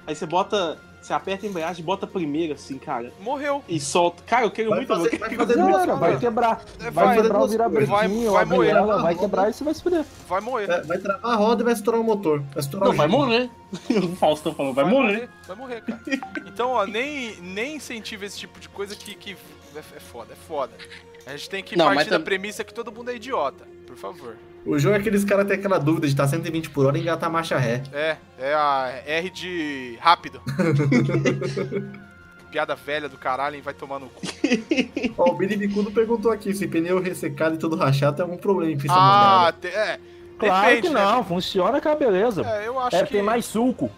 Aí 0.06 0.14
você 0.14 0.26
bota. 0.26 0.78
Você 1.06 1.12
aperta 1.12 1.46
a 1.46 1.48
embreagem, 1.48 1.84
bota 1.84 2.04
a 2.04 2.08
primeira, 2.08 2.54
assim, 2.54 2.78
cara. 2.78 3.12
Morreu. 3.20 3.62
E 3.68 3.78
solta. 3.78 4.24
Cara, 4.24 4.44
eu 4.44 4.50
quero 4.50 4.70
Vai 4.70 4.78
muito 4.80 4.88
fazer, 4.88 5.06
o 5.06 5.10
que- 5.10 5.16
vai 5.18 5.34
fazer 5.36 5.58
era, 5.60 5.94
vai 5.94 6.18
quebrar. 6.18 6.64
É, 6.80 6.90
Vai, 6.90 7.04
vai, 7.06 7.16
quebrar 7.22 7.36
o 7.36 7.40
vai- 7.42 7.48
virabrequinho, 7.48 8.32
vai 8.32 8.44
moer. 8.44 8.72
biela, 8.74 9.02
vai 9.02 9.14
quebrar 9.14 9.48
e 9.48 9.52
você 9.52 9.62
vai 9.62 9.72
se 9.72 9.82
fuder. 9.84 10.04
Vai 10.28 10.40
morrer. 10.40 10.68
É, 10.68 10.80
Vai 10.82 10.98
travar 10.98 11.32
a 11.32 11.36
roda 11.36 11.62
e 11.62 11.64
vai 11.64 11.74
estourar 11.74 12.00
o 12.00 12.04
motor. 12.04 12.40
Vai 12.52 12.58
estourar 12.58 12.88
Não, 12.88 12.94
o 12.94 12.98
vai 12.98 13.06
morrer. 13.06 13.48
O 14.12 14.16
Faustão 14.16 14.52
falou, 14.52 14.74
vai, 14.74 14.84
morrer. 14.84 15.28
Vai 15.46 15.56
morrer, 15.56 15.80
cara. 15.82 16.00
Então, 16.46 16.70
ó, 16.70 16.84
nem, 16.84 17.36
nem 17.40 17.76
incentiva 17.76 18.24
esse 18.24 18.38
tipo 18.38 18.58
de 18.58 18.68
coisa 18.68 18.96
que, 18.96 19.14
que 19.14 19.36
é, 19.76 19.78
é 19.78 20.00
foda, 20.00 20.32
é 20.32 20.36
foda. 20.48 20.72
A 21.24 21.36
gente 21.36 21.48
tem 21.50 21.62
que 21.62 21.76
Não, 21.76 21.84
partir 21.86 21.96
mas 21.98 22.06
da 22.08 22.16
tam- 22.16 22.24
premissa 22.24 22.64
que 22.64 22.74
todo 22.74 22.90
mundo 22.90 23.10
é 23.12 23.14
idiota, 23.14 23.64
por 23.86 23.96
favor. 23.96 24.36
O 24.66 24.78
João 24.78 24.94
é 24.94 24.98
aqueles 24.98 25.24
caras 25.24 25.44
que 25.44 25.50
tem 25.50 25.58
aquela 25.58 25.78
dúvida 25.78 26.06
de 26.06 26.12
estar 26.12 26.26
120 26.26 26.70
por 26.70 26.86
hora 26.86 26.98
e 26.98 27.00
engatar 27.00 27.28
a 27.28 27.32
marcha 27.32 27.56
ré. 27.56 27.82
É, 27.92 28.16
é 28.38 28.54
a 28.54 28.92
R 29.06 29.30
de 29.30 29.96
rápido. 30.00 30.40
Piada 32.50 32.74
velha 32.74 33.08
do 33.08 33.18
caralho, 33.18 33.56
hein? 33.56 33.62
Vai 33.62 33.74
tomar 33.74 33.98
no 33.98 34.08
cu. 34.08 34.22
Ó, 35.18 35.30
o 35.30 35.34
Billy 35.34 35.56
Bicudo 35.56 35.90
perguntou 35.90 36.30
aqui 36.32 36.54
se 36.54 36.66
pneu 36.66 37.00
ressecado 37.00 37.54
e 37.54 37.58
todo 37.58 37.76
rachado 37.76 38.16
tem 38.16 38.22
algum 38.24 38.36
problema 38.36 38.72
em 38.72 38.78
pista 38.78 38.96
Ah, 38.96 39.38
molhada. 39.38 39.56
te- 39.60 39.68
é. 39.68 40.00
Claro 40.38 40.66
Depende, 40.66 40.88
que 40.88 40.94
né? 40.94 41.04
não, 41.04 41.24
funciona 41.24 41.80
com 41.80 41.88
a 41.88 41.94
beleza. 41.94 42.42
É, 42.46 42.66
eu 42.66 42.78
acho 42.78 42.96
É, 42.96 43.04
que. 43.04 43.12
tem 43.12 43.22
mais 43.22 43.44
suco. 43.44 43.90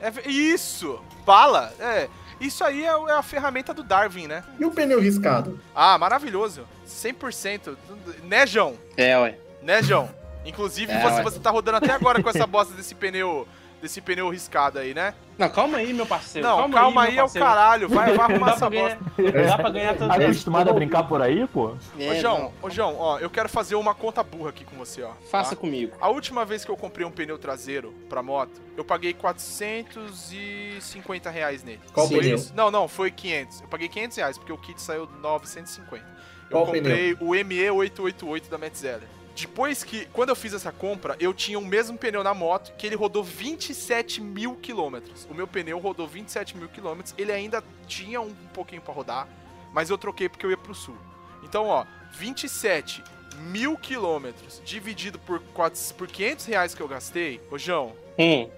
é 0.00 0.12
isso! 0.28 1.00
Bala! 1.26 1.72
É. 1.80 2.08
Isso 2.40 2.62
aí 2.64 2.82
é, 2.82 2.86
é 2.88 3.12
a 3.12 3.22
ferramenta 3.22 3.72
do 3.72 3.82
Darwin, 3.82 4.26
né? 4.26 4.42
E 4.58 4.64
o 4.64 4.70
pneu 4.70 5.00
riscado? 5.00 5.58
Ah, 5.74 5.96
maravilhoso. 5.96 6.62
100%. 6.86 7.76
Né, 8.24 8.46
João? 8.46 8.74
É, 8.96 9.16
ué. 9.18 9.38
Né, 9.64 9.82
João? 9.82 10.10
Inclusive, 10.44 10.92
É, 10.92 11.00
você, 11.00 11.22
você 11.22 11.40
tá 11.40 11.50
rodando 11.50 11.78
até 11.78 11.90
agora 11.92 12.22
com 12.22 12.28
essa 12.28 12.46
bosta 12.54 12.74
desse 12.74 12.94
pneu. 12.94 13.48
Desse 13.82 14.00
pneu 14.00 14.28
riscado 14.30 14.78
aí, 14.78 14.94
né? 14.94 15.12
Não, 15.36 15.46
calma 15.50 15.76
aí, 15.76 15.92
meu 15.92 16.06
parceiro. 16.06 16.48
Não, 16.48 16.70
calma, 16.70 17.02
aí, 17.02 17.12
meu 17.16 17.24
é 17.24 17.26
o 17.26 17.30
caralho. 17.30 17.86
Vai, 17.86 18.14
vai 18.14 18.30
arrumar 18.30 18.52
essa 18.52 18.70
ganhar, 18.70 18.96
bosta. 18.98 19.32
dá 19.46 19.58
pra 19.58 19.68
ganhar 19.70 19.94
Tá 19.94 20.08
também. 20.08 20.26
acostumado 20.28 20.70
a 20.70 20.72
brincar 20.72 21.02
por 21.02 21.20
aí, 21.20 21.46
pô? 21.48 21.72
Ô, 21.72 21.76
É, 21.98 22.14
João, 22.18 22.38
não. 22.38 22.52
ô, 22.62 22.70
João, 22.70 22.96
ó, 22.98 23.18
eu 23.18 23.28
quero 23.28 23.46
fazer 23.46 23.74
uma 23.74 23.94
conta 23.94 24.22
burra 24.22 24.48
aqui 24.50 24.64
com 24.64 24.74
você, 24.76 25.02
ó. 25.02 25.10
Faça 25.30 25.50
tá? 25.50 25.56
comigo. 25.60 25.94
A 26.00 26.08
última 26.08 26.46
vez 26.46 26.64
que 26.64 26.70
eu 26.70 26.78
comprei 26.78 27.04
um 27.06 27.10
pneu 27.10 27.36
traseiro 27.36 27.92
pra 28.08 28.22
moto, 28.22 28.58
eu 28.74 28.84
paguei 28.86 29.12
450 29.12 31.30
reais 31.30 31.62
nele. 31.62 31.80
Qual 31.92 32.08
Foi 32.08 32.20
pneu? 32.20 32.36
isso? 32.36 32.52
Não, 32.56 32.70
não, 32.70 32.88
foi 32.88 33.10
500. 33.10 33.60
Eu 33.62 33.68
paguei 33.68 33.88
500 33.88 34.16
reais, 34.16 34.38
porque 34.38 34.52
o 34.52 34.58
kit 34.58 34.80
saiu 34.80 35.08
950. 35.20 36.02
Eu 36.04 36.50
Qual 36.50 36.66
comprei 36.66 37.14
o 37.20 37.30
ME888 37.34 38.48
da 38.48 38.56
Metzeler. 38.58 39.08
Depois 39.34 39.82
que, 39.82 40.06
quando 40.12 40.28
eu 40.28 40.36
fiz 40.36 40.54
essa 40.54 40.70
compra, 40.70 41.16
eu 41.18 41.34
tinha 41.34 41.58
o 41.58 41.64
mesmo 41.64 41.98
pneu 41.98 42.22
na 42.22 42.32
moto, 42.32 42.72
que 42.78 42.86
ele 42.86 42.94
rodou 42.94 43.22
27 43.24 44.20
mil 44.20 44.54
quilômetros. 44.54 45.26
O 45.30 45.34
meu 45.34 45.46
pneu 45.46 45.78
rodou 45.78 46.06
27 46.06 46.56
mil 46.56 46.68
quilômetros, 46.68 47.14
ele 47.18 47.32
ainda 47.32 47.62
tinha 47.86 48.20
um 48.20 48.32
pouquinho 48.52 48.80
pra 48.80 48.94
rodar, 48.94 49.26
mas 49.72 49.90
eu 49.90 49.98
troquei 49.98 50.28
porque 50.28 50.46
eu 50.46 50.50
ia 50.50 50.56
pro 50.56 50.72
sul. 50.74 50.96
Então, 51.42 51.66
ó, 51.66 51.84
27 52.12 53.02
mil 53.50 53.76
quilômetros 53.76 54.62
dividido 54.64 55.18
por, 55.18 55.40
4, 55.52 55.94
por 55.94 56.06
500 56.06 56.46
reais 56.46 56.74
que 56.74 56.80
eu 56.80 56.86
gastei, 56.88 57.40
ô 57.50 57.58
João, 57.58 57.92
Hum, 58.16 58.48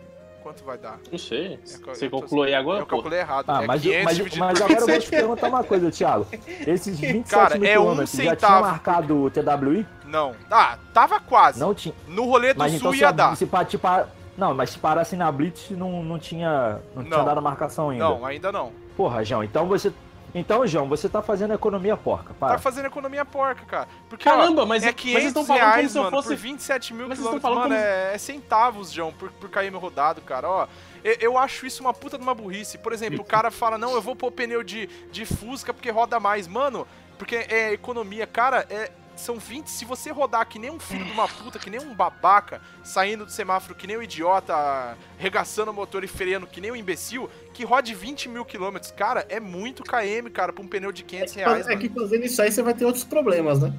quanto 0.42 0.62
vai 0.62 0.76
dar? 0.76 0.98
não 1.10 1.18
sei. 1.18 1.54
É, 1.54 1.58
Você 1.64 2.10
calculou 2.10 2.44
aí 2.44 2.54
agora, 2.54 2.80
Eu 2.82 2.86
pô? 2.86 2.96
calculei 2.96 3.20
errado. 3.20 3.46
Ah, 3.48 3.62
é 3.62 3.66
mas, 3.66 3.80
500 3.80 4.04
mas, 4.04 4.16
dividido 4.18 4.44
mas 4.44 4.58
por 4.58 4.64
agora 4.64 4.80
eu 4.80 4.86
vou 4.86 4.94
27. 4.94 5.04
te 5.06 5.10
perguntar 5.16 5.48
uma 5.48 5.64
coisa, 5.64 5.90
Thiago. 5.90 6.26
Esses 6.66 7.00
27 7.00 7.30
Cara, 7.30 7.58
mil 7.58 7.66
é 7.70 7.78
um 7.78 7.82
quilômetros 7.82 8.10
já 8.10 8.16
tinha 8.18 8.30
centavo. 8.34 8.60
marcado 8.66 9.22
o 9.24 9.30
TWI? 9.30 9.86
Não. 10.06 10.34
Ah, 10.50 10.78
tava 10.94 11.18
quase. 11.20 11.58
Não 11.60 11.74
tinha. 11.74 11.94
No 12.08 12.24
rolê 12.24 12.52
do 12.54 12.58
Mas 12.58 12.72
sul 12.72 12.78
então 12.80 12.92
se, 12.92 12.98
ia 13.00 13.08
a- 13.08 13.12
dar. 13.12 13.36
se 13.36 13.46
pa- 13.46 14.06
Não, 14.36 14.54
mas 14.54 14.70
se 14.70 14.78
parasse 14.78 15.16
na 15.16 15.30
Blitz 15.32 15.70
não, 15.70 16.02
não 16.02 16.18
tinha. 16.18 16.80
Não, 16.94 17.02
Não. 17.02 17.10
tinha 17.10 17.22
dado 17.24 17.38
a 17.38 17.40
marcação 17.40 17.90
ainda. 17.90 18.04
Não, 18.04 18.24
ainda 18.24 18.52
não. 18.52 18.72
Porra, 18.96 19.24
João, 19.24 19.42
então 19.44 19.66
você. 19.66 19.92
Então, 20.34 20.66
João, 20.66 20.86
você 20.86 21.08
tá 21.08 21.22
fazendo 21.22 21.54
economia 21.54 21.96
porca. 21.96 22.34
Para. 22.38 22.54
Tá 22.54 22.58
fazendo 22.58 22.84
economia 22.86 23.24
porca, 23.24 23.64
cara. 23.64 23.88
Porque, 24.06 24.24
Caramba, 24.24 24.62
ó, 24.62 24.66
mas- 24.66 24.82
é 24.82 24.86
mas 24.86 24.94
500 24.96 25.12
vocês 25.22 25.28
estão 25.28 25.44
falando 25.46 25.60
como 25.62 25.72
reais, 25.72 25.90
se 25.92 25.96
eu 25.98 26.02
mano, 26.02 26.16
fosse- 26.16 26.28
por 26.28 26.36
27 26.36 26.92
mil 26.92 27.08
Mas 27.08 27.16
quilômetros, 27.18 27.50
mano, 27.50 27.62
como 27.62 27.74
é, 27.74 28.14
é 28.14 28.18
centavos, 28.18 28.90
João, 28.92 29.12
por, 29.14 29.30
por 29.32 29.48
KM 29.48 29.74
rodado, 29.78 30.20
cara, 30.20 30.46
ó. 30.50 30.66
Eu, 31.02 31.16
eu 31.20 31.38
acho 31.38 31.64
isso 31.64 31.80
uma 31.82 31.94
puta 31.94 32.18
de 32.18 32.22
uma 32.22 32.34
burrice. 32.34 32.76
Por 32.76 32.92
exemplo, 32.92 33.20
o 33.22 33.24
cara 33.24 33.50
fala, 33.50 33.78
não, 33.78 33.94
eu 33.94 34.02
vou 34.02 34.14
pôr 34.14 34.30
pneu 34.30 34.62
de, 34.62 34.86
de 35.10 35.24
Fusca 35.24 35.72
porque 35.72 35.90
roda 35.90 36.20
mais. 36.20 36.46
Mano, 36.46 36.86
porque 37.16 37.36
é 37.36 37.72
economia. 37.72 38.26
Cara, 38.26 38.66
é, 38.68 38.90
são 39.20 39.38
20. 39.38 39.68
Se 39.68 39.84
você 39.84 40.10
rodar 40.10 40.46
que 40.46 40.58
nem 40.58 40.70
um 40.70 40.78
filho 40.78 41.04
de 41.04 41.12
uma 41.12 41.28
puta, 41.28 41.58
que 41.58 41.70
nem 41.70 41.80
um 41.80 41.94
babaca, 41.94 42.60
saindo 42.82 43.24
do 43.24 43.32
semáforo 43.32 43.74
que 43.74 43.86
nem 43.86 43.96
um 43.96 44.02
idiota, 44.02 44.96
regaçando 45.18 45.70
o 45.70 45.74
motor 45.74 46.04
e 46.04 46.08
freando 46.08 46.46
que 46.46 46.60
nem 46.60 46.70
um 46.70 46.76
imbecil, 46.76 47.30
que 47.52 47.64
rode 47.64 47.94
20 47.94 48.28
mil 48.28 48.44
quilômetros. 48.44 48.90
Cara, 48.92 49.26
é 49.28 49.40
muito 49.40 49.82
KM, 49.82 50.30
cara, 50.30 50.52
pra 50.52 50.62
um 50.62 50.68
pneu 50.68 50.92
de 50.92 51.02
500 51.02 51.34
reais, 51.34 51.66
é 51.66 51.70
mano. 51.70 51.80
que 51.80 51.88
fazendo 51.88 52.24
isso 52.24 52.40
aí 52.42 52.50
você 52.50 52.62
vai 52.62 52.74
ter 52.74 52.84
outros 52.84 53.04
problemas, 53.04 53.60
né? 53.60 53.72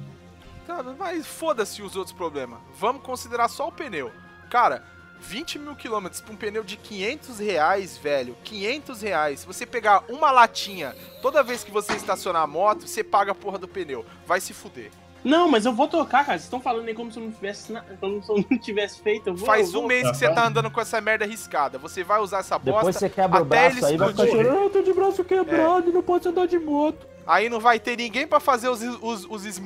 Cara, 0.66 0.94
mas 0.98 1.26
foda-se 1.26 1.80
os 1.80 1.96
outros 1.96 2.14
problemas. 2.14 2.58
Vamos 2.74 3.02
considerar 3.02 3.48
só 3.48 3.68
o 3.68 3.72
pneu. 3.72 4.12
Cara, 4.50 4.84
20 5.20 5.58
mil 5.58 5.74
quilômetros 5.74 6.20
pra 6.20 6.32
um 6.32 6.36
pneu 6.36 6.62
de 6.62 6.76
500 6.76 7.38
reais, 7.38 7.96
velho. 7.96 8.36
500 8.44 9.02
reais. 9.02 9.40
Se 9.40 9.46
você 9.46 9.66
pegar 9.66 10.04
uma 10.08 10.30
latinha 10.30 10.94
toda 11.22 11.42
vez 11.42 11.64
que 11.64 11.70
você 11.70 11.94
estacionar 11.94 12.42
a 12.42 12.46
moto, 12.46 12.86
você 12.86 13.02
paga 13.02 13.32
a 13.32 13.34
porra 13.34 13.58
do 13.58 13.68
pneu. 13.68 14.04
Vai 14.26 14.40
se 14.40 14.52
fuder. 14.52 14.90
Não, 15.28 15.48
mas 15.48 15.66
eu 15.66 15.72
vou 15.72 15.86
trocar, 15.88 16.24
cara. 16.24 16.38
Vocês 16.38 16.44
estão 16.44 16.60
falando 16.60 16.88
aí 16.88 16.94
como 16.94 17.12
se 17.12 17.18
eu 17.18 17.24
não 17.24 17.30
tivesse, 17.30 17.70
na- 17.72 17.82
como 18.00 18.22
se 18.22 18.30
eu 18.30 18.44
não 18.50 18.58
tivesse 18.58 19.00
feito. 19.00 19.28
Eu 19.28 19.34
vou, 19.34 19.46
Faz 19.46 19.72
eu 19.72 19.78
um 19.78 19.82
vou- 19.82 19.88
mês 19.88 20.10
que 20.10 20.16
você 20.16 20.28
tá 20.30 20.46
andando 20.46 20.70
com 20.70 20.80
essa 20.80 21.00
merda 21.00 21.26
riscada. 21.26 21.76
Você 21.78 22.02
vai 22.02 22.20
usar 22.20 22.38
essa 22.38 22.56
Depois 22.58 22.84
bosta, 22.86 23.00
você 23.00 23.08
quebra 23.10 23.40
o 23.40 23.42
até 23.42 23.48
braço 23.48 23.76
ele 23.78 23.86
aí, 23.86 23.96
vai 23.96 24.08
ficar 24.08 24.24
explodir. 24.24 24.46
chorando, 24.46 24.58
"Ah, 24.60 24.64
eu 24.64 24.70
tô 24.70 24.82
de 24.82 24.92
braço 24.94 25.24
quebrado, 25.24 25.92
não 25.92 26.02
posso 26.02 26.28
andar 26.30 26.46
de 26.46 26.58
moto. 26.58 27.06
aí 27.26 27.50
não 27.50 27.60
vai 27.60 27.78
ter 27.78 27.96
ninguém 27.96 28.26
pra 28.26 28.40
fazer 28.40 28.70
os, 28.70 28.80
os, 28.82 29.26
os. 29.28 29.60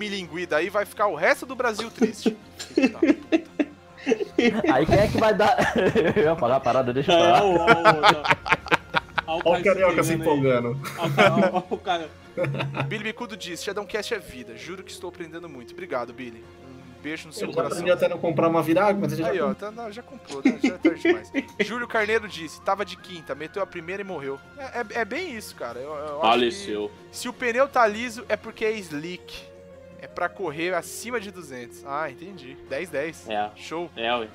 Daí 0.48 0.68
vai 0.68 0.84
ficar 0.84 1.06
o 1.06 1.14
resto 1.14 1.46
do 1.46 1.54
Brasil 1.54 1.88
triste. 1.90 2.36
Aí 4.72 4.84
quem 4.84 4.98
é 4.98 5.06
que 5.06 5.16
vai 5.18 5.32
dar. 5.32 5.56
eu 6.16 6.22
ia 6.24 6.34
falar 6.36 6.56
a 6.56 6.60
parada, 6.60 6.92
deixa 6.92 7.12
eu 7.12 7.16
É, 7.18 7.20
falar. 7.22 7.42
ó, 7.44 7.54
ó, 7.54 7.66
ó, 9.26 9.34
ó, 9.36 9.40
Olha 9.44 9.60
o 9.60 9.64
carioca 9.64 10.02
se 10.02 10.14
empolgando 10.14 10.68
aí. 10.68 10.74
empolgando. 10.74 11.52
O 11.52 11.56
ó, 11.70 11.74
o 11.74 11.78
cara. 11.78 12.10
Billy 12.88 13.04
Bicudo 13.04 13.36
diz: 13.36 13.62
Shadowcast 13.62 14.14
é 14.14 14.18
vida. 14.18 14.56
Juro 14.56 14.82
que 14.82 14.90
estou 14.90 15.08
aprendendo 15.10 15.48
muito. 15.48 15.72
Obrigado, 15.72 16.12
Billy. 16.12 16.42
Um 16.64 17.02
beijo 17.02 17.26
no 17.26 17.32
seu 17.32 17.48
já 17.48 17.54
coração. 17.54 17.78
aprendeu 17.78 17.94
até 17.94 18.08
não 18.08 18.18
comprar 18.18 18.48
uma 18.48 18.62
viragem, 18.62 19.00
mas 19.00 19.12
ele 19.12 19.22
já 19.22 19.30
Aí, 19.30 19.40
ó, 19.40 19.52
tá- 19.54 19.70
não, 19.72 19.90
já 19.90 20.02
comprou, 20.02 20.40
né? 20.44 20.58
Já 20.62 20.74
é 20.74 20.78
tarde 20.78 21.02
demais. 21.02 21.32
Júlio 21.60 21.88
Carneiro 21.88 22.28
disse, 22.28 22.60
tava 22.62 22.84
de 22.84 22.96
quinta, 22.96 23.34
meteu 23.34 23.62
a 23.62 23.66
primeira 23.66 24.02
e 24.02 24.04
morreu. 24.04 24.38
É, 24.56 24.62
é- 24.80 25.00
é 25.00 25.04
bem 25.04 25.34
isso, 25.36 25.54
cara. 25.56 25.78
Eu, 25.80 25.92
eu 25.94 26.20
Faleceu. 26.20 26.90
se 27.10 27.28
o 27.28 27.32
pneu 27.32 27.66
tá 27.68 27.86
liso, 27.86 28.24
é 28.28 28.36
porque 28.36 28.64
é 28.64 28.72
slick. 28.72 29.50
É 30.00 30.08
pra 30.08 30.28
correr 30.28 30.74
acima 30.74 31.20
de 31.20 31.30
200. 31.30 31.84
Ah, 31.86 32.10
entendi. 32.10 32.56
10-10. 32.68 33.28
É, 33.30 33.50
Show. 33.54 33.88
é, 33.96 34.12
ué. 34.16 34.28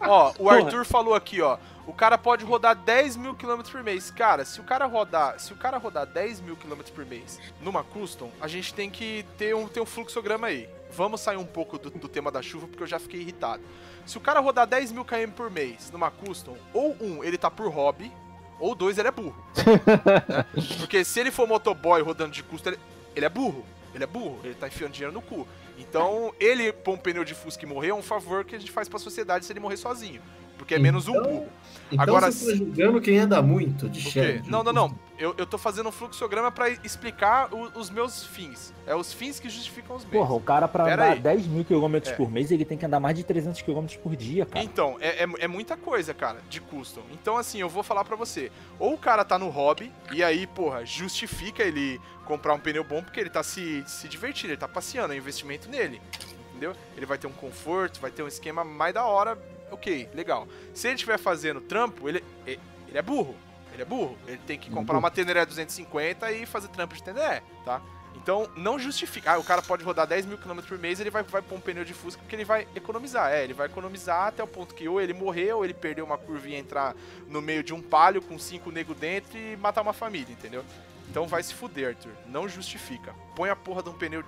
Ó, 0.00 0.30
o 0.30 0.34
Porra. 0.34 0.56
Arthur 0.56 0.84
falou 0.84 1.14
aqui, 1.14 1.40
ó. 1.40 1.58
O 1.86 1.92
cara 1.92 2.18
pode 2.18 2.44
rodar 2.44 2.76
10 2.76 3.16
mil 3.16 3.34
quilômetros 3.34 3.72
por 3.72 3.82
mês. 3.82 4.10
Cara, 4.10 4.44
se 4.44 4.60
o 4.60 4.64
cara 4.64 4.84
rodar, 4.84 5.40
se 5.40 5.52
o 5.52 5.56
cara 5.56 5.78
rodar 5.78 6.06
10 6.06 6.40
mil 6.40 6.56
quilômetros 6.56 6.94
por 6.94 7.04
mês 7.06 7.40
numa 7.62 7.82
custom, 7.82 8.30
a 8.40 8.46
gente 8.46 8.74
tem 8.74 8.90
que 8.90 9.24
ter 9.38 9.54
um, 9.54 9.66
ter 9.66 9.80
um 9.80 9.86
fluxograma 9.86 10.48
aí. 10.48 10.68
Vamos 10.90 11.20
sair 11.20 11.36
um 11.36 11.46
pouco 11.46 11.78
do, 11.78 11.90
do 11.90 12.08
tema 12.08 12.30
da 12.30 12.42
chuva, 12.42 12.66
porque 12.66 12.82
eu 12.82 12.86
já 12.86 12.98
fiquei 12.98 13.20
irritado. 13.20 13.62
Se 14.04 14.18
o 14.18 14.20
cara 14.20 14.40
rodar 14.40 14.66
10 14.66 14.92
mil 14.92 15.04
km 15.04 15.30
por 15.34 15.50
mês 15.50 15.90
numa 15.90 16.10
custom, 16.10 16.56
ou 16.72 16.96
um, 17.00 17.24
ele 17.24 17.38
tá 17.38 17.50
por 17.50 17.70
hobby, 17.70 18.12
ou 18.60 18.74
dois, 18.74 18.98
ele 18.98 19.08
é 19.08 19.10
burro. 19.12 19.36
né? 20.04 20.44
Porque 20.78 21.04
se 21.04 21.20
ele 21.20 21.30
for 21.30 21.46
motoboy 21.46 22.02
rodando 22.02 22.32
de 22.32 22.42
custom, 22.42 22.70
ele, 22.70 22.78
ele 23.14 23.26
é 23.26 23.28
burro. 23.28 23.64
Ele 23.94 24.04
é 24.04 24.06
burro, 24.06 24.40
ele 24.44 24.54
tá 24.54 24.68
enfiando 24.68 24.92
dinheiro 24.92 25.12
no 25.12 25.22
cu. 25.22 25.46
Então, 25.78 26.34
ele 26.40 26.72
pôr 26.72 26.94
um 26.94 26.98
pneu 26.98 27.24
de 27.24 27.34
Fusca 27.34 27.64
e 27.64 27.68
morrer 27.68 27.90
é 27.90 27.94
um 27.94 28.02
favor 28.02 28.44
que 28.44 28.54
a 28.54 28.58
gente 28.58 28.70
faz 28.70 28.88
pra 28.88 28.98
sociedade 28.98 29.44
se 29.44 29.52
ele 29.52 29.60
morrer 29.60 29.76
sozinho. 29.76 30.20
Porque 30.58 30.74
é 30.74 30.78
menos 30.78 31.08
um 31.08 31.12
Então, 31.12 31.22
burro. 31.22 31.48
Então 31.90 32.02
Agora, 32.02 32.30
você 32.30 32.50
tá 32.50 32.56
julgando 32.58 33.00
quem 33.00 33.18
anda 33.18 33.40
muito 33.40 33.88
de 33.88 33.98
chefe. 34.02 34.42
Não, 34.50 34.62
não, 34.62 34.74
não. 34.74 34.98
Eu, 35.18 35.34
eu 35.38 35.46
tô 35.46 35.56
fazendo 35.56 35.88
um 35.88 35.92
fluxograma 35.92 36.52
pra 36.52 36.68
explicar 36.68 37.48
o- 37.52 37.72
os 37.78 37.88
meus 37.88 38.24
fins. 38.26 38.74
É 38.86 38.94
os 38.94 39.10
fins 39.10 39.40
que 39.40 39.48
justificam 39.48 39.96
os 39.96 40.04
meios. 40.04 40.18
Porra, 40.18 40.34
o 40.36 40.40
cara 40.40 40.68
pra 40.68 40.84
Pera 40.84 41.04
andar 41.04 41.12
aí. 41.14 41.20
10 41.20 41.46
mil 41.46 41.64
quilômetros 41.64 42.12
É. 42.12 42.16
por 42.16 42.30
mês, 42.30 42.50
ele 42.50 42.66
tem 42.66 42.76
que 42.76 42.84
andar 42.84 43.00
mais 43.00 43.16
de 43.16 43.24
300 43.24 43.62
quilômetros 43.62 43.98
por 43.98 44.14
dia, 44.14 44.44
cara. 44.44 44.62
Então, 44.62 44.98
é, 45.00 45.24
é, 45.24 45.28
é 45.38 45.48
muita 45.48 45.78
coisa, 45.78 46.12
cara, 46.12 46.40
de 46.50 46.60
custom. 46.60 47.00
Então, 47.10 47.38
assim, 47.38 47.58
eu 47.58 47.70
vou 47.70 47.82
falar 47.82 48.04
pra 48.04 48.16
você. 48.16 48.52
Ou 48.78 48.92
o 48.92 48.98
cara 48.98 49.24
tá 49.24 49.38
no 49.38 49.48
hobby, 49.48 49.90
e 50.12 50.22
aí, 50.22 50.46
porra, 50.46 50.84
justifica 50.84 51.62
ele 51.62 51.98
comprar 52.26 52.52
um 52.52 52.60
pneu 52.60 52.84
bom 52.84 53.02
porque 53.02 53.18
ele 53.18 53.30
tá 53.30 53.42
se, 53.42 53.82
se 53.86 54.06
divertindo, 54.08 54.52
ele 54.52 54.60
tá 54.60 54.68
passeando, 54.68 55.14
é 55.14 55.16
um 55.16 55.18
investimento 55.18 55.70
nele. 55.70 56.02
Entendeu? 56.50 56.74
Ele 56.96 57.06
vai 57.06 57.16
ter 57.16 57.26
um 57.26 57.32
conforto, 57.32 57.98
vai 57.98 58.10
ter 58.10 58.22
um 58.22 58.28
esquema 58.28 58.62
mais 58.62 58.92
da 58.92 59.06
hora. 59.06 59.38
Ok, 59.70 60.08
legal. 60.14 60.48
Se 60.74 60.88
ele 60.88 60.94
estiver 60.94 61.18
fazendo 61.18 61.60
trampo, 61.60 62.08
ele, 62.08 62.24
ele 62.46 62.60
é 62.92 63.02
burro. 63.02 63.34
Ele 63.72 63.82
é 63.82 63.84
burro. 63.84 64.16
Ele 64.26 64.40
tem 64.46 64.58
que 64.58 64.70
comprar 64.70 64.98
uma 64.98 65.10
Teneré 65.10 65.44
250 65.44 66.32
e 66.32 66.46
fazer 66.46 66.68
trampo 66.68 66.94
de 66.94 67.02
Teneré, 67.02 67.42
tá? 67.64 67.80
Então, 68.28 68.50
não 68.56 68.78
justifica. 68.78 69.32
Ah, 69.32 69.38
o 69.38 69.44
cara 69.44 69.62
pode 69.62 69.84
rodar 69.84 70.06
10 70.06 70.26
mil 70.26 70.36
km 70.36 70.60
por 70.60 70.78
mês, 70.78 71.00
ele 71.00 71.08
vai, 71.08 71.22
vai 71.22 71.40
pôr 71.40 71.54
um 71.54 71.60
pneu 71.60 71.84
de 71.84 71.94
Fusca 71.94 72.20
porque 72.20 72.34
ele 72.34 72.44
vai 72.44 72.66
economizar. 72.74 73.32
É, 73.32 73.44
ele 73.44 73.54
vai 73.54 73.66
economizar 73.66 74.26
até 74.26 74.42
o 74.42 74.46
ponto 74.46 74.74
que 74.74 74.88
ou 74.88 75.00
ele 75.00 75.14
morrer, 75.14 75.52
ou 75.52 75.64
ele 75.64 75.72
perder 75.72 76.02
uma 76.02 76.18
curva 76.18 76.48
e 76.48 76.54
entrar 76.54 76.94
no 77.28 77.40
meio 77.40 77.62
de 77.62 77.72
um 77.72 77.80
palio 77.80 78.20
com 78.20 78.38
cinco 78.38 78.70
nego 78.70 78.94
dentro 78.94 79.38
e 79.38 79.56
matar 79.56 79.82
uma 79.82 79.92
família, 79.92 80.32
entendeu? 80.32 80.64
Então 81.08 81.26
vai 81.26 81.42
se 81.42 81.54
fuder, 81.54 81.88
Arthur. 81.88 82.12
Não 82.26 82.48
justifica. 82.48 83.14
Põe 83.34 83.48
a 83.50 83.56
porra 83.56 83.82
de 83.82 83.88
um 83.88 83.94
pneu 83.94 84.22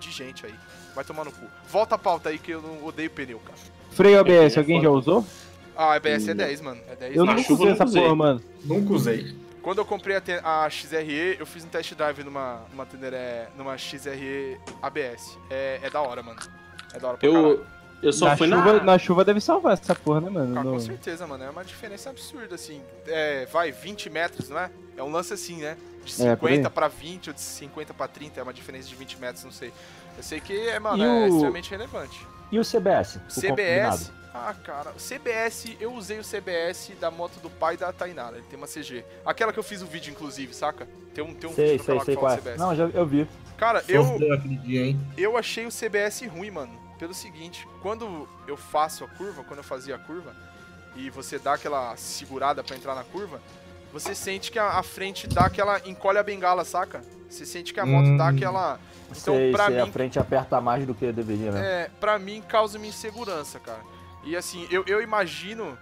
de 0.00 0.10
gente 0.10 0.44
aí. 0.46 0.54
Vai 0.94 1.04
tomar 1.04 1.24
no 1.24 1.30
cu. 1.32 1.46
Volta 1.68 1.94
a 1.94 1.98
pauta 1.98 2.28
aí 2.30 2.38
que 2.38 2.50
eu 2.50 2.60
não 2.62 2.84
odeio 2.84 3.10
pneu, 3.10 3.38
cara. 3.40 3.58
Freio 3.92 4.18
ABS, 4.20 4.56
É, 4.56 4.58
alguém 4.60 4.80
já 4.82 4.90
usou? 4.90 5.24
Ah, 5.76 5.92
a 5.92 5.94
ABS 5.96 6.28
é 6.28 6.34
10, 6.34 6.60
mano. 6.60 6.80
É 6.90 6.96
10. 6.96 7.16
Eu 7.16 7.26
chuva 7.42 7.62
usei 7.62 7.68
essa 7.72 7.84
usei. 7.84 8.02
porra, 8.02 8.14
mano. 8.16 8.42
Nunca 8.64 8.92
usei. 8.92 9.34
Quando 9.62 9.78
eu 9.78 9.84
comprei 9.84 10.16
a, 10.16 10.64
a 10.64 10.70
XRE, 10.70 11.36
eu 11.38 11.46
fiz 11.46 11.64
um 11.64 11.68
test 11.68 11.94
drive 11.94 12.24
numa, 12.24 12.62
numa 12.70 12.86
Teneré, 12.86 13.48
numa 13.56 13.76
XRE 13.76 14.58
ABS. 14.82 15.38
É, 15.50 15.80
é 15.82 15.90
da 15.90 16.00
hora, 16.00 16.22
mano. 16.22 16.40
É 16.94 16.98
da 16.98 17.08
hora 17.08 17.16
pra 17.18 17.28
caralho. 17.28 17.46
Eu, 17.48 17.64
eu 18.02 18.12
só 18.12 18.26
Na 18.26 18.36
fui 18.36 18.48
chuva, 18.48 18.72
na... 18.74 18.82
na 18.82 18.98
chuva 18.98 19.24
deve 19.24 19.40
salvar 19.40 19.74
essa 19.74 19.94
porra, 19.94 20.22
né, 20.22 20.30
mano? 20.30 20.58
Ah, 20.58 20.64
No- 20.64 20.72
com 20.72 20.80
certeza, 20.80 21.26
mano. 21.26 21.44
É 21.44 21.50
uma 21.50 21.64
diferença 21.64 22.08
absurda, 22.10 22.54
assim. 22.54 22.80
É, 23.06 23.46
vai, 23.46 23.70
20 23.70 24.08
metros, 24.10 24.48
não 24.48 24.58
é? 24.58 24.70
É 24.96 25.02
um 25.02 25.10
lance 25.12 25.32
assim, 25.34 25.56
né? 25.58 25.76
De 26.04 26.22
É, 26.26 26.34
por 26.36 26.48
aí. 26.48 26.56
50 26.56 26.70
pra 26.70 26.88
20 26.88 27.28
ou 27.28 27.34
de 27.34 27.40
50 27.40 27.92
pra 27.94 28.08
30, 28.08 28.40
é 28.40 28.42
uma 28.42 28.52
diferença 28.52 28.88
de 28.88 28.94
20 28.94 29.18
metros, 29.18 29.44
não 29.44 29.52
sei. 29.52 29.72
Eu 30.16 30.22
sei 30.22 30.40
que 30.40 30.52
é, 30.68 30.78
mano, 30.78 30.98
E 31.02 31.06
é 31.06 31.08
o- 31.08 31.26
extremamente 31.28 31.70
relevante. 31.70 32.26
E 32.50 32.58
o 32.58 32.64
CBS? 32.64 33.16
O 33.28 33.30
CBS. 33.40 33.48
combinado? 34.08 34.20
Ah, 34.32 34.54
cara, 34.64 34.90
o 34.92 35.00
CBS, 35.00 35.76
eu 35.80 35.92
usei 35.92 36.18
o 36.18 36.24
CBS 36.24 36.92
da 37.00 37.10
moto 37.10 37.40
do 37.40 37.50
pai 37.50 37.76
da 37.76 37.92
Tainara. 37.92 38.36
Ele 38.36 38.46
tem 38.48 38.56
uma 38.56 38.66
CG. 38.68 39.04
Aquela 39.26 39.52
que 39.52 39.58
eu 39.58 39.62
fiz 39.62 39.82
o 39.82 39.86
vídeo, 39.86 40.12
inclusive, 40.12 40.54
saca? 40.54 40.88
Tem 41.12 41.22
um, 41.22 41.34
tem 41.34 41.50
um 41.50 41.54
Sei, 41.54 41.72
vídeo 41.72 41.84
sei, 41.84 42.00
sei 42.00 42.14
que 42.14 42.20
qual 42.20 42.30
fala 42.30 42.34
é. 42.34 42.36
CBS. 42.42 42.58
Não, 42.58 42.74
já, 42.76 42.84
eu 42.84 43.06
vi. 43.06 43.26
Cara, 43.56 43.84
eu, 43.88 44.04
Sofreu 44.04 44.32
aquele 44.32 44.56
dia, 44.56 44.86
hein? 44.86 45.00
eu 45.18 45.36
achei 45.36 45.66
o 45.66 45.70
CBS 45.70 46.22
ruim, 46.26 46.50
mano. 46.50 46.78
Pelo 46.98 47.12
seguinte, 47.12 47.66
quando 47.82 48.28
eu 48.46 48.56
faço 48.56 49.02
a 49.04 49.08
curva, 49.08 49.42
quando 49.42 49.58
eu 49.58 49.64
fazia 49.64 49.96
a 49.96 49.98
curva, 49.98 50.34
e 50.94 51.10
você 51.10 51.38
dá 51.38 51.54
aquela 51.54 51.96
segurada 51.96 52.62
pra 52.62 52.76
entrar 52.76 52.94
na 52.94 53.02
curva, 53.04 53.40
você 53.92 54.14
sente 54.14 54.50
que 54.50 54.58
a, 54.58 54.78
a 54.78 54.82
frente 54.82 55.26
dá 55.26 55.46
aquela. 55.46 55.80
encolhe 55.88 56.18
a 56.18 56.22
bengala, 56.22 56.64
saca? 56.64 57.02
Você 57.28 57.46
sente 57.46 57.72
que 57.72 57.80
a 57.80 57.86
moto 57.86 58.06
Hum. 58.08 58.16
dá 58.16 58.28
aquela. 58.28 58.78
Então, 59.10 59.34
sei, 59.34 59.50
pra 59.52 59.66
sei, 59.66 59.74
mim, 59.76 59.80
a 59.82 59.86
frente 59.92 60.18
aperta 60.18 60.60
mais 60.60 60.86
do 60.86 60.94
que 60.94 61.10
deveria, 61.12 61.50
né? 61.50 61.60
é, 61.84 61.90
pra 61.98 62.18
mim 62.18 62.42
causa 62.46 62.78
uma 62.78 62.86
insegurança, 62.86 63.58
cara. 63.58 63.80
E 64.22 64.36
assim, 64.36 64.66
eu, 64.70 64.84
eu 64.86 65.02
imagino. 65.02 65.76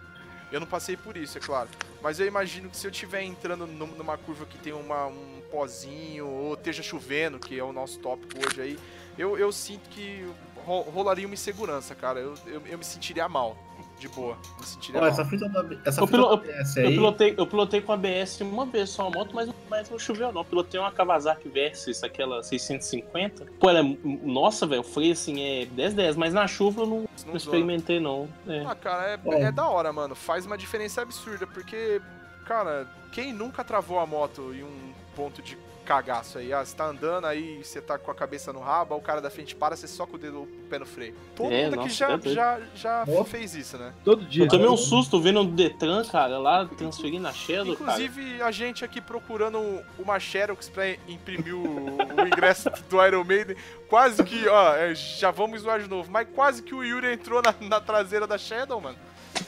Eu 0.50 0.60
não 0.60 0.66
passei 0.66 0.96
por 0.96 1.14
isso, 1.14 1.36
é 1.36 1.40
claro. 1.42 1.68
Mas 2.00 2.18
eu 2.18 2.26
imagino 2.26 2.70
que 2.70 2.76
se 2.78 2.86
eu 2.86 2.90
estiver 2.90 3.22
entrando 3.22 3.66
num- 3.66 3.86
numa 3.88 4.16
curva 4.16 4.46
que 4.46 4.56
tem 4.56 4.72
uma, 4.72 5.06
um 5.06 5.42
pozinho, 5.50 6.26
ou 6.26 6.54
esteja 6.54 6.82
chovendo, 6.82 7.38
que 7.38 7.58
é 7.58 7.62
o 7.62 7.70
nosso 7.72 7.98
tópico 7.98 8.40
hoje 8.46 8.58
aí, 8.62 8.78
eu, 9.18 9.36
eu 9.38 9.52
sinto 9.52 9.90
que 9.90 10.26
ro- 10.64 10.80
rolaria 10.82 11.26
uma 11.26 11.34
insegurança, 11.34 11.94
cara. 11.94 12.18
Eu, 12.20 12.32
eu, 12.46 12.62
eu 12.66 12.78
me 12.78 12.84
sentiria 12.84 13.28
mal, 13.28 13.58
de 13.98 14.08
boa. 14.08 14.36
Me 14.60 14.66
sentiria 14.66 15.00
Ó, 15.00 15.06
essa 15.06 15.24
fita 15.24 15.48
da, 15.48 15.64
essa 15.84 16.00
Eu 16.00 16.06
fita 16.06 16.18
pilo- 16.18 16.28
da 16.28 16.34
ABS 16.34 16.76
Eu 16.76 16.86
aí. 16.88 16.94
pilotei, 16.94 17.34
eu 17.36 17.46
pilotei 17.46 17.80
com 17.80 17.92
a 17.92 17.96
BS 17.96 18.40
uma 18.42 18.64
vez 18.66 18.90
só 18.90 19.06
a 19.06 19.10
moto, 19.10 19.34
mas, 19.34 19.50
mas 19.68 19.90
não 19.90 19.98
choveu 19.98 20.32
não. 20.32 20.44
Pilotei 20.44 20.78
uma 20.78 20.90
Kawasaki 20.92 21.48
Versys, 21.48 22.02
aquela 22.02 22.42
650. 22.42 23.46
Pô, 23.58 23.68
ela 23.70 23.80
é... 23.80 23.96
Nossa, 24.04 24.66
velho, 24.66 24.80
o 24.80 24.84
freio 24.84 25.12
assim 25.12 25.40
é 25.42 25.66
10-10, 25.66 26.16
mas 26.16 26.32
na 26.32 26.46
chuva 26.46 26.82
eu 26.82 26.86
não, 26.86 26.96
Não 27.00 27.08
não 27.26 27.36
experimentei 27.36 27.98
não. 28.00 28.28
É. 28.46 28.64
Ah, 28.66 28.74
cara, 28.74 29.10
é, 29.10 29.18
É. 29.34 29.42
é 29.44 29.52
da 29.52 29.66
hora, 29.68 29.92
mano. 29.92 30.14
Faz 30.14 30.46
uma 30.46 30.56
diferença 30.56 31.02
absurda, 31.02 31.46
porque, 31.46 32.00
cara, 32.46 32.86
quem 33.12 33.32
nunca 33.32 33.64
travou 33.64 33.98
a 33.98 34.06
moto 34.06 34.52
em 34.54 34.62
um 34.62 34.92
ponto 35.16 35.42
de 35.42 35.56
cagaço 35.88 36.36
aí? 36.36 36.52
Ah, 36.52 36.62
você 36.62 36.76
tá 36.76 36.84
andando, 36.84 37.24
aí 37.26 37.64
você 37.64 37.80
tá 37.80 37.96
com 37.98 38.10
a 38.10 38.14
cabeça 38.14 38.52
no 38.52 38.60
rabo, 38.60 38.94
o 38.94 39.00
cara 39.00 39.22
da 39.22 39.30
frente 39.30 39.54
para, 39.56 39.74
você 39.74 39.88
soca 39.88 40.16
o 40.16 40.18
dedo, 40.18 40.42
o 40.42 40.46
pé 40.68 40.78
no 40.78 40.84
freio. 40.84 41.14
Todo 41.34 41.50
É, 41.50 41.64
mundo 41.70 41.80
aqui 41.80 41.88
já, 41.88 42.08
doido. 42.08 42.34
já, 42.34 42.60
já 42.74 43.04
fez 43.24 43.54
isso, 43.54 43.78
né? 43.78 43.94
Todo 44.04 44.22
dia. 44.26 44.44
Eu 44.44 44.48
tomei 44.48 44.68
um 44.68 44.76
susto 44.76 45.18
vendo 45.18 45.40
o 45.40 45.44
Detran, 45.46 46.04
cara, 46.04 46.38
lá 46.38 46.66
transferindo 46.66 47.26
a 47.26 47.32
Shadow, 47.32 47.74
cara. 47.74 48.02
Inclusive, 48.02 48.42
a 48.42 48.50
gente 48.50 48.84
aqui 48.84 49.00
procurando 49.00 49.82
uma 49.98 50.20
Xerox 50.20 50.68
pra 50.68 50.90
imprimir 51.08 51.54
o, 51.54 51.62
o 51.96 52.26
ingresso 52.26 52.70
do 52.90 53.06
Iron 53.06 53.24
Maiden, 53.24 53.56
quase 53.88 54.22
que, 54.22 54.46
ó, 54.46 54.74
é, 54.76 54.94
já 54.94 55.30
vamos 55.30 55.62
zoar 55.62 55.80
de 55.80 55.88
novo, 55.88 56.10
mas 56.10 56.28
quase 56.34 56.62
que 56.62 56.74
o 56.74 56.84
Yuri 56.84 57.14
entrou 57.14 57.40
na, 57.40 57.54
na 57.62 57.80
traseira 57.80 58.26
da 58.26 58.36
Shadow, 58.36 58.78
mano. 58.78 58.98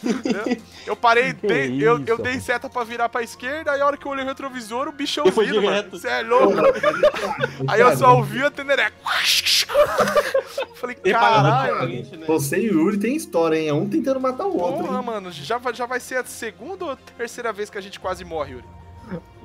Entendeu? 0.03 0.57
Eu 0.87 0.97
parei, 0.97 1.33
dei- 1.33 1.77
eu, 1.83 1.99
eu 1.99 2.15
isso, 2.15 2.23
dei 2.23 2.41
seta 2.41 2.69
pra 2.71 2.85
virar 2.85 3.09
pra 3.09 3.23
esquerda, 3.23 3.73
aí 3.73 3.81
a 3.81 3.87
hora 3.87 3.97
que 3.97 4.07
eu 4.07 4.11
olhei 4.13 4.25
o 4.25 4.29
retrovisor, 4.29 4.89
o 4.89 4.93
bichão 4.93 5.25
Eu 5.27 5.33
vindo, 5.33 5.55
mano. 5.63 5.69
direto. 5.69 5.99
Você 5.99 6.09
é 6.09 6.23
louco? 6.23 6.55
Aí 7.69 7.81
eu 7.81 7.97
só 7.97 8.17
ouvi 8.17 8.43
a 8.43 8.51
teneré. 8.51 8.91
Falei, 10.77 10.97
caralho. 10.97 11.89
né? 12.19 12.27
Você 12.27 12.59
e 12.59 12.71
o 12.71 12.81
Yuri 12.81 12.97
tem 12.99 13.15
história, 13.15 13.57
hein? 13.57 13.69
É 13.69 13.75
um 13.75 13.89
tentando 13.89 14.19
matar 14.21 14.47
o 14.47 14.57
outro. 14.59 14.85
Porra, 14.87 14.99
hein? 14.99 15.05
mano, 15.05 15.31
já, 15.31 15.59
vai- 15.59 15.75
já 15.75 15.87
vai 15.87 16.01
ser 16.01 16.17
a 16.17 16.25
segunda 16.25 16.85
ou 16.87 16.97
terceira 16.97 17.53
vez 17.53 17.69
que 17.71 17.79
a 17.79 17.81
gente 17.81 18.01
quase 18.01 18.25
morre, 18.25 18.53
Yuri? 18.53 18.65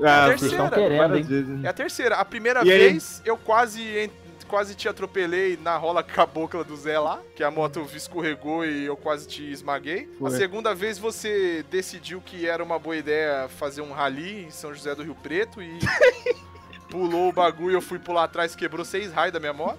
Ah, 0.04 0.28
Terceira. 0.28 0.38
vocês 0.38 0.52
estão 0.52 0.70
querendo, 0.70 1.12
vezes, 1.14 1.32
É 1.50 1.54
né? 1.54 1.70
a 1.70 1.74
terceira. 1.74 2.16
A 2.16 2.26
primeira 2.26 2.64
E 2.66 2.72
aí? 2.72 2.78
vez 2.78 3.22
eu 3.26 3.36
quase 3.36 4.10
quase 4.48 4.76
te 4.76 4.88
atropelei 4.88 5.58
na 5.62 5.78
rola 5.78 6.04
cabocla 6.04 6.64
do 6.64 6.76
Zé 6.76 6.98
lá, 7.00 7.22
que 7.36 7.44
a 7.44 7.52
moto 7.52 7.88
escorregou 7.94 8.66
e 8.66 8.86
eu 8.86 8.96
quase 8.96 9.28
te 9.28 9.44
esmaguei. 9.52 10.10
A 10.16 10.20
Foi. 10.20 10.32
segunda 10.32 10.74
vez 10.74 10.98
você 10.98 11.64
decidiu 11.70 12.22
que 12.22 12.48
era 12.48 12.64
uma 12.64 12.80
boa 12.80 12.96
ideia 12.96 13.48
fazer 13.50 13.82
um 13.82 13.92
rally 13.92 14.46
em 14.46 14.52
São 14.52 14.74
José 14.74 14.96
do 14.96 15.04
Rio 15.04 15.16
Preto 15.16 15.62
e 15.62 15.78
pulou 16.90 17.30
o 17.30 17.34
bagulho, 17.34 17.76
eu 17.78 17.82
fui 17.82 18.00
pular 18.00 18.24
atrás, 18.26 18.56
quebrou 18.56 18.86
seis 18.86 19.12
raios 19.12 19.34
da 19.34 19.40
minha 19.40 19.54
moto. 19.54 19.78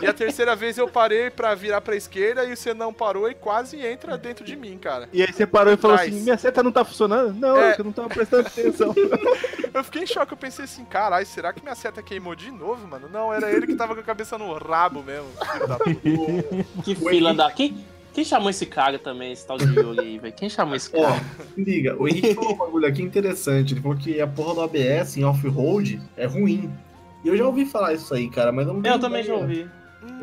E 0.00 0.06
a 0.06 0.12
terceira 0.12 0.54
vez 0.56 0.76
eu 0.78 0.88
parei 0.88 1.30
pra 1.30 1.54
virar 1.54 1.80
pra 1.80 1.96
esquerda 1.96 2.44
e 2.44 2.54
você 2.56 2.74
não 2.74 2.92
parou 2.92 3.30
e 3.30 3.34
quase 3.34 3.80
entra 3.84 4.16
dentro 4.18 4.44
de 4.44 4.56
mim, 4.56 4.76
cara. 4.78 5.08
E 5.12 5.22
aí 5.22 5.32
você 5.32 5.46
parou 5.46 5.72
e 5.72 5.76
falou 5.76 5.96
assim, 5.96 6.20
minha 6.22 6.36
seta 6.36 6.62
não 6.62 6.72
tá 6.72 6.84
funcionando? 6.84 7.32
Não, 7.34 7.56
É. 7.58 7.76
eu 7.78 7.84
não 7.84 7.92
tava 7.92 8.08
prestando 8.08 8.46
atenção. 8.48 8.94
Eu 9.74 9.82
fiquei 9.82 10.04
em 10.04 10.06
choque, 10.06 10.32
eu 10.32 10.36
pensei 10.36 10.66
assim, 10.66 10.84
caralho, 10.84 11.26
será 11.26 11.52
que 11.52 11.60
minha 11.60 11.74
seta 11.74 12.00
queimou 12.00 12.36
de 12.36 12.48
novo, 12.48 12.86
mano? 12.86 13.08
Não, 13.12 13.34
era 13.34 13.50
ele 13.50 13.66
que 13.66 13.74
tava 13.74 13.92
com 13.92 14.00
a 14.00 14.04
cabeça 14.04 14.38
no 14.38 14.52
rabo 14.54 15.02
mesmo, 15.02 15.26
filho 15.52 15.66
da 15.66 15.76
puta. 15.78 16.82
Que 16.84 16.94
fila 16.94 17.34
da. 17.34 17.50
Quem, 18.14 18.24
chamou 18.24 18.48
esse 18.48 18.64
cara 18.64 18.98
também, 18.98 19.32
esse 19.32 19.46
tal 19.46 19.58
de 19.58 19.64
Yuri 19.64 19.98
aí, 20.00 20.18
velho? 20.18 20.32
Quem 20.34 20.48
chamou 20.48 20.74
esse 20.76 20.88
Ó, 20.96 21.02
cara? 21.02 21.20
se 21.54 21.62
liga, 21.62 21.96
o 22.00 22.06
Henrique 22.08 22.34
falou 22.34 22.52
um 22.52 22.56
bagulho 22.56 22.86
aqui 22.86 23.02
interessante. 23.02 23.74
Ele 23.74 23.80
falou 23.80 23.96
que 23.98 24.20
a 24.20 24.26
porra 24.26 24.54
do 24.54 24.60
ABS 24.62 25.16
em 25.16 25.24
off-road 25.24 26.00
é 26.16 26.24
ruim. 26.26 26.72
E 27.24 27.28
eu 27.28 27.36
já 27.36 27.44
ouvi 27.44 27.66
falar 27.66 27.92
isso 27.94 28.14
aí, 28.14 28.30
cara, 28.30 28.52
mas 28.52 28.66
eu 28.68 28.74
não 28.74 28.82
Eu 28.90 28.98
também 29.00 29.22
já 29.24 29.34
ideia. 29.34 29.42
ouvi. 29.42 29.70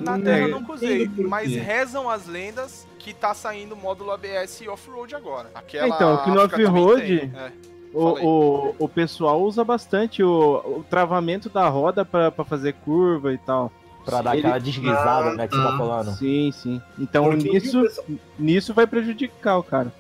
Na 0.03 0.13
Hum, 0.15 0.21
Terra 0.21 0.39
eu 0.41 0.47
nunca 0.47 0.73
usei, 0.73 1.09
mas 1.27 1.51
rezam 1.55 2.07
as 2.09 2.27
lendas 2.27 2.87
que 2.99 3.13
tá 3.15 3.33
saindo 3.33 3.73
o 3.73 3.77
módulo 3.77 4.11
ABS 4.11 4.61
off-road 4.69 5.15
agora. 5.15 5.49
Aquela 5.55 5.87
Então, 5.95 6.23
que 6.23 6.29
no 6.29 6.41
off-road- 6.43 7.31
é. 7.35 7.51
O, 7.93 8.05
o, 8.25 8.75
o 8.79 8.87
pessoal 8.87 9.41
usa 9.41 9.65
bastante 9.65 10.23
o, 10.23 10.61
o 10.79 10.85
travamento 10.89 11.49
da 11.49 11.67
roda 11.67 12.05
pra 12.05 12.31
fazer 12.45 12.73
curva 12.85 13.33
e 13.33 13.37
tal. 13.37 13.69
Pra 14.05 14.21
dar 14.21 14.31
Ele- 14.35 14.39
aquela 14.47 14.59
deslizada, 14.59 15.33
né, 15.35 15.47
que 15.47 15.55
você 15.55 15.61
tá 15.63 15.73
Ah, 15.73 15.77
falando. 15.77 16.11
Sim, 16.17 16.51
sim. 16.51 16.81
Então 16.97 17.25
Porque 17.25 17.49
nisso, 17.51 17.81
pessoal- 17.81 18.07
nisso 18.39 18.73
vai 18.73 18.87
prejudicar 18.87 19.57
o 19.57 19.63
cara. 19.63 19.93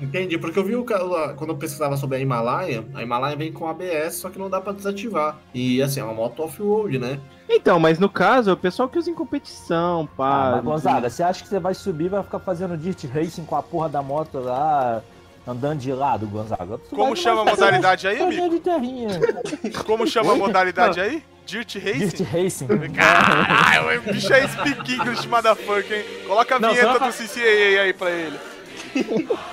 Entendi, 0.00 0.38
porque 0.38 0.58
eu 0.58 0.64
vi 0.64 0.76
o 0.76 0.84
ca- 0.84 1.02
lá, 1.02 1.32
quando 1.34 1.50
eu 1.50 1.56
pesquisava 1.56 1.96
sobre 1.96 2.18
a 2.18 2.20
Himalaia, 2.20 2.84
a 2.94 3.02
Himalaia 3.02 3.34
vem 3.36 3.50
com 3.52 3.66
ABS, 3.66 4.16
só 4.16 4.30
que 4.30 4.38
não 4.38 4.48
dá 4.48 4.60
pra 4.60 4.72
desativar. 4.72 5.36
E 5.52 5.82
assim, 5.82 5.98
é 5.98 6.04
uma 6.04 6.14
moto 6.14 6.40
off-road, 6.42 6.98
né? 6.98 7.18
Então, 7.50 7.80
mas 7.80 7.98
no 7.98 8.08
caso, 8.08 8.50
é 8.50 8.52
o 8.52 8.56
pessoal 8.56 8.88
que 8.88 8.98
usa 8.98 9.10
em 9.10 9.14
competição, 9.14 10.08
Ah, 10.12 10.16
pá. 10.16 10.50
mas 10.56 10.64
Gonzaga, 10.64 11.10
você 11.10 11.22
acha 11.22 11.42
que 11.42 11.48
você 11.48 11.58
vai 11.58 11.74
subir 11.74 12.04
e 12.04 12.08
vai 12.10 12.22
ficar 12.22 12.38
fazendo 12.38 12.76
dirt 12.76 13.02
racing 13.12 13.44
com 13.44 13.56
a 13.56 13.62
porra 13.62 13.88
da 13.88 14.00
moto 14.02 14.38
lá, 14.38 15.02
andando 15.46 15.78
de 15.80 15.92
lado, 15.92 16.26
Gonzaga? 16.28 16.78
Tu 16.78 16.94
Como 16.94 17.16
chama 17.16 17.40
a 17.42 17.44
modalidade 17.46 18.06
aí, 18.06 18.20
amigo? 18.22 18.26
corridinha 18.42 18.50
de 18.50 18.60
terrinha. 18.60 19.08
Como 19.84 20.06
chama 20.06 20.34
a 20.34 20.36
modalidade 20.36 21.00
aí? 21.00 21.24
Dirt 21.48 21.72
Dirt 21.78 22.20
Racing? 22.20 22.24
racing. 22.24 22.66
Caralho, 22.94 24.00
o 24.00 24.02
bicho 24.12 24.32
é 24.32 24.46
speak 24.46 24.92
English, 24.94 25.26
motherfucker, 25.26 25.98
hein? 25.98 26.04
Coloca 26.26 26.56
a 26.56 26.58
Não, 26.58 26.70
vinheta 26.70 26.98
do 26.98 27.12
CCAA 27.12 27.82
aí 27.82 27.92
pra 27.94 28.10
ele. 28.10 28.38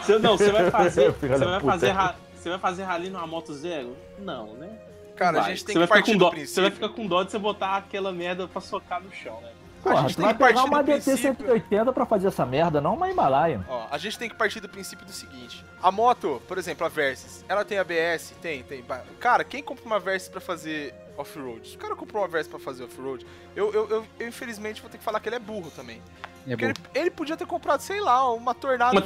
Você, 0.01 0.19
não, 0.19 0.37
você 0.37 0.51
vai 0.51 0.69
fazer. 0.69 1.11
Você 1.19 1.27
vai 1.37 1.59
fazer. 1.61 1.89
ra- 1.91 2.15
Você 2.35 2.49
vai 2.49 2.59
fazer 2.59 2.83
rally 2.83 3.09
numa 3.09 3.25
moto 3.25 3.53
zero? 3.53 3.95
Não, 4.19 4.53
né? 4.55 4.69
Cara, 5.15 5.37
a 5.39 5.41
Vai. 5.43 5.51
gente 5.51 5.65
tem 5.65 5.73
Você 5.75 5.81
que 5.81 5.87
partir 5.87 6.11
do 6.13 6.17
dó. 6.19 6.25
Você 6.25 6.31
vai 6.35 6.39
princípio. 6.45 6.71
ficar 6.71 6.89
com 6.89 7.07
dó 7.07 7.23
de 7.23 7.31
você 7.31 7.39
botar 7.39 7.77
aquela 7.77 8.11
merda 8.11 8.47
pra 8.47 8.59
socar 8.61 9.01
no 9.01 9.11
chão, 9.13 9.39
né? 9.41 9.49
Porra, 9.81 10.01
gente 10.01 10.15
tu 10.15 10.21
tem 10.21 10.27
que 10.27 10.33
partir 10.39 10.53
pegar 10.55 10.61
do 10.63 10.67
uma 10.67 10.83
DT 10.83 11.01
princípio- 11.11 11.45
180 11.47 11.93
pra 11.93 12.05
fazer 12.05 12.27
essa 12.27 12.45
merda, 12.45 12.81
não 12.81 12.95
uma 12.95 13.09
Himalaia. 13.09 13.63
Ó, 13.69 13.87
a 13.91 13.97
gente 13.97 14.17
tem 14.19 14.27
que 14.27 14.35
partir 14.35 14.59
do 14.59 14.67
princípio 14.67 15.05
do 15.05 15.11
seguinte. 15.13 15.63
A 15.81 15.91
moto, 15.91 16.41
por 16.47 16.57
exemplo, 16.57 16.85
a 16.85 16.89
Versys, 16.89 17.45
ela 17.47 17.63
tem 17.63 17.77
ABS? 17.77 18.33
Tem, 18.41 18.63
tem. 18.63 18.83
Cara, 19.19 19.43
quem 19.43 19.61
compra 19.63 19.85
uma 19.85 19.99
Versys 19.99 20.27
pra 20.27 20.41
fazer 20.41 20.93
off-road? 21.17 21.67
Se 21.67 21.75
o 21.75 21.79
cara 21.79 21.95
comprou 21.95 22.21
uma 22.21 22.27
Versys 22.27 22.49
pra 22.49 22.59
fazer 22.59 22.83
off-road, 22.83 23.25
eu, 23.55 23.73
eu, 23.73 23.89
eu, 23.89 24.05
eu, 24.19 24.27
infelizmente 24.27 24.81
vou 24.81 24.89
ter 24.89 24.97
que 24.97 25.03
falar 25.03 25.19
que 25.19 25.29
ele 25.29 25.35
é 25.35 25.39
burro 25.39 25.71
também. 25.75 26.01
É 26.47 26.51
Porque 26.51 26.65
ele, 26.65 26.73
ele 26.93 27.09
podia 27.11 27.35
ter 27.35 27.47
comprado, 27.47 27.79
sei 27.81 27.99
lá, 27.99 28.31
uma 28.31 28.53
Tornado 28.53 28.91
Uma 28.91 29.01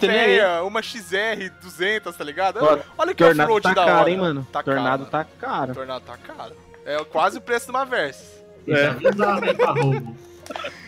uma 0.62 0.82
XR 0.82 1.49
200, 1.62 2.16
tá 2.16 2.24
ligado? 2.24 2.60
Ó, 2.62 2.80
Olha 2.97 3.14
que 3.14 3.24
off-road 3.24 3.64
tá 3.64 3.74
da 3.74 3.86
caro, 3.86 3.99
hora. 4.01 4.10
hein, 4.10 4.18
mano? 4.18 4.47
Tá 4.51 4.62
Tornado 4.64 5.05
caro, 5.05 5.26
tá 5.26 5.30
caro. 5.39 5.74
Tornado 5.74 6.03
tá 6.05 6.18
caro. 6.18 6.55
É 6.86 7.03
quase 7.05 7.38
o 7.38 7.41
preço 7.41 7.66
de 7.68 7.72
uma 7.72 7.86
avisar, 8.88 9.41
né, 9.41 9.53
pra 9.53 9.72
roubo. 9.72 10.16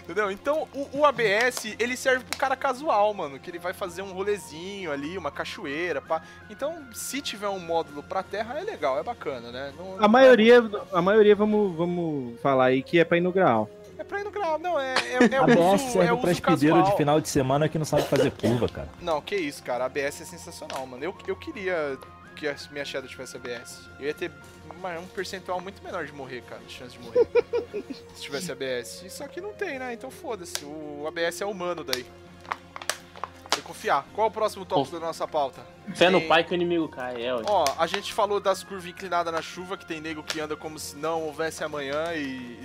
Entendeu? 0.04 0.32
Então, 0.32 0.68
o, 0.74 0.99
o 0.99 1.06
ABS, 1.06 1.76
ele 1.80 1.95
serve 1.95 2.24
pro 2.26 2.38
cara 2.38 2.56
casual, 2.56 3.14
mano, 3.14 3.39
que 3.39 3.49
ele 3.49 3.60
vai 3.60 3.72
fazer 3.74 4.02
um 4.02 4.12
rolezinho 4.12 4.91
ali, 4.91 5.18
uma 5.18 5.32
cachoeira, 5.32 6.02
pá. 6.02 6.22
Então, 6.49 6.76
se 6.93 7.22
tiver 7.22 7.47
um 7.47 7.60
módulo 7.60 8.04
pra 8.04 8.22
terra, 8.24 8.60
é 8.60 8.64
legal, 8.64 8.99
é 8.99 9.04
bacana, 9.04 9.52
né? 9.52 9.74
Não- 9.78 10.04
A 10.04 10.08
maioria, 10.08 10.62
a 10.91 11.02
maioria 11.02 11.36
vamos, 11.36 11.76
vamos 11.76 12.39
falar 12.41 12.66
aí 12.66 12.84
que 12.84 12.99
é 12.99 13.06
pra 13.06 13.18
ir 13.18 13.22
no 13.22 13.32
grau. 13.32 13.70
É 13.97 14.04
pra 14.04 14.20
ir 14.20 14.24
no 14.24 14.32
grau, 14.32 14.58
não, 14.58 14.80
é, 14.80 14.95
é, 14.95 15.14
é 15.32 15.38
A 15.38 15.43
BS 15.45 15.60
uso, 15.84 15.91
serve 15.93 16.14
é 16.14 16.16
pra 16.18 16.36
casual. 16.41 16.82
de 16.84 16.97
final 16.97 17.22
de 17.22 17.30
semana 17.30 17.70
que 17.70 17.78
não 17.78 17.86
sabe 17.86 18.02
fazer 18.04 18.32
curva, 18.32 18.68
cara. 18.68 18.89
Não, 18.99 19.22
que 19.22 19.36
isso, 19.36 19.62
cara, 19.64 19.84
a 19.84 19.88
ABS 19.88 20.22
é 20.22 20.26
sensacional, 20.26 20.86
mano. 20.88 21.04
Eu, 21.04 21.16
eu 21.28 21.36
queria 21.36 21.97
que 22.36 22.47
a 22.47 22.56
minha 22.72 22.84
Shadow 22.84 23.08
tivesse 23.08 23.38
ABS. 23.38 23.88
Eu 23.99 24.08
ia 24.08 24.14
ter 24.16 24.32
uma- 24.72 25.00
um 25.00 25.08
percentual 25.08 25.60
muito 25.62 25.84
menor 25.84 26.06
de 26.06 26.12
morrer, 26.14 26.42
cara, 26.44 26.62
de 26.62 26.72
chance 26.74 26.98
de 26.98 27.04
morrer. 27.04 27.28
se 28.16 28.22
tivesse 28.22 28.52
ABS. 28.52 29.06
Só 29.10 29.28
que 29.28 29.40
não 29.42 29.54
tem, 29.54 29.78
né? 29.80 29.94
Então 29.94 30.10
foda-se. 30.12 30.64
O 30.66 31.06
ABS 31.08 31.42
é 31.42 31.46
humano 31.46 31.84
daí. 31.84 32.04
Tem 32.04 33.60
que 33.60 33.62
confiar. 33.64 34.08
Qual 34.14 34.28
é 34.28 34.30
o 34.30 34.34
próximo 34.34 34.66
tópico 34.66 34.98
da 35.00 35.06
nossa 35.08 35.28
pauta? 35.28 35.62
Fé 35.96 36.10
no 36.10 36.20
Tem- 36.20 36.28
pai 36.30 36.44
que 36.44 36.52
o 36.54 36.56
inimigo 36.56 36.88
cai, 36.88 37.26
é, 37.26 37.34
ó. 37.34 37.42
Ó, 37.46 37.66
a 37.78 37.86
gente 37.86 38.14
falou 38.14 38.40
das 38.40 38.64
curvas 38.64 38.86
inclinadas 38.86 39.34
na 39.34 39.42
chuva, 39.42 39.76
que 39.78 39.86
tem 39.86 40.00
nego 40.00 40.24
que 40.24 40.40
anda 40.40 40.56
como 40.56 40.80
se 40.80 40.96
não 40.96 41.24
houvesse 41.24 41.64
amanhã 41.64 42.14
e 42.16 42.60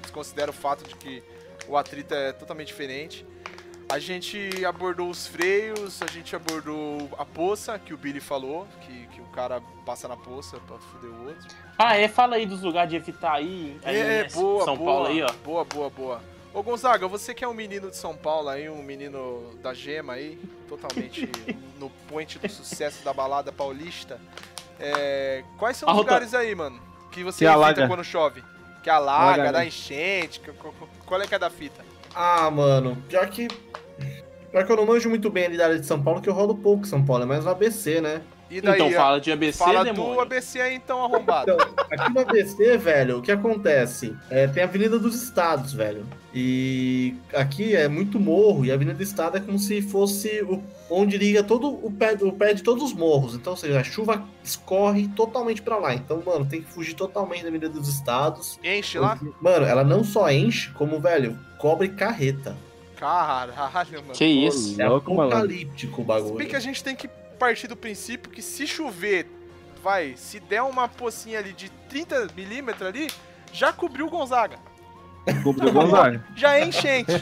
desconsidera 0.00 0.50
o 0.50 0.54
fato 0.54 0.88
de 0.88 0.94
que 0.96 1.22
o 1.68 1.76
atrito 1.76 2.14
é 2.14 2.32
totalmente 2.32 2.68
diferente. 2.68 3.26
A 3.88 4.00
gente 4.00 4.64
abordou 4.64 5.08
os 5.08 5.28
freios, 5.28 6.02
a 6.02 6.06
gente 6.12 6.34
abordou 6.34 7.08
a 7.16 7.24
poça, 7.24 7.78
que 7.78 7.94
o 7.94 7.96
Billy 7.96 8.18
falou, 8.18 8.66
que, 8.80 9.06
que 9.06 9.20
o 9.20 9.26
cara 9.26 9.62
passa 9.84 10.08
na 10.08 10.16
poça 10.16 10.58
pra 10.66 10.76
foder 10.76 11.08
o 11.10 11.28
outro. 11.28 11.46
Ah, 11.78 11.96
é, 11.96 12.08
fala 12.08 12.34
aí 12.36 12.46
dos 12.46 12.62
lugares 12.62 12.90
de 12.90 12.96
evitar 12.96 13.34
aí. 13.34 13.78
aí 13.84 13.96
É, 13.96 14.04
né, 14.04 14.24
boa, 14.24 14.64
São 14.64 14.76
boa, 14.76 14.92
Paulo 14.92 15.06
aí, 15.08 15.22
ó. 15.22 15.32
Boa, 15.44 15.64
boa, 15.64 15.88
boa. 15.90 16.20
Ô 16.52 16.62
Gonzaga, 16.64 17.06
você 17.06 17.32
que 17.32 17.44
é 17.44 17.48
um 17.48 17.54
menino 17.54 17.88
de 17.90 17.96
São 17.96 18.16
Paulo 18.16 18.48
aí, 18.48 18.68
um 18.68 18.82
menino 18.82 19.56
da 19.62 19.72
gema 19.72 20.14
aí, 20.14 20.36
totalmente 20.68 21.30
no 21.78 21.88
point 22.08 22.38
do 22.40 22.48
sucesso 22.48 23.04
da 23.04 23.12
balada 23.12 23.52
paulista. 23.52 24.18
é, 24.80 25.44
quais 25.58 25.76
são 25.76 25.88
A 25.88 25.92
os 25.92 25.98
rota- 25.98 26.10
lugares 26.14 26.34
aí, 26.34 26.54
mano, 26.56 26.80
que 27.12 27.22
você 27.22 27.38
Que 27.38 27.44
evita 27.44 27.54
alaga. 27.54 27.86
quando 27.86 28.02
chove? 28.02 28.42
Que 28.82 28.90
alaga, 28.90 29.34
Alaga, 29.42 29.52
dá 29.52 29.64
enchente, 29.64 30.40
qual 31.04 31.20
é 31.22 31.26
que 31.26 31.34
é 31.34 31.38
da 31.38 31.50
fita? 31.50 31.84
Ah, 32.16 32.50
mano, 32.50 32.96
pior 33.10 33.28
que. 33.28 33.46
Pior 34.50 34.64
que 34.64 34.72
eu 34.72 34.76
não 34.76 34.86
manjo 34.86 35.10
muito 35.10 35.28
bem 35.28 35.44
ali 35.44 35.58
da 35.58 35.64
área 35.66 35.78
de 35.78 35.84
São 35.84 36.02
Paulo, 36.02 36.22
que 36.22 36.30
eu 36.30 36.32
rodo 36.32 36.54
pouco 36.54 36.86
em 36.86 36.88
São 36.88 37.04
Paulo, 37.04 37.24
é 37.24 37.26
mais 37.26 37.44
no 37.44 37.50
ABC, 37.50 38.00
né? 38.00 38.22
E 38.48 38.60
daí, 38.60 38.76
então 38.76 38.90
fala 38.92 39.20
de 39.20 39.32
ABC, 39.32 39.58
fala 39.58 39.84
demônio. 39.84 40.14
do 40.14 40.20
ABC 40.20 40.60
aí 40.60 40.76
então, 40.76 41.04
arrombado. 41.04 41.50
Então, 41.52 41.68
aqui 41.90 42.14
no 42.14 42.20
ABC, 42.20 42.78
velho, 42.78 43.18
o 43.18 43.22
que 43.22 43.32
acontece? 43.32 44.16
É, 44.30 44.46
tem 44.46 44.62
a 44.62 44.66
Avenida 44.66 44.98
dos 44.98 45.20
Estados, 45.20 45.72
velho. 45.72 46.06
E 46.32 47.16
aqui 47.34 47.74
é 47.74 47.88
muito 47.88 48.20
morro, 48.20 48.64
e 48.64 48.70
a 48.70 48.74
Avenida 48.74 48.96
do 48.96 49.02
Estado 49.02 49.36
é 49.36 49.40
como 49.40 49.58
se 49.58 49.82
fosse 49.82 50.42
o, 50.42 50.62
onde 50.88 51.18
liga 51.18 51.42
todo 51.42 51.68
o 51.68 51.90
pé, 51.90 52.16
o 52.20 52.32
pé 52.32 52.54
de 52.54 52.62
todos 52.62 52.84
os 52.84 52.92
morros. 52.92 53.34
Então, 53.34 53.52
ou 53.54 53.56
seja, 53.56 53.80
a 53.80 53.84
chuva 53.84 54.24
escorre 54.44 55.08
totalmente 55.08 55.60
pra 55.60 55.76
lá. 55.76 55.92
Então, 55.92 56.22
mano, 56.24 56.46
tem 56.46 56.62
que 56.62 56.70
fugir 56.70 56.94
totalmente 56.94 57.42
da 57.42 57.48
Avenida 57.48 57.68
dos 57.68 57.88
Estados. 57.88 58.60
Enche 58.62 58.98
lá? 58.98 59.18
Mano, 59.40 59.66
ela 59.66 59.82
não 59.82 60.04
só 60.04 60.30
enche, 60.30 60.70
como, 60.70 61.00
velho, 61.00 61.36
cobre 61.58 61.88
carreta. 61.88 62.56
Caralho, 62.96 63.52
mano. 64.02 64.12
Que 64.14 64.24
isso? 64.24 64.80
É 64.80 64.88
Louco, 64.88 65.12
apocalíptico 65.12 66.00
o 66.00 66.04
Se 66.04 66.08
bagulho. 66.08 66.34
bem 66.36 66.48
que 66.48 66.56
a 66.56 66.60
gente 66.60 66.82
tem 66.82 66.96
que 66.96 67.08
partir 67.38 67.66
do 67.68 67.76
princípio 67.76 68.30
que 68.30 68.40
se 68.40 68.66
chover, 68.66 69.26
vai, 69.82 70.14
se 70.16 70.40
der 70.40 70.62
uma 70.62 70.88
pocinha 70.88 71.38
ali 71.38 71.52
de 71.52 71.68
30 71.90 72.28
milímetros 72.34 72.88
ali, 72.88 73.10
já 73.52 73.72
cobriu 73.72 74.06
o 74.06 74.10
Gonzaga. 74.10 74.58
Clube 75.42 75.60
do 75.62 75.70
Gonzaga. 75.72 76.24
Já 76.34 76.56
é 76.58 76.64
enchente, 76.64 77.12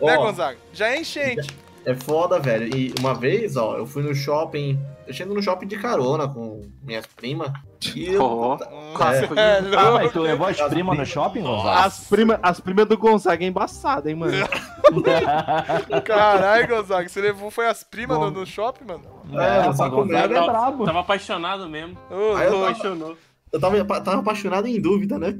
né, 0.00 0.16
Gonzaga? 0.16 0.58
Já 0.72 0.88
é 0.88 1.00
enchente. 1.00 1.56
É 1.86 1.94
foda, 1.94 2.40
velho. 2.40 2.76
E 2.76 2.92
uma 2.98 3.14
vez, 3.14 3.56
ó, 3.56 3.76
eu 3.76 3.86
fui 3.86 4.02
no 4.02 4.12
shopping. 4.12 4.76
Eu 5.06 5.14
chego 5.14 5.32
no 5.32 5.40
shopping 5.40 5.68
de 5.68 5.78
carona 5.78 6.26
com 6.26 6.60
minhas 6.82 7.06
primas. 7.06 7.52
E 7.94 8.06
eu, 8.12 8.20
Ó, 8.24 8.58
É. 8.60 9.60
Velho. 9.62 9.78
Ah, 9.78 9.92
mas 9.92 10.10
tu 10.12 10.20
levou 10.20 10.48
as 10.48 10.60
primas 10.62 10.98
no 10.98 11.06
shopping, 11.06 11.42
Gonzaga? 11.42 11.86
As 11.86 12.08
primas 12.08 12.38
as 12.42 12.58
prima 12.58 12.84
do 12.84 12.98
Gonzaga 12.98 13.44
é 13.44 13.46
embaçada, 13.46 14.10
hein, 14.10 14.16
mano? 14.16 14.32
Caralho, 16.04 16.66
Gonzaga, 16.68 17.08
você 17.08 17.20
levou 17.20 17.50
foi 17.52 17.66
as 17.68 17.84
primas 17.84 18.18
no, 18.18 18.30
no 18.32 18.44
shopping, 18.46 18.84
mano? 18.84 19.02
É, 19.40 19.68
É, 19.68 19.72
só 19.72 19.86
o 19.86 19.90
Gonzaga 19.90 20.28
comer, 20.28 20.42
é 20.42 20.46
brabo. 20.46 20.84
Tava 20.84 21.00
apaixonado 21.00 21.68
mesmo. 21.68 21.96
Ô, 22.10 22.34
Aí 22.34 22.46
eu 22.48 22.64
Apaixonou. 22.64 23.16
eu 23.52 23.60
tava, 23.60 23.84
tava 23.84 24.18
apaixonado 24.20 24.66
em 24.66 24.80
dúvida, 24.80 25.18
né? 25.20 25.38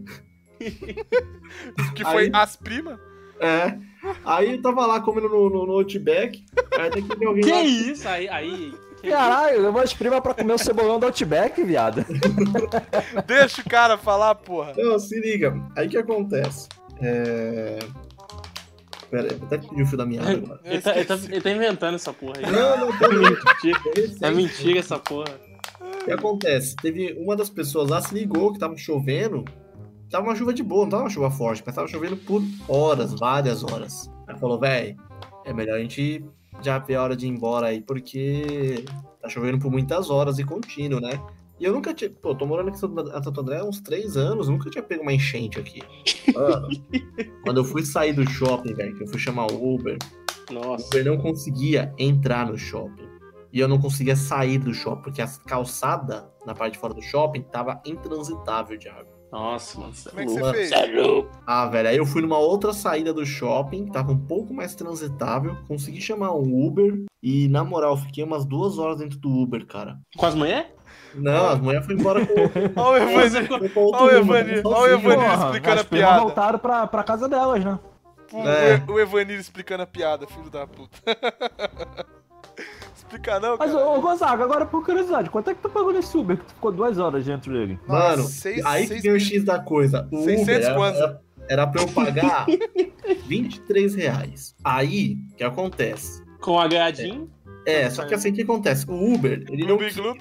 que 1.94 2.04
foi 2.04 2.24
Aí- 2.26 2.30
as 2.32 2.54
primas? 2.56 2.98
É. 3.40 3.76
Aí 4.24 4.52
eu 4.52 4.62
tava 4.62 4.86
lá 4.86 5.00
comendo 5.00 5.28
no, 5.28 5.50
no, 5.50 5.66
no 5.66 5.72
Outback. 5.72 6.44
Aí 6.78 6.86
até 6.88 7.02
que 7.02 7.24
alguém 7.24 7.44
Que 7.44 7.50
lá. 7.50 7.62
isso? 7.62 8.08
Aí, 8.08 8.28
aí. 8.28 8.74
Caralho, 9.02 9.62
levou 9.62 9.80
as 9.80 9.94
primas 9.94 10.20
pra 10.20 10.34
comer 10.34 10.54
o 10.54 10.58
cebolão 10.58 10.98
do 10.98 11.06
Outback, 11.06 11.62
viado. 11.62 12.04
Deixa 13.26 13.60
o 13.62 13.68
cara 13.68 13.96
falar, 13.96 14.34
porra. 14.34 14.72
Não, 14.76 14.98
se 14.98 15.20
liga. 15.20 15.54
Aí 15.76 15.86
o 15.86 15.90
que 15.90 15.98
acontece? 15.98 16.68
É. 17.00 17.78
Pera 19.10 19.28
aí, 19.30 19.36
vou 19.36 19.46
até 19.46 19.58
pedir 19.58 19.82
o 19.82 19.86
fio 19.86 19.96
da 19.98 20.04
minha 20.06 20.22
agora. 20.22 20.60
Ele 20.64 20.82
tá, 20.82 20.96
ele, 20.96 21.04
tá, 21.04 21.14
ele 21.14 21.40
tá 21.40 21.50
inventando 21.50 21.94
essa 21.94 22.12
porra 22.12 22.34
aí. 22.38 22.50
Não, 22.50 22.78
não, 22.78 22.98
tô 22.98 23.04
É 23.04 23.08
mentira. 23.08 23.80
É 24.22 24.26
É 24.26 24.30
mentira 24.30 24.78
essa 24.80 24.98
porra. 24.98 25.46
O 25.80 26.04
que 26.04 26.10
acontece? 26.12 26.74
Teve 26.76 27.12
uma 27.18 27.36
das 27.36 27.48
pessoas 27.48 27.90
lá 27.90 28.00
se 28.00 28.14
ligou 28.14 28.52
que 28.52 28.58
tava 28.58 28.76
chovendo. 28.76 29.44
Tava 30.10 30.26
uma 30.26 30.36
chuva 30.36 30.52
de 30.54 30.62
boa, 30.62 30.82
não 30.84 30.90
tava 30.90 31.02
uma 31.04 31.10
chuva 31.10 31.30
forte, 31.30 31.62
mas 31.66 31.74
tava 31.74 31.88
chovendo 31.88 32.16
por 32.16 32.42
horas, 32.68 33.12
várias 33.18 33.62
horas. 33.64 34.10
Aí 34.28 34.38
falou, 34.38 34.58
véi, 34.58 34.96
é 35.44 35.52
melhor 35.52 35.76
a 35.76 35.80
gente 35.80 36.24
já 36.62 36.78
ver 36.78 36.94
a 36.94 37.02
hora 37.02 37.16
de 37.16 37.26
ir 37.26 37.30
embora 37.30 37.66
aí, 37.66 37.80
porque 37.82 38.84
tá 39.20 39.28
chovendo 39.28 39.58
por 39.58 39.70
muitas 39.70 40.08
horas 40.10 40.38
e 40.38 40.44
contínuo, 40.44 41.00
né? 41.00 41.20
E 41.58 41.64
eu 41.64 41.72
nunca 41.72 41.92
tinha. 41.94 42.10
Pô, 42.10 42.34
tô 42.34 42.46
morando 42.46 42.68
aqui 42.68 42.76
em 42.76 42.80
Santo- 42.80 43.40
André 43.40 43.58
há 43.58 43.64
uns 43.64 43.80
três 43.80 44.16
anos, 44.16 44.48
nunca 44.48 44.68
tinha 44.70 44.82
pego 44.82 45.02
uma 45.02 45.12
enchente 45.12 45.58
aqui. 45.58 45.82
Mano, 46.34 46.68
quando 47.44 47.58
eu 47.60 47.64
fui 47.64 47.82
sair 47.84 48.12
do 48.12 48.28
shopping, 48.28 48.74
velho, 48.74 48.94
que 48.96 49.04
eu 49.04 49.08
fui 49.08 49.18
chamar 49.18 49.50
o 49.50 49.74
Uber, 49.74 49.96
o 50.50 50.52
Nossa. 50.54 50.86
Uber 50.86 51.04
não 51.04 51.16
conseguia 51.18 51.92
entrar 51.98 52.46
no 52.46 52.58
shopping. 52.58 53.06
E 53.52 53.58
eu 53.58 53.66
não 53.68 53.78
conseguia 53.78 54.14
sair 54.14 54.58
do 54.58 54.74
shopping, 54.74 55.02
porque 55.02 55.22
a 55.22 55.26
calçada 55.46 56.30
na 56.44 56.54
parte 56.54 56.74
de 56.74 56.78
fora 56.78 56.92
do 56.92 57.00
shopping 57.02 57.40
tava 57.42 57.80
intransitável 57.86 58.76
de 58.76 58.88
água. 58.88 59.15
Nossa, 59.32 59.80
mano. 59.80 59.92
Cê 59.94 60.08
é 60.08 60.10
Como 60.12 60.20
é 60.22 60.24
que 60.24 60.30
você 60.32 60.40
louco. 60.40 60.56
fez? 60.56 60.72
É 60.72 60.86
louco. 61.00 61.30
Ah, 61.46 61.66
velho, 61.66 61.88
aí 61.88 61.96
eu 61.96 62.06
fui 62.06 62.22
numa 62.22 62.38
outra 62.38 62.72
saída 62.72 63.12
do 63.12 63.26
shopping, 63.26 63.86
que 63.86 63.92
tava 63.92 64.12
um 64.12 64.18
pouco 64.18 64.54
mais 64.54 64.74
transitável, 64.74 65.56
consegui 65.68 66.00
chamar 66.00 66.32
um 66.32 66.66
Uber 66.66 67.04
e, 67.22 67.48
na 67.48 67.64
moral, 67.64 67.96
fiquei 67.96 68.22
umas 68.24 68.44
duas 68.44 68.78
horas 68.78 68.98
dentro 68.98 69.18
do 69.18 69.28
Uber, 69.30 69.66
cara. 69.66 69.98
Com 70.16 70.26
as 70.26 70.34
mulheres? 70.34 70.68
Não, 71.14 71.48
as 71.48 71.60
mulheres 71.60 71.86
foram 71.86 71.98
embora 71.98 72.26
com, 72.26 72.34
Olha 72.80 73.04
o 73.04 73.08
foi 73.08 73.24
outro 73.24 73.70
Olha 73.96 74.20
o 74.20 74.20
tava 74.22 74.74
olha 74.80 74.96
o. 74.96 74.98
Evanir 75.00 75.14
Porra, 75.24 75.44
explicando 75.46 75.80
a 75.80 75.84
piada. 75.84 76.20
voltaram 76.20 76.58
pra, 76.58 76.86
pra 76.86 77.02
casa 77.04 77.28
delas, 77.28 77.64
né? 77.64 77.78
O, 78.32 78.38
É. 78.48 78.84
o 78.88 79.00
Evanir 79.00 79.38
explicando 79.38 79.82
a 79.82 79.86
piada, 79.86 80.26
filho 80.26 80.50
da 80.50 80.66
puta. 80.66 80.98
Explica 83.16 83.40
não, 83.40 83.56
Mas, 83.58 83.72
cara. 83.72 83.86
ô, 83.88 84.00
Gonzaga, 84.00 84.44
agora 84.44 84.66
por 84.66 84.84
curiosidade, 84.84 85.30
quanto 85.30 85.50
é 85.50 85.54
que 85.54 85.62
tu 85.62 85.68
pagou 85.70 85.92
nesse 85.92 86.16
Uber 86.16 86.36
que 86.36 86.44
tu 86.44 86.54
ficou 86.54 86.70
duas 86.72 86.98
horas 86.98 87.24
dentro 87.24 87.52
dele? 87.52 87.78
Mano, 87.88 88.22
seis- 88.24 88.64
aí 88.64 88.86
seis 88.86 89.00
que 89.00 89.08
vem 89.08 89.16
o 89.16 89.20
X 89.20 89.42
da 89.44 89.58
coisa. 89.58 90.06
O 90.12 90.22
600 90.24 90.42
Uber 90.42 90.62
era, 90.64 90.96
era, 90.96 91.20
era 91.48 91.66
pra 91.66 91.82
eu 91.82 91.88
pagar 91.88 92.46
23 93.26 93.94
reais. 93.94 94.54
Aí, 94.64 95.16
o 95.32 95.36
que 95.36 95.44
acontece? 95.44 96.22
Com 96.40 96.58
agradinho? 96.58 97.30
É, 97.66 97.90
só 97.90 98.04
que 98.04 98.14
assim, 98.14 98.30
o 98.30 98.34
que 98.34 98.42
acontece? 98.42 98.84
O 98.88 99.14
Uber, 99.14 99.44
ele 99.48 99.66
não... 99.66 99.76
Gloob, 99.76 99.94
gloob. 99.94 100.20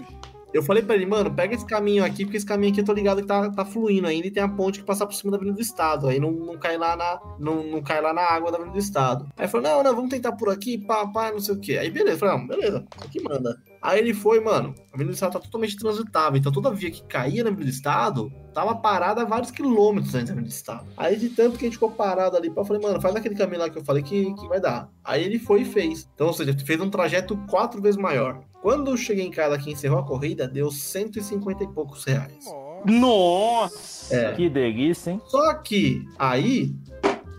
Eu 0.55 0.63
falei 0.63 0.81
pra 0.81 0.95
ele, 0.95 1.05
mano, 1.05 1.35
pega 1.35 1.53
esse 1.53 1.65
caminho 1.65 2.01
aqui, 2.01 2.23
porque 2.23 2.37
esse 2.37 2.45
caminho 2.45 2.71
aqui 2.71 2.79
eu 2.79 2.85
tô 2.85 2.93
ligado 2.93 3.21
que 3.21 3.27
tá, 3.27 3.51
tá 3.51 3.65
fluindo 3.65 4.07
ainda 4.07 4.25
e 4.25 4.31
tem 4.31 4.41
a 4.41 4.47
ponte 4.47 4.79
que 4.79 4.85
passar 4.85 5.05
por 5.05 5.13
cima 5.13 5.29
da 5.29 5.35
Avenida 5.35 5.57
do 5.57 5.61
Estado. 5.61 6.07
Aí 6.07 6.17
não, 6.17 6.31
não 6.31 6.57
cai 6.57 6.77
lá 6.77 6.95
na. 6.95 7.19
Não, 7.37 7.61
não 7.61 7.83
cai 7.83 7.99
lá 7.99 8.13
na 8.13 8.21
água 8.21 8.49
da 8.49 8.55
Avenida 8.55 8.77
do 8.77 8.81
Estado. 8.81 9.27
Aí 9.35 9.49
falou, 9.49 9.67
não, 9.67 9.83
não, 9.83 9.93
vamos 9.93 10.09
tentar 10.09 10.31
por 10.31 10.47
aqui, 10.47 10.77
pá, 10.77 11.05
pá, 11.07 11.29
não 11.29 11.41
sei 11.41 11.55
o 11.55 11.59
quê. 11.59 11.77
Aí 11.77 11.89
beleza, 11.91 12.15
eu 12.15 12.19
falei, 12.19 12.37
não, 12.37 12.47
beleza, 12.47 12.85
aqui 13.01 13.21
manda. 13.21 13.61
Aí 13.85 13.99
ele 13.99 14.15
foi, 14.15 14.39
mano, 14.39 14.73
a 14.91 14.95
Avenida 14.95 15.11
do 15.11 15.13
Estado 15.13 15.33
tá 15.33 15.39
totalmente 15.39 15.77
transitável. 15.77 16.39
Então 16.39 16.51
toda 16.51 16.71
via 16.71 16.89
que 16.89 17.03
caía 17.03 17.43
na 17.43 17.51
Avenida 17.51 17.69
do 17.69 17.73
Estado 17.73 18.33
tava 18.51 18.73
parada 18.73 19.21
a 19.21 19.25
vários 19.25 19.51
quilômetros 19.51 20.15
antes 20.15 20.29
da 20.29 20.33
Avenida 20.33 20.49
do 20.49 20.57
Estado. 20.57 20.87
Aí 20.97 21.15
de 21.15 21.29
tanto 21.29 21.59
que 21.59 21.65
a 21.65 21.67
gente 21.67 21.75
ficou 21.75 21.91
parado 21.91 22.35
ali, 22.35 22.51
eu 22.53 22.65
falei, 22.65 22.81
mano, 22.81 22.99
faz 22.99 23.15
aquele 23.15 23.35
caminho 23.35 23.59
lá 23.59 23.69
que 23.69 23.77
eu 23.77 23.85
falei 23.85 24.01
que, 24.01 24.33
que 24.33 24.47
vai 24.47 24.59
dar. 24.59 24.89
Aí 25.03 25.23
ele 25.23 25.37
foi 25.37 25.61
e 25.61 25.65
fez. 25.65 26.09
Então, 26.15 26.27
ou 26.27 26.33
seja, 26.33 26.57
fez 26.65 26.81
um 26.81 26.89
trajeto 26.89 27.37
quatro 27.47 27.79
vezes 27.79 27.95
maior. 27.95 28.41
Quando 28.59 28.89
eu 28.89 28.97
cheguei 28.97 29.23
em 29.23 29.29
casa 29.29 29.55
que 29.59 29.71
encerrou 29.71 29.99
a 29.99 30.03
corrida, 30.03 30.47
deu 30.47 30.71
150 30.71 31.63
e 31.63 31.67
poucos 31.67 32.03
reais. 32.05 32.43
Nossa. 32.45 32.65
Nossa! 32.85 34.15
É. 34.15 34.33
Que 34.33 34.49
delícia, 34.49 35.11
hein? 35.11 35.21
Só 35.27 35.53
que 35.53 36.03
aí 36.17 36.75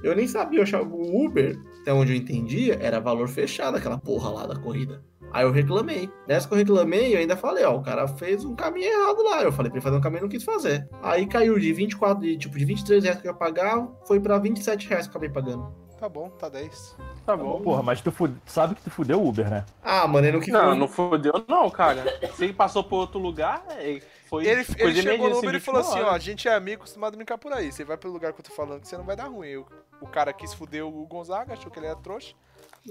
eu 0.02 0.14
nem 0.14 0.28
sabia, 0.28 0.60
eu 0.60 0.62
achava 0.62 0.84
o 0.84 1.24
Uber, 1.24 1.58
até 1.80 1.92
onde 1.92 2.12
eu 2.12 2.16
entendia, 2.16 2.78
era 2.80 3.00
valor 3.00 3.28
fechado 3.28 3.76
aquela 3.76 3.98
porra 3.98 4.30
lá 4.30 4.46
da 4.46 4.56
corrida. 4.56 5.02
Aí 5.32 5.44
eu 5.44 5.50
reclamei. 5.52 6.10
Nessa 6.26 6.48
que 6.48 6.54
eu 6.54 6.58
reclamei, 6.58 7.14
eu 7.14 7.18
ainda 7.18 7.36
falei, 7.36 7.64
ó, 7.64 7.76
o 7.76 7.82
cara 7.82 8.06
fez 8.08 8.44
um 8.44 8.54
caminho 8.54 8.86
errado 8.86 9.22
lá. 9.22 9.42
Eu 9.42 9.52
falei 9.52 9.70
pra 9.70 9.78
ele 9.78 9.84
fazer 9.84 9.96
um 9.96 10.00
caminho 10.00 10.20
e 10.20 10.22
não 10.22 10.28
quis 10.28 10.44
fazer. 10.44 10.88
Aí 11.02 11.26
caiu 11.26 11.58
de 11.58 11.72
24, 11.72 12.22
de, 12.22 12.36
tipo, 12.38 12.58
de 12.58 12.64
23 12.64 13.04
reais 13.04 13.20
que 13.20 13.26
eu 13.28 13.32
ia 13.32 13.36
pagar, 13.36 13.86
foi 14.06 14.18
pra 14.20 14.38
27 14.38 14.88
reais 14.88 15.06
que 15.06 15.10
eu 15.10 15.12
acabei 15.12 15.28
pagando. 15.28 15.72
Tá 15.98 16.08
bom, 16.10 16.28
tá 16.28 16.50
10. 16.50 16.94
Tá 17.24 17.34
bom. 17.34 17.60
Porra, 17.62 17.82
mas 17.82 18.02
tu 18.02 18.12
fude- 18.12 18.36
sabe 18.44 18.74
que 18.74 18.82
tu 18.82 18.90
fudeu 18.90 19.18
o 19.18 19.28
Uber, 19.28 19.48
né? 19.48 19.64
Ah, 19.82 20.06
mano, 20.06 20.26
ele 20.26 20.36
não 20.36 20.44
quis 20.44 20.52
Não, 20.52 20.74
não 20.74 20.86
fodeu, 20.88 21.32
não, 21.48 21.70
cara. 21.70 22.04
Se 22.34 22.44
ele 22.44 22.52
passou 22.52 22.84
por 22.84 22.96
outro 22.96 23.18
lugar, 23.18 23.64
é, 23.70 24.02
foi. 24.28 24.46
Ele, 24.46 24.62
coisa 24.62 24.84
ele 24.84 25.02
chegou 25.02 25.30
no 25.30 25.38
Uber 25.38 25.54
e 25.54 25.60
falou 25.60 25.80
assim, 25.80 26.00
ó, 26.00 26.10
a 26.10 26.18
gente 26.18 26.46
é 26.46 26.54
amigo, 26.54 26.82
acostumado 26.82 27.14
a 27.14 27.16
brincar 27.16 27.38
por 27.38 27.50
aí. 27.50 27.72
Você 27.72 27.82
vai 27.82 27.96
pelo 27.96 28.12
lugar 28.12 28.34
que 28.34 28.40
eu 28.40 28.44
tô 28.44 28.52
falando 28.52 28.82
que 28.82 28.88
você 28.88 28.96
não 28.98 29.04
vai 29.04 29.16
dar 29.16 29.24
ruim. 29.28 29.48
Eu- 29.48 29.66
o 29.98 30.06
cara 30.06 30.34
quis 30.34 30.52
fuder 30.52 30.84
o 30.86 31.06
Gonzaga, 31.06 31.54
achou 31.54 31.70
que 31.70 31.78
ele 31.78 31.86
era 31.86 31.96
trouxa. 31.96 32.34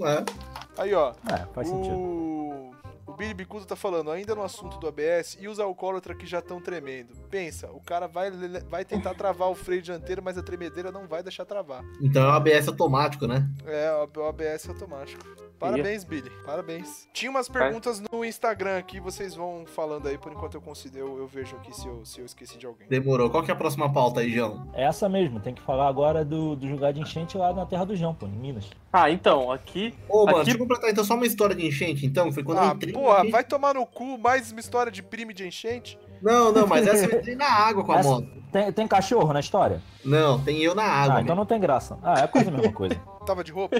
É. 0.01 0.81
Aí, 0.81 0.93
ó, 0.93 1.13
É, 1.31 1.45
faz 1.53 1.67
sentido. 1.67 1.95
o... 1.95 2.75
O 3.07 3.13
Billy 3.15 3.33
Bicudo 3.33 3.65
tá 3.65 3.77
falando, 3.77 4.11
ainda 4.11 4.35
no 4.35 4.43
assunto 4.43 4.77
do 4.77 4.87
ABS, 4.87 5.37
e 5.39 5.47
os 5.47 5.57
alcoólatras 5.57 6.17
que 6.17 6.25
já 6.25 6.39
estão 6.39 6.59
tremendo. 6.59 7.15
Pensa, 7.29 7.67
o 7.71 7.79
cara 7.79 8.07
vai, 8.07 8.29
vai 8.69 8.83
tentar 8.83 9.13
travar 9.13 9.49
o 9.49 9.55
freio 9.55 9.81
dianteiro, 9.81 10.21
mas 10.21 10.37
a 10.37 10.43
tremedeira 10.43 10.91
não 10.91 11.07
vai 11.07 11.23
deixar 11.23 11.45
travar. 11.45 11.81
Então 12.01 12.23
é 12.23 12.27
um 12.27 12.31
ABS 12.31 12.67
automático, 12.67 13.25
né? 13.25 13.47
É, 13.65 13.89
o 13.93 14.23
ABS 14.27 14.67
automático. 14.67 15.23
Parabéns, 15.59 16.03
Billy. 16.03 16.29
Parabéns. 16.45 17.07
Tinha 17.13 17.31
umas 17.31 17.47
perguntas 17.47 18.01
no 18.11 18.23
Instagram 18.25 18.77
aqui, 18.77 18.99
vocês 18.99 19.33
vão 19.35 19.65
falando 19.65 20.07
aí, 20.07 20.17
por 20.17 20.31
enquanto 20.31 20.55
eu 20.55 20.61
consigo, 20.61 20.97
eu, 20.97 21.17
eu 21.17 21.27
vejo 21.27 21.55
aqui 21.55 21.73
se 21.75 21.87
eu, 21.87 22.03
se 22.05 22.19
eu 22.19 22.25
esqueci 22.25 22.57
de 22.57 22.65
alguém. 22.65 22.87
Demorou. 22.87 23.29
Qual 23.29 23.41
que 23.43 23.49
é 23.49 23.53
a 23.53 23.57
próxima 23.57 23.91
pauta 23.91 24.19
aí, 24.19 24.31
João? 24.31 24.69
É 24.73 24.83
essa 24.83 25.07
mesmo, 25.07 25.39
tem 25.39 25.53
que 25.53 25.61
falar 25.61 25.87
agora 25.87 26.23
do, 26.25 26.55
do 26.55 26.67
lugar 26.67 26.91
de 26.93 26.99
enchente 27.01 27.37
lá 27.37 27.53
na 27.53 27.65
Terra 27.65 27.85
do 27.85 27.95
João, 27.95 28.13
pô, 28.13 28.25
em 28.25 28.31
Minas. 28.31 28.69
Ah, 28.91 29.09
então, 29.09 29.51
aqui. 29.51 29.93
Ô, 30.09 30.25
mano, 30.25 30.37
Aqui- 30.37 30.45
deixa 30.45 30.57
eu 30.57 30.61
completar 30.61 30.89
então 30.89 31.03
só 31.03 31.15
uma 31.15 31.25
história 31.25 31.55
de 31.55 31.65
enchente, 31.65 32.05
então. 32.05 32.31
Foi 32.31 32.43
quando 32.43 32.57
eu 32.59 32.63
Ah, 32.65 32.73
entrei. 32.75 32.93
porra, 32.93 33.29
vai 33.29 33.43
tomar 33.43 33.73
no 33.75 33.85
cu 33.85 34.17
mais 34.17 34.51
uma 34.51 34.59
história 34.59 34.91
de 34.91 35.01
prime 35.01 35.33
de 35.33 35.47
enchente? 35.47 35.97
Não, 36.21 36.51
não, 36.51 36.65
mas 36.65 36.87
essa 36.87 37.05
eu 37.05 37.19
entrei 37.19 37.35
na 37.35 37.45
água 37.45 37.83
com 37.83 37.91
a 37.91 37.99
Essa- 37.99 38.09
moto. 38.09 38.27
Tem, 38.55 38.71
tem 38.71 38.87
cachorro 38.87 39.33
na 39.33 39.41
história? 39.41 39.81
Não, 40.05 40.39
tem 40.41 40.63
eu 40.63 40.73
na 40.73 40.83
água. 40.83 41.17
ah, 41.17 41.21
então 41.21 41.35
não 41.35 41.45
tem 41.45 41.59
graça. 41.59 41.97
Ah, 42.01 42.21
é 42.21 42.27
quase 42.27 42.47
a 42.47 42.51
mesma 42.53 42.71
coisa. 42.71 42.95
Tava 43.27 43.43
de 43.43 43.51
roupa? 43.51 43.75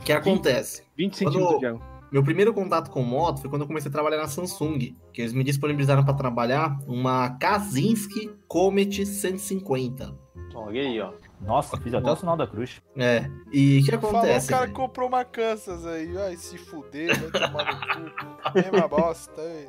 O 0.00 0.02
que 0.02 0.12
acontece? 0.12 0.82
20 0.96 1.22
Quando- 1.22 1.32
centímetros 1.32 1.60
de 1.60 1.66
água. 1.66 1.80
Meu 2.10 2.24
primeiro 2.24 2.52
contato 2.52 2.90
com 2.90 3.02
moto 3.04 3.40
foi 3.40 3.48
quando 3.50 3.62
eu 3.62 3.68
comecei 3.68 3.88
a 3.88 3.92
trabalhar 3.92 4.16
na 4.16 4.26
Samsung, 4.26 4.78
que 5.12 5.20
eles 5.22 5.32
me 5.32 5.44
disponibilizaram 5.44 6.04
para 6.04 6.14
trabalhar 6.14 6.76
uma 6.88 7.30
Kazinski 7.38 8.32
Comet 8.48 9.06
150. 9.06 10.12
Olha 10.54 10.80
aí, 10.82 11.00
ó. 11.00 11.12
Nossa, 11.40 11.76
fiz 11.76 11.94
até 11.94 12.10
o 12.10 12.16
sinal 12.16 12.36
da 12.36 12.46
cruz. 12.48 12.80
É. 12.96 13.30
E 13.52 13.78
o 13.80 13.84
que 13.84 13.90
Falou 13.96 14.06
o 14.14 14.16
acontece? 14.18 14.48
cara 14.48 14.68
comprou 14.70 15.06
uma 15.08 15.24
Kansas 15.24 15.86
aí, 15.86 16.12
vai 16.12 16.34
se 16.36 16.58
fuder, 16.58 17.16
vai 17.30 17.30
tomar 17.48 17.64
no 17.64 18.10
cu. 18.10 18.52
Mesma 18.54 18.88
bosta 18.88 19.40
aí. 19.40 19.68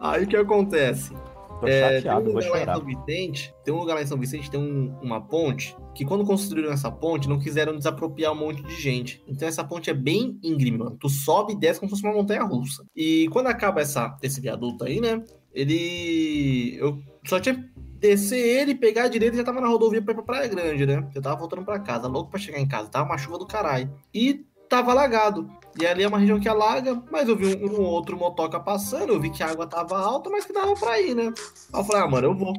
Aí 0.00 0.24
o 0.24 0.26
que 0.28 0.36
acontece? 0.36 1.14
Tô 1.60 1.66
É, 1.66 1.80
tem 1.88 1.96
chateado, 1.98 2.20
um 2.20 2.32
vou 2.32 2.34
lugar 2.34 2.50
lá 2.50 2.56
em 2.56 2.60
chorar. 2.60 2.76
São 2.76 2.84
Vicente, 2.86 3.54
tem 3.64 3.74
um 3.74 3.78
lugar 3.78 3.94
lá 3.94 4.02
em 4.02 4.06
São 4.06 4.18
Vicente, 4.18 4.50
tem 4.50 4.60
um- 4.60 4.94
uma 5.02 5.20
ponte, 5.20 5.76
que 5.94 6.04
quando 6.04 6.24
construíram 6.24 6.70
essa 6.72 6.90
ponte, 6.90 7.28
não 7.28 7.38
quiseram 7.38 7.76
desapropriar 7.76 8.32
um 8.32 8.36
monte 8.36 8.62
de 8.62 8.80
gente. 8.80 9.22
Então 9.26 9.48
essa 9.48 9.64
ponte 9.64 9.90
é 9.90 9.94
bem 9.94 10.38
íngreme, 10.42 10.78
mano. 10.78 10.96
Tu 11.00 11.08
sobe 11.08 11.54
e 11.54 11.56
desce 11.56 11.80
como 11.80 11.90
se 11.90 11.96
fosse 12.00 12.06
uma 12.08 12.16
montanha 12.16 12.44
russa. 12.44 12.84
E 12.94 13.28
quando 13.32 13.48
acaba 13.48 13.80
essa, 13.80 14.16
esse 14.22 14.40
viaduto 14.40 14.84
aí, 14.84 15.00
né? 15.00 15.22
Ele. 15.52 16.76
Eu 16.78 16.98
só 17.24 17.40
tinha 17.40 17.68
descer 17.98 18.38
ele, 18.38 18.76
pegar 18.76 19.04
a 19.04 19.08
direita 19.08 19.34
e 19.34 19.38
já 19.38 19.44
tava 19.44 19.60
na 19.60 19.66
rodovia 19.66 20.00
pra 20.00 20.12
ir 20.12 20.14
pra 20.14 20.22
Praia 20.24 20.46
Grande, 20.48 20.86
né? 20.86 21.08
Eu 21.14 21.20
tava 21.20 21.34
voltando 21.36 21.64
pra 21.64 21.80
casa, 21.80 22.06
louco 22.06 22.30
pra 22.30 22.38
chegar 22.38 22.60
em 22.60 22.68
casa. 22.68 22.88
Tava 22.88 23.06
uma 23.08 23.18
chuva 23.18 23.38
do 23.38 23.46
caralho. 23.46 23.92
E 24.14 24.44
tava 24.68 24.90
alagado. 24.90 25.50
E 25.80 25.86
ali 25.86 26.02
é 26.02 26.08
uma 26.08 26.18
região 26.18 26.40
que 26.40 26.48
alaga, 26.48 27.00
mas 27.10 27.28
eu 27.28 27.36
vi 27.36 27.56
um, 27.56 27.80
um 27.80 27.84
outro 27.84 28.16
motoca 28.16 28.58
passando, 28.58 29.12
eu 29.12 29.20
vi 29.20 29.30
que 29.30 29.42
a 29.42 29.50
água 29.50 29.66
tava 29.66 29.98
alta, 29.98 30.28
mas 30.28 30.44
que 30.44 30.52
dava 30.52 30.74
pra 30.74 31.00
ir, 31.00 31.14
né? 31.14 31.32
Aí 31.72 31.80
eu 31.80 31.84
falei, 31.84 32.02
ah, 32.02 32.08
mano, 32.08 32.26
eu 32.28 32.34
vou. 32.34 32.52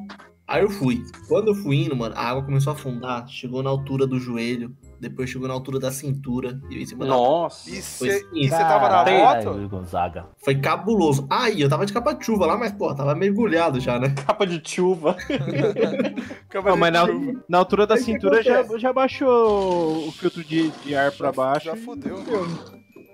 Aí 0.48 0.62
eu 0.62 0.70
fui. 0.70 1.04
Quando 1.28 1.48
eu 1.48 1.54
fui 1.54 1.84
indo, 1.84 1.94
mano, 1.94 2.14
a 2.16 2.22
água 2.22 2.42
começou 2.42 2.72
a 2.72 2.76
afundar, 2.76 3.28
chegou 3.28 3.62
na 3.62 3.70
altura 3.70 4.06
do 4.06 4.18
joelho. 4.18 4.74
Depois 5.00 5.30
chegou 5.30 5.48
na 5.48 5.54
altura 5.54 5.80
da 5.80 5.90
cintura 5.90 6.60
e 6.68 6.82
em 6.82 6.86
cima 6.86 7.06
da 7.06 7.10
Nossa. 7.12 7.70
E 7.70 7.80
Foi 7.80 8.08
você 8.10 8.50
tava 8.50 8.88
na 8.88 9.10
moto? 9.10 9.68
Gonzaga. 9.68 10.26
Foi 10.44 10.54
cabuloso. 10.56 11.26
Aí, 11.30 11.62
eu 11.62 11.68
tava 11.68 11.86
de 11.86 11.92
capa 11.92 12.12
de 12.12 12.24
chuva 12.24 12.44
lá, 12.44 12.58
mas, 12.58 12.70
pô, 12.72 12.94
tava 12.94 13.14
mergulhado 13.14 13.80
já, 13.80 13.98
né? 13.98 14.10
Capa 14.26 14.46
de 14.46 14.60
chuva. 14.62 15.16
Cavaleiro 16.50 16.64
Não, 16.64 16.76
mas 16.76 16.92
na, 16.92 17.04
de 17.06 17.12
chuva. 17.12 17.44
na 17.48 17.58
altura 17.58 17.86
da 17.86 17.94
Aí, 17.94 18.02
cintura 18.02 18.42
já, 18.42 18.62
já 18.78 18.92
baixou 18.92 20.08
o 20.08 20.12
filtro 20.12 20.44
de, 20.44 20.68
de 20.70 20.94
ar 20.94 21.10
pra 21.12 21.32
baixo. 21.32 21.66
Já 21.66 21.76
fudeu. 21.76 22.18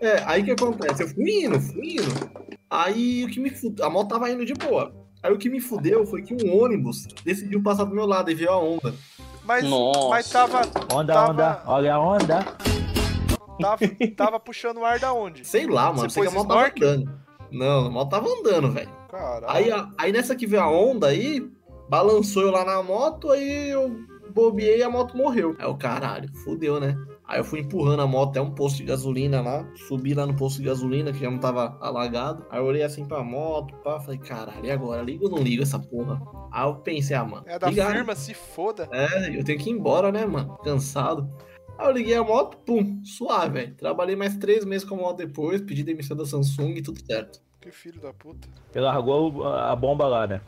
É, 0.00 0.22
aí 0.26 0.42
o 0.42 0.44
que 0.44 0.50
acontece? 0.50 1.04
Eu 1.04 1.08
fui 1.08 1.44
indo, 1.44 1.60
fui 1.60 1.92
indo. 1.94 2.30
Aí 2.68 3.24
o 3.24 3.28
que 3.28 3.38
me 3.38 3.50
fudeu. 3.50 3.84
A 3.86 3.90
moto 3.90 4.08
tava 4.08 4.28
indo 4.30 4.44
de 4.44 4.54
boa. 4.54 4.92
Aí 5.22 5.32
o 5.32 5.38
que 5.38 5.48
me 5.48 5.60
fudeu 5.60 6.04
foi 6.04 6.22
que 6.22 6.34
um 6.34 6.60
ônibus 6.62 7.06
decidiu 7.24 7.62
passar 7.62 7.84
do 7.84 7.94
meu 7.94 8.06
lado 8.06 8.30
e 8.30 8.34
veio 8.34 8.50
a 8.50 8.58
onda. 8.58 8.92
Mas, 9.46 9.64
Nossa. 9.64 10.08
mas 10.08 10.28
tava, 10.28 10.60
Onda, 10.92 11.12
Tava- 11.14 11.30
onda, 11.30 11.62
olha 11.66 11.94
a 11.94 12.00
onda. 12.00 12.44
tava, 13.60 13.78
tava 14.16 14.40
puxando 14.40 14.78
o 14.78 14.84
ar 14.84 14.98
da 14.98 15.12
onde? 15.12 15.44
Sei 15.44 15.66
lá, 15.66 15.92
mano. 15.92 16.10
Você 16.10 16.20
sei 16.20 16.22
que 16.24 16.28
a 16.28 16.44
tava 16.44 16.66
andando. 16.66 17.20
Não, 17.52 17.86
a 17.86 17.90
moto 17.90 18.10
tava 18.10 18.28
andando, 18.28 18.72
velho. 18.72 18.90
Caralho. 19.08 19.46
Aí, 19.48 19.70
aí 19.96 20.12
nessa 20.12 20.34
que 20.34 20.46
veio 20.46 20.62
a 20.64 20.68
onda 20.70 21.06
aí, 21.06 21.48
balançou 21.88 22.42
eu 22.42 22.50
lá 22.50 22.64
na 22.64 22.82
moto, 22.82 23.30
aí 23.30 23.68
eu 23.70 23.96
bobeei 24.36 24.78
e 24.78 24.82
a 24.82 24.90
moto 24.90 25.16
morreu. 25.16 25.56
Aí 25.58 25.66
o 25.66 25.76
caralho, 25.76 26.28
fudeu, 26.44 26.78
né? 26.78 26.94
Aí 27.24 27.40
eu 27.40 27.44
fui 27.44 27.60
empurrando 27.60 28.02
a 28.02 28.06
moto 28.06 28.30
até 28.30 28.40
um 28.40 28.54
posto 28.54 28.76
de 28.76 28.84
gasolina 28.84 29.40
lá, 29.40 29.66
subi 29.88 30.14
lá 30.14 30.26
no 30.26 30.36
posto 30.36 30.58
de 30.58 30.64
gasolina, 30.64 31.10
que 31.10 31.20
já 31.20 31.30
não 31.30 31.38
tava 31.38 31.76
alagado. 31.80 32.44
Aí 32.50 32.60
eu 32.60 32.64
olhei 32.64 32.82
assim 32.82 33.04
pra 33.04 33.24
moto, 33.24 33.74
pá, 33.78 33.98
falei, 33.98 34.18
caralho, 34.18 34.64
e 34.64 34.70
agora? 34.70 35.02
Liga 35.02 35.24
ou 35.24 35.30
não 35.30 35.38
liga 35.38 35.62
essa 35.62 35.78
porra? 35.78 36.20
Aí 36.52 36.68
eu 36.68 36.76
pensei, 36.76 37.16
ah, 37.16 37.24
mano, 37.24 37.44
É 37.46 37.58
da 37.58 37.72
firma, 37.72 38.14
se 38.14 38.34
foda. 38.34 38.88
É, 38.92 39.36
eu 39.36 39.42
tenho 39.42 39.58
que 39.58 39.70
ir 39.70 39.72
embora, 39.72 40.12
né, 40.12 40.24
mano? 40.26 40.56
Cansado. 40.58 41.28
Aí 41.78 41.88
eu 41.88 41.92
liguei 41.92 42.14
a 42.14 42.22
moto, 42.22 42.58
pum, 42.58 43.02
suave, 43.04 43.54
velho. 43.54 43.74
Trabalhei 43.74 44.14
mais 44.14 44.36
três 44.36 44.64
meses 44.64 44.86
com 44.86 44.94
a 44.94 44.98
moto 44.98 45.16
depois, 45.16 45.60
pedi 45.62 45.82
demissão 45.82 46.16
da 46.16 46.24
Samsung 46.24 46.74
e 46.76 46.82
tudo 46.82 47.00
certo. 47.04 47.40
Que 47.60 47.72
filho 47.72 48.00
da 48.00 48.12
puta. 48.12 48.48
Ele 48.74 48.84
largou 48.84 49.44
a 49.48 49.74
bomba 49.74 50.06
lá, 50.06 50.26
né? 50.26 50.40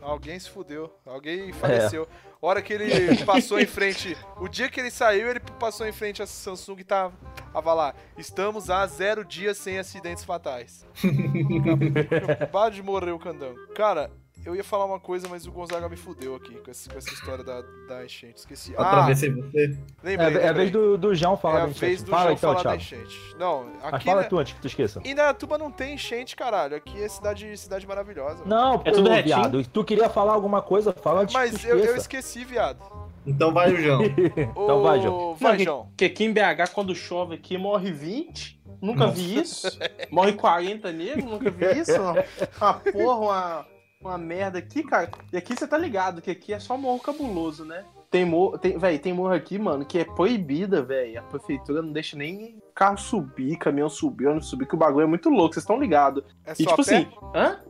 Alguém 0.00 0.38
se 0.38 0.48
fudeu. 0.48 0.90
É. 1.04 1.10
Alguém 1.10 1.52
faleceu. 1.52 2.08
Hora 2.40 2.60
que 2.62 2.72
ele 2.72 3.24
passou 3.24 3.58
em 3.58 3.66
frente. 3.66 4.16
O 4.40 4.48
dia 4.48 4.68
que 4.68 4.78
ele 4.78 4.90
saiu, 4.90 5.28
ele 5.28 5.40
passou 5.40 5.86
em 5.86 5.92
frente 5.92 6.22
a 6.22 6.26
Samsung 6.26 6.76
e 6.78 6.84
tava, 6.84 7.14
tava 7.52 7.74
lá. 7.74 7.94
Estamos 8.16 8.68
a 8.70 8.86
zero 8.86 9.24
dias 9.24 9.56
sem 9.56 9.78
acidentes 9.78 10.24
fatais. 10.24 10.86
Acabou 12.32 12.70
de 12.70 12.82
morrer 12.82 13.12
o 13.12 13.18
candango. 13.18 13.58
Cara, 13.74 14.10
eu 14.46 14.54
ia 14.54 14.62
falar 14.62 14.84
uma 14.84 15.00
coisa, 15.00 15.26
mas 15.28 15.44
o 15.44 15.50
Gonzaga 15.50 15.88
me 15.88 15.96
fudeu 15.96 16.36
aqui 16.36 16.54
com 16.58 16.70
essa, 16.70 16.88
com 16.88 16.96
essa 16.96 17.12
história 17.12 17.42
da, 17.42 17.62
da 17.88 18.04
enchente. 18.04 18.38
Esqueci. 18.38 18.72
Ah, 18.78 18.82
Atravessei 18.82 19.30
você. 19.30 19.64
É, 19.64 19.68
lembrei. 20.04 20.16
é 20.16 20.22
a 20.24 20.28
lembrei. 20.28 20.52
vez 20.52 20.70
do, 20.70 20.96
do 20.96 21.14
João 21.16 21.34
É 21.34 21.36
falar 21.36 21.56
a 21.56 21.60
da 21.60 21.66
vez 21.66 21.76
enchente. 21.82 22.04
do 22.04 22.10
Fala 22.10 22.22
João 22.22 22.34
então, 22.34 22.54
falar 22.54 22.62
da 22.62 22.76
enchente. 22.76 23.36
Não, 23.36 23.64
Mas 23.82 23.94
aqui 23.94 24.04
fala 24.04 24.22
na... 24.22 24.28
tu 24.28 24.38
antes 24.38 24.52
que 24.52 24.60
tu 24.60 24.66
esqueça. 24.68 25.00
Indaiatuba 25.04 25.58
não 25.58 25.70
tem 25.72 25.94
enchente, 25.94 26.36
caralho. 26.36 26.76
Aqui 26.76 27.02
é 27.02 27.08
cidade, 27.08 27.56
cidade 27.58 27.86
maravilhosa. 27.88 28.44
Não, 28.46 28.78
pô, 28.78 28.92
tudo 28.92 29.10
retinho. 29.10 29.36
viado. 29.36 29.66
Tu 29.66 29.84
queria 29.84 30.08
falar 30.08 30.34
alguma 30.34 30.62
coisa? 30.62 30.92
Fala 30.92 31.22
antes 31.22 31.34
que 31.34 31.40
Mas 31.40 31.64
eu, 31.64 31.78
eu 31.78 31.96
esqueci, 31.96 32.44
viado. 32.44 32.78
Então 33.26 33.52
vai 33.52 33.72
o 33.72 33.76
João. 33.76 34.02
Então 34.38 34.82
vai, 34.82 35.00
João. 35.02 35.34
Vai, 35.34 35.56
Não, 35.58 35.64
João. 35.64 35.86
Porque 35.86 36.04
aqui 36.04 36.24
em 36.24 36.32
BH, 36.32 36.70
quando 36.72 36.94
chove 36.94 37.34
aqui, 37.34 37.58
morre 37.58 37.90
20. 37.90 38.56
Nunca 38.80 39.08
vi 39.08 39.40
isso. 39.40 39.66
Morre 40.10 40.34
40 40.34 40.92
negros, 40.92 41.24
nunca 41.24 41.50
vi 41.50 41.80
isso. 41.80 41.92
Uma 42.60 42.74
porra, 42.74 43.20
uma, 43.20 43.66
uma 44.00 44.18
merda 44.18 44.58
aqui, 44.58 44.82
cara. 44.82 45.10
E 45.32 45.36
aqui 45.36 45.54
você 45.54 45.66
tá 45.66 45.76
ligado 45.76 46.20
que 46.22 46.30
aqui 46.30 46.52
é 46.52 46.58
só 46.58 46.76
morro 46.76 47.00
cabuloso, 47.00 47.64
né? 47.64 47.84
Tem 48.10 48.24
morro, 48.24 48.56
tem, 48.56 48.78
véi, 48.78 48.98
tem 48.98 49.12
morro 49.12 49.34
aqui, 49.34 49.58
mano, 49.58 49.84
que 49.84 49.98
é 49.98 50.04
proibida, 50.04 50.82
velho. 50.82 51.18
A 51.18 51.22
prefeitura 51.22 51.82
não 51.82 51.92
deixa 51.92 52.16
nem 52.16 52.56
carro 52.74 52.96
subir, 52.96 53.56
caminhão 53.58 53.88
subir, 53.88 54.26
ônibus 54.26 54.48
subir, 54.48 54.66
que 54.66 54.74
o 54.74 54.78
bagulho 54.78 55.04
é 55.04 55.08
muito 55.08 55.28
louco, 55.28 55.54
vocês 55.54 55.64
estão 55.64 55.80
ligados. 55.80 56.22
É 56.44 56.52
E 56.52 56.64
só 56.64 56.70
tipo 56.70 56.82
a 56.82 56.84
pé? 56.84 56.96
assim, 56.96 57.08
hã? 57.34 57.60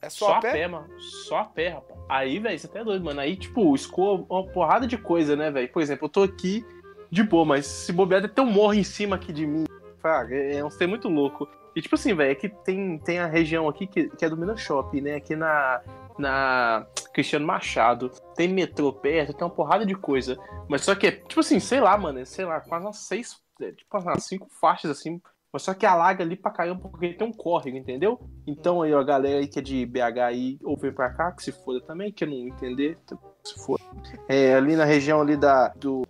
É 0.00 0.10
só, 0.10 0.34
a 0.34 0.40
pé? 0.40 0.66
mano. 0.66 0.88
Só 0.98 1.38
a 1.38 1.44
pé, 1.44 1.68
rapaz. 1.68 2.00
Aí, 2.08 2.38
velho, 2.38 2.58
você 2.58 2.66
tá 2.66 2.82
doido, 2.82 3.04
mano. 3.04 3.20
Aí, 3.20 3.36
tipo, 3.36 3.74
escoa 3.74 4.24
uma 4.28 4.44
porrada 4.46 4.86
de 4.86 4.96
coisa, 4.96 5.36
né, 5.36 5.50
velho? 5.50 5.68
Por 5.70 5.82
exemplo, 5.82 6.06
eu 6.06 6.08
tô 6.08 6.22
aqui 6.22 6.64
de 7.10 7.22
boa, 7.22 7.44
mas 7.44 7.66
se 7.66 7.92
bobear, 7.92 8.26
ter 8.28 8.40
um 8.40 8.46
morro 8.46 8.74
em 8.74 8.82
cima 8.82 9.16
aqui 9.16 9.32
de 9.32 9.46
mim. 9.46 9.64
Fraga, 9.98 10.34
é 10.34 10.56
é 10.56 10.64
um 10.64 10.70
ser 10.70 10.88
muito 10.88 11.08
louco. 11.08 11.46
E, 11.74 11.80
tipo 11.80 11.94
assim, 11.94 12.14
velho, 12.14 12.32
aqui 12.32 12.48
tem, 12.48 12.98
tem 12.98 13.18
a 13.18 13.26
região 13.26 13.68
aqui 13.68 13.86
que, 13.86 14.08
que 14.10 14.24
é 14.24 14.28
do 14.28 14.36
Minas 14.36 14.60
Shopping, 14.60 15.00
né? 15.00 15.14
Aqui 15.14 15.34
na, 15.34 15.80
na 16.18 16.86
Cristiano 17.12 17.46
Machado. 17.46 18.10
Tem 18.34 18.48
metrô 18.48 18.92
perto, 18.92 19.32
tem 19.32 19.46
uma 19.46 19.54
porrada 19.54 19.86
de 19.86 19.94
coisa. 19.94 20.38
Mas 20.68 20.82
só 20.82 20.94
que 20.94 21.06
é, 21.06 21.10
tipo 21.12 21.40
assim, 21.40 21.58
sei 21.58 21.80
lá, 21.80 21.96
mano, 21.96 22.18
é, 22.18 22.24
sei 22.24 22.44
lá, 22.44 22.60
quase 22.60 22.84
umas 22.84 22.98
seis, 22.98 23.40
é, 23.60 23.72
tipo 23.72 23.98
umas 23.98 24.24
cinco 24.24 24.48
faixas 24.60 24.90
assim. 24.90 25.20
Mas 25.52 25.62
só 25.62 25.74
que 25.74 25.84
alaga 25.84 26.24
ali 26.24 26.34
pra 26.34 26.50
caramba 26.50 26.88
porque 26.88 27.12
tem 27.12 27.28
um 27.28 27.32
córrego, 27.32 27.76
entendeu? 27.76 28.18
Então 28.46 28.80
aí, 28.80 28.94
ó, 28.94 29.00
a 29.00 29.04
galera 29.04 29.38
aí 29.38 29.46
que 29.46 29.58
é 29.58 29.62
de 29.62 29.84
BH 29.84 30.18
aí, 30.26 30.58
ou 30.64 30.76
vem 30.78 30.92
pra 30.92 31.10
cá, 31.10 31.30
que 31.30 31.42
se 31.42 31.52
foda 31.52 31.78
também, 31.82 32.10
que 32.10 32.24
não 32.24 32.32
entender, 32.32 32.96
se 33.44 33.62
foda. 33.62 33.82
É, 34.28 34.54
ali 34.54 34.76
na 34.76 34.86
região 34.86 35.20
ali 35.20 35.36
da, 35.36 35.68
do, 35.68 36.06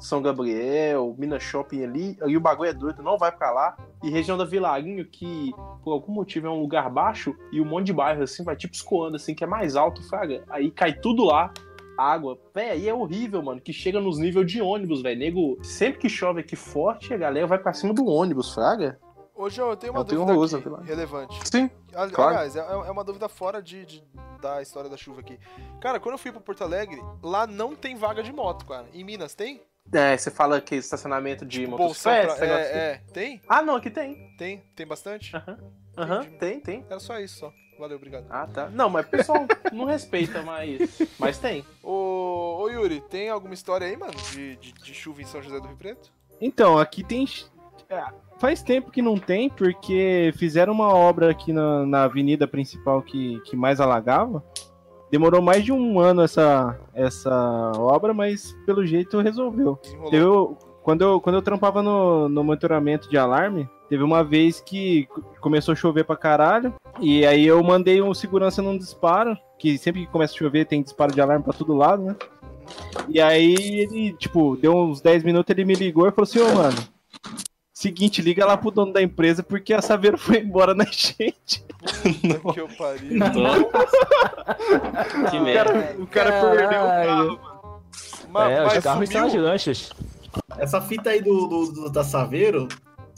São 0.00 0.22
Gabriel, 0.22 1.14
Minas 1.18 1.42
Shopping 1.42 1.84
ali, 1.84 2.18
aí 2.22 2.36
o 2.36 2.40
bagulho 2.40 2.70
é 2.70 2.72
doido, 2.72 3.02
não 3.02 3.18
vai 3.18 3.30
pra 3.30 3.50
lá. 3.50 3.76
E 4.02 4.10
região 4.10 4.36
da 4.36 4.44
Vilarinho, 4.44 5.04
que 5.04 5.52
por 5.84 5.92
algum 5.92 6.12
motivo 6.12 6.46
é 6.46 6.50
um 6.50 6.60
lugar 6.60 6.90
baixo, 6.90 7.34
e 7.52 7.60
um 7.60 7.64
monte 7.64 7.86
de 7.86 7.92
bairro 7.92 8.22
assim, 8.22 8.44
vai 8.44 8.56
tipo 8.56 8.74
escoando 8.74 9.16
assim, 9.16 9.34
que 9.34 9.44
é 9.44 9.46
mais 9.46 9.76
alto, 9.76 10.02
fraga. 10.08 10.44
Aí 10.48 10.70
cai 10.70 10.92
tudo 10.92 11.24
lá, 11.24 11.52
água. 11.96 12.38
Véi, 12.54 12.70
aí 12.70 12.88
é 12.88 12.94
horrível, 12.94 13.42
mano, 13.42 13.60
que 13.60 13.72
chega 13.72 14.00
nos 14.00 14.18
níveis 14.18 14.46
de 14.46 14.62
ônibus, 14.62 15.02
velho. 15.02 15.18
Nego, 15.18 15.58
sempre 15.62 16.00
que 16.00 16.08
chove 16.08 16.40
aqui 16.40 16.56
forte, 16.56 17.12
a 17.12 17.16
galera 17.16 17.46
vai 17.46 17.58
pra 17.58 17.72
cima 17.72 17.92
do 17.92 18.06
ônibus, 18.06 18.54
fraga. 18.54 18.98
Ô, 19.40 19.48
João, 19.50 19.70
eu 19.70 19.76
tenho 19.76 19.92
uma 19.92 20.00
Eu 20.00 20.04
tenho 20.04 20.20
dúvida 20.20 20.32
horroroso, 20.32 20.56
aqui, 20.58 20.86
relevante. 20.86 21.40
Sim. 21.50 21.70
Ali- 21.94 22.12
claro. 22.12 22.30
Aliás, 22.36 22.56
é, 22.56 22.60
é 22.60 22.90
uma 22.90 23.02
dúvida 23.04 23.28
fora 23.28 23.62
de, 23.62 23.84
de- 23.86 24.04
da 24.40 24.60
história 24.60 24.90
da 24.90 24.96
chuva 24.96 25.20
aqui. 25.20 25.38
Cara, 25.80 25.98
quando 25.98 26.14
eu 26.14 26.18
fui 26.18 26.30
pra 26.32 26.40
Porto 26.40 26.62
Alegre, 26.62 27.00
lá 27.22 27.46
não 27.46 27.74
tem 27.74 27.96
vaga 27.96 28.22
de 28.22 28.32
moto, 28.32 28.66
cara. 28.66 28.86
Em 28.92 29.02
Minas 29.04 29.34
tem? 29.34 29.60
É, 29.92 30.16
você 30.16 30.30
fala 30.30 30.60
que 30.60 30.74
estacionamento 30.76 31.44
de 31.46 31.66
Bolsão 31.66 32.12
motocicleta, 32.12 32.34
pra- 32.36 32.56
assim. 32.60 32.72
é, 32.72 32.78
é, 32.78 33.00
tem? 33.12 33.40
Ah, 33.48 33.62
não, 33.62 33.76
aqui 33.76 33.90
tem. 33.90 34.34
Tem? 34.36 34.58
Tem 34.76 34.86
bastante? 34.86 35.34
Aham, 35.96 36.20
Entendi. 36.22 36.36
tem, 36.38 36.60
tem. 36.60 36.84
Era 36.88 37.00
só 37.00 37.18
isso, 37.18 37.38
só. 37.40 37.52
Valeu, 37.78 37.96
obrigado. 37.96 38.26
Ah, 38.28 38.46
tá. 38.46 38.68
Não, 38.68 38.90
mas 38.90 39.06
o 39.06 39.08
pessoal 39.08 39.46
não 39.72 39.86
respeita, 39.86 40.42
mas, 40.42 40.98
mas 41.18 41.38
tem. 41.38 41.64
Ô, 41.82 42.58
ô 42.60 42.68
Yuri, 42.68 43.00
tem 43.00 43.30
alguma 43.30 43.54
história 43.54 43.86
aí, 43.86 43.96
mano, 43.96 44.12
de, 44.32 44.56
de, 44.56 44.72
de 44.72 44.94
chuva 44.94 45.22
em 45.22 45.24
São 45.26 45.40
José 45.42 45.58
do 45.58 45.66
Rio 45.66 45.76
Preto? 45.78 46.12
Então, 46.40 46.78
aqui 46.78 47.02
tem. 47.02 47.26
É, 47.90 48.04
Faz 48.40 48.62
tempo 48.62 48.90
que 48.90 49.02
não 49.02 49.18
tem, 49.18 49.50
porque 49.50 50.32
fizeram 50.36 50.72
uma 50.72 50.88
obra 50.94 51.30
aqui 51.30 51.52
na, 51.52 51.84
na 51.84 52.04
avenida 52.04 52.48
principal 52.48 53.02
que, 53.02 53.38
que 53.40 53.54
mais 53.54 53.80
alagava. 53.80 54.42
Demorou 55.10 55.42
mais 55.42 55.62
de 55.62 55.72
um 55.72 56.00
ano 56.00 56.22
essa, 56.22 56.78
essa 56.94 57.72
obra, 57.76 58.14
mas 58.14 58.56
pelo 58.64 58.86
jeito 58.86 59.20
resolveu. 59.20 59.78
Eu, 60.10 60.56
quando, 60.82 61.02
eu, 61.02 61.20
quando 61.20 61.34
eu 61.34 61.42
trampava 61.42 61.82
no, 61.82 62.30
no 62.30 62.42
monitoramento 62.42 63.10
de 63.10 63.18
alarme, 63.18 63.68
teve 63.90 64.02
uma 64.02 64.24
vez 64.24 64.58
que 64.58 65.06
começou 65.40 65.72
a 65.72 65.76
chover 65.76 66.04
pra 66.04 66.16
caralho. 66.16 66.72
E 66.98 67.26
aí 67.26 67.46
eu 67.46 67.62
mandei 67.62 68.00
um 68.00 68.14
segurança 68.14 68.62
num 68.62 68.78
disparo, 68.78 69.36
que 69.58 69.76
sempre 69.76 70.06
que 70.06 70.12
começa 70.12 70.32
a 70.32 70.38
chover 70.38 70.64
tem 70.64 70.82
disparo 70.82 71.12
de 71.12 71.20
alarme 71.20 71.44
pra 71.44 71.52
todo 71.52 71.76
lado, 71.76 72.04
né? 72.04 72.16
E 73.06 73.20
aí 73.20 73.54
ele, 73.80 74.12
tipo, 74.14 74.56
deu 74.56 74.74
uns 74.74 75.02
10 75.02 75.24
minutos, 75.24 75.50
ele 75.50 75.66
me 75.66 75.74
ligou 75.74 76.08
e 76.08 76.12
falou 76.12 76.22
assim, 76.22 76.40
ô 76.40 76.54
mano, 76.54 76.78
seguinte, 77.80 78.20
liga 78.22 78.44
lá 78.46 78.56
pro 78.56 78.70
dono 78.70 78.92
da 78.92 79.00
empresa 79.02 79.42
porque 79.42 79.72
a 79.72 79.80
Saveiro 79.82 80.18
foi 80.18 80.38
embora 80.40 80.74
na 80.74 80.84
enchente. 80.84 81.64
Puta 81.78 82.52
que 82.52 82.60
eu 82.60 82.68
pariu. 82.76 83.18
que 85.30 85.36
O 85.36 85.42
merda. 85.42 85.72
cara, 85.72 85.96
o 85.98 86.06
cara 86.06 86.32
perdeu 86.50 86.66
o 86.66 86.70
carro. 86.70 87.40
É, 88.48 88.62
mas 88.64 88.76
os 88.78 88.84
carros 88.84 89.08
são 89.08 89.24
as 89.24 89.32
sumiu? 89.32 89.46
lanchas. 89.46 89.90
Essa 90.58 90.80
fita 90.80 91.10
aí 91.10 91.20
do, 91.22 91.46
do, 91.46 91.72
do- 91.72 91.90
da 91.90 92.04
Saveiro, 92.04 92.68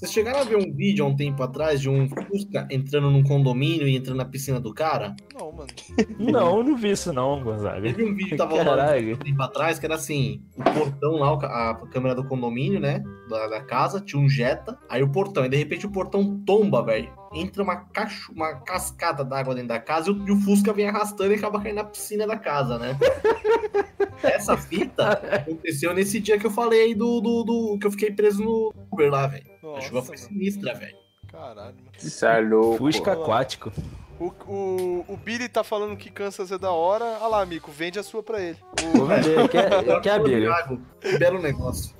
vocês 0.02 0.12
chegaram 0.12 0.40
a 0.40 0.44
ver 0.44 0.56
um 0.56 0.74
vídeo 0.74 1.04
há 1.04 1.08
um 1.08 1.14
tempo 1.14 1.40
atrás 1.44 1.80
de 1.80 1.88
um 1.88 2.08
Fusca 2.08 2.66
entrando 2.70 3.08
num 3.08 3.22
condomínio 3.22 3.86
e 3.86 3.94
entrando 3.96 4.16
na 4.16 4.24
piscina 4.24 4.58
do 4.58 4.74
cara? 4.74 5.14
Não, 5.32 5.52
mano. 5.52 5.68
Não, 6.18 6.58
eu 6.58 6.64
não 6.64 6.76
vi 6.76 6.90
isso 6.90 7.12
não, 7.12 7.42
Gonzaga. 7.42 7.82
Teve 7.82 8.04
um 8.04 8.14
vídeo 8.14 8.30
que 8.30 8.36
tava 8.36 8.60
rolando 8.62 9.12
um 9.12 9.16
tempo 9.16 9.42
atrás, 9.42 9.78
que 9.78 9.86
era 9.86 9.94
assim, 9.94 10.42
o 10.56 10.62
portão 10.62 11.12
lá, 11.16 11.32
a 11.34 11.74
câmera 11.90 12.14
do 12.16 12.24
condomínio, 12.24 12.80
né, 12.80 13.02
da, 13.28 13.46
da 13.48 13.60
casa, 13.60 14.00
tinha 14.00 14.20
um 14.20 14.28
Jetta, 14.28 14.76
aí 14.88 15.02
o 15.02 15.08
portão, 15.10 15.44
e 15.44 15.48
de 15.48 15.56
repente 15.56 15.86
o 15.86 15.90
portão 15.90 16.42
tomba, 16.44 16.82
velho. 16.84 17.10
Entra 17.34 17.62
uma, 17.62 17.76
cacho, 17.76 18.32
uma 18.32 18.54
cascata 18.56 19.24
d'água 19.24 19.54
dentro 19.54 19.68
da 19.68 19.78
casa 19.80 20.10
e 20.10 20.12
o, 20.12 20.28
e 20.28 20.32
o 20.32 20.36
Fusca 20.40 20.72
vem 20.72 20.88
arrastando 20.88 21.32
e 21.32 21.36
acaba 21.36 21.60
caindo 21.60 21.76
na 21.76 21.84
piscina 21.84 22.26
da 22.26 22.36
casa, 22.36 22.78
né? 22.78 22.98
Essa 24.22 24.56
fita 24.56 25.12
aconteceu 25.12 25.92
nesse 25.94 26.20
dia 26.20 26.38
que 26.38 26.46
eu 26.46 26.50
falei 26.50 26.82
aí 26.86 26.94
do, 26.94 27.20
do, 27.20 27.42
do- 27.44 27.78
que 27.80 27.86
eu 27.86 27.90
fiquei 27.90 28.10
preso 28.12 28.42
no 28.42 28.72
Uber 28.92 29.10
lá, 29.10 29.26
velho. 29.26 29.51
A 29.76 29.80
chuva 29.80 29.94
Nossa, 29.94 30.06
foi 30.08 30.16
mano. 30.16 30.28
sinistra, 30.28 30.74
velho. 30.74 30.96
Caralho, 31.30 31.76
mano. 31.76 31.90
Isso 32.02 32.26
é 32.26 32.40
louco. 32.40 32.78
Fusca 32.78 33.12
aquático. 33.12 33.72
O, 34.20 34.26
o, 34.46 35.04
o 35.08 35.16
Billy 35.16 35.48
tá 35.48 35.64
falando 35.64 35.96
que 35.96 36.10
Kansas 36.10 36.52
é 36.52 36.58
da 36.58 36.70
hora. 36.70 37.04
Olha 37.04 37.26
lá, 37.28 37.42
amigo, 37.42 37.70
vende 37.72 37.98
a 37.98 38.02
sua 38.02 38.22
pra 38.22 38.40
ele. 38.40 38.58
Vou 38.94 39.06
vender. 39.06 39.48
Quer, 39.48 40.00
quer 40.00 40.12
a 40.12 40.20
que 40.20 41.18
belo 41.18 41.40
negócio. 41.40 41.94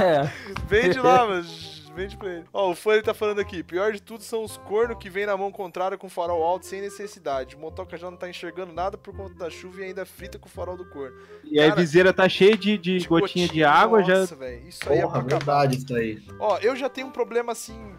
É. 0.00 0.30
Vende 0.68 1.00
lá, 1.00 1.26
mas 1.26 1.73
vende 1.94 2.16
pra 2.16 2.28
ele. 2.28 2.44
Ó, 2.52 2.70
o 2.70 2.74
Fanny 2.74 3.02
tá 3.02 3.14
falando 3.14 3.40
aqui. 3.40 3.62
Pior 3.62 3.92
de 3.92 4.02
tudo 4.02 4.22
são 4.22 4.42
os 4.44 4.56
cornos 4.58 4.98
que 4.98 5.08
vêm 5.08 5.26
na 5.26 5.36
mão 5.36 5.50
contrária 5.50 5.96
com 5.96 6.08
farol 6.08 6.42
alto 6.42 6.66
sem 6.66 6.80
necessidade. 6.80 7.56
O 7.56 7.58
motoca 7.58 7.96
já 7.96 8.10
não 8.10 8.16
tá 8.18 8.28
enxergando 8.28 8.72
nada 8.72 8.98
por 8.98 9.14
conta 9.16 9.34
da 9.34 9.48
chuva 9.48 9.80
e 9.80 9.84
ainda 9.84 10.04
frita 10.04 10.38
com 10.38 10.46
o 10.48 10.50
farol 10.50 10.76
do 10.76 10.84
corno. 10.84 11.16
E 11.44 11.58
a 11.60 11.68
Cara, 11.68 11.80
viseira 11.80 12.12
tá 12.12 12.28
cheia 12.28 12.56
de, 12.56 12.76
de 12.76 12.98
De 12.98 13.08
gotinha 13.08 13.48
de 13.48 13.62
água, 13.64 14.02
já. 14.02 14.18
Nossa, 14.20 14.36
velho. 14.36 14.68
Isso 14.68 14.80
aí 14.90 14.98
é 14.98 15.00
pra 15.02 15.08
Porra, 15.10 15.22
verdade 15.22 15.76
isso 15.78 15.94
aí. 15.96 16.22
Ó, 16.38 16.58
eu 16.58 16.74
já 16.76 16.88
tenho 16.88 17.06
um 17.06 17.12
problema 17.12 17.52
assim. 17.52 17.94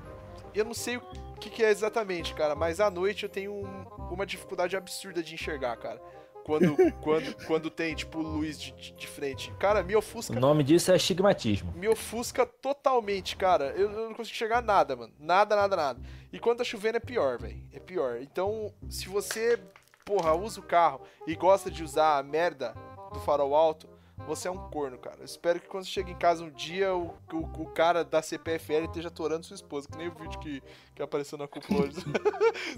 Eu 0.54 0.66
não 0.66 0.74
sei 0.74 0.98
o 0.98 1.02
que, 1.40 1.50
que 1.50 1.64
é 1.64 1.70
exatamente, 1.70 2.34
cara, 2.34 2.56
mas 2.56 2.80
à 2.80 2.90
noite 2.90 3.24
eu 3.24 3.30
tenho 3.30 3.52
um- 3.54 3.86
uma 4.12 4.26
dificuldade 4.26 4.76
absurda 4.78 5.22
de 5.22 5.34
enxergar, 5.34 5.76
cara. 5.78 6.02
Quando, 6.46 6.76
quando, 7.02 7.46
quando 7.48 7.70
tem, 7.72 7.96
tipo, 7.96 8.20
luz 8.20 8.62
de, 8.62 8.72
de- 8.72 9.08
frente. 9.08 9.52
Cara, 9.60 9.82
me 9.82 9.96
O 9.96 10.00
ofusca. 10.00 10.40
nome 10.40 10.64
disso 10.64 10.92
é 10.92 10.96
estigmatismo. 10.96 11.74
Me 11.76 11.88
ofusca 11.88 12.46
totalmente, 12.46 13.36
cara. 13.36 13.74
Eu, 13.76 13.90
eu 13.92 14.10
não 14.10 14.14
consigo 14.16 14.36
enxergar 14.36 14.62
nada, 14.62 14.96
mano. 14.96 15.12
Nada, 15.20 15.56
nada, 15.56 15.76
nada. 15.76 16.00
E 16.32 16.38
quando 16.40 16.60
tá 16.60 16.64
chovendo 16.64 16.98
é 16.98 17.00
pior, 17.00 17.40
velho. 17.40 17.60
É 17.74 17.80
pior. 17.80 18.18
Então, 18.22 18.72
se 18.88 19.10
você, 19.10 19.60
porra, 20.06 20.36
usa 20.36 20.60
o 20.60 20.64
carro 20.64 21.02
e 21.26 21.34
gosta 21.36 21.72
de 21.72 21.84
usar 21.84 22.20
a 22.20 22.24
merda 22.24 22.76
do 23.12 23.20
farol 23.22 23.56
alto, 23.56 23.90
você 24.28 24.48
é 24.48 24.52
um 24.52 24.58
corno, 24.70 24.98
cara. 24.98 25.18
Eu 25.20 25.26
espero 25.26 25.60
que 25.60 25.68
quando 25.68 25.84
você 25.86 25.92
chega 25.92 26.10
em 26.12 26.16
casa 26.16 26.44
um 26.44 26.50
dia, 26.50 26.94
o, 26.96 27.14
o, 27.34 27.38
o 27.38 27.66
cara 27.68 28.04
da 28.04 28.22
CPFL 28.22 28.86
esteja 28.86 29.10
atorando 29.10 29.46
sua 29.46 29.56
esposa, 29.56 29.88
que 29.92 29.98
nem 29.98 30.08
o 30.08 30.14
vídeo 30.14 30.40
que, 30.40 30.64
que 30.96 31.02
apareceu 31.04 31.38
na 31.38 31.48
cúpula 31.48 31.82
hoje. 31.86 31.96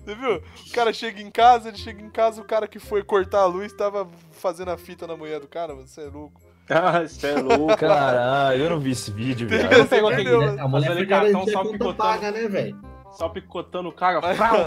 você 0.03 0.15
viu? 0.15 0.35
O 0.37 0.71
cara 0.73 0.91
chega 0.91 1.21
em 1.21 1.29
casa, 1.31 1.69
ele 1.69 1.77
chega 1.77 2.01
em 2.01 2.09
casa, 2.09 2.41
o 2.41 2.45
cara 2.45 2.67
que 2.67 2.79
foi 2.79 3.03
cortar 3.03 3.41
a 3.41 3.45
luz 3.45 3.71
tava 3.73 4.07
fazendo 4.31 4.71
a 4.71 4.77
fita 4.77 5.05
na 5.07 5.15
mulher 5.15 5.39
do 5.39 5.47
cara, 5.47 5.73
mano. 5.73 5.87
Você 5.87 6.01
é 6.01 6.05
louco. 6.09 6.41
Ah, 6.69 6.99
você 7.07 7.27
é 7.27 7.35
louco. 7.41 7.75
Caralho, 7.79 8.61
eu 8.65 8.69
não 8.71 8.77
vi 8.77 8.91
esse 8.91 9.09
vídeo, 9.09 9.47
velho. 9.47 9.77
Não 9.77 9.87
pegou 9.87 10.09
aquele, 10.09 10.37
né? 10.37 10.61
A 10.61 10.67
mulher 10.67 11.05
garantir 11.05 11.51
só 11.53 11.63
picotando, 11.63 11.95
paga, 11.95 12.29
né, 12.29 12.45
velho? 12.49 12.77
só 13.13 13.29
picotando 13.29 13.87
o 13.87 13.91
cara. 13.93 14.19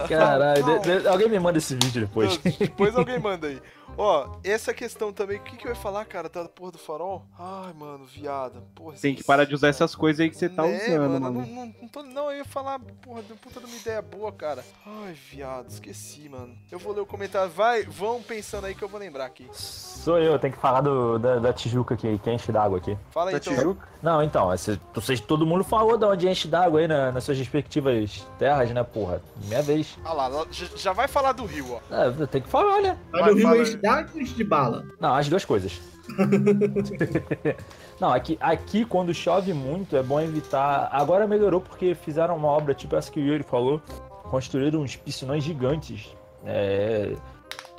Caralho, 0.09 0.63
de- 0.63 0.99
de- 1.01 1.07
alguém 1.07 1.29
me 1.29 1.39
manda 1.39 1.59
esse 1.59 1.75
vídeo 1.75 2.01
depois. 2.07 2.39
Não, 2.43 2.51
Depois 2.57 2.95
alguém 2.95 3.19
manda 3.19 3.45
aí. 3.47 3.61
Ó, 3.97 4.27
essa 4.43 4.73
questão 4.73 5.11
também, 5.13 5.37
o 5.37 5.43
que, 5.43 5.55
que 5.57 5.67
eu 5.67 5.69
ia 5.69 5.75
falar, 5.75 6.05
cara, 6.05 6.27
da 6.29 6.45
porra 6.45 6.71
do 6.71 6.77
farol? 6.77 7.23
Ai, 7.37 7.71
mano, 7.73 8.05
viado. 8.05 8.61
Porra, 8.73 8.95
Tem 8.99 9.13
que 9.13 9.23
parar 9.23 9.45
de 9.45 9.53
usar 9.53 9.67
essas 9.67 9.93
coisas 9.93 10.19
aí 10.21 10.29
que 10.29 10.35
você 10.35 10.49
tá 10.49 10.63
Né, 10.63 10.77
usando, 10.87 10.99
mano. 11.11 11.19
mano. 11.19 11.39
Não, 11.41 11.45
não, 11.65 11.75
não, 11.81 11.87
tô- 11.87 12.03
não, 12.03 12.31
eu 12.31 12.37
ia 12.37 12.45
falar, 12.45 12.79
porra, 13.01 13.21
deu 13.21 13.35
puta 13.37 13.59
de 13.59 13.65
uma 13.67 13.75
ideia 13.75 14.01
boa, 14.01 14.31
cara. 14.31 14.63
Ai, 14.85 15.13
viado, 15.13 15.69
esqueci, 15.69 16.27
mano. 16.29 16.55
Eu 16.71 16.79
vou 16.79 16.93
ler 16.93 17.01
o 17.01 17.05
comentário. 17.05 17.51
Vai, 17.51 17.83
vão 17.83 18.21
pensando 18.23 18.65
aí 18.65 18.73
que 18.73 18.83
eu 18.83 18.87
vou 18.89 18.99
lembrar 18.99 19.25
aqui. 19.25 19.47
Sou 19.51 20.17
eu, 20.17 20.39
tem 20.39 20.51
que 20.51 20.57
falar 20.57 20.81
do, 20.81 21.19
da, 21.19 21.37
da 21.37 21.53
Tijuca 21.53 21.93
aqui, 21.93 22.17
que 22.17 22.31
enche 22.31 22.51
d'água 22.51 22.77
aqui. 22.79 22.97
Fala 23.11 23.29
aí, 23.29 23.33
Da 23.33 23.37
então. 23.39 23.53
Tijuca? 23.55 23.87
Não, 24.01 24.23
então, 24.23 24.51
esse, 24.51 24.79
vocês, 24.95 25.19
todo 25.19 25.45
mundo 25.45 25.63
falou 25.63 25.95
de 25.95 26.05
onde 26.05 26.27
enche 26.27 26.47
d'água 26.47 26.79
aí 26.79 26.87
na- 26.87 27.11
nas 27.11 27.23
suas 27.23 27.37
respectivas 27.37 28.25
terras, 28.39 28.71
né, 28.71 28.83
porra? 28.83 29.21
Minha 29.43 29.61
vez. 29.61 29.95
Ah 30.03 30.13
lá, 30.13 30.47
já, 30.49 30.91
vai 30.91 31.07
falar 31.07 31.33
do 31.33 31.45
rio, 31.45 31.73
ó. 31.73 31.95
É, 31.95 32.25
tem 32.25 32.41
que 32.41 32.49
falar, 32.49 32.81
né? 32.81 32.97
Mas 33.11 33.21
Vai, 33.21 33.29
no 33.31 33.35
Rio 33.37 33.47
fala 33.47 33.57
enche 33.61 33.77
enche 34.15 34.33
de 34.35 34.43
bala? 34.43 34.85
Não, 34.99 35.13
as 35.15 35.27
duas 35.29 35.45
coisas. 35.45 35.79
Não, 37.99 38.11
aqui, 38.11 38.37
aqui 38.41 38.83
quando 38.85 39.13
chove 39.13 39.53
muito 39.53 39.95
é 39.95 40.03
bom 40.03 40.19
evitar. 40.19 40.89
Agora 40.91 41.27
melhorou 41.27 41.61
porque 41.61 41.93
fizeram 41.95 42.35
uma 42.35 42.47
obra 42.47 42.73
tipo 42.73 42.95
essa 42.95 43.11
que 43.11 43.19
o 43.19 43.23
Yuri 43.23 43.43
falou. 43.43 43.81
Construíram 44.23 44.81
uns 44.81 44.95
piscinões 44.95 45.43
gigantes. 45.43 46.09
É, 46.45 47.13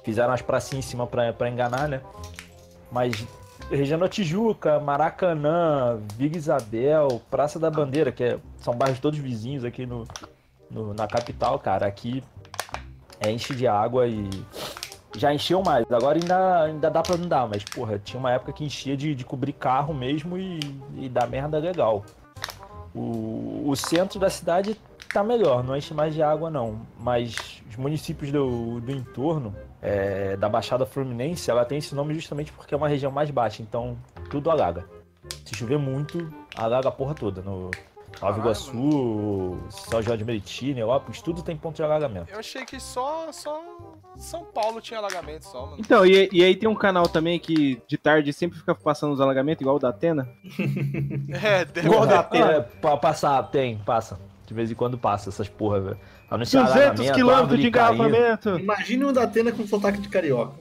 fizeram 0.04 0.32
as 0.32 0.42
pracinhas 0.42 0.84
em 0.84 0.88
cima 0.88 1.06
pra, 1.06 1.32
pra 1.32 1.48
enganar, 1.48 1.88
né? 1.88 2.00
Mas 2.90 3.26
região 3.70 3.98
da 3.98 4.08
Tijuca, 4.08 4.78
Maracanã, 4.78 5.98
Vila 6.16 6.36
Isabel, 6.36 7.20
Praça 7.30 7.58
da 7.58 7.70
Bandeira, 7.70 8.12
que 8.12 8.22
é- 8.22 8.38
são 8.60 8.74
bairros 8.74 8.98
todos 9.00 9.18
vizinhos 9.18 9.64
aqui 9.64 9.86
no, 9.86 10.06
no- 10.70 10.92
na 10.94 11.06
capital, 11.06 11.58
cara. 11.58 11.86
Aqui 11.86 12.22
é, 13.18 13.30
enche 13.30 13.54
de 13.54 13.66
água 13.66 14.06
e 14.06 14.28
já 15.16 15.32
encheu 15.32 15.62
mais. 15.62 15.84
Agora 15.90 16.18
ainda, 16.18 16.62
ainda 16.62 16.90
dá 16.90 17.02
pra 17.02 17.14
andar, 17.16 17.48
mas, 17.48 17.64
porra, 17.64 17.98
tinha 17.98 18.18
uma 18.18 18.32
época 18.32 18.52
que 18.52 18.64
enchia 18.64 18.96
de, 18.96 19.14
de 19.14 19.24
cobrir 19.24 19.52
carro 19.52 19.92
mesmo 19.92 20.38
e, 20.38 20.60
e 20.96 21.08
dar 21.08 21.28
merda 21.28 21.58
legal. 21.58 22.04
O, 22.94 23.64
o 23.66 23.76
centro 23.76 24.18
da 24.18 24.28
cidade 24.28 24.76
tá 25.12 25.22
melhor, 25.22 25.62
não 25.62 25.76
enche 25.76 25.92
mais 25.94 26.14
de 26.14 26.22
água 26.22 26.50
não. 26.50 26.80
Mas 26.98 27.62
os 27.68 27.76
municípios 27.76 28.30
do, 28.32 28.80
do 28.80 28.92
entorno, 28.92 29.54
é, 29.80 30.36
da 30.36 30.48
Baixada 30.48 30.86
Fluminense, 30.86 31.50
ela 31.50 31.64
tem 31.64 31.78
esse 31.78 31.94
nome 31.94 32.14
justamente 32.14 32.52
porque 32.52 32.74
é 32.74 32.76
uma 32.76 32.88
região 32.88 33.10
mais 33.10 33.30
baixa, 33.30 33.62
então 33.62 33.96
tudo 34.30 34.50
alaga. 34.50 34.86
Se 35.44 35.54
chover 35.54 35.78
muito, 35.78 36.28
alaga 36.54 36.88
a 36.88 36.92
porra 36.92 37.14
toda. 37.14 37.42
No 37.42 37.70
Nova 38.22 38.38
Iguaçu, 38.38 39.58
São 39.68 40.00
João 40.00 40.16
de 40.16 40.24
Meriti, 40.24 40.72
Neópolis, 40.72 41.20
tudo 41.20 41.42
tem 41.42 41.56
ponto 41.56 41.74
de 41.76 41.82
alagamento. 41.82 42.30
Eu 42.32 42.38
achei 42.38 42.64
que 42.64 42.78
só, 42.78 43.32
só 43.32 43.60
São 44.16 44.44
Paulo 44.44 44.80
tinha 44.80 44.98
alagamento 45.00 45.44
só, 45.44 45.62
mano. 45.66 45.76
Então, 45.80 46.06
e, 46.06 46.28
e 46.32 46.44
aí 46.44 46.54
tem 46.54 46.68
um 46.68 46.74
canal 46.74 47.08
também 47.08 47.38
que 47.40 47.82
de 47.88 47.98
tarde 47.98 48.32
sempre 48.32 48.58
fica 48.58 48.74
passando 48.74 49.12
os 49.12 49.20
alagamentos, 49.20 49.60
igual 49.60 49.76
o 49.76 49.78
da 49.80 49.88
Atena. 49.88 50.28
É, 51.42 51.64
deve 51.64 51.88
Igual 51.88 52.06
da 52.06 52.14
É, 52.14 52.18
Atena. 52.18 52.60
pa- 52.80 52.96
passar, 52.96 53.42
tem, 53.44 53.78
passa. 53.78 54.18
De 54.46 54.54
vez 54.54 54.70
em 54.70 54.74
quando 54.74 54.96
passa 54.98 55.30
essas 55.30 55.48
porra, 55.48 55.80
velho. 55.80 55.98
Anunciar 56.30 56.64
200 56.64 56.80
alagamento, 56.86 57.14
quilômetros 57.14 57.60
de 57.60 57.66
engarrafamento. 57.68 58.58
Imagine 58.58 59.04
o 59.04 59.12
da 59.12 59.22
Atena 59.24 59.50
com 59.52 59.66
sotaque 59.66 59.98
de 60.00 60.08
carioca. 60.08 60.52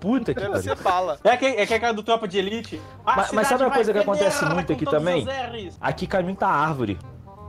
Puta 0.00 0.32
que 0.34 0.40
pariu. 0.48 0.76
bala. 0.76 1.18
É 1.24 1.36
que 1.36 1.44
é 1.46 1.66
que 1.66 1.74
é 1.74 1.78
cara 1.78 1.92
do 1.92 2.02
Tropa 2.02 2.28
de 2.28 2.38
Elite. 2.38 2.80
A 3.04 3.16
Mas- 3.16 3.32
mas 3.32 3.48
sabe 3.48 3.64
uma 3.64 3.70
coisa 3.72 3.92
que 3.92 3.98
acontece 3.98 4.44
muito 4.46 4.72
aqui 4.72 4.84
também? 4.84 5.26
Aqui 5.80 6.06
cai 6.06 6.22
muita 6.22 6.46
árvore. 6.46 6.98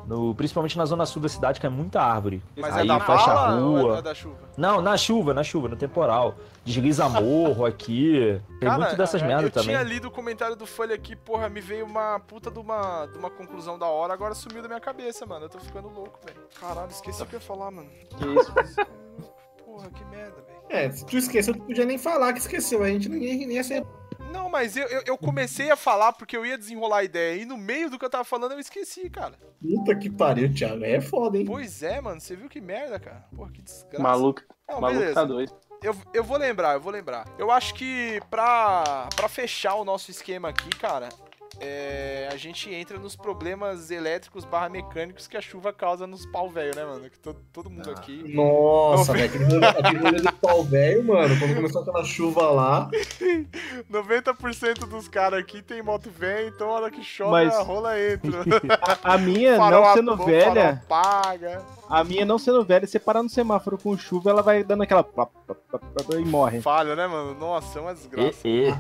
No, 0.07 0.33
principalmente 0.33 0.75
na 0.75 0.85
zona 0.85 1.05
sul 1.05 1.21
da 1.21 1.29
cidade 1.29 1.59
cai 1.61 1.69
muita 1.69 2.01
árvore. 2.01 2.41
Mas 2.57 2.75
Aí 2.75 2.83
é 2.83 2.87
da 2.87 2.99
fecha 2.99 3.31
a 3.31 3.55
ou 3.57 3.81
rua. 3.81 3.97
é 3.99 4.01
da 4.01 4.15
chuva? 4.15 4.37
Não, 4.57 4.81
na 4.81 4.97
chuva, 4.97 5.35
na 5.35 5.43
chuva, 5.43 5.67
no 5.67 5.75
temporal. 5.75 6.33
Desliza 6.65 7.07
morro 7.21 7.63
aqui. 7.63 8.41
Tem 8.59 8.67
Cara, 8.67 8.79
muito 8.85 8.97
dessas 8.97 9.21
eu 9.21 9.27
merdas 9.27 9.51
também. 9.51 9.69
tinha 9.69 9.83
lido 9.83 10.07
o 10.07 10.11
comentário 10.11 10.55
do 10.55 10.65
Folha 10.65 10.95
aqui, 10.95 11.15
porra, 11.15 11.47
me 11.47 11.61
veio 11.61 11.85
uma 11.85 12.19
puta 12.21 12.49
de 12.49 12.57
uma, 12.57 13.05
de 13.05 13.19
uma 13.19 13.29
conclusão 13.29 13.77
da 13.77 13.85
hora, 13.85 14.11
agora 14.11 14.33
sumiu 14.33 14.63
da 14.63 14.67
minha 14.67 14.79
cabeça, 14.79 15.27
mano. 15.27 15.45
Eu 15.45 15.49
tô 15.49 15.59
ficando 15.59 15.87
louco, 15.89 16.17
velho. 16.25 16.39
Caralho, 16.59 16.89
esqueci 16.89 17.21
o 17.21 17.25
que 17.27 17.35
eu 17.35 17.39
ia 17.39 17.45
falar, 17.45 17.69
mano. 17.69 17.87
Que 18.17 18.25
isso? 18.25 18.51
Porra, 19.63 19.91
que 19.91 20.03
merda, 20.05 20.41
velho. 20.41 20.48
É, 20.69 20.89
se 20.91 21.05
tu 21.05 21.17
esqueceu, 21.17 21.53
tu 21.53 21.63
podia 21.63 21.85
nem 21.85 21.97
falar 21.97 22.31
que 22.33 22.39
esqueceu. 22.39 22.83
A 22.83 22.87
gente 22.89 23.09
ninguém 23.09 23.37
nem 23.47 23.53
ia 23.57 23.63
ser. 23.63 23.83
Não, 24.31 24.47
mas 24.49 24.77
eu, 24.77 24.85
eu, 24.87 25.01
eu 25.07 25.17
comecei 25.17 25.71
a 25.71 25.75
falar 25.75 26.13
porque 26.13 26.37
eu 26.37 26.45
ia 26.45 26.57
desenrolar 26.57 26.97
a 26.99 27.03
ideia 27.03 27.41
e 27.41 27.45
no 27.45 27.57
meio 27.57 27.89
do 27.89 27.97
que 27.97 28.05
eu 28.05 28.09
tava 28.09 28.23
falando 28.23 28.51
eu 28.51 28.59
esqueci, 28.59 29.09
cara. 29.09 29.33
Puta 29.59 29.95
que 29.95 30.09
pariu, 30.09 30.53
Thiago. 30.53 30.85
É 30.85 31.01
foda, 31.01 31.37
hein? 31.37 31.45
Pois 31.45 31.81
é, 31.81 31.99
mano, 31.99 32.21
você 32.21 32.35
viu 32.35 32.47
que 32.47 32.61
merda, 32.61 32.99
cara? 32.99 33.25
Porra, 33.35 33.51
que 33.51 33.61
desgraça. 33.63 34.03
Maluco, 34.03 34.41
Não, 34.69 34.79
maluco 34.79 34.99
beleza. 34.99 35.15
tá 35.15 35.23
doido. 35.25 35.51
Eu, 35.81 35.95
eu 36.13 36.23
vou 36.23 36.37
lembrar, 36.37 36.73
eu 36.73 36.81
vou 36.81 36.91
lembrar. 36.91 37.25
Eu 37.39 37.49
acho 37.49 37.73
que 37.73 38.21
pra, 38.29 39.07
pra 39.15 39.27
fechar 39.27 39.75
o 39.75 39.85
nosso 39.85 40.11
esquema 40.11 40.49
aqui, 40.49 40.69
cara, 40.77 41.09
é, 41.59 42.29
a 42.31 42.37
gente 42.37 42.73
entra 42.73 42.97
nos 42.97 43.15
problemas 43.15 43.91
elétricos 43.91 44.45
barra 44.45 44.69
mecânicos 44.69 45.27
que 45.27 45.35
a 45.35 45.41
chuva 45.41 45.73
causa 45.73 46.07
nos 46.07 46.25
pau 46.25 46.49
velho, 46.49 46.75
né, 46.75 46.85
mano? 46.85 47.09
Que 47.09 47.19
todo, 47.19 47.39
todo 47.51 47.69
mundo 47.69 47.91
aqui. 47.91 48.33
Nossa, 48.33 49.11
velho. 49.13 49.25
Aquele 49.67 49.99
rolê- 49.99 50.21
do 50.21 50.33
pau 50.33 50.63
velho, 50.63 51.03
mano. 51.03 51.37
Quando 51.39 51.55
começou 51.55 51.81
aquela 51.81 52.03
chuva 52.03 52.49
lá. 52.49 52.89
90% 53.91 54.79
dos 54.87 55.07
caras 55.07 55.39
aqui 55.39 55.61
tem 55.61 55.81
moto 55.81 56.09
velha, 56.09 56.47
então 56.47 56.69
a 56.69 56.73
hora 56.73 56.91
que 56.91 57.03
chove 57.03 57.31
Mas- 57.31 57.53
a 57.55 57.61
rola 57.61 57.99
entra. 57.99 58.39
A 59.03 59.17
minha, 59.17 59.57
Farol 59.57 59.83
não 59.83 59.93
sendo 59.93 60.17
velha, 60.25 60.81
apaga. 60.87 61.61
a 61.89 62.03
minha 62.03 62.25
não 62.25 62.37
sendo 62.37 62.63
velha, 62.63 62.85
você 62.85 62.99
parar 62.99 63.23
no 63.23 63.29
semáforo 63.29 63.77
com 63.77 63.97
chuva, 63.97 64.29
ela 64.29 64.41
vai 64.41 64.63
dando 64.63 64.83
aquela. 64.83 65.05
e 66.19 66.25
morre. 66.25 66.61
Falha, 66.61 66.95
né, 66.95 67.07
mano? 67.07 67.33
Nossa, 67.33 67.79
é 67.79 67.81
uma 67.81 67.93
desgraça. 67.93 68.47
E, 68.47 68.69
e. 68.69 68.75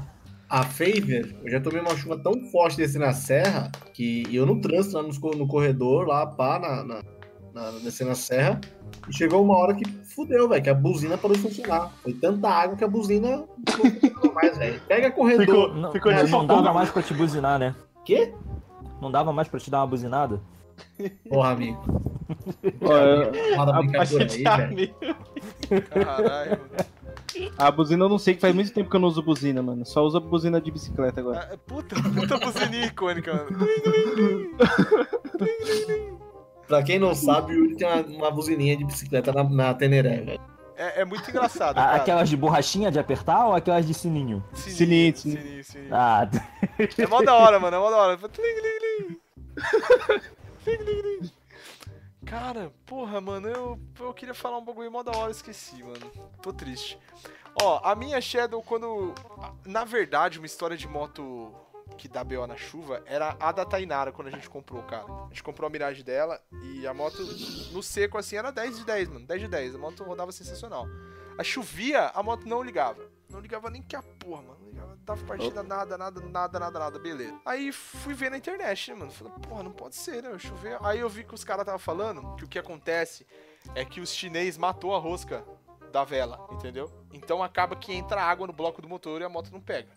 A 0.49 0.63
Favor, 0.63 1.29
eu 1.43 1.51
já 1.51 1.59
tomei 1.61 1.79
uma 1.79 1.95
chuva 1.95 2.17
tão 2.17 2.33
forte 2.51 2.77
desse 2.77 2.97
na 2.97 3.13
serra 3.13 3.71
que 3.93 4.23
eu 4.35 4.45
no 4.47 4.59
trânsito, 4.59 4.97
lá 4.97 5.03
co- 5.19 5.35
no, 5.35 5.47
corredor, 5.47 6.07
lá, 6.07 6.25
pá, 6.25 6.57
na, 6.57 6.83
na, 6.83 7.01
na, 7.53 7.71
descendo 7.83 8.11
a 8.11 8.15
serra. 8.15 8.59
E 9.07 9.13
chegou 9.15 9.43
uma 9.43 9.55
hora 9.55 9.75
que 9.75 9.85
fudeu, 10.15 10.49
velho, 10.49 10.63
que 10.63 10.69
a 10.69 10.73
buzina 10.73 11.17
parou 11.17 11.35
de 11.37 11.43
funcionar. 11.43 11.91
Foi 12.01 12.13
tanta 12.13 12.49
água 12.49 12.75
que 12.75 12.83
a 12.83 12.87
buzina 12.87 13.37
não 13.37 13.47
funcionou 13.67 14.33
mais, 14.33 14.57
velho. 14.57 14.81
Pega 14.87 15.11
corredor. 15.11 15.45
Ficou- 15.45 15.73
Não, 15.75 15.91
Ficou 15.91 16.11
não, 16.11 16.27
não 16.27 16.47
dava 16.47 16.73
mais 16.73 16.89
pra 16.89 17.03
te 17.03 17.13
buzinar, 17.13 17.59
né? 17.59 17.75
Quê? 18.03 18.33
Não 18.99 19.11
dava 19.11 19.31
mais 19.31 19.47
pra 19.47 19.59
te 19.59 19.69
dar 19.69 19.81
uma 19.81 19.87
buzinada? 19.87 20.41
Porra, 21.29 21.51
amigo. 21.51 21.79
Roda 22.81 23.71
a- 23.71 23.77
A 23.77 23.81
brincadeira 23.81 24.23
aí, 24.23 24.29
gente 24.29 24.43
velho. 24.43 24.63
amigo. 24.63 24.95
Caralho. 25.89 26.59
A 27.57 27.71
buzina 27.71 28.05
eu 28.05 28.09
não 28.09 28.17
sei 28.17 28.33
que 28.35 28.41
faz 28.41 28.53
muito 28.55 28.71
tempo 28.73 28.89
que 28.89 28.95
eu 28.95 28.99
não 28.99 29.07
uso 29.07 29.21
buzina, 29.21 29.61
mano. 29.61 29.85
Só 29.85 30.03
uso 30.03 30.19
buzina 30.19 30.59
de 30.61 30.71
bicicleta 30.71 31.19
agora. 31.21 31.49
Ah, 31.53 31.57
Puta, 31.67 31.95
puta 31.95 32.37
buzininha 32.37 32.85
icônica, 32.87 33.33
mano. 33.33 33.49
Pra 36.67 36.83
quem 36.83 36.99
não 36.99 37.15
sabe, 37.15 37.53
o 37.53 37.55
Yuri 37.65 37.75
tem 37.77 37.87
uma, 37.87 38.01
uma 38.01 38.31
buzininha 38.31 38.77
de 38.77 38.85
bicicleta 38.85 39.31
na, 39.33 39.43
na 39.43 39.73
Teneré, 39.73 40.21
velho. 40.21 40.39
É, 40.77 41.01
é 41.01 41.05
muito 41.05 41.29
engraçado, 41.29 41.77
A- 41.77 41.81
cara. 41.83 41.95
Aquelas 41.97 42.29
de 42.29 42.37
borrachinha 42.37 42.89
de 42.91 42.99
apertar 42.99 43.47
ou 43.47 43.53
aquelas 43.55 43.85
de 43.85 43.93
sininho? 43.93 44.43
Sininho, 44.53 45.15
Sininho, 45.15 45.17
sininho, 45.17 45.63
sininho. 45.63 45.89
Ah, 45.95 46.29
É 46.97 47.07
mó 47.07 47.21
da 47.21 47.35
hora, 47.35 47.59
mano. 47.59 47.75
É 47.75 47.79
mó 47.79 47.89
da 47.89 47.97
hora. 47.97 48.19
Cara, 52.29 52.71
porra, 52.85 53.19
mano, 53.19 53.47
eu, 53.47 53.79
eu 53.99 54.13
queria 54.13 54.35
falar 54.35 54.59
um 54.59 54.63
bagulho 54.63 54.91
mó 54.91 55.01
da 55.01 55.11
hora, 55.17 55.31
esqueci, 55.31 55.81
mano. 55.81 56.11
Tô 56.43 56.53
triste. 56.53 56.99
Ó, 57.59 57.81
a 57.83 57.95
minha 57.95 58.21
Shadow, 58.21 58.61
quando. 58.61 59.15
Na 59.65 59.83
verdade, 59.83 60.37
uma 60.37 60.45
história 60.45 60.77
de 60.77 60.87
moto 60.87 61.51
que 61.97 62.07
dá 62.07 62.23
BO 62.23 62.45
na 62.45 62.55
chuva 62.55 63.01
era 63.07 63.35
a 63.39 63.51
da 63.51 63.65
Tainara 63.65 64.11
quando 64.11 64.27
a 64.27 64.31
gente 64.31 64.47
comprou, 64.47 64.83
cara. 64.83 65.05
A 65.05 65.27
gente 65.29 65.41
comprou 65.41 65.65
a 65.65 65.71
Mirage 65.71 66.03
dela 66.03 66.39
e 66.63 66.85
a 66.85 66.93
moto 66.93 67.17
no 67.71 67.81
seco 67.81 68.15
assim 68.15 68.35
era 68.35 68.51
10 68.51 68.77
de 68.77 68.85
10, 68.85 69.09
mano. 69.09 69.25
10 69.25 69.41
de 69.41 69.47
10. 69.47 69.73
A 69.73 69.77
moto 69.79 70.03
rodava 70.03 70.31
sensacional. 70.31 70.85
A 71.35 71.43
chovia, 71.43 72.11
a 72.13 72.21
moto 72.21 72.47
não 72.47 72.61
ligava. 72.61 73.09
Não 73.27 73.39
ligava 73.39 73.71
nem 73.71 73.81
que 73.81 73.95
a 73.95 74.03
porra, 74.03 74.43
mano. 74.43 74.58
Dava 75.09 75.25
partida, 75.25 75.63
nada, 75.63 75.97
nada, 75.97 76.21
nada, 76.21 76.59
nada, 76.59 76.79
nada, 76.79 76.99
beleza. 76.99 77.33
Aí 77.43 77.71
fui 77.71 78.13
ver 78.13 78.29
na 78.29 78.37
internet, 78.37 78.91
né, 78.91 78.99
mano? 78.99 79.11
Falei, 79.11 79.33
porra, 79.41 79.63
não 79.63 79.71
pode 79.71 79.95
ser, 79.95 80.21
né? 80.21 80.37
Chover. 80.37 80.77
Aí 80.83 80.99
eu 80.99 81.09
vi 81.09 81.23
que 81.23 81.33
os 81.33 81.43
caras 81.43 81.61
estavam 81.61 81.79
falando 81.79 82.35
que 82.35 82.43
o 82.43 82.47
que 82.47 82.59
acontece 82.59 83.25
é 83.73 83.83
que 83.83 83.99
os 83.99 84.13
chinês 84.13 84.55
matou 84.55 84.95
a 84.95 84.99
rosca 84.99 85.43
da 85.91 86.03
vela, 86.03 86.47
entendeu? 86.51 86.91
Então 87.11 87.41
acaba 87.41 87.75
que 87.75 87.91
entra 87.91 88.21
água 88.21 88.45
no 88.45 88.53
bloco 88.53 88.83
do 88.83 88.87
motor 88.87 89.19
e 89.19 89.23
a 89.23 89.29
moto 89.29 89.49
não 89.51 89.59
pega. 89.59 89.89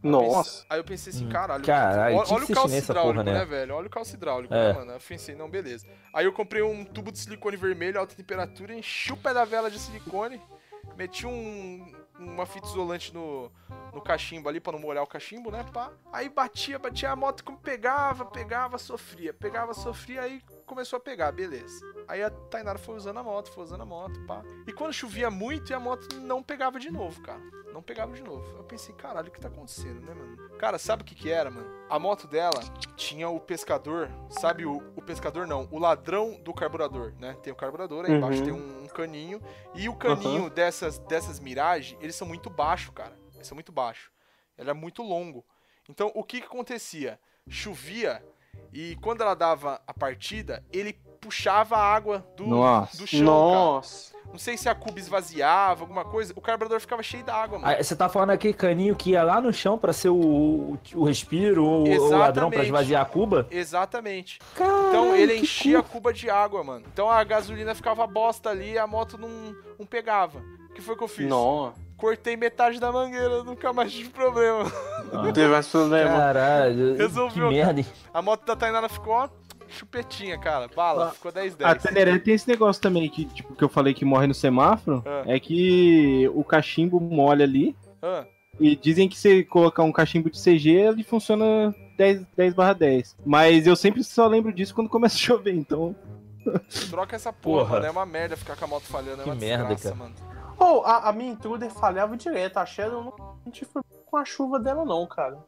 Nossa. 0.00 0.64
Aí 0.70 0.78
eu 0.78 0.84
pensei 0.84 1.12
assim, 1.12 1.26
Hum, 1.26 1.30
caralho, 1.30 1.64
caralho, 1.64 2.16
olha, 2.16 2.32
olha 2.32 2.44
o 2.44 2.54
calço 2.54 2.76
hidráulico, 2.76 3.24
porra, 3.24 3.24
né? 3.24 3.38
né? 3.40 3.44
velho? 3.44 3.74
Olha 3.74 3.86
o 3.88 3.90
calço 3.90 4.14
hidráulico, 4.14 4.54
É. 4.54 4.68
né, 4.68 4.72
mano? 4.72 4.92
Eu 4.92 5.00
pensei, 5.00 5.34
não, 5.34 5.50
beleza. 5.50 5.84
Aí 6.14 6.24
eu 6.24 6.32
comprei 6.32 6.62
um 6.62 6.84
tubo 6.84 7.10
de 7.10 7.18
silicone 7.18 7.56
vermelho, 7.56 7.98
alta 7.98 8.14
temperatura, 8.14 8.72
enchi 8.72 9.12
o 9.12 9.16
pé 9.16 9.34
da 9.34 9.44
vela 9.44 9.68
de 9.68 9.80
silicone, 9.80 10.40
meti 10.96 11.26
um, 11.26 11.92
uma 12.18 12.46
fita 12.46 12.66
isolante 12.66 13.12
no, 13.12 13.50
no 13.92 14.00
cachimbo 14.00 14.48
ali 14.48 14.60
pra 14.60 14.72
não 14.72 14.78
molhar 14.78 15.04
o 15.04 15.06
cachimbo, 15.06 15.50
né, 15.50 15.64
pá. 15.72 15.92
Aí 16.12 16.28
batia, 16.28 16.78
batia 16.78 17.10
a 17.10 17.16
moto, 17.16 17.44
como 17.44 17.58
pegava, 17.58 18.24
pegava, 18.24 18.78
sofria, 18.78 19.34
pegava, 19.34 19.74
sofria, 19.74 20.22
aí 20.22 20.42
começou 20.64 20.96
a 20.96 21.00
pegar, 21.00 21.32
beleza. 21.32 21.84
Aí 22.08 22.22
a 22.22 22.30
Tainara 22.30 22.78
foi 22.78 22.96
usando 22.96 23.18
a 23.18 23.22
moto, 23.22 23.50
foi 23.50 23.64
usando 23.64 23.82
a 23.82 23.86
moto, 23.86 24.18
pá. 24.26 24.42
E 24.66 24.72
quando 24.72 24.92
chovia 24.92 25.30
muito, 25.30 25.74
a 25.74 25.80
moto 25.80 26.16
não 26.20 26.42
pegava 26.42 26.78
de 26.78 26.90
novo, 26.90 27.20
cara. 27.22 27.40
Não 27.76 27.82
pegava 27.82 28.14
de 28.14 28.22
novo. 28.22 28.42
Eu 28.56 28.64
pensei, 28.64 28.94
caralho, 28.94 29.28
o 29.28 29.30
que 29.30 29.38
tá 29.38 29.48
acontecendo, 29.48 30.00
né, 30.00 30.14
mano? 30.14 30.48
Cara, 30.56 30.78
sabe 30.78 31.02
o 31.02 31.04
que 31.04 31.14
que 31.14 31.30
era, 31.30 31.50
mano? 31.50 31.68
A 31.90 31.98
moto 31.98 32.26
dela 32.26 32.58
tinha 32.96 33.28
o 33.28 33.38
pescador, 33.38 34.10
sabe 34.30 34.64
o, 34.64 34.78
o 34.96 35.02
pescador 35.02 35.46
não, 35.46 35.68
o 35.70 35.78
ladrão 35.78 36.40
do 36.40 36.54
carburador, 36.54 37.12
né? 37.20 37.36
Tem 37.42 37.52
o 37.52 37.56
carburador, 37.56 38.06
aí 38.06 38.12
embaixo 38.12 38.38
Uhum. 38.38 38.44
tem 38.46 38.54
um, 38.54 38.84
um 38.84 38.86
caninho. 38.86 39.42
E 39.74 39.90
o 39.90 39.94
caninho 39.94 40.48
dessas, 40.48 40.98
dessas 41.00 41.38
Mirage, 41.38 41.98
eles 42.00 42.16
são 42.16 42.26
muito 42.26 42.48
baixos, 42.48 42.94
cara. 42.94 43.14
Eles 43.34 43.46
são 43.46 43.54
muito 43.54 43.70
baixos. 43.70 44.10
Ele 44.56 44.70
é 44.70 44.72
muito 44.72 45.02
longo. 45.02 45.44
Então, 45.86 46.10
o 46.14 46.24
que 46.24 46.40
que 46.40 46.46
acontecia? 46.46 47.20
Chovia 47.46 48.24
e 48.72 48.96
quando 49.02 49.20
ela 49.20 49.34
dava 49.34 49.82
a 49.86 49.92
partida, 49.92 50.64
ele 50.72 50.94
puxava 51.20 51.76
a 51.76 51.94
água 51.94 52.26
do, 52.38 52.46
Nossa. 52.46 52.96
do 52.96 53.06
chão, 53.06 53.18
cara. 53.26 53.26
Nossa. 53.26 54.15
Não 54.36 54.38
sei 54.38 54.54
se 54.58 54.68
a 54.68 54.74
cuba 54.74 54.98
esvaziava, 54.98 55.82
alguma 55.82 56.04
coisa. 56.04 56.30
O 56.36 56.42
carburador 56.42 56.78
ficava 56.78 57.02
cheio 57.02 57.24
d'água, 57.24 57.58
mano. 57.58 57.72
Ah, 57.74 57.82
Você 57.82 57.96
tá 57.96 58.06
falando 58.06 58.30
aquele 58.32 58.52
caninho 58.52 58.94
que 58.94 59.12
ia 59.12 59.22
lá 59.22 59.40
no 59.40 59.50
chão 59.50 59.78
pra 59.78 59.94
ser 59.94 60.10
o, 60.10 60.76
o 60.94 61.04
respiro 61.04 61.64
ou 61.64 61.88
o 61.88 62.10
ladrão 62.10 62.50
pra 62.50 62.58
Exatamente. 62.60 62.64
esvaziar 62.66 63.00
a 63.00 63.04
cuba? 63.06 63.46
Exatamente. 63.50 64.38
Caralho, 64.54 64.88
Então 64.88 65.16
ele 65.16 65.38
enchia 65.38 65.78
a 65.78 65.82
cu- 65.82 65.88
cuba 65.92 66.12
de 66.12 66.28
água, 66.28 66.62
mano. 66.62 66.84
Então 66.92 67.10
a 67.10 67.24
gasolina 67.24 67.74
ficava 67.74 68.06
bosta 68.06 68.50
ali 68.50 68.72
e 68.72 68.78
a 68.78 68.86
moto 68.86 69.16
não, 69.16 69.56
não 69.78 69.86
pegava. 69.86 70.38
O 70.68 70.74
que 70.74 70.82
foi 70.82 70.94
que 70.94 71.02
eu 71.04 71.08
fiz? 71.08 71.26
Nossa. 71.26 71.72
Cortei 71.96 72.36
metade 72.36 72.78
da 72.78 72.92
mangueira, 72.92 73.42
nunca 73.42 73.72
mais 73.72 73.90
tive 73.90 74.10
problema. 74.10 74.70
Não 75.14 75.32
teve 75.32 75.48
mais 75.48 75.66
problema. 75.66 76.10
Caralho, 76.10 76.94
Resolveu, 76.98 77.48
que 77.48 77.54
merda? 77.54 77.82
A 78.12 78.20
moto 78.20 78.44
da 78.44 78.54
Tainara 78.54 78.86
ficou, 78.90 79.14
ó, 79.14 79.28
chupetinha, 79.68 80.38
cara. 80.38 80.68
Bala, 80.74 81.08
Ah, 81.08 81.10
ficou 81.12 81.30
10 81.32 81.54
A 81.62 81.72
10. 81.74 81.82
Teneré 81.82 82.18
tem 82.18 82.34
esse 82.34 82.48
negócio 82.48 82.80
também, 82.82 83.08
que, 83.08 83.24
tipo, 83.26 83.54
que 83.54 83.62
eu 83.64 83.68
falei 83.68 83.92
que 83.94 84.04
morre 84.04 84.26
no 84.26 84.34
semáforo, 84.34 85.02
É. 85.26 85.36
é 85.36 85.40
que 85.40 86.28
o 86.34 86.42
cachimbo 86.44 87.00
molha 87.00 87.44
ali, 87.44 87.76
Ah, 88.02 88.24
e 88.60 88.74
dizem 88.76 89.08
que 89.08 89.18
se 89.18 89.44
colocar 89.44 89.82
um 89.82 89.92
cachimbo 89.92 90.30
de 90.30 90.40
CG, 90.42 90.70
ele 90.70 91.02
funciona 91.04 91.74
10, 91.96 92.24
10 92.36 92.54
barra 92.54 92.72
10. 92.72 93.16
Mas 93.24 93.66
eu 93.66 93.76
sempre 93.76 94.02
só 94.04 94.26
lembro 94.26 94.52
disso 94.52 94.74
quando 94.74 94.88
começa 94.88 95.16
a 95.16 95.18
chover, 95.18 95.54
então... 95.54 95.94
troca 96.90 97.16
essa 97.16 97.32
porra, 97.32 97.60
Porra. 97.64 97.72
mano. 97.74 97.86
É 97.86 97.90
uma 97.90 98.06
merda 98.06 98.36
ficar 98.36 98.56
com 98.56 98.64
a 98.64 98.68
moto 98.68 98.84
falhando. 98.84 99.20
É 99.20 99.24
Que 99.24 99.30
uma 99.30 99.34
merda, 99.34 99.74
desgraça, 99.74 99.96
cara. 99.96 99.96
mano. 99.96 100.14
Oh, 100.58 100.80
a, 100.86 101.08
a 101.08 101.12
minha 101.12 101.32
intruder 101.32 101.70
falhava 101.70 102.16
direto. 102.16 102.56
A 102.58 102.64
Shadow 102.64 103.02
não, 103.04 103.10
problema 103.12 103.84
com 104.06 104.16
a 104.16 104.24
chuva 104.24 104.58
dela, 104.58 104.84
não, 104.84 105.06
cara. 105.06 105.38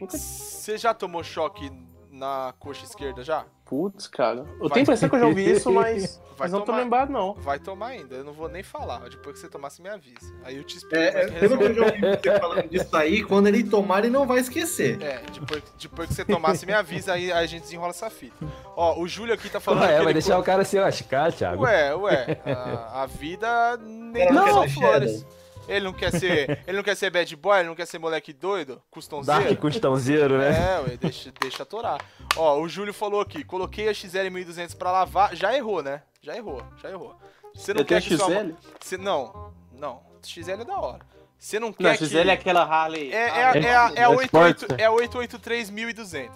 Nunca. 0.00 0.16
Você 0.18 0.76
já 0.78 0.92
tomou 0.94 1.22
choque 1.22 1.70
na 2.10 2.52
coxa 2.58 2.84
esquerda 2.84 3.22
já? 3.22 3.44
Putz, 3.66 4.06
cara. 4.06 4.46
Eu 4.60 4.68
Vai. 4.68 4.68
tenho 4.68 4.74
a 4.76 4.80
impressão 4.82 5.08
que 5.08 5.16
eu 5.16 5.20
já 5.20 5.26
ouvi 5.26 5.50
isso, 5.50 5.70
mas, 5.74 6.22
mas 6.38 6.52
não 6.52 6.60
tô 6.60 6.66
tomar. 6.66 6.78
lembrado, 6.78 7.10
não. 7.10 7.34
Vai 7.34 7.58
tomar 7.58 7.88
ainda, 7.88 8.14
eu 8.14 8.22
não 8.24 8.32
vou 8.32 8.48
nem 8.48 8.62
falar. 8.62 9.00
Depois 9.10 9.34
que 9.34 9.40
você 9.40 9.48
tomar, 9.48 9.70
você 9.70 9.82
me 9.82 9.88
avisa. 9.88 10.32
Aí 10.44 10.56
eu 10.56 10.62
te 10.62 10.76
explico 10.76 10.96
É, 10.96 11.08
é 11.08 11.24
é, 11.24 11.26
pelo 11.40 11.58
que 11.58 11.64
eu 11.64 11.74
já 11.74 11.82
ouvi 11.82 12.00
você 12.00 12.38
falando 12.38 12.68
disso 12.68 12.96
aí, 12.96 13.24
quando 13.24 13.48
ele 13.48 13.64
tomar, 13.64 13.98
ele 14.04 14.10
não 14.10 14.24
vai 14.24 14.38
esquecer. 14.38 15.02
É, 15.02 15.20
depois, 15.32 15.62
depois 15.80 16.08
que 16.08 16.14
você 16.14 16.24
tomar, 16.24 16.54
você 16.54 16.64
me 16.64 16.72
avisa, 16.74 17.14
aí 17.14 17.32
a 17.32 17.44
gente 17.44 17.62
desenrola 17.62 17.90
essa 17.90 18.08
fita. 18.08 18.36
Ó, 18.76 19.00
o 19.00 19.08
Júlio 19.08 19.34
aqui 19.34 19.48
tá 19.50 19.58
falando 19.58 19.82
Ué, 19.82 20.00
vai 20.00 20.12
deixar 20.12 20.36
co- 20.36 20.40
o 20.42 20.44
cara 20.44 20.64
se 20.64 20.78
lascar, 20.78 21.32
Thiago. 21.32 21.64
Ué, 21.64 21.92
ué, 21.96 22.40
a, 22.46 23.02
a 23.02 23.06
vida 23.06 23.76
nem 23.82 24.28
tudo 24.28 24.34
não 24.36 24.46
são 24.52 24.68
flores. 24.68 25.26
Ele 25.68 25.84
não 25.84 25.92
quer 25.92 26.10
ser, 26.12 26.62
ele 26.66 26.76
não 26.76 26.84
quer 26.84 26.96
ser 26.96 27.10
bad 27.10 27.34
boy, 27.36 27.58
ele 27.58 27.68
não 27.68 27.74
quer 27.74 27.86
ser 27.86 27.98
moleque 27.98 28.32
doido, 28.32 28.80
customzeiro. 28.90 29.44
Dark 29.44 29.58
custãozeiro, 29.60 30.38
né? 30.38 30.48
É, 30.76 30.80
ué, 30.80 30.96
deixa, 30.96 31.32
deixa 31.40 31.62
atorar. 31.62 32.00
Ó, 32.36 32.60
o 32.60 32.68
Júlio 32.68 32.92
falou 32.94 33.20
aqui, 33.20 33.42
coloquei 33.44 33.88
a 33.88 33.94
XL 33.94 34.30
1200 34.30 34.74
pra 34.74 34.92
lavar, 34.92 35.34
já 35.34 35.56
errou, 35.56 35.82
né? 35.82 36.02
Já 36.22 36.36
errou, 36.36 36.62
já 36.82 36.90
errou. 36.90 37.16
Você 37.54 37.72
não 37.74 37.80
Eu 37.80 37.86
quer 37.86 38.00
tenho 38.02 38.10
que 38.10 38.16
sua 38.24 38.34
XL? 38.34 38.44
mo- 38.48 38.56
Você, 38.80 38.96
não, 38.96 39.52
não, 39.72 40.00
XL 40.22 40.50
é 40.50 40.64
da 40.64 40.78
hora. 40.78 41.00
Você 41.38 41.60
não 41.60 41.70
quer 41.72 41.82
Não, 41.84 41.96
que... 41.96 42.06
XL 42.06 42.28
é 42.30 42.32
aquela 42.32 42.62
Harley. 42.64 43.12
É, 43.12 43.16
é, 43.16 43.28
é, 43.28 43.44
a- 43.44 43.54
é, 43.56 43.74
a 43.76 43.92
É 44.04 44.08
88 44.08 44.24
Sportster. 44.64 44.80
é 44.80 44.84
a 44.86 44.90
883.200. 44.90 46.30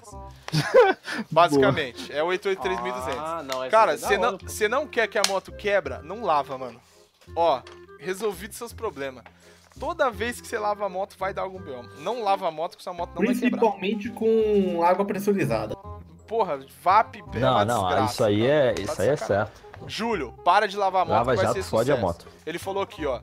Basicamente, 1.30 2.12
é 2.12 2.20
a 2.20 2.24
883.200. 2.24 3.14
Ah, 3.18 3.42
não, 3.42 3.68
Cara, 3.70 3.92
é 3.94 3.96
da 3.96 4.06
você 4.06 4.18
não, 4.18 4.38
você 4.38 4.68
não 4.68 4.86
quer 4.86 5.06
que 5.08 5.18
a 5.18 5.22
moto 5.28 5.52
quebra? 5.52 6.00
Não 6.02 6.22
lava, 6.22 6.56
mano. 6.58 6.80
Ó, 7.34 7.60
resolvido 8.00 8.52
seus 8.52 8.72
problemas. 8.72 9.22
Toda 9.78 10.10
vez 10.10 10.40
que 10.40 10.46
você 10.48 10.58
lava 10.58 10.84
a 10.84 10.88
moto, 10.88 11.16
vai 11.18 11.32
dar 11.32 11.42
algum 11.42 11.60
BO. 11.60 11.82
Não 12.00 12.22
lava 12.22 12.48
a 12.48 12.50
moto, 12.50 12.76
que 12.76 12.82
sua 12.82 12.92
moto 12.92 13.10
não 13.14 13.24
vai 13.24 13.34
quebrar. 13.34 13.50
Principalmente 13.60 14.10
com 14.10 14.82
água 14.82 15.04
pressurizada. 15.04 15.76
Porra, 16.26 16.58
VAP 16.82 17.16
é 17.34 17.38
Não, 17.38 17.52
uma 17.52 17.64
não, 17.64 17.82
desgraça, 17.86 18.12
isso 18.12 18.24
aí 18.24 18.46
é, 18.46 18.72
Tá 18.74 18.82
isso 18.82 18.96
de 18.96 19.02
aí 19.02 19.08
é 19.08 19.16
certo. 19.16 19.62
Júlio, 19.86 20.32
para 20.44 20.68
de 20.68 20.76
lavar 20.76 21.02
a 21.02 21.04
moto 21.04 21.14
Lava 21.16 21.30
que 21.32 21.36
vai 21.38 21.46
jato 21.46 21.62
ser 21.62 21.68
fode 21.68 21.90
a 21.90 21.94
sucesso. 21.96 22.06
moto. 22.06 22.28
Ele 22.46 22.58
falou 22.58 22.82
aqui, 22.82 23.06
ó. 23.06 23.20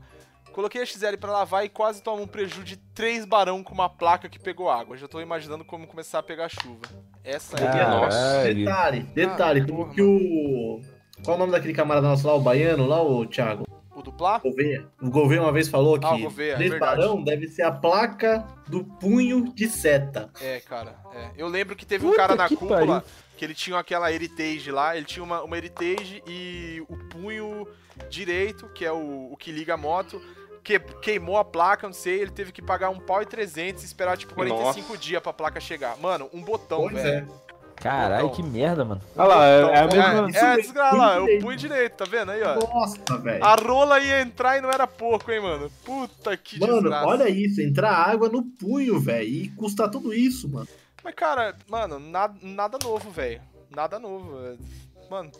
Coloquei 0.51 0.81
a 0.81 0.85
XL 0.85 1.15
pra 1.19 1.31
lavar 1.31 1.63
e 1.63 1.69
quase 1.69 2.01
tomo 2.01 2.23
um 2.23 2.27
prejuízo 2.27 2.63
de 2.63 2.77
3 2.77 3.25
barão 3.25 3.61
com 3.63 3.73
uma 3.75 3.87
placa 3.87 4.27
que 4.27 4.39
pegou 4.39 4.69
água. 4.71 4.97
Já 4.97 5.07
tô 5.07 5.21
imaginando 5.21 5.63
como 5.63 5.85
começar 5.85 6.17
a 6.19 6.23
pegar 6.23 6.49
chuva. 6.49 6.81
Essa 7.23 7.57
aí 7.59 7.63
é 7.63 7.67
Caralho. 7.71 8.01
nossa. 8.01 8.53
Detalhe, 8.53 8.99
detalhe, 9.03 9.61
Ah, 9.61 9.65
como 9.67 9.77
porra, 9.83 9.93
que 9.93 10.01
o. 10.01 10.81
Qual 11.23 11.35
o 11.37 11.39
nome 11.39 11.51
daquele 11.51 11.73
camarada 11.73 12.07
nosso 12.07 12.25
lá, 12.25 12.33
o 12.33 12.41
baiano, 12.41 12.87
lá, 12.87 13.01
o 13.03 13.25
Thiago? 13.27 13.65
O 13.97 14.03
duplá? 14.03 14.37
Gouveia. 14.37 14.85
O 15.01 15.09
Gouveia 15.09 15.41
uma 15.41 15.51
vez 15.51 15.67
falou 15.67 15.97
que 15.99 16.05
Ah, 16.05 16.13
o 16.13 16.19
Gouveia, 16.19 16.55
três 16.55 16.69
verdade. 16.69 16.97
barão 16.97 17.23
deve 17.23 17.47
ser 17.47 17.63
a 17.63 17.71
placa 17.71 18.45
do 18.67 18.83
punho 18.83 19.51
de 19.55 19.67
seta. 19.67 20.29
É, 20.39 20.59
cara. 20.59 20.95
é. 21.15 21.31
Eu 21.35 21.47
lembro 21.47 21.75
que 21.75 21.83
teve 21.85 22.05
um 22.05 22.09
Puta 22.11 22.21
cara 22.21 22.35
na 22.35 22.47
que 22.47 22.55
cúpula 22.55 22.79
pariu. 23.01 23.03
que 23.35 23.43
ele 23.43 23.55
tinha 23.55 23.79
aquela 23.79 24.11
Heritage 24.13 24.69
lá. 24.71 24.95
Ele 24.95 25.05
tinha 25.05 25.23
uma, 25.23 25.41
uma 25.41 25.57
Heritage 25.57 26.21
e 26.27 26.83
o 26.87 26.95
punho 27.09 27.67
direito, 28.07 28.67
que 28.69 28.85
é 28.85 28.91
o, 28.91 29.31
o 29.31 29.35
que 29.37 29.51
liga 29.51 29.73
a 29.73 29.77
moto, 29.77 30.21
que, 30.63 30.77
queimou 30.79 31.37
a 31.37 31.43
placa, 31.43 31.87
não 31.87 31.93
sei. 31.93 32.21
Ele 32.21 32.29
teve 32.31 32.51
que 32.51 32.61
pagar 32.61 32.91
um 32.91 32.99
pau 32.99 33.23
e 33.23 33.25
300 33.25 33.81
e 33.81 33.85
esperar 33.87 34.15
tipo 34.15 34.35
45 34.35 34.95
dias 34.95 35.23
pra 35.23 35.33
placa 35.33 35.59
chegar. 35.59 35.97
Mano, 35.97 36.29
um 36.31 36.41
botão, 36.43 36.81
Pois 36.81 37.01
velho. 37.01 37.27
é. 37.27 37.46
Caralho, 37.79 38.31
que 38.31 38.41
merda, 38.43 38.83
mano. 38.83 39.01
Olha 39.15 39.27
lá, 39.27 39.45
é, 39.45 39.59
é 39.61 39.63
a 39.63 39.83
É, 39.83 39.87
mesma... 39.87 40.03
É, 40.03 40.21
mesmo, 40.23 40.55
desgraça 40.61 40.95
lá, 40.97 41.15
é 41.15 41.19
o 41.19 41.23
direito. 41.23 41.41
punho 41.43 41.57
direito, 41.57 41.93
tá 41.93 42.05
vendo 42.05 42.31
aí, 42.31 42.41
ó? 42.43 42.55
Nossa, 42.55 43.17
velho. 43.19 43.43
A 43.43 43.55
rola 43.55 43.99
ia 43.99 44.21
entrar 44.21 44.57
e 44.57 44.61
não 44.61 44.69
era 44.71 44.87
pouco, 44.87 45.31
hein, 45.31 45.39
mano? 45.41 45.71
Puta 45.85 46.35
que 46.35 46.59
Mano, 46.59 46.81
desgraça. 46.81 47.05
olha 47.07 47.29
isso, 47.29 47.61
entrar 47.61 47.91
água 47.93 48.29
no 48.29 48.43
punho, 48.43 48.99
velho. 48.99 49.27
E 49.27 49.49
custa 49.49 49.87
tudo 49.89 50.13
isso, 50.13 50.49
mano. 50.49 50.67
Mas, 51.03 51.13
cara, 51.13 51.55
mano, 51.69 51.99
nada, 51.99 52.33
nada 52.41 52.77
novo, 52.83 53.09
velho. 53.11 53.41
Nada 53.69 53.99
novo. 53.99 54.37
é. 54.45 54.55
Mano, 55.09 55.31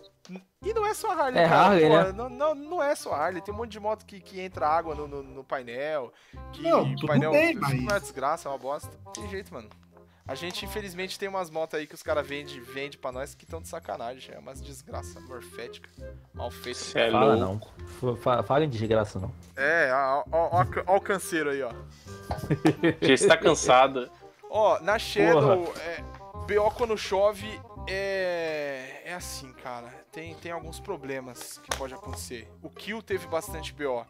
e 0.63 0.73
não 0.73 0.85
é 0.85 0.93
só 0.93 1.11
a 1.11 1.15
Harley, 1.25 1.41
É 1.43 1.47
cara. 1.49 1.61
Harley, 1.65 1.89
né? 1.89 2.11
não, 2.15 2.29
não, 2.29 2.55
não 2.55 2.83
é 2.83 2.95
só 2.95 3.13
a 3.13 3.17
Harley. 3.25 3.41
Tem 3.41 3.53
um 3.53 3.57
monte 3.57 3.71
de 3.71 3.79
moto 3.79 4.05
que, 4.05 4.19
que 4.21 4.39
entra 4.39 4.67
água 4.67 4.93
no, 4.95 5.07
no, 5.07 5.23
no 5.23 5.43
painel. 5.43 6.13
Que 6.53 6.61
Não, 6.61 6.95
painel 7.05 7.31
bem, 7.31 7.49
é 7.49 7.53
mas- 7.55 7.79
uma 7.79 7.99
desgraça, 7.99 8.47
é 8.47 8.51
uma 8.51 8.57
bosta. 8.57 8.89
Tem 9.13 9.27
jeito, 9.29 9.53
mano. 9.53 9.67
A 10.27 10.35
gente, 10.35 10.65
infelizmente, 10.65 11.17
tem 11.17 11.29
umas 11.29 11.49
motos 11.49 11.79
aí 11.79 11.87
que 11.87 11.95
os 11.95 12.03
caras 12.03 12.27
vendem 12.27 12.59
vende 12.59 12.97
pra 12.97 13.11
nós 13.11 13.33
que 13.33 13.45
estão 13.45 13.61
de 13.61 13.67
sacanagem. 13.69 14.35
É 14.35 14.39
umas 14.39 14.61
desgraça 14.61 15.21
morfética. 15.21 15.89
Mal 16.33 16.51
feita. 16.51 16.79
Cê 16.79 16.99
é 16.99 17.11
Fala 17.11 17.35
louco. 17.35 17.71
não. 18.01 18.43
Falem 18.43 18.69
de 18.69 18.77
desgraça 18.77 19.19
não. 19.19 19.31
É, 19.55 19.89
ó, 19.93 20.23
ó, 20.31 20.61
ó, 20.61 20.65
ó 20.85 20.97
o 20.97 21.01
canseiro 21.01 21.51
aí, 21.51 21.63
ó. 21.63 21.71
Já 23.01 23.13
está 23.13 23.37
cansada. 23.37 24.09
Ó, 24.49 24.79
na 24.81 24.99
Shadow, 24.99 25.73
é, 25.77 26.01
BO 26.45 26.71
quando 26.71 26.97
chove 26.97 27.47
é. 27.87 29.01
É 29.05 29.13
assim, 29.13 29.53
cara. 29.53 29.87
Tem, 30.11 30.35
tem 30.35 30.51
alguns 30.51 30.81
problemas 30.81 31.57
que 31.59 31.77
pode 31.77 31.93
acontecer. 31.93 32.51
O 32.61 32.69
Kill 32.69 33.01
teve 33.01 33.25
bastante 33.27 33.71
BO 33.73 34.05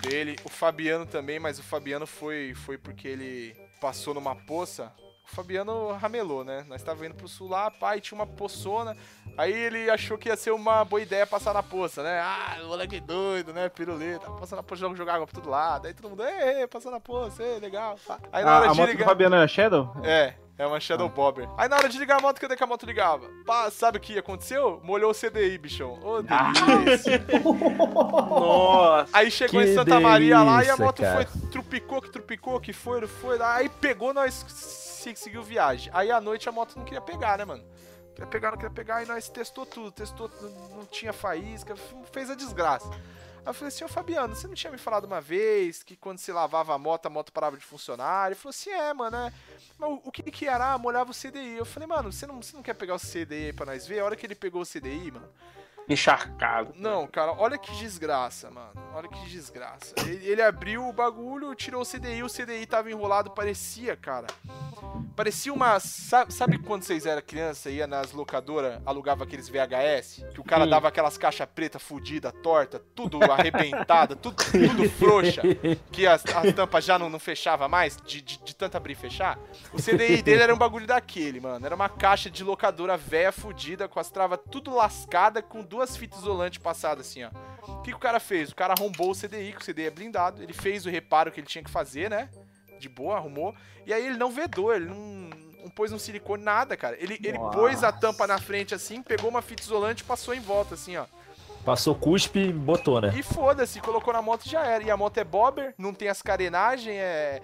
dele. 0.00 0.36
O 0.44 0.48
Fabiano 0.48 1.04
também, 1.04 1.40
mas 1.40 1.58
o 1.58 1.62
Fabiano 1.64 2.06
foi, 2.06 2.54
foi 2.54 2.78
porque 2.78 3.08
ele 3.08 3.56
passou 3.80 4.14
numa 4.14 4.36
poça. 4.36 4.92
O 5.30 5.34
Fabiano 5.34 5.92
ramelou, 5.92 6.44
né? 6.44 6.64
Nós 6.68 6.82
tava 6.82 7.04
indo 7.06 7.14
pro 7.14 7.26
sul 7.26 7.48
lá, 7.48 7.70
pai, 7.70 8.00
tinha 8.00 8.16
uma 8.16 8.26
poçona. 8.26 8.94
Aí 9.38 9.52
ele 9.52 9.90
achou 9.90 10.18
que 10.18 10.28
ia 10.28 10.36
ser 10.36 10.50
uma 10.52 10.84
boa 10.84 11.00
ideia 11.00 11.26
passar 11.26 11.54
na 11.54 11.62
poça, 11.62 12.02
né? 12.02 12.20
Ah, 12.20 12.58
o 12.62 12.66
moleque 12.68 13.00
doido, 13.00 13.52
né? 13.52 13.68
Piruleta, 13.68 14.30
passando 14.32 14.58
na 14.58 14.62
poça, 14.62 14.80
joga- 14.82 14.94
jogar 14.96 15.14
água 15.14 15.26
pra 15.26 15.34
todo 15.40 15.50
lado. 15.50 15.86
Aí 15.86 15.94
todo 15.94 16.10
mundo, 16.10 16.22
ei, 16.24 16.66
passando 16.66 16.92
na 16.92 17.00
poça, 17.00 17.42
ei, 17.42 17.58
legal. 17.58 17.96
Aí 18.30 18.44
na 18.44 18.50
A, 18.52 18.56
hora 18.58 18.66
a 18.68 18.72
de 18.72 18.76
moto 18.78 18.86
do 18.88 18.92
ligar. 18.92 19.04
Fabiano 19.08 19.36
é 19.36 19.48
Shadow? 19.48 19.96
É, 20.04 20.34
é 20.58 20.66
uma 20.66 20.78
Shadow 20.78 21.08
Bobber. 21.08 21.48
Aí 21.56 21.68
na 21.70 21.76
hora 21.76 21.88
de 21.88 21.98
ligar 21.98 22.18
a 22.18 22.20
moto, 22.22 22.38
cadê 22.40 22.54
que 22.54 22.62
a 22.62 22.66
moto 22.66 22.84
ligava? 22.86 23.26
Pá, 23.46 23.70
sabe 23.70 23.96
o 23.98 24.00
que 24.02 24.18
aconteceu? 24.18 24.78
Molhou 24.84 25.10
o 25.10 25.14
CDI, 25.14 25.56
bichão. 25.58 25.98
Ô, 26.04 26.22
delícia. 26.22 27.24
Nossa. 27.42 29.08
Aí 29.12 29.30
chegou 29.30 29.62
em 29.62 29.74
Santa 29.74 29.98
Maria 29.98 30.42
lá 30.42 30.56
e 30.62 30.68
a 30.70 30.76
delícia, 30.76 30.84
moto 30.84 31.02
cara. 31.02 31.26
foi, 31.26 31.40
trupicou, 31.50 32.02
que 32.02 32.10
trupicou, 32.10 32.60
que 32.60 32.72
foi, 32.74 33.06
foi. 33.06 33.40
Aí 33.42 33.68
pegou, 33.68 34.12
nós 34.14 34.83
se- 35.04 35.16
seguiu 35.16 35.42
viagem. 35.42 35.90
Aí 35.94 36.10
à 36.10 36.20
noite 36.20 36.48
a 36.48 36.52
moto 36.52 36.76
não 36.76 36.84
queria 36.84 37.00
pegar, 37.00 37.38
né, 37.38 37.44
mano? 37.44 37.64
Queria 38.14 38.26
pegar, 38.26 38.50
não 38.52 38.58
queria 38.58 38.74
pegar, 38.74 39.02
e 39.02 39.06
nós 39.06 39.28
testou 39.28 39.66
tudo, 39.66 39.90
testou, 39.90 40.30
não, 40.70 40.86
tinha 40.86 41.12
faísca, 41.12 41.74
fez 42.12 42.30
a 42.30 42.34
desgraça. 42.34 42.88
Aí 42.88 43.50
eu 43.50 43.52
falei 43.52 43.74
ô 43.84 43.88
Fabiano, 43.88 44.34
você 44.34 44.46
não 44.46 44.54
tinha 44.54 44.70
me 44.70 44.78
falado 44.78 45.04
uma 45.04 45.20
vez 45.20 45.82
que 45.82 45.96
quando 45.96 46.18
você 46.18 46.32
lavava 46.32 46.74
a 46.74 46.78
moto, 46.78 47.06
a 47.06 47.10
moto 47.10 47.32
parava 47.32 47.56
de 47.56 47.64
funcionar? 47.64 48.26
Ele 48.28 48.34
falou 48.36 48.50
assim, 48.50 48.70
é, 48.70 48.94
mano, 48.94 49.16
é. 49.16 49.32
Mas 49.76 49.90
o, 50.04 50.10
que 50.12 50.22
que 50.30 50.46
era? 50.48 50.72
Ah, 50.72 50.78
molhava 50.78 51.10
o 51.10 51.14
CDI. 51.14 51.56
Eu 51.58 51.64
falei, 51.66 51.86
mano, 51.88 52.10
você 52.12 52.26
não, 52.26 52.40
você 52.40 52.56
não 52.56 52.62
quer 52.62 52.74
pegar 52.74 52.94
o 52.94 52.98
CDI 52.98 53.52
pra 53.52 53.66
nós 53.66 53.86
ver? 53.86 53.98
A 54.00 54.04
hora 54.04 54.16
que 54.16 54.24
ele 54.24 54.34
pegou 54.34 54.62
o 54.62 54.66
CDI, 54.66 55.10
mano, 55.10 55.28
Encharcado. 55.88 56.72
não, 56.76 57.06
cara, 57.06 57.32
olha 57.32 57.58
que 57.58 57.70
desgraça, 57.76 58.50
mano. 58.50 58.72
Olha 58.94 59.08
que 59.08 59.24
desgraça. 59.26 59.94
Ele, 59.98 60.26
ele 60.26 60.42
abriu 60.42 60.86
o 60.88 60.92
bagulho, 60.92 61.54
tirou 61.54 61.82
o 61.82 61.86
CDI, 61.86 62.22
o 62.22 62.28
CDI 62.28 62.64
tava 62.66 62.90
enrolado, 62.90 63.30
parecia, 63.30 63.96
cara. 63.96 64.26
Parecia 65.16 65.52
uma. 65.52 65.78
Sabe, 65.78 66.32
sabe 66.32 66.58
quando 66.58 66.82
vocês 66.82 67.06
eram 67.06 67.22
criança 67.22 67.70
e 67.70 67.76
ia 67.76 67.86
nas 67.86 68.12
locadoras, 68.12 68.80
alugava 68.84 69.24
aqueles 69.24 69.48
VHS? 69.48 70.24
Que 70.34 70.40
o 70.40 70.44
cara 70.44 70.64
Hum. 70.64 70.70
dava 70.70 70.88
aquelas 70.88 71.16
caixas 71.18 71.46
preta, 71.54 71.78
fudida, 71.78 72.32
torta, 72.32 72.80
tudo 72.94 73.22
arrebentada, 73.30 74.16
tudo, 74.16 74.36
tudo 74.36 74.88
frouxa, 74.98 75.42
que 75.92 76.06
as, 76.06 76.24
as 76.26 76.52
tampas 76.54 76.84
já 76.84 76.98
não, 76.98 77.08
não 77.08 77.18
fechava 77.20 77.68
mais, 77.68 77.96
de, 78.04 78.20
de, 78.22 78.38
de 78.38 78.56
tanto 78.56 78.76
abrir 78.76 78.92
e 78.92 78.96
fechar. 78.96 79.38
O 79.72 79.76
CDI 79.80 80.20
dele 80.22 80.42
era 80.42 80.54
um 80.54 80.58
bagulho 80.58 80.86
daquele, 80.86 81.38
mano. 81.40 81.64
Era 81.64 81.74
uma 81.74 81.88
caixa 81.88 82.28
de 82.30 82.42
locadora 82.42 82.96
velha, 82.96 83.30
fudida, 83.32 83.86
com 83.88 84.00
as 84.00 84.10
travas 84.10 84.40
tudo 84.50 84.74
lascada, 84.74 85.42
com 85.42 85.62
duas 85.74 85.96
fitas 85.96 86.20
isolantes 86.20 86.58
passadas 86.58 87.06
assim, 87.06 87.24
ó. 87.24 87.30
O 87.66 87.82
que, 87.82 87.90
que 87.90 87.96
o 87.96 88.00
cara 88.00 88.20
fez? 88.20 88.50
O 88.50 88.54
cara 88.54 88.74
arrombou 88.74 89.10
o 89.10 89.14
CDI, 89.14 89.52
que 89.52 89.60
o 89.60 89.64
CDI 89.64 89.86
é 89.86 89.90
blindado. 89.90 90.42
Ele 90.42 90.52
fez 90.52 90.86
o 90.86 90.90
reparo 90.90 91.32
que 91.32 91.40
ele 91.40 91.46
tinha 91.46 91.64
que 91.64 91.70
fazer, 91.70 92.08
né? 92.08 92.28
De 92.78 92.88
boa, 92.88 93.16
arrumou. 93.16 93.54
E 93.84 93.92
aí 93.92 94.06
ele 94.06 94.16
não 94.16 94.30
vedou, 94.30 94.72
ele 94.72 94.86
não, 94.86 95.30
não 95.62 95.70
pôs 95.70 95.92
um 95.92 95.98
silicone, 95.98 96.42
nada, 96.42 96.76
cara. 96.76 96.96
Ele, 97.00 97.18
ele 97.22 97.38
pôs 97.38 97.82
a 97.82 97.90
tampa 97.90 98.26
na 98.26 98.38
frente 98.38 98.74
assim, 98.74 99.02
pegou 99.02 99.28
uma 99.28 99.42
fita 99.42 99.62
isolante 99.62 100.02
e 100.02 100.06
passou 100.06 100.32
em 100.32 100.40
volta, 100.40 100.74
assim, 100.74 100.96
ó. 100.96 101.06
Passou 101.64 101.94
cuspe 101.94 102.38
e 102.38 102.52
botou, 102.52 103.00
né? 103.00 103.12
E 103.16 103.22
foda-se, 103.22 103.80
colocou 103.80 104.12
na 104.12 104.22
moto 104.22 104.46
e 104.46 104.50
já 104.50 104.64
era. 104.64 104.84
E 104.84 104.90
a 104.90 104.96
moto 104.96 105.18
é 105.18 105.24
bobber, 105.24 105.74
não 105.76 105.92
tem 105.92 106.08
as 106.08 106.22
carenagens, 106.22 106.94
é. 106.94 107.40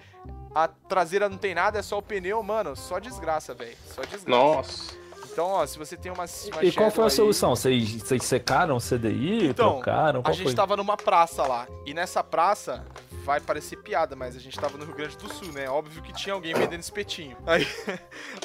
A 0.53 0.67
traseira 0.67 1.27
não 1.27 1.37
tem 1.37 1.55
nada, 1.55 1.79
é 1.79 1.81
só 1.81 1.97
o 1.97 2.01
pneu, 2.01 2.41
mano. 2.43 2.75
Só 2.75 2.99
desgraça, 2.99 3.53
velho. 3.53 3.75
Só 3.87 4.01
desgraça. 4.03 4.29
Nossa. 4.29 5.00
Então, 5.31 5.45
ó, 5.47 5.65
se 5.65 5.77
você 5.79 5.95
tem 5.95 6.11
uma. 6.11 6.25
uma 6.25 6.63
E 6.63 6.71
qual 6.71 6.91
foi 6.91 7.03
a 7.05 7.07
aí- 7.07 7.11
solução? 7.11 7.55
Vocês, 7.55 7.89
vocês 8.01 8.23
secaram 8.23 8.75
o 8.75 8.79
CDI? 8.81 9.47
Então, 9.47 9.73
trocaram? 9.75 10.19
A 10.19 10.23
Qual 10.23 10.33
gente 10.33 10.47
foi? 10.47 10.53
tava 10.55 10.75
numa 10.75 10.97
praça 10.97 11.43
lá. 11.43 11.67
E 11.85 11.93
nessa 11.93 12.21
praça, 12.23 12.85
vai 13.23 13.39
parecer 13.39 13.77
piada, 13.77 14.15
mas 14.15 14.35
a 14.35 14.39
gente 14.39 14.59
tava 14.59 14.77
no 14.77 14.83
Rio 14.85 14.95
Grande 14.95 15.15
do 15.17 15.33
Sul, 15.33 15.51
né? 15.53 15.69
Óbvio 15.69 16.01
que 16.01 16.11
tinha 16.13 16.33
alguém 16.33 16.53
vendendo 16.53 16.81
espetinho. 16.81 17.37
Aí, 17.47 17.65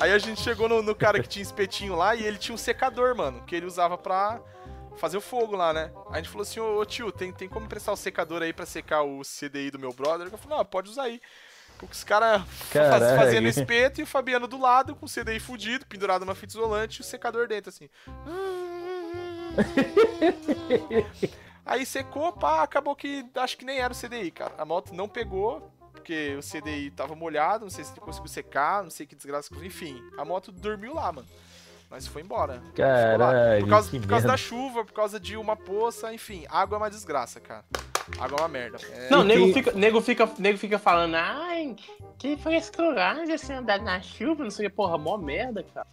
aí 0.00 0.12
a 0.12 0.18
gente 0.18 0.40
chegou 0.40 0.68
no, 0.68 0.82
no 0.82 0.94
cara 0.94 1.20
que 1.20 1.28
tinha 1.28 1.42
espetinho 1.42 1.96
lá 1.96 2.14
e 2.14 2.24
ele 2.24 2.38
tinha 2.38 2.54
um 2.54 2.58
secador, 2.58 3.16
mano, 3.16 3.42
que 3.44 3.54
ele 3.56 3.66
usava 3.66 3.98
pra 3.98 4.40
fazer 4.96 5.16
o 5.16 5.20
fogo 5.20 5.54
lá, 5.56 5.72
né? 5.72 5.90
Aí 6.08 6.14
a 6.14 6.16
gente 6.18 6.28
falou 6.28 6.42
assim, 6.42 6.58
ô, 6.60 6.78
ô, 6.78 6.84
tio, 6.86 7.10
tem, 7.12 7.30
tem 7.32 7.48
como 7.48 7.66
emprestar 7.66 7.92
o 7.92 7.96
secador 7.96 8.42
aí 8.42 8.52
pra 8.52 8.64
secar 8.64 9.02
o 9.02 9.20
CDI 9.22 9.70
do 9.70 9.78
meu 9.78 9.92
brother? 9.92 10.26
Ele 10.26 10.36
falou, 10.36 10.58
não, 10.58 10.64
pode 10.64 10.88
usar 10.90 11.02
aí. 11.02 11.20
Os 11.84 12.04
caras 12.04 12.42
fazendo 13.16 13.48
espeto 13.48 14.00
e 14.00 14.04
o 14.04 14.06
Fabiano 14.06 14.46
do 14.46 14.58
lado 14.58 14.94
com 14.94 15.06
o 15.06 15.08
CDI 15.08 15.38
fudido, 15.38 15.84
pendurado 15.86 16.24
numa 16.24 16.34
fita 16.34 16.54
isolante 16.54 16.98
e 16.98 17.02
o 17.02 17.04
secador 17.04 17.46
dentro, 17.46 17.68
assim. 17.70 17.90
Aí 21.64 21.84
secou, 21.84 22.32
pá, 22.32 22.62
acabou 22.62 22.94
que 22.94 23.26
acho 23.34 23.58
que 23.58 23.64
nem 23.64 23.80
era 23.80 23.92
o 23.92 23.96
CDI, 23.96 24.30
cara. 24.30 24.54
A 24.56 24.64
moto 24.64 24.94
não 24.94 25.08
pegou, 25.08 25.68
porque 25.92 26.36
o 26.36 26.40
CDI 26.40 26.92
tava 26.92 27.16
molhado, 27.16 27.64
não 27.64 27.70
sei 27.70 27.84
se 27.84 27.92
ele 27.92 28.00
conseguiu 28.00 28.28
secar, 28.28 28.84
não 28.84 28.90
sei 28.90 29.04
que 29.04 29.16
desgraça. 29.16 29.52
Enfim, 29.64 30.00
a 30.16 30.24
moto 30.24 30.52
dormiu 30.52 30.94
lá, 30.94 31.10
mano. 31.12 31.26
Mas 31.90 32.06
foi 32.06 32.22
embora. 32.22 32.60
Caralho, 32.74 33.60
Por 33.64 33.70
causa, 33.70 33.90
que 33.90 34.00
por 34.00 34.08
causa 34.08 34.26
da 34.26 34.36
chuva, 34.36 34.84
por 34.84 34.92
causa 34.92 35.20
de 35.20 35.36
uma 35.36 35.54
poça, 35.56 36.12
enfim. 36.12 36.44
Água 36.48 36.76
é 36.76 36.78
uma 36.80 36.90
desgraça, 36.90 37.38
cara. 37.40 37.64
Água 38.18 38.38
é 38.38 38.42
uma 38.42 38.48
merda. 38.48 38.78
É, 38.92 39.08
Não, 39.10 39.22
nego 39.24 39.44
tem- 39.44 39.54
fica, 39.54 39.72
nego, 39.72 40.00
fica, 40.00 40.28
nego 40.38 40.58
fica 40.58 40.78
falando, 40.78 41.14
ai, 41.14 41.74
que 42.18 42.36
frescuragem 42.36 43.32
assim 43.34 43.52
andar 43.52 43.80
na 43.80 44.00
chuva, 44.00 44.42
não 44.44 44.50
sei 44.50 44.66
o 44.66 44.70
que, 44.70 44.76
porra, 44.76 44.98
mó 44.98 45.16
merda, 45.16 45.64
cara. 45.74 45.86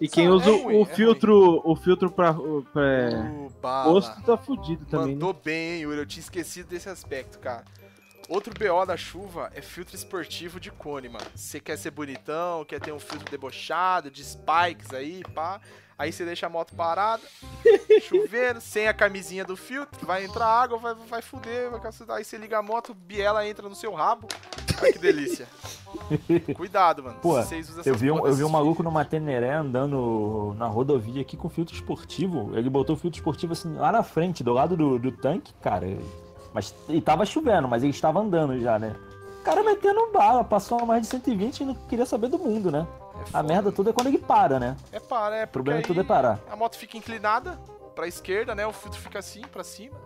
E 0.00 0.08
quem 0.08 0.26
Não, 0.26 0.34
é 0.34 0.36
usa 0.36 0.50
o- 0.50 0.62
ruim, 0.62 0.76
o 0.78 0.82
é 0.82 0.86
filtro, 0.86 1.60
o 1.64 1.76
filtro 1.76 2.10
pra, 2.10 2.30
o- 2.30 2.64
pra 2.72 3.10
o 3.46 3.50
posto 3.60 4.22
tá 4.22 4.36
fudido 4.36 4.86
também. 4.86 5.08
né? 5.08 5.12
Mandou 5.12 5.34
bem, 5.34 5.74
hein, 5.74 5.80
Yuri. 5.82 5.98
Eu 5.98 6.06
tinha 6.06 6.22
esquecido 6.22 6.68
desse 6.68 6.88
aspecto, 6.88 7.38
cara. 7.38 7.64
Outro 8.30 8.54
BO 8.54 8.86
da 8.86 8.96
chuva 8.96 9.50
é 9.56 9.60
filtro 9.60 9.96
esportivo 9.96 10.60
de 10.60 10.70
cone, 10.70 11.08
mano. 11.08 11.26
Você 11.34 11.58
quer 11.58 11.76
ser 11.76 11.90
bonitão, 11.90 12.64
quer 12.64 12.78
ter 12.78 12.92
um 12.92 13.00
filtro 13.00 13.28
debochado, 13.28 14.08
de 14.08 14.22
spikes 14.22 14.94
aí, 14.94 15.24
pá. 15.34 15.60
Aí 15.98 16.12
você 16.12 16.24
deixa 16.24 16.46
a 16.46 16.48
moto 16.48 16.72
parada, 16.76 17.24
chovendo, 18.08 18.60
sem 18.60 18.86
a 18.86 18.94
camisinha 18.94 19.44
do 19.44 19.56
filtro, 19.56 20.06
vai 20.06 20.24
entrar 20.24 20.46
água, 20.46 20.78
vai, 20.78 20.94
vai 20.94 21.20
fuder, 21.20 21.72
vai 21.72 21.80
cacetar. 21.80 22.18
Aí 22.18 22.24
você 22.24 22.38
liga 22.38 22.56
a 22.56 22.62
moto, 22.62 22.94
biela 22.94 23.44
entra 23.48 23.68
no 23.68 23.74
seu 23.74 23.92
rabo. 23.92 24.28
Ai, 24.80 24.92
que 24.92 25.00
delícia. 25.00 25.48
Cuidado, 26.54 27.02
mano. 27.02 27.18
Pô, 27.20 27.34
se 27.42 27.48
vocês 27.48 27.68
usam 27.68 27.82
Eu 27.84 27.96
vi, 27.96 28.12
um, 28.12 28.24
eu 28.24 28.32
vi 28.32 28.44
um 28.44 28.48
maluco 28.48 28.80
numa 28.80 29.04
Teneré 29.04 29.54
andando 29.54 30.54
na 30.56 30.68
rodovia 30.68 31.20
aqui 31.20 31.36
com 31.36 31.48
filtro 31.48 31.74
esportivo. 31.74 32.56
Ele 32.56 32.70
botou 32.70 32.94
o 32.94 32.98
filtro 32.98 33.18
esportivo 33.18 33.54
assim 33.54 33.74
lá 33.74 33.90
na 33.90 34.04
frente, 34.04 34.44
do 34.44 34.52
lado 34.52 34.76
do, 34.76 35.00
do 35.00 35.10
tanque, 35.10 35.52
cara. 35.54 35.88
Mas 36.52 36.74
e 36.88 37.00
tava 37.00 37.24
chovendo, 37.24 37.68
mas 37.68 37.82
ele 37.82 37.92
estava 37.92 38.20
andando 38.20 38.58
já, 38.60 38.78
né? 38.78 38.94
O 39.40 39.42
cara 39.42 39.62
metendo 39.62 40.10
bala, 40.12 40.44
passou 40.44 40.78
a 40.80 40.86
mais 40.86 41.02
de 41.02 41.08
120 41.08 41.60
e 41.60 41.64
não 41.64 41.74
queria 41.74 42.04
saber 42.04 42.28
do 42.28 42.38
mundo, 42.38 42.70
né? 42.70 42.86
É 43.32 43.38
A 43.38 43.42
merda 43.42 43.70
toda 43.72 43.90
é 43.90 43.92
quando 43.92 44.08
ele 44.08 44.18
para, 44.18 44.58
né? 44.58 44.76
É 44.92 44.98
para, 45.00 45.36
é 45.36 45.44
O 45.44 45.48
problema 45.48 45.80
é 45.80 45.82
tudo 45.82 46.00
é 46.00 46.04
parar. 46.04 46.38
A 46.50 46.56
moto 46.56 46.76
fica 46.76 46.96
inclinada 46.96 47.58
pra 47.94 48.06
esquerda, 48.06 48.54
né? 48.54 48.66
O 48.66 48.72
filtro 48.72 49.00
fica 49.00 49.18
assim, 49.18 49.42
pra 49.42 49.62
cima. 49.64 49.96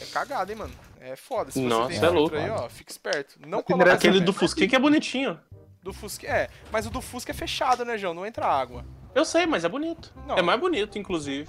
É 0.00 0.04
cagada, 0.06 0.50
hein, 0.52 0.58
mano? 0.58 0.72
É 1.00 1.16
foda. 1.16 1.50
Se 1.50 1.60
você 1.60 1.66
Nossa, 1.68 1.88
tem 1.88 1.96
é 1.96 2.00
filtro 2.00 2.18
louco, 2.18 2.36
aí, 2.36 2.50
ó, 2.50 2.68
fica 2.68 2.90
esperto. 2.90 3.34
Não 3.46 3.62
coloca 3.62 3.92
Aquele 3.92 4.16
essa- 4.16 4.24
do 4.24 4.32
Fusquinha 4.32 4.68
que 4.68 4.76
é 4.76 4.78
bonitinho. 4.78 5.38
do 5.82 5.92
Fusca. 5.92 6.26
É, 6.26 6.48
mas 6.70 6.86
o 6.86 6.90
do 6.90 7.00
Fusca 7.02 7.32
é 7.32 7.34
fechado, 7.34 7.84
né, 7.84 7.98
João? 7.98 8.14
Não 8.14 8.24
entra 8.24 8.46
água. 8.46 8.84
Eu 9.14 9.24
sei, 9.24 9.46
mas 9.46 9.64
é 9.64 9.68
bonito. 9.68 10.12
Não. 10.26 10.36
É 10.38 10.42
mais 10.42 10.58
bonito, 10.60 10.98
inclusive. 10.98 11.48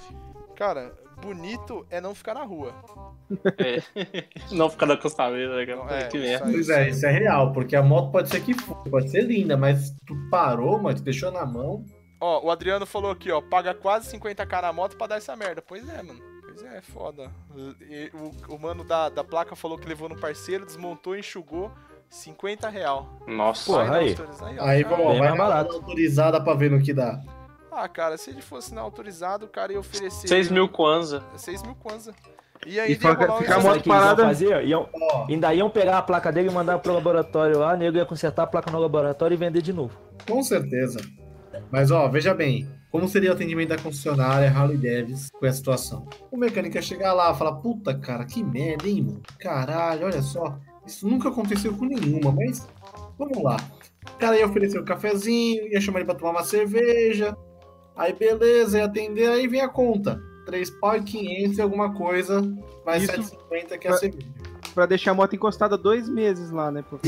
Cara, 0.55 0.93
bonito 1.23 1.85
é 1.89 2.01
não 2.01 2.13
ficar 2.13 2.33
na 2.33 2.43
rua. 2.43 2.73
É. 3.57 3.81
não 4.51 4.69
ficar 4.69 4.85
na 4.85 4.97
costaveira, 4.97 5.65
né? 5.65 5.75
Não, 5.75 5.89
é, 5.89 6.07
que 6.07 6.17
isso 6.17 6.27
merda. 6.27 6.45
aí. 6.45 6.51
Pois 6.53 6.69
é, 6.69 6.89
isso 6.89 7.05
é 7.05 7.11
real, 7.11 7.51
porque 7.53 7.75
a 7.75 7.81
moto 7.83 8.11
pode 8.11 8.29
ser 8.29 8.41
que 8.41 8.53
for, 8.53 8.75
pode 8.89 9.09
ser 9.09 9.21
linda, 9.21 9.55
mas 9.57 9.91
tu 10.05 10.15
parou, 10.29 10.79
mano, 10.81 10.95
te 10.95 11.01
deixou 11.03 11.31
na 11.31 11.45
mão. 11.45 11.85
Ó, 12.19 12.45
o 12.45 12.51
Adriano 12.51 12.85
falou 12.85 13.11
aqui, 13.11 13.31
ó, 13.31 13.41
paga 13.41 13.73
quase 13.73 14.15
50k 14.17 14.61
na 14.61 14.73
moto 14.73 14.97
pra 14.97 15.07
dar 15.07 15.17
essa 15.17 15.35
merda. 15.35 15.61
Pois 15.61 15.87
é, 15.89 16.01
mano. 16.01 16.19
Pois 16.41 16.63
é, 16.63 16.81
foda. 16.81 17.31
E 17.89 18.11
o, 18.13 18.55
o 18.55 18.59
mano 18.59 18.83
da, 18.83 19.09
da 19.09 19.23
placa 19.23 19.55
falou 19.55 19.77
que 19.77 19.87
levou 19.87 20.07
no 20.07 20.15
parceiro, 20.19 20.65
desmontou, 20.65 21.17
enxugou 21.17 21.71
50 22.09 22.69
real. 22.69 23.09
Nossa. 23.27 23.85
Vai 23.85 23.99
aí. 24.09 24.15
ó, 24.59 24.63
Aí, 24.65 24.83
vamos, 24.83 25.07
bem 25.13 25.19
vai 25.19 25.35
barato. 25.37 25.73
autorizada 25.73 26.39
pra 26.41 26.53
ver 26.53 26.69
no 26.69 26.79
que 26.81 26.93
dá. 26.93 27.19
Ah, 27.75 27.87
cara, 27.89 28.17
se 28.17 28.29
ele 28.29 28.41
fosse 28.41 28.73
na 28.73 28.81
autorizado, 28.81 29.45
o 29.45 29.49
cara 29.49 29.73
ia 29.73 29.79
oferecer. 29.79 30.27
6 30.27 30.49
mil 30.51 30.67
Kwanza. 30.69 31.23
6 31.35 31.63
mil 31.63 31.75
kwanza. 31.75 32.13
E 32.65 32.79
ainda 32.79 32.91
ia 32.91 32.95
fica- 32.95 33.13
rolar 33.25 33.39
fica 33.39 33.51
a 33.51 33.55
Sabe 33.55 33.65
o 33.65 33.67
moto 33.69 33.83
que 33.83 33.89
eles 33.89 33.97
iam 33.97 34.03
parada- 34.05 34.23
fazer? 34.25 34.65
Iam, 34.65 34.89
ainda 35.29 35.53
iam 35.53 35.69
pegar 35.69 35.97
a 35.97 36.01
placa 36.01 36.31
dele 36.31 36.49
e 36.49 36.51
mandar 36.51 36.79
pro 36.79 36.93
laboratório 36.93 37.59
lá, 37.59 37.73
o 37.73 37.77
nego 37.77 37.97
ia 37.97 38.05
consertar 38.05 38.43
a 38.43 38.47
placa 38.47 38.71
no 38.71 38.79
laboratório 38.79 39.33
e 39.35 39.37
vender 39.37 39.61
de 39.61 39.73
novo. 39.73 39.97
com 40.27 40.41
certeza. 40.43 40.99
Mas 41.69 41.91
ó, 41.91 42.07
veja 42.07 42.33
bem, 42.33 42.67
como 42.91 43.07
seria 43.07 43.31
o 43.31 43.33
atendimento 43.33 43.69
da 43.69 43.77
concessionária 43.77 44.49
Harley 44.49 44.77
Davis 44.77 45.29
com 45.31 45.45
essa 45.45 45.57
situação? 45.57 46.07
O 46.31 46.37
mecânico 46.37 46.77
ia 46.77 46.81
chegar 46.81 47.11
lá 47.13 47.31
e 47.31 47.35
falar, 47.37 47.55
puta 47.55 47.93
cara, 47.97 48.23
que 48.25 48.41
merda, 48.43 48.87
hein, 48.87 49.01
mano? 49.03 49.21
Caralho, 49.39 50.05
olha 50.05 50.21
só. 50.21 50.57
Isso 50.85 51.07
nunca 51.07 51.29
aconteceu 51.29 51.75
com 51.75 51.85
nenhuma, 51.85 52.31
mas 52.31 52.65
vamos 53.19 53.43
lá. 53.43 53.57
O 54.15 54.17
cara 54.17 54.37
ia 54.37 54.45
oferecer 54.45 54.79
um 54.79 54.85
cafezinho, 54.85 55.67
ia 55.67 55.81
chamar 55.81 55.99
ele 55.99 56.05
pra 56.05 56.15
tomar 56.15 56.31
uma 56.31 56.43
cerveja. 56.43 57.35
Aí 57.95 58.13
beleza, 58.13 58.79
ia 58.79 58.85
atender, 58.85 59.29
aí 59.29 59.47
vem 59.47 59.61
a 59.61 59.69
conta. 59.69 60.21
3 60.45 60.69
pau 60.71 60.95
e 60.95 61.03
500 61.03 61.57
e 61.57 61.61
alguma 61.61 61.93
coisa, 61.93 62.41
mais 62.85 63.03
Isso- 63.03 63.11
750 63.13 63.77
que 63.77 63.87
é 63.87 63.91
a 63.91 63.97
cerveja. 63.97 64.27
Pra 64.73 64.85
deixar 64.87 65.11
a 65.11 65.13
moto 65.13 65.35
encostada 65.35 65.77
dois 65.77 66.09
meses 66.09 66.49
lá, 66.51 66.71
né? 66.71 66.83
Pois 66.89 67.03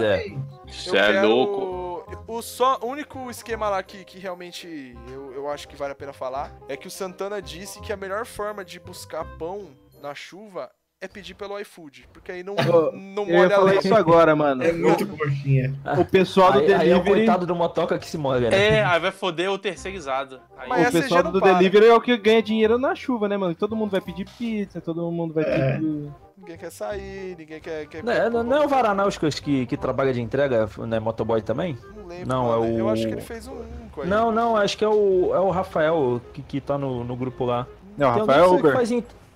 é. 0.00 0.26
Isso 0.66 0.96
é 0.96 1.12
quero- 1.12 1.28
louco. 1.28 1.80
O 2.26 2.42
só, 2.42 2.78
único 2.82 3.28
esquema 3.30 3.68
lá 3.68 3.82
que, 3.82 4.04
que 4.04 4.18
realmente 4.18 4.96
eu, 5.12 5.32
eu 5.32 5.48
acho 5.50 5.68
que 5.68 5.76
vale 5.76 5.92
a 5.92 5.96
pena 5.96 6.12
falar 6.12 6.56
é 6.68 6.76
que 6.76 6.86
o 6.88 6.90
Santana 6.90 7.40
disse 7.42 7.80
que 7.80 7.92
a 7.92 7.96
melhor 7.96 8.24
forma 8.24 8.64
de 8.64 8.78
buscar 8.80 9.24
pão 9.36 9.68
na 10.00 10.14
chuva 10.14 10.70
é 11.02 11.08
pedir 11.08 11.32
pelo 11.34 11.58
iFood, 11.58 12.06
porque 12.12 12.30
aí 12.30 12.42
não, 12.42 12.54
não 12.92 13.22
Eu 13.26 13.48
molha 13.48 13.78
isso 13.78 13.94
agora, 13.94 14.36
mano. 14.36 14.62
É 14.62 14.70
muito 14.70 15.06
coxinha. 15.06 15.74
O 15.98 16.04
pessoal 16.04 16.52
do 16.52 16.58
Aí, 16.58 16.66
aí 16.74 16.90
é 16.90 16.94
o 16.94 16.98
delivery. 16.98 17.24
coitado 17.26 17.46
do 17.46 17.56
motoca 17.56 17.98
que 17.98 18.06
se 18.06 18.18
molha, 18.18 18.50
né? 18.50 18.76
É, 18.80 18.84
aí 18.84 19.00
vai 19.00 19.10
foder 19.10 19.50
o 19.50 19.56
terceirizado. 19.56 20.38
Aí, 20.58 20.68
O 20.70 20.74
essa 20.74 20.92
pessoal 21.00 21.20
já 21.20 21.24
não 21.24 21.32
do 21.32 21.40
para. 21.40 21.54
delivery 21.54 21.86
é 21.86 21.94
o 21.94 22.00
que 22.02 22.14
ganha 22.18 22.42
dinheiro 22.42 22.76
na 22.78 22.94
chuva, 22.94 23.28
né, 23.28 23.36
mano? 23.38 23.54
Todo 23.54 23.74
mundo 23.74 23.90
vai 23.92 24.00
pedir 24.02 24.26
pizza, 24.36 24.78
todo 24.78 25.10
mundo 25.10 25.32
vai 25.32 25.44
É. 25.44 25.72
pedir. 25.72 26.10
Ninguém 26.36 26.56
quer 26.58 26.70
sair, 26.70 27.34
ninguém 27.38 27.60
quer. 27.60 27.86
quer 27.86 28.04
Não, 28.04 28.12
é- 28.12 28.28
não 28.30 28.56
é 28.56 28.64
o 28.64 28.68
Varanauskas 28.68 29.40
que, 29.40 29.64
que 29.64 29.76
trabalha 29.78 30.12
de 30.12 30.20
entrega, 30.20 30.68
né, 30.86 31.00
motoboy 31.00 31.40
também? 31.40 31.78
Não 31.96 32.06
lembro. 32.06 32.28
Não, 32.28 32.52
é 32.52 32.58
mano. 32.58 32.78
Eu 32.78 32.84
o- 32.86 32.88
acho 32.90 33.06
que 33.06 33.12
ele 33.12 33.20
fez 33.22 33.46
um 33.48 33.56
Não, 34.04 34.30
não, 34.30 34.54
acho 34.56 34.76
que 34.76 34.84
é 34.84 34.88
o, 34.88 35.34
é 35.34 35.40
o 35.40 35.48
Rafael 35.50 36.20
que, 36.34 36.42
que 36.42 36.60
tá 36.60 36.76
no, 36.76 37.04
no 37.04 37.16
grupo 37.16 37.44
lá. 37.46 37.66
Não, 37.96 38.10
Tem 38.12 38.20
Rafael 38.20 38.44
alguém 38.44 38.60
que 38.60 38.66
Uber. 38.66 38.76
faz 38.76 38.90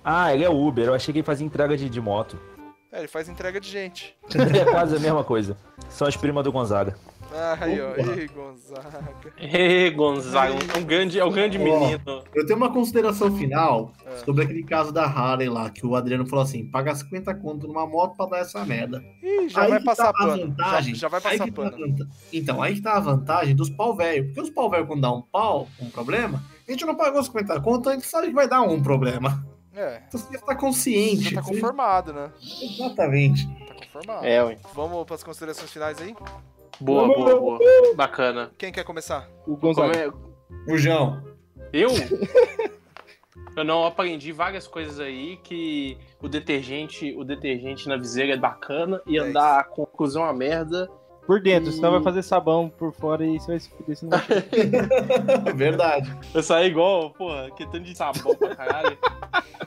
Ah, 0.05 0.31
ele 0.33 0.43
é 0.43 0.49
Uber, 0.49 0.85
eu 0.85 0.93
achei 0.93 1.11
que 1.11 1.19
ele 1.19 1.25
fazia 1.25 1.45
entrega 1.45 1.75
de, 1.75 1.89
de 1.89 1.99
moto. 1.99 2.37
É, 2.91 2.99
ele 2.99 3.07
faz 3.07 3.27
entrega 3.27 3.59
de 3.59 3.67
gente. 3.69 4.15
É 4.61 4.63
quase 4.65 4.95
a 4.95 4.99
mesma 4.99 5.23
coisa. 5.23 5.57
São 5.89 6.07
as 6.07 6.15
primas 6.15 6.43
do 6.43 6.51
Gonzaga. 6.51 6.95
Ah, 7.33 7.57
aí, 7.59 7.81
ó. 7.81 7.93
Ei, 7.95 8.27
Gonzaga. 8.27 9.03
Ê, 9.37 9.89
Gonzaga, 9.89 10.53
um 10.77 10.83
grande, 10.85 11.19
é 11.19 11.25
um 11.25 11.31
grande 11.31 11.57
Ó. 11.57 11.61
menino. 11.61 12.23
Eu 12.33 12.45
tenho 12.45 12.55
uma 12.55 12.71
consideração 12.71 13.35
final 13.35 13.91
É. 14.05 14.17
sobre 14.23 14.43
aquele 14.45 14.63
caso 14.63 14.93
da 14.93 15.03
Harley 15.03 15.49
lá, 15.49 15.69
que 15.69 15.85
o 15.85 15.95
Adriano 15.95 16.25
falou 16.27 16.43
assim: 16.43 16.63
paga 16.69 16.93
50 16.95 17.33
conto 17.35 17.67
numa 17.67 17.85
moto 17.85 18.15
pra 18.15 18.27
dar 18.27 18.37
essa 18.39 18.63
merda. 18.63 19.03
Ih, 19.21 19.49
já 19.49 19.63
Aí 19.63 19.71
vai 19.71 19.83
passar 19.83 20.03
tá 20.03 20.09
a 20.11 20.27
pano. 20.27 20.47
vantagem. 20.47 20.95
Já, 20.95 21.01
já 21.01 21.07
vai 21.09 21.19
passar 21.19 21.45
tá 21.45 21.51
pano. 21.51 21.71
vanta- 21.77 22.07
Então, 22.31 22.61
aí 22.61 22.75
que 22.75 22.81
tá 22.81 22.93
a 22.93 22.99
vantagem 23.01 23.55
dos 23.55 23.69
pau 23.71 23.95
velho. 23.95 24.25
Porque 24.27 24.41
os 24.41 24.49
pau 24.51 24.69
velho, 24.69 24.85
quando 24.87 25.01
dá 25.01 25.11
um 25.11 25.21
pau, 25.23 25.67
um 25.81 25.89
problema, 25.89 26.41
a 26.65 26.71
gente 26.71 26.85
não 26.85 26.95
pagou 26.95 27.21
50 27.21 27.59
conto, 27.59 27.89
a 27.89 27.93
gente 27.93 28.05
sabe 28.05 28.27
que 28.27 28.33
vai 28.33 28.47
dar 28.47 28.61
um 28.61 28.81
problema. 28.81 29.45
É, 29.75 30.01
Então 30.07 30.19
você 30.19 30.37
tá 30.39 30.55
consciente. 30.55 31.23
já 31.23 31.35
tá 31.35 31.41
você- 31.41 31.53
conformado, 31.53 32.13
né? 32.13 32.31
Exatamente. 32.61 33.47
Tá 33.67 33.75
conformado. 33.75 34.25
É, 34.25 34.43
ué. 34.43 34.57
Vamos 34.73 35.03
pras 35.05 35.23
considerações 35.23 35.71
finais 35.71 36.01
aí? 36.01 36.15
Boa, 36.79 37.07
boa, 37.07 37.39
boa. 37.39 37.59
Bacana. 37.95 38.51
Quem 38.57 38.71
quer 38.71 38.83
começar? 38.83 39.29
O 39.47 39.55
Gonzaga. 39.55 39.97
é- 39.97 40.71
O 40.71 40.77
João. 40.77 41.23
Eu? 41.73 41.89
Eu 43.55 43.63
não 43.63 43.85
aprendi 43.85 44.31
várias 44.33 44.67
coisas 44.67 44.99
aí 44.99 45.37
que 45.37 45.97
o 46.21 46.27
detergente, 46.27 47.13
o 47.17 47.23
detergente 47.23 47.87
na 47.87 47.95
viseira 47.95 48.33
é 48.33 48.37
bacana 48.37 49.01
e 49.07 49.17
É 49.17 49.21
andar 49.21 49.63
com 49.69 49.83
a 49.83 49.87
cuzão 49.87 50.23
uma 50.23 50.33
merda. 50.33 50.89
Por 51.25 51.41
dentro, 51.41 51.69
E- 51.69 51.73
senão 51.73 51.91
vai 51.91 52.01
fazer 52.03 52.21
sabão 52.21 52.69
por 52.69 52.93
fora 52.93 53.25
e 53.25 53.39
você 53.39 53.47
vai 53.47 53.59
se 53.59 53.69
fuder. 53.69 53.95
Senão... 53.97 54.17
É 55.47 55.53
verdade. 55.53 56.11
Eu 56.33 56.43
saí 56.43 56.67
igual, 56.67 57.09
porra, 57.11 57.49
que 57.51 57.65
tanto 57.65 57.81
de 57.81 57.95
sabão 57.95 58.35
pra 58.35 58.55
caralho. 58.55 58.97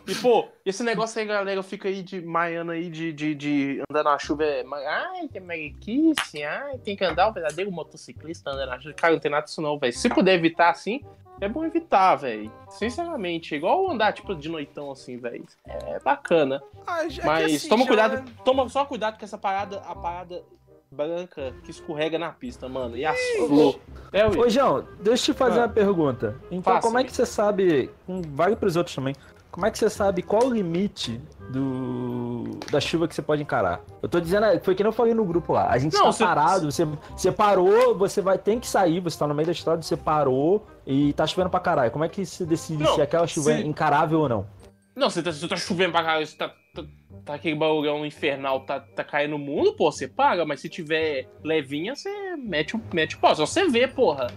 E, 0.07 0.15
pô, 0.15 0.47
esse 0.65 0.83
negócio 0.83 1.21
aí, 1.21 1.27
galera, 1.27 1.63
fica 1.63 1.89
aí 1.89 2.03
de 2.03 2.21
maiano 2.21 2.71
aí 2.73 2.89
de, 2.89 3.13
de, 3.13 3.35
de 3.35 3.83
andar 3.91 4.05
na 4.05 4.19
chuva. 4.19 4.45
É, 4.45 4.65
ai, 4.87 5.29
que 5.29 5.41
mariquice, 5.41 6.43
ai, 6.45 6.79
tem 6.79 6.97
que 6.97 7.05
andar 7.05 7.29
o 7.29 7.33
verdadeiro 7.33 7.71
motociclista 7.71 8.51
andando 8.51 8.69
na 8.71 8.81
chuva. 8.81 8.95
Cara, 8.95 9.13
não 9.15 9.21
tem 9.21 9.31
nada 9.31 9.45
disso 9.45 9.61
não, 9.61 9.79
velho. 9.79 9.93
Se 9.93 10.09
puder 10.09 10.35
evitar 10.35 10.71
assim, 10.71 11.03
é 11.41 11.49
bom 11.49 11.65
evitar, 11.65 12.17
velho. 12.17 12.51
Sinceramente, 12.71 13.55
igual 13.55 13.91
andar, 13.91 14.13
tipo, 14.13 14.35
de 14.35 14.49
noitão 14.49 14.91
assim, 14.91 15.17
velho. 15.19 15.45
É 15.67 15.99
bacana. 16.01 16.63
Ah, 16.87 17.09
já- 17.09 17.23
é 17.23 17.27
Mas 17.27 17.55
assim, 17.57 17.69
toma 17.69 17.83
já- 17.83 17.89
cuidado, 17.89 18.31
toma 18.45 18.69
só 18.69 18.85
cuidado 18.85 19.19
com 19.19 19.25
essa 19.25 19.37
parada, 19.39 19.79
a 19.87 19.95
parada 19.95 20.43
branca 20.91 21.53
que 21.65 21.71
escorrega 21.71 22.19
na 22.19 22.31
pista, 22.31 22.69
mano. 22.69 22.97
E 22.97 23.05
as 23.05 23.19
flor. 23.47 23.79
É, 24.13 24.27
Ô. 24.27 24.49
João, 24.49 24.85
deixa 25.01 25.31
eu 25.31 25.35
te 25.35 25.39
fazer 25.39 25.61
Ah. 25.61 25.63
uma 25.65 25.69
pergunta. 25.69 26.37
Então, 26.51 26.75
Faça, 26.75 26.87
como 26.87 26.99
é 26.99 27.05
que 27.05 27.13
você 27.13 27.27
sabe, 27.27 27.91
um, 28.09 28.23
vale 28.23 28.57
pros 28.57 28.75
outros 28.77 28.95
também, 28.97 29.15
como 29.51 29.67
é 29.67 29.71
que 29.71 29.79
você 29.79 29.91
sabe 29.91 30.23
qual 30.23 30.45
o 30.47 30.53
limite 30.55 31.21
do 31.51 32.59
da 32.71 32.81
chuva 32.81 33.09
que 33.09 33.15
você 33.15 33.23
pode 33.23 33.43
encarar? 33.43 33.81
Eu 34.03 34.09
tô 34.09 34.21
dizendo, 34.21 34.45
foi 34.63 34.75
que 34.75 34.83
eu 34.83 34.93
falei 34.93 35.15
no 35.15 35.25
grupo 35.25 35.53
lá, 35.53 35.69
a 35.71 35.79
gente 35.79 35.95
Não, 35.95 36.05
tá 36.05 36.13
você- 36.13 36.25
parado, 36.25 36.71
você, 36.71 36.85
você 37.17 37.33
parou, 37.33 37.95
você 37.97 38.21
vai, 38.21 38.39
tem 38.39 38.59
que 38.61 38.67
sair, 38.67 39.01
você 39.01 39.19
tá 39.19 39.27
no 39.27 39.35
meio 39.35 39.47
da 39.47 39.53
estrada, 39.53 39.83
você 39.83 39.97
parou 39.97 40.67
e 40.87 41.13
tá 41.15 41.27
chovendo 41.27 41.51
pra 41.51 41.61
caralho. 41.61 41.91
Como 41.91 42.05
é 42.05 42.09
que 42.09 42.25
você 42.25 42.45
decide 42.47 42.83
Não, 42.83 42.95
se 42.95 43.01
aquela 43.03 43.27
chuva 43.27 43.51
se- 43.53 43.57
é 43.57 43.61
encarável 43.63 44.21
ou 44.21 44.29
não? 44.29 44.47
Não, 44.95 45.09
você 45.11 45.23
tá, 45.23 45.33
você 45.33 45.47
tá 45.49 45.57
chovendo 45.57 45.93
pra 45.93 46.03
caralho, 46.03 46.27
você 46.27 46.37
tá, 46.37 46.49
tá, 46.75 46.83
tá 47.29 47.35
aquele 47.35 47.55
barulhão 47.55 48.07
infernal, 48.07 48.61
tá, 48.61 48.81
tá 48.81 49.05
caindo 49.05 49.33
no 49.33 49.39
mundo, 49.39 49.75
pô, 49.75 49.93
você 49.93 50.09
paga, 50.09 50.47
mas 50.47 50.63
se 50.63 50.69
tiver 50.71 51.29
levinha, 51.45 51.95
você 51.95 52.09
mete 52.39 52.75
o, 52.75 52.83
mete 52.91 53.19
pau. 53.19 53.37
Só 53.37 53.45
você 53.45 53.69
vê, 53.69 53.87
porra. 53.87 54.29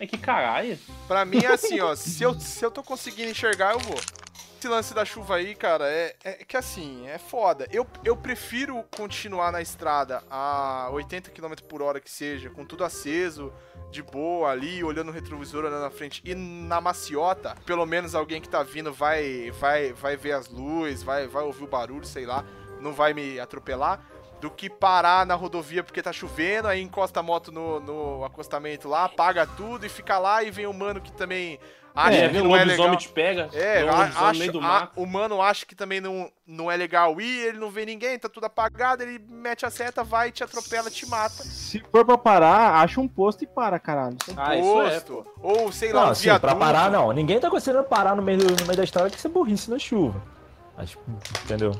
É 0.00 0.06
que 0.06 0.18
caralho. 0.18 0.76
Pra 1.06 1.24
mim 1.24 1.44
é 1.44 1.46
assim, 1.46 1.78
ó. 1.78 1.94
Se 1.94 2.24
eu, 2.24 2.34
se 2.40 2.64
eu 2.64 2.70
tô 2.70 2.82
conseguindo 2.82 3.30
enxergar, 3.30 3.74
eu 3.74 3.78
vou. 3.78 3.96
Esse 4.60 4.68
lance 4.68 4.92
da 4.92 5.06
chuva 5.06 5.36
aí, 5.36 5.54
cara, 5.54 5.90
é, 5.90 6.14
é 6.22 6.32
que 6.44 6.54
assim, 6.54 7.08
é 7.08 7.16
foda. 7.16 7.66
Eu, 7.72 7.86
eu 8.04 8.14
prefiro 8.14 8.84
continuar 8.94 9.50
na 9.50 9.62
estrada 9.62 10.22
a 10.28 10.90
80 10.92 11.30
km 11.30 11.54
por 11.66 11.80
hora 11.80 11.98
que 11.98 12.10
seja, 12.10 12.50
com 12.50 12.66
tudo 12.66 12.84
aceso, 12.84 13.50
de 13.90 14.02
boa 14.02 14.50
ali, 14.50 14.84
olhando 14.84 15.08
o 15.08 15.12
retrovisor, 15.12 15.64
olhando 15.64 15.80
na 15.80 15.88
frente. 15.88 16.20
E 16.26 16.34
na 16.34 16.78
maciota, 16.78 17.56
pelo 17.64 17.86
menos 17.86 18.14
alguém 18.14 18.38
que 18.38 18.50
tá 18.50 18.62
vindo 18.62 18.92
vai 18.92 19.50
vai 19.52 19.94
vai 19.94 20.14
ver 20.14 20.32
as 20.32 20.50
luzes, 20.50 21.02
vai, 21.02 21.26
vai 21.26 21.42
ouvir 21.42 21.64
o 21.64 21.66
barulho, 21.66 22.04
sei 22.04 22.26
lá, 22.26 22.44
não 22.82 22.92
vai 22.92 23.14
me 23.14 23.40
atropelar. 23.40 24.04
Do 24.42 24.50
que 24.50 24.68
parar 24.68 25.24
na 25.24 25.34
rodovia 25.34 25.82
porque 25.82 26.02
tá 26.02 26.12
chovendo, 26.12 26.68
aí 26.68 26.82
encosta 26.82 27.20
a 27.20 27.22
moto 27.22 27.50
no, 27.50 27.80
no 27.80 28.24
acostamento 28.26 28.88
lá, 28.88 29.04
apaga 29.04 29.46
tudo 29.46 29.86
e 29.86 29.88
fica 29.88 30.18
lá 30.18 30.42
e 30.42 30.50
vem 30.50 30.66
um 30.66 30.72
mano 30.74 31.00
que 31.00 31.12
também 31.12 31.58
acha 31.94 32.16
é, 32.16 32.28
que 32.28 32.38
um 32.40 32.44
não 32.44 32.56
é 32.56 32.64
legal. 32.64 32.96
te 32.96 33.08
pega. 33.08 33.48
É, 33.52 33.84
um 33.84 33.90
a- 33.90 34.04
acha, 34.04 34.38
meio 34.38 34.52
do 34.52 34.60
a- 34.60 34.90
o 34.96 35.06
mano 35.06 35.40
acha 35.42 35.64
que 35.66 35.74
também 35.74 36.00
não, 36.00 36.30
não 36.46 36.70
é 36.70 36.76
legal 36.76 37.20
ir, 37.20 37.48
ele 37.48 37.58
não 37.58 37.70
vê 37.70 37.84
ninguém, 37.86 38.18
tá 38.18 38.28
tudo 38.28 38.44
apagado, 38.44 39.02
ele 39.02 39.18
mete 39.28 39.64
a 39.66 39.70
seta, 39.70 40.02
vai, 40.04 40.30
te 40.32 40.42
atropela, 40.44 40.90
te 40.90 41.06
mata. 41.06 41.42
Se 41.42 41.80
for 41.90 42.04
pra 42.04 42.16
parar, 42.18 42.74
acha 42.82 43.00
um 43.00 43.08
posto 43.08 43.44
e 43.44 43.46
para, 43.46 43.78
caralho. 43.78 44.16
Ah, 44.36 44.56
isso 44.56 44.82
é, 44.82 44.90
Posto. 45.00 45.26
Ou, 45.42 45.72
sei 45.72 45.92
lá, 45.92 46.00
Não, 46.02 46.08
um 46.08 46.12
assim, 46.12 46.28
pra 46.28 46.38
viaduto. 46.38 46.58
parar 46.58 46.90
não. 46.90 47.12
Ninguém 47.12 47.38
tá 47.40 47.48
considerando 47.50 47.84
parar 47.86 48.14
no 48.16 48.22
meio, 48.22 48.38
no 48.38 48.66
meio 48.66 48.76
da 48.76 48.84
estrada 48.84 49.08
que 49.10 49.16
isso 49.16 49.26
é 49.26 49.30
burrice 49.30 49.70
na 49.70 49.78
chuva. 49.78 50.20
Mas, 50.80 50.96
entendeu? 51.44 51.72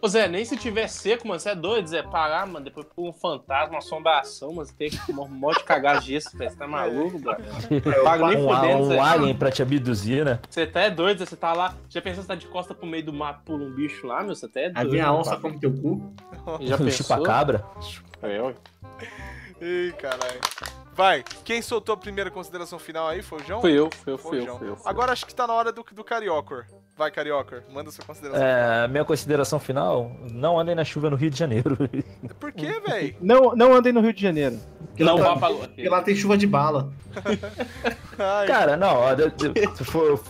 Ô 0.00 0.06
Zé, 0.08 0.28
nem 0.28 0.44
se 0.44 0.56
tiver 0.56 0.86
seco, 0.86 1.26
mano, 1.26 1.40
você 1.40 1.50
é 1.50 1.54
doido, 1.56 1.88
Zé, 1.88 2.02
parar, 2.02 2.46
mano, 2.46 2.64
depois 2.64 2.86
por 2.94 3.08
um 3.08 3.12
fantasma, 3.12 3.70
uma 3.70 3.78
assombração, 3.78 4.52
mano, 4.52 4.66
você 4.66 4.74
tem 4.74 4.90
que 4.90 5.12
um 5.12 5.26
monte 5.26 5.58
de 5.58 5.64
cagar 5.64 6.00
gesso, 6.02 6.36
velho, 6.36 6.50
você 6.50 6.56
tá 6.56 6.66
maluco, 6.68 7.18
velho? 7.18 8.02
Paga 8.04 8.26
nem 8.28 8.36
Um, 8.36 8.48
fudendo, 8.48 8.78
um 8.82 8.84
Zé. 8.88 8.98
alien 9.00 9.34
pra 9.34 9.50
te 9.50 9.62
abduzir, 9.62 10.24
né? 10.24 10.38
Você 10.48 10.66
tá 10.66 10.82
é 10.82 10.90
doido, 10.90 11.18
Zé, 11.18 11.26
você 11.26 11.36
tá 11.36 11.52
lá, 11.52 11.74
já 11.88 12.00
pensou 12.02 12.20
que 12.22 12.26
você 12.26 12.28
tá 12.28 12.34
de 12.34 12.46
costa 12.46 12.74
pro 12.74 12.86
meio 12.86 13.04
do 13.04 13.12
mato, 13.12 13.40
pula 13.44 13.64
um 13.64 13.70
bicho 13.74 14.06
lá, 14.06 14.22
meu, 14.22 14.34
você 14.36 14.46
até 14.46 14.64
é 14.64 14.66
Aí 14.66 14.72
doido. 14.74 14.90
vem 14.90 15.00
a 15.00 15.12
onça, 15.12 15.36
come 15.38 15.58
teu 15.58 15.72
cu. 15.72 16.12
Já 16.60 16.76
pensou? 16.78 16.90
Chupa-cabra. 16.92 17.64
É, 18.22 18.40
ué. 18.42 18.54
Ei, 19.60 19.92
caralho. 19.92 20.40
Vai, 20.94 21.24
quem 21.44 21.60
soltou 21.62 21.94
a 21.94 21.96
primeira 21.96 22.30
consideração 22.30 22.78
final 22.78 23.08
aí 23.08 23.22
foi 23.22 23.40
o 23.40 23.44
João? 23.44 23.60
Fui 23.60 23.72
eu, 23.72 23.88
fui 23.90 24.12
eu, 24.12 24.18
Foi 24.18 24.38
eu, 24.38 24.44
João. 24.44 24.58
fui 24.58 24.68
eu. 24.68 24.76
fui 24.76 24.84
eu. 24.86 24.88
Agora 24.90 25.12
acho 25.12 25.26
que 25.26 25.34
tá 25.34 25.46
na 25.46 25.54
hora 25.54 25.72
do, 25.72 25.84
do 25.92 26.04
Cariocor. 26.04 26.66
Vai, 26.96 27.10
Cariocor, 27.10 27.60
manda 27.72 27.90
sua 27.90 28.04
consideração. 28.04 28.46
É, 28.46 28.86
minha 28.86 29.04
consideração 29.04 29.58
final, 29.58 30.12
não 30.30 30.58
andem 30.60 30.76
na 30.76 30.84
chuva 30.84 31.10
no 31.10 31.16
Rio 31.16 31.28
de 31.28 31.36
Janeiro. 31.36 31.76
Por 32.38 32.52
quê, 32.52 32.80
velho? 32.86 33.16
Não, 33.20 33.54
não 33.56 33.72
andem 33.74 33.92
no 33.92 34.00
Rio 34.00 34.12
de 34.12 34.22
Janeiro. 34.22 34.60
Porque 34.86 35.02
Não, 35.02 35.16
lá, 35.18 35.34
vá 35.34 35.48
tá- 35.48 35.54
pra... 35.54 35.66
porque 35.66 35.88
lá 35.88 36.02
tem 36.02 36.14
chuva 36.14 36.38
de 36.38 36.46
bala. 36.46 36.92
Ai, 38.16 38.46
Cara, 38.46 38.76
não, 38.76 38.94
for 39.84 40.20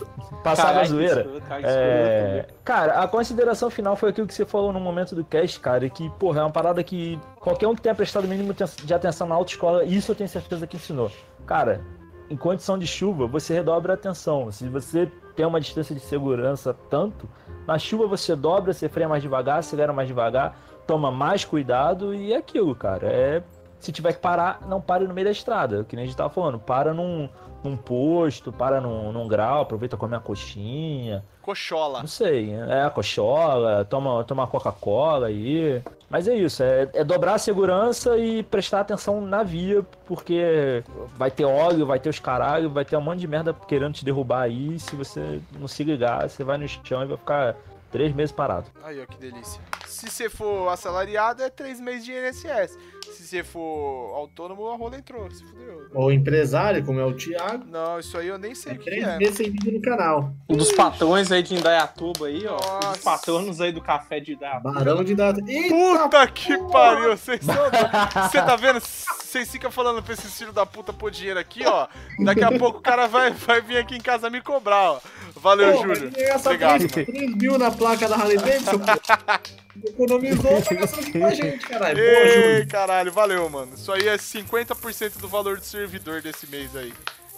passar 0.43 0.65
Caralho, 0.67 0.87
zoeira. 0.87 1.27
cara, 1.47 1.61
É, 1.63 2.47
cara, 2.63 2.99
a 3.03 3.07
consideração 3.07 3.69
final 3.69 3.95
foi 3.95 4.09
aquilo 4.09 4.25
que 4.25 4.33
você 4.33 4.43
falou 4.45 4.73
no 4.73 4.79
momento 4.79 5.13
do 5.13 5.23
cast, 5.23 5.59
cara, 5.59 5.87
que, 5.87 6.09
porra, 6.17 6.39
é 6.39 6.43
uma 6.43 6.51
parada 6.51 6.83
que 6.83 7.19
qualquer 7.35 7.67
um 7.67 7.75
que 7.75 7.81
tenha 7.81 7.93
prestado 7.93 8.25
o 8.25 8.27
mínimo 8.27 8.55
de 8.83 8.93
atenção 8.93 9.27
na 9.27 9.35
autoescola, 9.35 9.83
isso 9.83 10.11
eu 10.11 10.15
tenho 10.15 10.29
certeza 10.29 10.65
que 10.65 10.77
ensinou. 10.77 11.11
Cara, 11.45 11.81
em 12.27 12.35
condição 12.35 12.75
de 12.77 12.87
chuva, 12.87 13.27
você 13.27 13.53
redobra 13.53 13.93
a 13.93 13.95
atenção. 13.95 14.51
Se 14.51 14.67
você 14.67 15.11
tem 15.35 15.45
uma 15.45 15.59
distância 15.59 15.93
de 15.93 16.01
segurança 16.01 16.75
tanto. 16.89 17.27
Na 17.67 17.77
chuva 17.77 18.07
você 18.07 18.35
dobra, 18.35 18.73
você 18.73 18.87
freia 18.87 19.09
mais 19.09 19.21
devagar, 19.21 19.59
acelera 19.59 19.91
mais 19.91 20.07
devagar, 20.07 20.57
toma 20.87 21.11
mais 21.11 21.43
cuidado 21.43 22.13
e 22.13 22.33
é 22.33 22.37
aquilo, 22.37 22.75
cara. 22.75 23.07
É 23.07 23.43
se 23.85 23.91
tiver 23.91 24.13
que 24.13 24.19
parar, 24.19 24.61
não 24.67 24.81
pare 24.81 25.07
no 25.07 25.13
meio 25.13 25.25
da 25.25 25.31
estrada, 25.31 25.83
que 25.83 25.95
nem 25.95 26.03
a 26.03 26.07
gente 26.07 26.17
tava 26.17 26.31
falando, 26.31 26.57
para 26.57 26.91
num, 26.91 27.29
num 27.63 27.77
posto, 27.77 28.51
para 28.51 28.81
num, 28.81 29.11
num 29.11 29.27
grau, 29.27 29.61
aproveita 29.61 29.95
comer 29.95 30.15
uma 30.15 30.21
coxinha, 30.21 31.23
Cochola. 31.41 31.99
não 31.99 32.07
sei, 32.07 32.51
é 32.51 32.81
a 32.81 32.89
cochola, 32.89 33.85
toma, 33.85 34.23
toma 34.23 34.47
Coca-Cola 34.47 35.27
aí. 35.27 35.83
Mas 36.15 36.29
é 36.29 36.33
isso, 36.33 36.63
é, 36.63 36.87
é 36.93 37.03
dobrar 37.03 37.33
a 37.33 37.37
segurança 37.37 38.17
e 38.17 38.41
prestar 38.41 38.79
atenção 38.79 39.19
na 39.19 39.43
via, 39.43 39.83
porque 40.05 40.81
vai 41.17 41.29
ter 41.29 41.43
óleo, 41.43 41.85
vai 41.85 41.99
ter 41.99 42.07
os 42.07 42.19
caralho, 42.19 42.69
vai 42.69 42.85
ter 42.85 42.95
um 42.95 43.01
monte 43.01 43.19
de 43.19 43.27
merda 43.27 43.53
querendo 43.53 43.95
te 43.95 44.05
derrubar 44.05 44.43
aí. 44.43 44.79
Se 44.79 44.95
você 44.95 45.41
não 45.59 45.67
se 45.67 45.83
ligar, 45.83 46.29
você 46.29 46.41
vai 46.41 46.57
no 46.57 46.65
chão 46.69 47.03
e 47.03 47.05
vai 47.05 47.17
ficar 47.17 47.57
três 47.91 48.15
meses 48.15 48.31
parado. 48.31 48.67
Aí, 48.81 49.01
ó, 49.01 49.05
que 49.05 49.17
delícia. 49.17 49.61
Se 49.87 50.09
você 50.09 50.29
for 50.29 50.69
assalariado, 50.69 51.43
é 51.43 51.49
três 51.49 51.79
meses 51.79 52.05
de 52.05 52.11
INSS. 52.11 52.77
Se 53.13 53.23
você 53.23 53.43
for 53.43 54.13
autônomo, 54.15 54.67
a 54.69 54.75
rola 54.75 54.97
entrou. 54.97 55.29
Se 55.31 55.43
fudeu. 55.43 55.87
Ou 55.93 56.11
empresário, 56.11 56.83
como 56.83 56.99
é 56.99 57.05
o 57.05 57.13
Thiago. 57.15 57.63
Não, 57.65 57.99
isso 57.99 58.17
aí 58.17 58.27
eu 58.27 58.37
nem 58.37 58.53
sei 58.55 58.73
o 58.73 58.79
que 58.79 58.85
três 58.85 59.03
é. 59.07 59.17
meses 59.17 59.35
sem 59.37 59.49
vídeo 59.51 59.71
no 59.73 59.81
canal. 59.81 60.33
Um 60.49 60.57
dos 60.57 60.71
patrões 60.71 61.31
aí 61.31 61.41
de 61.43 61.55
Indaiatuba 61.55 62.27
aí, 62.27 62.45
ó. 62.47 62.55
Um 62.55 62.57
Nossa. 62.57 62.91
dos 62.93 63.01
patronos 63.03 63.61
aí 63.61 63.71
do 63.71 63.81
café 63.81 64.19
de 64.19 64.33
Indaiatuba. 64.33 64.71
Barão 64.73 65.03
de 65.03 65.15
data. 65.15 65.39
Eita, 65.47 65.75
Puta 65.75 66.27
que 66.27 66.57
pariu, 66.71 67.15
vocês 67.15 67.39
são. 67.43 67.55
Você 67.55 68.41
tá 68.41 68.55
vendo? 68.55 68.79
Vocês 68.79 69.51
ficam 69.51 69.69
falando 69.71 70.01
pra 70.01 70.13
esse 70.13 70.27
filho 70.27 70.51
da 70.53 70.65
puta 70.65 70.91
pôr 70.93 71.11
dinheiro 71.11 71.39
aqui, 71.39 71.65
ó. 71.65 71.87
Daqui 72.23 72.43
a 72.43 72.57
pouco 72.57 72.79
o 72.79 72.81
cara 72.81 73.05
vai, 73.07 73.31
vai 73.31 73.61
vir 73.61 73.77
aqui 73.77 73.95
em 73.95 74.01
casa 74.01 74.29
me 74.29 74.41
cobrar, 74.41 74.93
ó. 74.93 74.99
Valeu, 75.35 75.73
pô, 75.73 75.81
Júlio. 75.83 76.07
Obrigado, 76.07 76.87
três- 76.87 76.95
mano. 76.95 77.05
3 77.05 77.35
mil 77.35 77.57
na 77.57 77.69
placa 77.71 78.07
da 78.07 78.15
Harley 78.15 78.37
Davidson. 78.37 78.79
Economizou, 79.83 80.61
tá 80.61 80.75
gastando 80.75 81.07
aqui 81.07 81.19
com 81.19 81.25
a 81.25 81.33
gente, 81.35 81.67
caralho. 81.67 81.95
Boa, 81.97 82.07
Ei, 82.07 82.65
caralho, 82.65 83.11
valeu, 83.11 83.49
mano. 83.49 83.73
Isso 83.75 83.91
aí 83.91 84.07
é 84.07 84.15
50% 84.15 85.17
do 85.19 85.27
valor 85.27 85.57
do 85.57 85.65
servidor 85.65 86.21
desse 86.21 86.47
mês 86.47 86.75
aí. 86.75 86.93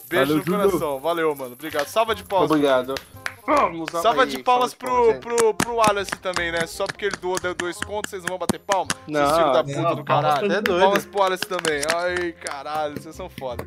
Beijo 0.10 0.26
Valeu, 0.26 0.38
no 0.38 0.44
Júlio. 0.46 0.70
coração, 0.70 1.00
valeu, 1.00 1.36
mano. 1.36 1.54
Obrigado. 1.54 1.88
Salva 1.88 2.16
de 2.16 2.24
palmas. 2.24 2.52
Obrigado. 2.52 2.96
Vamos 3.46 3.90
Salva 3.92 4.24
aí, 4.24 4.30
de 4.30 4.44
palmas 4.44 4.72
salva 4.72 4.72
de 4.72 4.76
pro, 4.76 4.90
palmas, 4.90 5.20
pro, 5.20 5.54
pro 5.54 5.76
Wallace 5.76 6.12
também, 6.22 6.52
né? 6.52 6.68
Só 6.68 6.86
porque 6.86 7.06
ele 7.06 7.16
doou 7.16 7.40
deu 7.40 7.56
dois 7.56 7.78
contos, 7.78 8.10
vocês 8.10 8.22
não 8.22 8.30
vão 8.30 8.38
bater 8.40 8.60
palma? 8.60 8.90
Não, 9.08 9.26
Seus 9.26 9.38
filhos 9.38 9.54
da 9.54 9.64
não, 9.64 9.84
puta 9.84 9.96
do 9.96 10.06
palmas 10.06 10.34
caralho. 10.34 10.52
É 10.52 10.62
doido. 10.62 10.82
Palmas 10.82 11.06
pro 11.06 11.20
Wallace 11.20 11.44
também. 11.44 11.82
Ai, 11.96 12.32
caralho, 12.34 13.02
vocês 13.02 13.16
são 13.16 13.30
foda. 13.30 13.66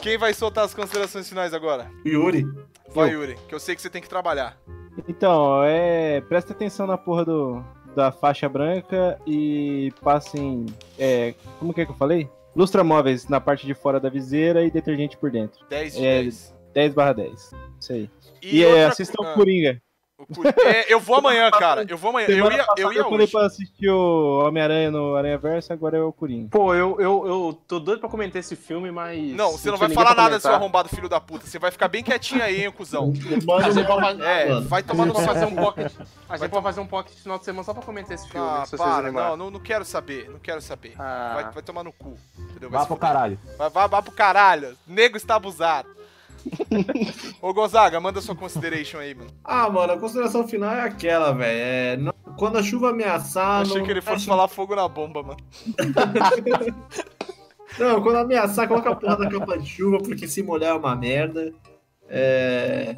Quem 0.00 0.18
vai 0.18 0.34
soltar 0.34 0.64
as 0.64 0.74
considerações 0.74 1.28
finais 1.28 1.54
agora? 1.54 1.90
Yuri. 2.04 2.44
Vai, 2.88 3.10
Yuri, 3.10 3.38
que 3.48 3.54
eu 3.54 3.60
sei 3.60 3.74
que 3.74 3.80
você 3.80 3.88
tem 3.88 4.02
que 4.02 4.08
trabalhar. 4.08 4.58
Então, 5.08 5.62
é. 5.64 6.20
Presta 6.22 6.52
atenção 6.52 6.86
na 6.86 6.98
porra 6.98 7.24
do, 7.24 7.64
da 7.94 8.10
faixa 8.12 8.48
branca 8.48 9.18
e 9.26 9.92
passem. 10.02 10.66
É, 10.98 11.34
como 11.58 11.72
que 11.72 11.80
é 11.80 11.84
que 11.86 11.90
eu 11.92 11.96
falei? 11.96 12.28
Lustra 12.54 12.84
móveis 12.84 13.28
na 13.28 13.40
parte 13.40 13.66
de 13.66 13.74
fora 13.74 13.98
da 13.98 14.10
viseira 14.10 14.64
e 14.64 14.70
detergente 14.70 15.16
por 15.16 15.30
dentro. 15.30 15.64
10 15.68 15.94
de 15.94 16.04
É, 16.06 16.22
10. 16.22 16.54
10 16.74 16.94
barra 16.94 17.12
10. 17.14 17.50
Isso 17.80 17.92
aí. 17.92 18.10
E, 18.42 18.58
E, 18.58 18.64
é, 18.64 18.66
outra 18.66 18.88
assistam 18.88 19.24
ah, 19.24 19.34
Coringa. 19.34 19.80
É, 20.66 20.92
eu 20.92 21.00
vou 21.00 21.16
amanhã, 21.16 21.50
cara. 21.50 21.84
Eu 21.88 21.96
vou 21.96 22.10
amanhã. 22.10 22.26
Eu 22.28 22.36
Semana 22.36 22.56
ia, 22.56 22.66
eu 22.78 22.92
ia 22.92 22.98
eu 23.00 23.04
falei 23.04 23.20
hoje. 23.24 23.32
pra 23.32 23.46
assistir 23.46 23.88
o 23.90 24.46
Homem-Aranha 24.46 24.90
no 24.90 25.14
Aranha 25.16 25.38
Verso, 25.38 25.72
agora 25.72 25.96
é 25.96 26.00
o 26.02 26.12
Coringa. 26.12 26.48
Pô, 26.50 26.74
eu, 26.74 27.00
eu, 27.00 27.26
eu 27.26 27.58
tô 27.66 27.78
doido 27.80 28.00
pra 28.00 28.08
comentar 28.08 28.40
esse 28.40 28.56
filme, 28.56 28.90
mas. 28.90 29.20
Não, 29.34 29.52
você 29.52 29.70
não 29.70 29.76
tinha 29.76 29.88
vai 29.88 29.94
falar 29.94 30.14
nada, 30.14 30.38
seu 30.40 30.52
arrombado 30.52 30.88
filho 30.88 31.08
da 31.08 31.20
puta. 31.20 31.46
Você 31.46 31.58
vai 31.58 31.70
ficar 31.70 31.88
bem 31.88 32.02
quietinho 32.02 32.42
aí, 32.42 32.64
hein, 32.64 32.70
cuzão. 32.70 33.12
Manda 33.46 33.66
A 33.66 33.70
gente 33.70 33.82
no 33.82 33.88
vai 33.88 34.00
bagulho, 34.00 34.18
fazer, 34.18 34.22
É, 34.24 34.48
mano. 34.48 34.68
vai 34.68 34.82
tomar 34.82 35.06
no 35.06 35.14
fazer 35.14 35.44
um 35.46 35.54
pocket. 35.54 35.92
A 35.92 36.04
Vai 36.28 36.38
gente 36.38 36.50
vai 36.50 36.62
fazer 36.62 36.80
um 36.80 36.86
pocket 36.86 37.14
no 37.16 37.22
final 37.22 37.38
de 37.38 37.44
semana 37.44 37.64
só 37.64 37.74
pra 37.74 37.82
comentar 37.82 38.14
esse 38.14 38.28
filme. 38.28 38.46
Ah, 38.48 38.64
para, 38.76 39.12
não, 39.12 39.36
não, 39.36 39.50
não 39.50 39.60
quero 39.60 39.84
saber, 39.84 40.28
não 40.30 40.38
quero 40.38 40.60
saber. 40.60 40.94
Ah. 40.98 41.32
Vai, 41.34 41.52
vai 41.52 41.62
tomar 41.62 41.84
no 41.84 41.92
cu, 41.92 42.16
entendeu? 42.38 42.70
Vai 42.70 42.78
Vá 42.78 42.80
se 42.82 42.86
pro 42.88 42.96
caralho. 42.96 43.38
Vai, 43.58 43.70
vai, 43.70 43.88
vai 43.88 44.02
pro 44.02 44.12
caralho. 44.12 44.76
Nego 44.86 45.16
está 45.16 45.36
abusado. 45.36 45.88
Ô 47.40 47.52
Gonzaga, 47.52 48.00
manda 48.00 48.20
sua 48.20 48.34
consideration 48.34 48.98
aí, 48.98 49.14
mano. 49.14 49.30
Ah, 49.44 49.68
mano, 49.70 49.92
a 49.94 49.98
consideração 49.98 50.46
final 50.46 50.70
é 50.74 50.80
aquela, 50.82 51.32
velho. 51.32 51.58
É, 51.60 51.96
não- 51.96 52.12
quando 52.36 52.58
a 52.58 52.62
chuva 52.62 52.90
ameaçar. 52.90 53.62
Achei 53.62 53.78
não- 53.78 53.84
que 53.84 53.90
ele 53.90 54.00
fosse 54.00 54.16
acho- 54.16 54.26
falar 54.26 54.48
fogo 54.48 54.74
na 54.74 54.88
bomba, 54.88 55.22
mano. 55.22 55.36
Não, 57.78 58.02
quando 58.02 58.16
ameaçar, 58.16 58.68
coloca 58.68 58.90
a 58.90 58.94
porra 58.94 59.16
da 59.16 59.30
capa 59.30 59.56
de 59.58 59.66
chuva, 59.66 59.96
porque 59.98 60.28
se 60.28 60.42
molhar 60.42 60.72
é 60.72 60.78
uma 60.78 60.94
merda. 60.94 61.52
É... 62.08 62.96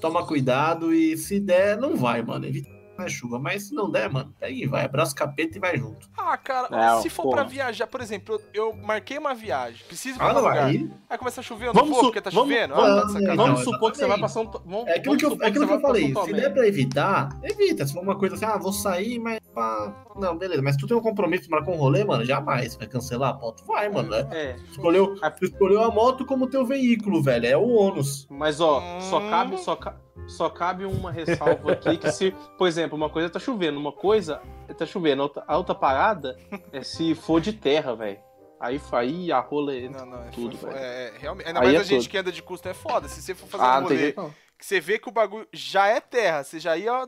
Toma 0.00 0.24
cuidado 0.26 0.94
e 0.94 1.14
se 1.18 1.38
der, 1.38 1.76
não 1.76 1.94
vai, 1.96 2.22
mano. 2.22 2.46
Evita 2.46 2.70
a 3.04 3.08
chuva. 3.08 3.38
Mas 3.38 3.64
se 3.68 3.74
não 3.74 3.90
der, 3.90 4.10
mano, 4.10 4.34
pega 4.38 4.52
e 4.52 4.66
vai. 4.66 4.84
Abraça 4.84 5.12
o 5.12 5.16
capeta 5.16 5.56
e 5.56 5.60
vai 5.60 5.76
junto. 5.76 6.08
Ah, 6.16 6.36
cara, 6.36 6.68
É, 6.98 7.00
se 7.00 7.08
for 7.10 7.22
porra. 7.24 7.36
pra 7.36 7.44
viajar, 7.44 7.86
por 7.86 8.00
exemplo, 8.00 8.40
eu, 8.52 8.68
eu 8.68 8.76
marquei 8.76 9.18
uma 9.18 9.34
viagem, 9.34 9.84
preciso 9.86 10.16
ir 10.16 10.18
pra 10.18 10.26
Ah, 10.26 10.28
algum 10.30 10.42
não, 10.42 10.48
lugar. 10.48 10.64
aí. 10.66 10.90
Aí 11.10 11.18
começa 11.18 11.40
a 11.40 11.44
chover, 11.44 11.66
eu 11.68 11.74
não 11.74 11.80
Vamos 11.82 11.96
vou 11.96 12.04
porque 12.06 12.20
tá 12.20 12.30
vamos- 12.30 12.52
chovendo. 12.52 12.74
vamos- 12.74 12.90
ah, 12.90 12.94
tá 13.02 13.08
sacanagem. 13.08 13.36
Vamos 13.36 13.64
Não, 13.64 13.72
supor 13.72 13.90
que 13.92 13.98
você 13.98 14.06
vai 14.06 14.18
passar 14.20 14.40
um. 14.40 14.50
Vamos, 14.50 14.86
É 14.88 14.96
aquilo 14.96 15.16
que 15.16 15.24
eu, 15.24 15.38
é 15.42 15.46
aquilo 15.46 15.66
que 15.66 15.72
eu 15.74 15.80
falei. 15.80 16.14
um 16.14 16.24
Se 16.24 16.32
der 16.32 16.52
pra 16.52 16.66
evitar, 16.66 17.28
evita. 17.42 17.86
Se 17.86 17.92
for 17.92 18.02
uma 18.02 18.16
coisa 18.18 18.34
assim, 18.34 18.44
ah, 18.44 18.56
vou 18.56 18.72
sair, 18.72 19.18
mas 19.18 19.38
pá. 19.54 20.04
Não, 20.16 20.36
beleza. 20.36 20.60
Mas 20.62 20.76
tu 20.76 20.86
tem 20.86 20.96
um 20.96 21.00
compromisso, 21.00 21.48
marcou 21.50 21.74
um 21.74 21.78
rolê, 21.78 22.04
mano, 22.04 22.24
jamais. 22.24 22.74
Vai 22.76 22.86
cancelar 22.88 23.30
a 23.30 23.34
pauta? 23.34 23.62
Vai, 23.66 23.88
mano. 23.88 24.08
né? 24.10 24.26
É, 24.32 24.56
Escolheu, 24.70 25.14
tu 25.38 25.44
escolheu 25.44 25.82
a 25.84 25.90
moto 25.90 26.24
como 26.26 26.48
teu 26.48 26.64
veículo, 26.66 27.22
velho. 27.22 27.46
É 27.46 27.56
o 27.56 27.68
ônus. 27.68 28.26
mas 28.30 28.60
ó, 28.60 28.80
só 29.00 29.18
Hum. 29.20 29.30
cabe, 29.30 29.58
só, 29.58 29.76
ca- 29.76 29.96
só 30.26 30.50
cabe 30.50 30.84
uma 30.84 31.10
ressalva 31.10 31.72
aqui 31.72 31.96
que 31.96 32.10
se, 32.12 32.32
por 32.58 32.66
exemplo, 32.68 32.96
uma 32.96 33.08
coisa 33.08 33.30
tá 33.30 33.38
chovendo, 33.38 33.78
uma 33.78 33.92
coisa 33.92 34.40
tá 34.76 34.84
chovendo, 34.84 35.22
a 35.22 35.24
outra, 35.24 35.44
a 35.46 35.56
outra 35.56 35.74
parada 35.74 36.36
é 36.72 36.82
se 36.82 37.14
for 37.14 37.40
de 37.40 37.52
terra, 37.52 37.94
velho. 37.94 38.18
Aí, 38.60 38.80
aí 38.92 39.30
a 39.32 39.38
rola 39.40 39.76
entra. 39.76 40.04
Não, 40.04 40.12
não, 40.18 40.24
é, 40.24 40.30
Tudo, 40.30 40.58
foi- 40.58 40.70
velho. 40.70 40.82
é, 40.84 41.06
é, 41.08 41.12
realmente. 41.18 41.46
Ainda 41.46 41.60
Aí 41.60 41.66
mais 41.66 41.76
é 41.76 41.80
a 41.80 41.82
gente 41.84 42.02
tudo. 42.02 42.10
que 42.10 42.18
anda 42.18 42.32
de 42.32 42.42
custo 42.42 42.68
é 42.68 42.74
foda. 42.74 43.08
Se 43.08 43.22
você 43.22 43.34
for 43.34 43.46
fazer 43.48 43.64
Ah, 43.64 43.78
um 43.78 43.82
rolê 43.84 44.12
que 44.58 44.66
você 44.66 44.80
vê 44.80 44.98
que 44.98 45.08
o 45.08 45.12
bagulho 45.12 45.46
já 45.52 45.86
é 45.86 46.00
terra, 46.00 46.42
você 46.42 46.58
já 46.58 46.76
ia. 46.76 47.06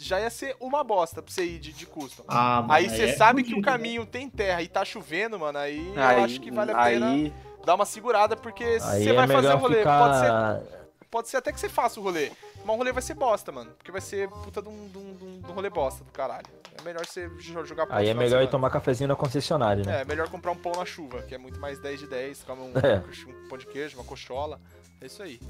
Já 0.00 0.20
ia 0.20 0.30
ser 0.30 0.56
uma 0.60 0.82
bosta 0.82 1.22
pra 1.22 1.32
você 1.32 1.44
ir 1.44 1.58
de, 1.60 1.72
de 1.72 1.86
custom. 1.86 2.24
Ah, 2.26 2.64
Aí 2.68 2.88
você 2.90 3.02
é 3.04 3.12
sabe 3.12 3.42
que 3.44 3.50
o 3.50 3.56
fudido, 3.56 3.64
caminho 3.70 4.04
tem 4.06 4.28
terra 4.28 4.60
e 4.62 4.66
tá 4.68 4.84
chovendo, 4.84 5.38
mano. 5.38 5.56
Aí, 5.58 5.92
eu 5.94 6.02
Aí, 6.02 6.22
acho 6.24 6.40
que 6.40 6.50
vale 6.50 6.72
a 6.72 6.84
pena 6.84 7.10
aí, 7.10 7.32
dar 7.64 7.74
uma 7.76 7.84
segurada, 7.84 8.36
porque 8.36 8.64
Aí 8.64 8.78
você 9.04 9.10
é 9.10 9.12
vai 9.12 9.28
fazer 9.28 9.52
o 9.52 9.56
rolê. 9.56 9.82
Pode 9.84 10.16
ser 10.16 10.22
ficar. 10.24 10.60
Pode 11.10 11.28
ser 11.28 11.38
até 11.38 11.52
que 11.52 11.58
você 11.58 11.68
faça 11.68 11.98
o 11.98 12.02
rolê. 12.02 12.30
Mas 12.64 12.68
o 12.68 12.76
rolê 12.78 12.92
vai 12.92 13.02
ser 13.02 13.14
bosta, 13.14 13.50
mano. 13.50 13.70
Porque 13.72 13.90
vai 13.90 14.00
ser 14.00 14.28
puta 14.28 14.60
de 14.60 14.68
um, 14.68 14.88
de 14.88 14.98
um- 14.98 15.14
de 15.14 15.24
um- 15.24 15.40
de 15.40 15.50
um 15.50 15.54
rolê 15.54 15.70
bosta 15.70 16.04
do 16.04 16.12
caralho. 16.12 16.46
É 16.78 16.82
melhor 16.82 17.04
você 17.06 17.28
jo- 17.38 17.64
jogar 17.64 17.86
pau 17.86 17.96
Aí 17.96 18.08
é 18.08 18.14
melhor 18.14 18.42
ir 18.42 18.50
tomar 18.50 18.70
cafezinho 18.70 19.08
na 19.08 19.16
concessionária, 19.16 19.82
né? 19.84 20.02
É, 20.02 20.04
melhor 20.04 20.28
comprar 20.28 20.52
um 20.52 20.56
pão 20.56 20.72
na 20.72 20.84
chuva, 20.84 21.22
que 21.22 21.34
é 21.34 21.38
muito 21.38 21.58
mais 21.58 21.78
10 21.80 21.98
de 21.98 22.06
10. 22.06 22.44
Come 22.44 22.60
um, 22.62 22.72
É. 22.84 23.02
um 23.28 23.48
pão 23.48 23.56
de 23.58 23.66
queijo, 23.66 23.96
uma 23.96 24.04
cochola. 24.04 24.60
É 25.00 25.06
isso 25.06 25.22
aí. 25.22 25.40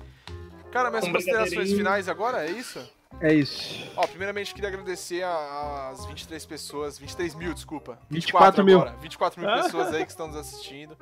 Cara, 0.70 0.90
minhas 0.90 1.04
Um 1.06 1.12
considerações 1.12 1.72
finais 1.72 2.08
agora, 2.08 2.46
é 2.46 2.50
isso? 2.50 2.78
É 3.20 3.32
isso. 3.32 3.90
Ó, 3.96 4.06
primeiramente 4.06 4.54
queria 4.54 4.68
agradecer 4.68 5.24
as 5.24 6.04
23 6.06 6.44
pessoas, 6.46 6.98
23 6.98 7.34
mil, 7.34 7.52
desculpa. 7.52 7.98
24 8.10 8.62
mil. 8.64 8.80
agora, 8.80 8.96
24 8.98 9.40
mil 9.40 9.50
pessoas 9.62 9.92
aí 9.94 10.04
que 10.04 10.10
estão 10.10 10.28
nos 10.28 10.36
assistindo. 10.36 10.96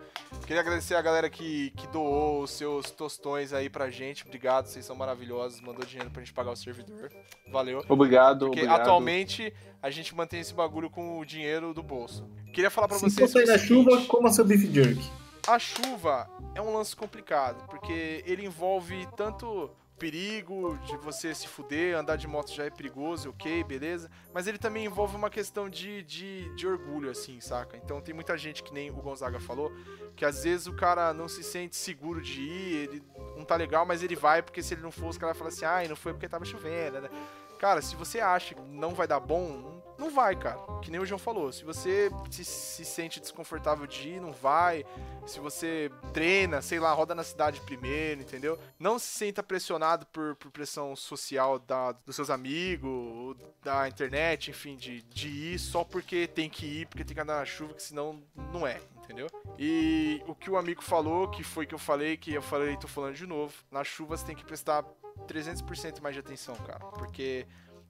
Queria 0.47 0.61
agradecer 0.61 0.95
a 0.95 1.03
galera 1.03 1.29
que, 1.29 1.71
que 1.77 1.87
doou 1.89 2.43
os 2.43 2.53
seus 2.53 2.91
tostões 2.91 3.53
aí 3.53 3.69
pra 3.69 3.91
gente. 3.91 4.25
Obrigado, 4.25 4.67
vocês 4.67 4.85
são 4.85 4.97
maravilhosos. 4.97 5.61
Mandou 5.61 5.85
dinheiro 5.85 6.11
pra 6.11 6.23
gente 6.23 6.33
pagar 6.33 6.53
o 6.53 6.57
servidor. 6.57 7.13
Valeu. 7.51 7.85
Obrigado, 7.89 8.47
Porque 8.47 8.61
obrigado. 8.61 8.81
atualmente 8.81 9.53
a 9.83 9.91
gente 9.91 10.15
mantém 10.15 10.41
esse 10.41 10.55
bagulho 10.55 10.89
com 10.89 11.19
o 11.19 11.25
dinheiro 11.25 11.75
do 11.75 11.83
bolso. 11.83 12.27
Queria 12.53 12.71
falar 12.71 12.89
pra 12.89 12.99
Se 12.99 13.11
vocês. 13.11 13.31
sair 13.31 13.45
o 13.45 13.47
na 13.49 13.59
chuva, 13.59 14.03
coma 14.07 14.31
seu 14.33 14.45
beef 14.45 14.63
jerky. 14.73 15.11
a 15.47 15.59
chuva 15.59 16.31
é 16.55 16.63
um 16.63 16.73
lance 16.75 16.97
complicado, 16.97 17.67
porque 17.69 18.23
ele 18.25 18.47
envolve 18.47 19.07
tanto 19.17 19.71
perigo 19.99 20.79
de 20.85 20.97
você 20.97 21.35
se 21.35 21.49
fuder, 21.49 21.97
andar 21.97 22.17
de 22.17 22.27
moto 22.27 22.53
já 22.53 22.65
é 22.65 22.71
perigoso, 22.71 23.31
ok, 23.31 23.65
beleza, 23.65 24.11
mas 24.33 24.47
ele 24.47 24.59
também 24.59 24.85
envolve 24.85 25.17
uma 25.17 25.31
questão 25.31 25.69
de, 25.69 26.03
de, 26.03 26.55
de 26.55 26.67
orgulho, 26.67 27.11
assim, 27.11 27.41
saca? 27.41 27.77
Então 27.77 28.01
tem 28.01 28.15
muita 28.15 28.37
gente, 28.37 28.63
que 28.63 28.73
nem 28.73 28.91
o 28.91 28.95
Gonzaga 28.95 29.41
falou, 29.41 29.73
que 30.15 30.25
às 30.25 30.45
vezes 30.45 30.67
o 30.67 30.75
cara 30.75 31.13
não 31.13 31.29
se 31.29 31.43
sente 31.43 31.77
seguro 31.77 32.21
de 32.21 32.41
ir, 32.41 32.75
ele 32.75 33.03
não 33.37 33.45
tá 33.45 33.57
legal, 33.57 33.85
mas 33.87 34.03
ele 34.03 34.17
vai 34.17 34.43
porque 34.43 34.63
se 34.63 34.75
ele 34.75 34.83
não 34.83 34.91
for, 34.91 35.09
os 35.09 35.19
caras 35.19 35.37
falam 35.37 35.53
assim, 35.53 35.65
ai, 35.65 35.89
não 35.89 35.97
foi 35.97 36.13
porque 36.13 36.29
tava 36.29 36.45
chovendo, 36.45 37.01
né? 37.01 37.11
Cara, 37.59 37.81
se 37.81 37.97
você 37.97 38.21
acha 38.21 38.55
que 38.55 38.61
não 38.61 38.95
vai 38.95 39.07
dar 39.07 39.19
bom, 39.19 39.76
não 39.99 40.11
vai, 40.11 40.37
cara. 40.37 40.59
Que 40.83 40.91
nem 40.91 41.01
o 41.01 41.07
João 41.07 41.19
falou. 41.19 41.53
Se 41.53 41.65
você 41.65 42.11
se, 42.31 42.45
se 42.45 42.85
sente 42.85 43.21
desconfortável 43.21 43.87
de 43.87 44.11
ir, 44.11 44.21
não 44.21 44.33
vai. 44.33 44.85
Se 45.27 45.41
você 45.41 45.91
treina, 46.13 46.63
sei 46.63 46.79
lá, 46.79 46.93
roda 46.93 47.15
na 47.15 47.25
cidade 47.25 47.61
primeiro, 47.61 48.21
entendeu? 48.21 48.59
Não 48.79 48.99
se 48.99 49.07
sinta 49.07 49.43
pressionado 49.43 50.07
por, 50.07 50.37
por 50.37 50.51
pressão 50.51 50.95
social 50.95 51.59
da, 51.59 51.93
dos 51.93 52.15
seus 52.15 52.31
amigos, 52.31 53.37
da 53.63 53.89
internet, 53.89 54.51
enfim, 54.51 54.77
de, 54.77 55.03
de 55.03 55.29
ir 55.29 55.59
só 55.59 55.83
porque 55.83 56.27
tem 56.27 56.49
que 56.49 56.67
ir, 56.67 56.87
porque 56.87 57.05
tem 57.05 57.15
que 57.15 57.21
andar 57.21 57.39
na 57.39 57.45
chuva, 57.45 57.75
que 57.75 57.83
senão 57.83 58.23
não 58.53 58.67
é, 58.67 58.81
entendeu? 59.03 59.27
E 59.59 60.23
o 60.27 60.35
que 60.35 60.49
o 60.49 60.57
amigo 60.57 60.83
falou, 60.83 61.29
que 61.29 61.43
foi 61.43 61.67
que 61.67 61.75
eu 61.75 61.79
falei, 61.79 62.17
que 62.17 62.33
eu 62.33 62.43
falei, 62.43 62.77
tô 62.77 62.87
falando 62.87 63.15
de 63.15 63.27
novo, 63.27 63.53
na 63.71 63.83
chuva 63.83 64.17
você 64.17 64.25
tem 64.25 64.37
que 64.37 64.45
prestar 64.45 64.85
300% 65.27 66.01
mais 66.01 66.15
de 66.15 66.21
atenção, 66.21 66.55
cara, 66.57 66.79
porque 66.79 67.47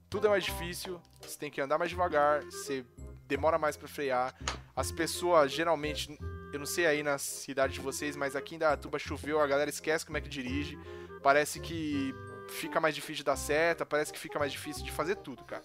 tudo 0.09 0.27
é 0.27 0.31
mais 0.31 0.45
difícil, 0.45 1.01
você 1.21 1.39
tem 1.39 1.51
que 1.51 1.61
andar 1.61 1.79
mais 1.79 1.91
devagar, 1.91 2.43
você 2.45 2.85
demora 3.27 3.59
mais 3.59 3.77
pra 3.77 3.89
frear. 3.89 4.35
As 4.75 4.93
pessoas 4.93 5.51
geralmente, 5.53 6.17
eu 6.53 6.59
não 6.59 6.67
sei 6.67 6.87
aí 6.87 7.03
na 7.03 7.19
cidade 7.19 7.75
de 7.75 7.81
vocês, 7.81 8.15
mas 8.17 8.37
aqui 8.37 8.55
em 8.55 8.59
Datuba 8.59 8.99
choveu, 8.99 9.41
a 9.41 9.47
galera 9.47 9.71
esquece 9.71 10.05
como 10.07 10.19
é 10.19 10.21
que 10.21 10.29
dirige. 10.29 10.79
Parece 11.23 11.59
que 11.59 12.15
fica 12.49 12.79
mais 12.81 12.95
difícil 12.95 13.17
de 13.17 13.25
dar 13.25 13.37
seta, 13.37 13.85
parece 13.85 14.13
que 14.13 14.19
fica 14.19 14.39
mais 14.39 14.53
difícil 14.53 14.85
de 14.85 14.93
fazer 14.93 15.17
tudo, 15.17 15.43
cara. 15.45 15.65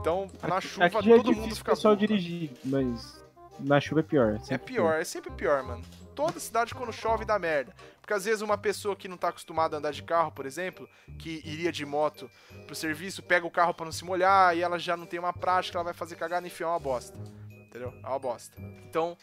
Então, 0.00 0.30
na 0.46 0.60
chuva 0.60 0.86
Aqui 0.86 0.96
é 1.12 1.16
todo 1.16 1.32
mundo 1.32 1.34
difícil 1.34 1.52
o 1.52 1.56
fica 1.56 1.72
burro, 1.72 1.82
cara. 1.82 1.96
dirigir, 1.96 2.50
mas 2.64 3.24
na 3.58 3.80
chuva 3.80 4.00
é 4.00 4.02
pior. 4.02 4.34
É 4.34 4.38
sempre 4.40 4.72
pior, 4.72 5.00
é 5.00 5.04
sempre 5.04 5.30
pior, 5.30 5.62
mano. 5.62 5.82
Toda 6.14 6.38
cidade 6.38 6.74
quando 6.74 6.92
chove 6.92 7.24
dá 7.24 7.38
merda. 7.38 7.74
Porque 8.10 8.18
às 8.18 8.24
vezes 8.24 8.42
uma 8.42 8.58
pessoa 8.58 8.96
que 8.96 9.06
não 9.06 9.16
tá 9.16 9.28
acostumada 9.28 9.76
a 9.76 9.78
andar 9.78 9.92
de 9.92 10.02
carro, 10.02 10.32
por 10.32 10.44
exemplo, 10.44 10.88
que 11.16 11.40
iria 11.44 11.70
de 11.70 11.86
moto 11.86 12.28
pro 12.66 12.74
serviço, 12.74 13.22
pega 13.22 13.46
o 13.46 13.50
carro 13.52 13.72
pra 13.72 13.84
não 13.84 13.92
se 13.92 14.04
molhar 14.04 14.56
e 14.56 14.62
ela 14.62 14.80
já 14.80 14.96
não 14.96 15.06
tem 15.06 15.20
uma 15.20 15.32
prática, 15.32 15.78
ela 15.78 15.84
vai 15.84 15.94
fazer 15.94 16.16
cagada 16.16 16.44
e 16.44 16.50
enfiar 16.50 16.70
uma 16.70 16.78
bosta. 16.80 17.16
Entendeu? 17.48 17.94
É 18.02 18.08
uma 18.08 18.18
bosta. 18.18 18.60
Então, 18.84 19.16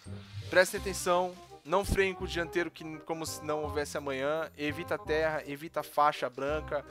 prestem 0.50 0.80
atenção, 0.80 1.36
não 1.66 1.84
freiem 1.84 2.14
com 2.14 2.24
o 2.24 2.28
dianteiro 2.28 2.72
que, 2.72 2.98
como 3.00 3.26
se 3.26 3.44
não 3.44 3.64
houvesse 3.64 3.98
amanhã, 3.98 4.50
evita 4.58 4.98
terra, 4.98 5.44
evita 5.46 5.84
faixa 5.84 6.30
branca, 6.30 6.86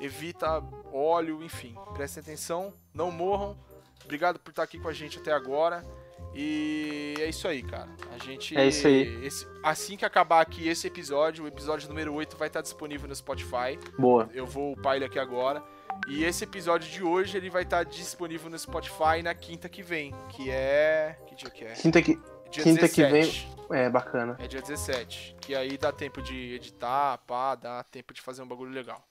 evita 0.00 0.62
óleo, 0.92 1.42
enfim. 1.42 1.74
Prestem 1.92 2.20
atenção, 2.20 2.72
não 2.94 3.10
morram. 3.10 3.58
Obrigado 4.04 4.38
por 4.38 4.50
estar 4.50 4.62
aqui 4.62 4.78
com 4.78 4.86
a 4.86 4.92
gente 4.92 5.18
até 5.18 5.32
agora. 5.32 5.84
E 6.34 7.14
é 7.18 7.28
isso 7.28 7.46
aí, 7.46 7.62
cara. 7.62 7.88
A 8.14 8.18
gente. 8.24 8.56
É 8.56 8.66
isso 8.66 8.86
aí. 8.86 9.24
esse- 9.24 9.46
assim 9.62 9.96
que 9.96 10.04
acabar 10.04 10.40
aqui 10.40 10.66
esse 10.68 10.86
episódio, 10.86 11.44
o 11.44 11.48
episódio 11.48 11.88
número 11.88 12.12
8 12.14 12.36
vai 12.36 12.48
estar 12.48 12.62
disponível 12.62 13.06
no 13.08 13.14
Spotify. 13.14 13.78
Boa. 13.98 14.28
Eu 14.32 14.46
vou 14.46 14.72
upar 14.72 14.96
ele 14.96 15.04
aqui 15.04 15.18
agora. 15.18 15.62
E 16.08 16.24
esse 16.24 16.44
episódio 16.44 16.90
de 16.90 17.02
hoje 17.02 17.36
ele 17.36 17.50
vai 17.50 17.62
estar 17.64 17.84
disponível 17.84 18.48
no 18.50 18.58
Spotify 18.58 19.22
na 19.22 19.34
quinta 19.34 19.68
que 19.68 19.82
vem, 19.82 20.14
que 20.30 20.50
é. 20.50 21.18
Que 21.26 21.34
dia 21.34 21.50
que 21.50 21.64
é? 21.64 21.72
Quinta 21.74 22.00
que. 22.02 22.18
Dia 22.50 22.62
quinta 22.64 22.88
que 22.88 23.02
17. 23.02 23.48
É, 23.70 23.88
bacana. 23.88 24.36
É 24.38 24.46
dia 24.46 24.60
17. 24.60 25.36
Que 25.40 25.54
aí 25.54 25.78
dá 25.78 25.90
tempo 25.92 26.20
de 26.22 26.54
editar, 26.54 27.18
pá, 27.26 27.54
dá 27.54 27.82
tempo 27.84 28.12
de 28.12 28.20
fazer 28.20 28.42
um 28.42 28.46
bagulho 28.46 28.70
legal. 28.72 29.02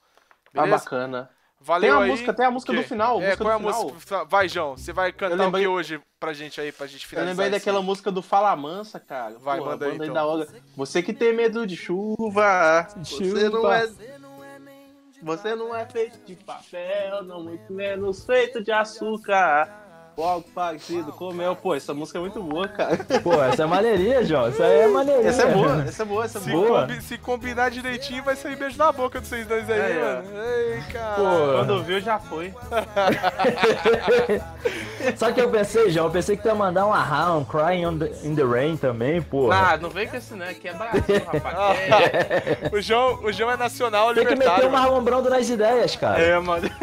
Tá 0.54 0.62
Beleza? 0.64 0.84
bacana. 0.84 1.30
Valeu 1.64 1.92
Tem 1.94 2.00
a 2.00 2.04
aí. 2.04 2.10
música, 2.12 2.34
tem 2.34 2.46
a 2.46 2.52
música 2.52 2.74
do 2.74 2.84
final. 2.84 3.18
É, 3.22 3.26
música 3.26 3.38
qual 3.38 3.52
é 3.52 3.54
a 3.54 3.58
do 3.58 3.64
final. 3.68 3.94
música? 3.94 4.26
Vai, 4.26 4.50
João, 4.50 4.76
você 4.78 4.92
vai 4.92 5.12
cantar 5.14 5.36
lembrei- 5.36 5.68
o 5.68 5.70
que 5.70 5.76
hoje 5.78 6.02
pra 6.20 6.34
gente 6.34 6.60
aí, 6.60 6.72
pra 6.72 6.88
gente 6.88 7.04
Eu 7.04 7.10
finalizar 7.10 7.36
lembrei 7.36 7.50
isso 7.50 7.60
daquela 7.60 7.80
aí? 7.80 7.86
música 7.86 8.12
do 8.12 8.22
Fala 8.24 8.56
Mansa, 8.56 9.00
cara. 9.00 9.38
Vai, 9.38 9.60
Porra, 9.60 9.72
manda 9.72 9.86
aí, 9.86 9.96
então. 9.96 10.14
da 10.14 10.26
hora. 10.26 10.48
Você 10.76 11.04
que 11.04 11.14
tem 11.14 11.34
medo 11.36 11.66
de 11.68 11.76
chuva. 11.78 12.88
Você 12.98 13.24
Chuva. 13.26 13.50
não 13.50 13.72
é. 13.72 13.88
Você 15.22 15.56
não 15.56 15.76
é 15.76 15.86
feito 15.86 16.18
de 16.26 16.36
papel, 16.36 17.24
não 17.24 17.44
muito 17.44 17.72
menos 17.72 18.26
feito 18.26 18.64
de 18.64 18.72
açúcar. 18.72 19.81
Ou 20.18 20.26
algo 20.26 20.46
parecido 20.54 21.12
com 21.14 21.32
mel. 21.34 21.56
Pô, 21.56 21.74
essa 21.74 21.94
música 21.94 22.20
é 22.20 22.22
muito 22.22 22.44
boa, 22.44 22.68
cara. 22.68 22.98
Pô, 23.24 23.42
essa 23.42 23.64
é 23.64 23.66
maneirinha, 23.66 24.24
João. 24.24 24.48
Essa 24.48 24.66
aí 24.66 24.80
é 24.82 24.88
maneirinha. 24.88 25.30
Essa 25.30 25.44
é 25.44 25.54
boa, 25.54 25.84
essa 25.88 26.04
é 26.04 26.06
boa, 26.06 26.26
essa 26.26 26.38
é 26.38 26.42
Se, 26.42 26.52
boa. 26.52 26.82
Combi- 26.82 27.02
se 27.02 27.18
combinar 27.18 27.72
direitinho, 27.72 28.22
vai 28.24 28.36
sair 28.36 28.56
beijo 28.58 28.78
na 28.78 28.92
boca 28.92 29.20
de 29.22 29.28
vocês 29.28 29.48
dois 29.48 29.68
aí, 29.70 29.80
É, 29.80 30.00
mano. 30.00 30.24
Ei, 30.44 30.82
cara. 30.92 31.16
Pô. 31.16 31.24
Quando 31.58 31.84
viu, 31.84 32.00
já 32.02 32.20
foi. 32.20 32.54
Só 35.16 35.32
que 35.32 35.42
eu 35.42 35.50
pensei, 35.50 35.90
João, 35.90 36.06
eu 36.08 36.12
pensei 36.12 36.36
que 36.38 36.44
tu 36.44 36.50
ia 36.50 36.56
mandar 36.56 36.86
um 36.86 36.94
ahá, 36.94 37.34
um 37.36 37.44
Crying 37.46 37.86
on 37.86 37.98
the- 37.98 38.12
in 38.24 38.36
the 38.36 38.44
Rain 38.44 38.76
também, 38.78 39.22
pô. 39.22 39.50
Ah, 39.52 39.78
não 39.82 39.90
vem 39.90 40.08
com 40.08 40.18
esse, 40.18 40.34
né? 40.36 40.54
Que 40.54 40.68
é 40.68 40.74
Brasil, 40.74 41.02
rapaz. 41.34 41.80
É, 41.82 42.70
O 42.76 42.82
João, 42.82 43.20
o 43.24 43.32
João 43.32 43.50
é 43.52 43.58
nacional 43.58 44.14
Tem 44.14 44.26
que 44.26 44.32
meter 44.32 44.36
libertário. 44.44 44.68
o. 44.68 44.72
Marlon 44.72 45.02
Brando 45.02 45.30
nas 45.30 45.48
ideias, 45.50 45.96
cara. 45.96 46.22
é 46.22 46.38
mano. 46.40 46.70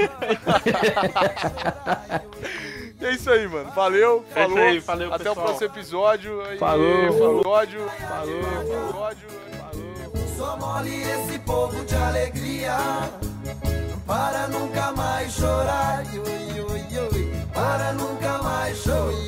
É 3.00 3.12
isso 3.12 3.30
aí, 3.30 3.46
mano. 3.46 3.70
Valeu, 3.72 4.24
é 4.30 4.42
falou. 4.42 4.58
É 4.58 4.68
aí, 4.68 4.78
valeu, 4.80 5.14
Até 5.14 5.24
pessoal. 5.24 5.36
o 5.36 5.48
próximo 5.48 5.66
episódio. 5.66 6.42
Aí, 6.42 6.58
falou. 6.58 7.12
Falou. 7.12 7.42
Falou. 7.42 7.88
Falou. 8.08 8.42
falou. 8.82 9.16
Só 10.36 10.56
mole 10.56 11.02
esse 11.02 11.38
povo 11.40 11.84
de 11.84 11.94
alegria 11.94 12.76
para 14.06 14.48
nunca 14.48 14.92
mais 14.92 15.32
chorar. 15.32 16.02
Para 17.54 17.92
nunca 17.92 18.38
mais 18.38 18.76
chorar. 18.78 19.18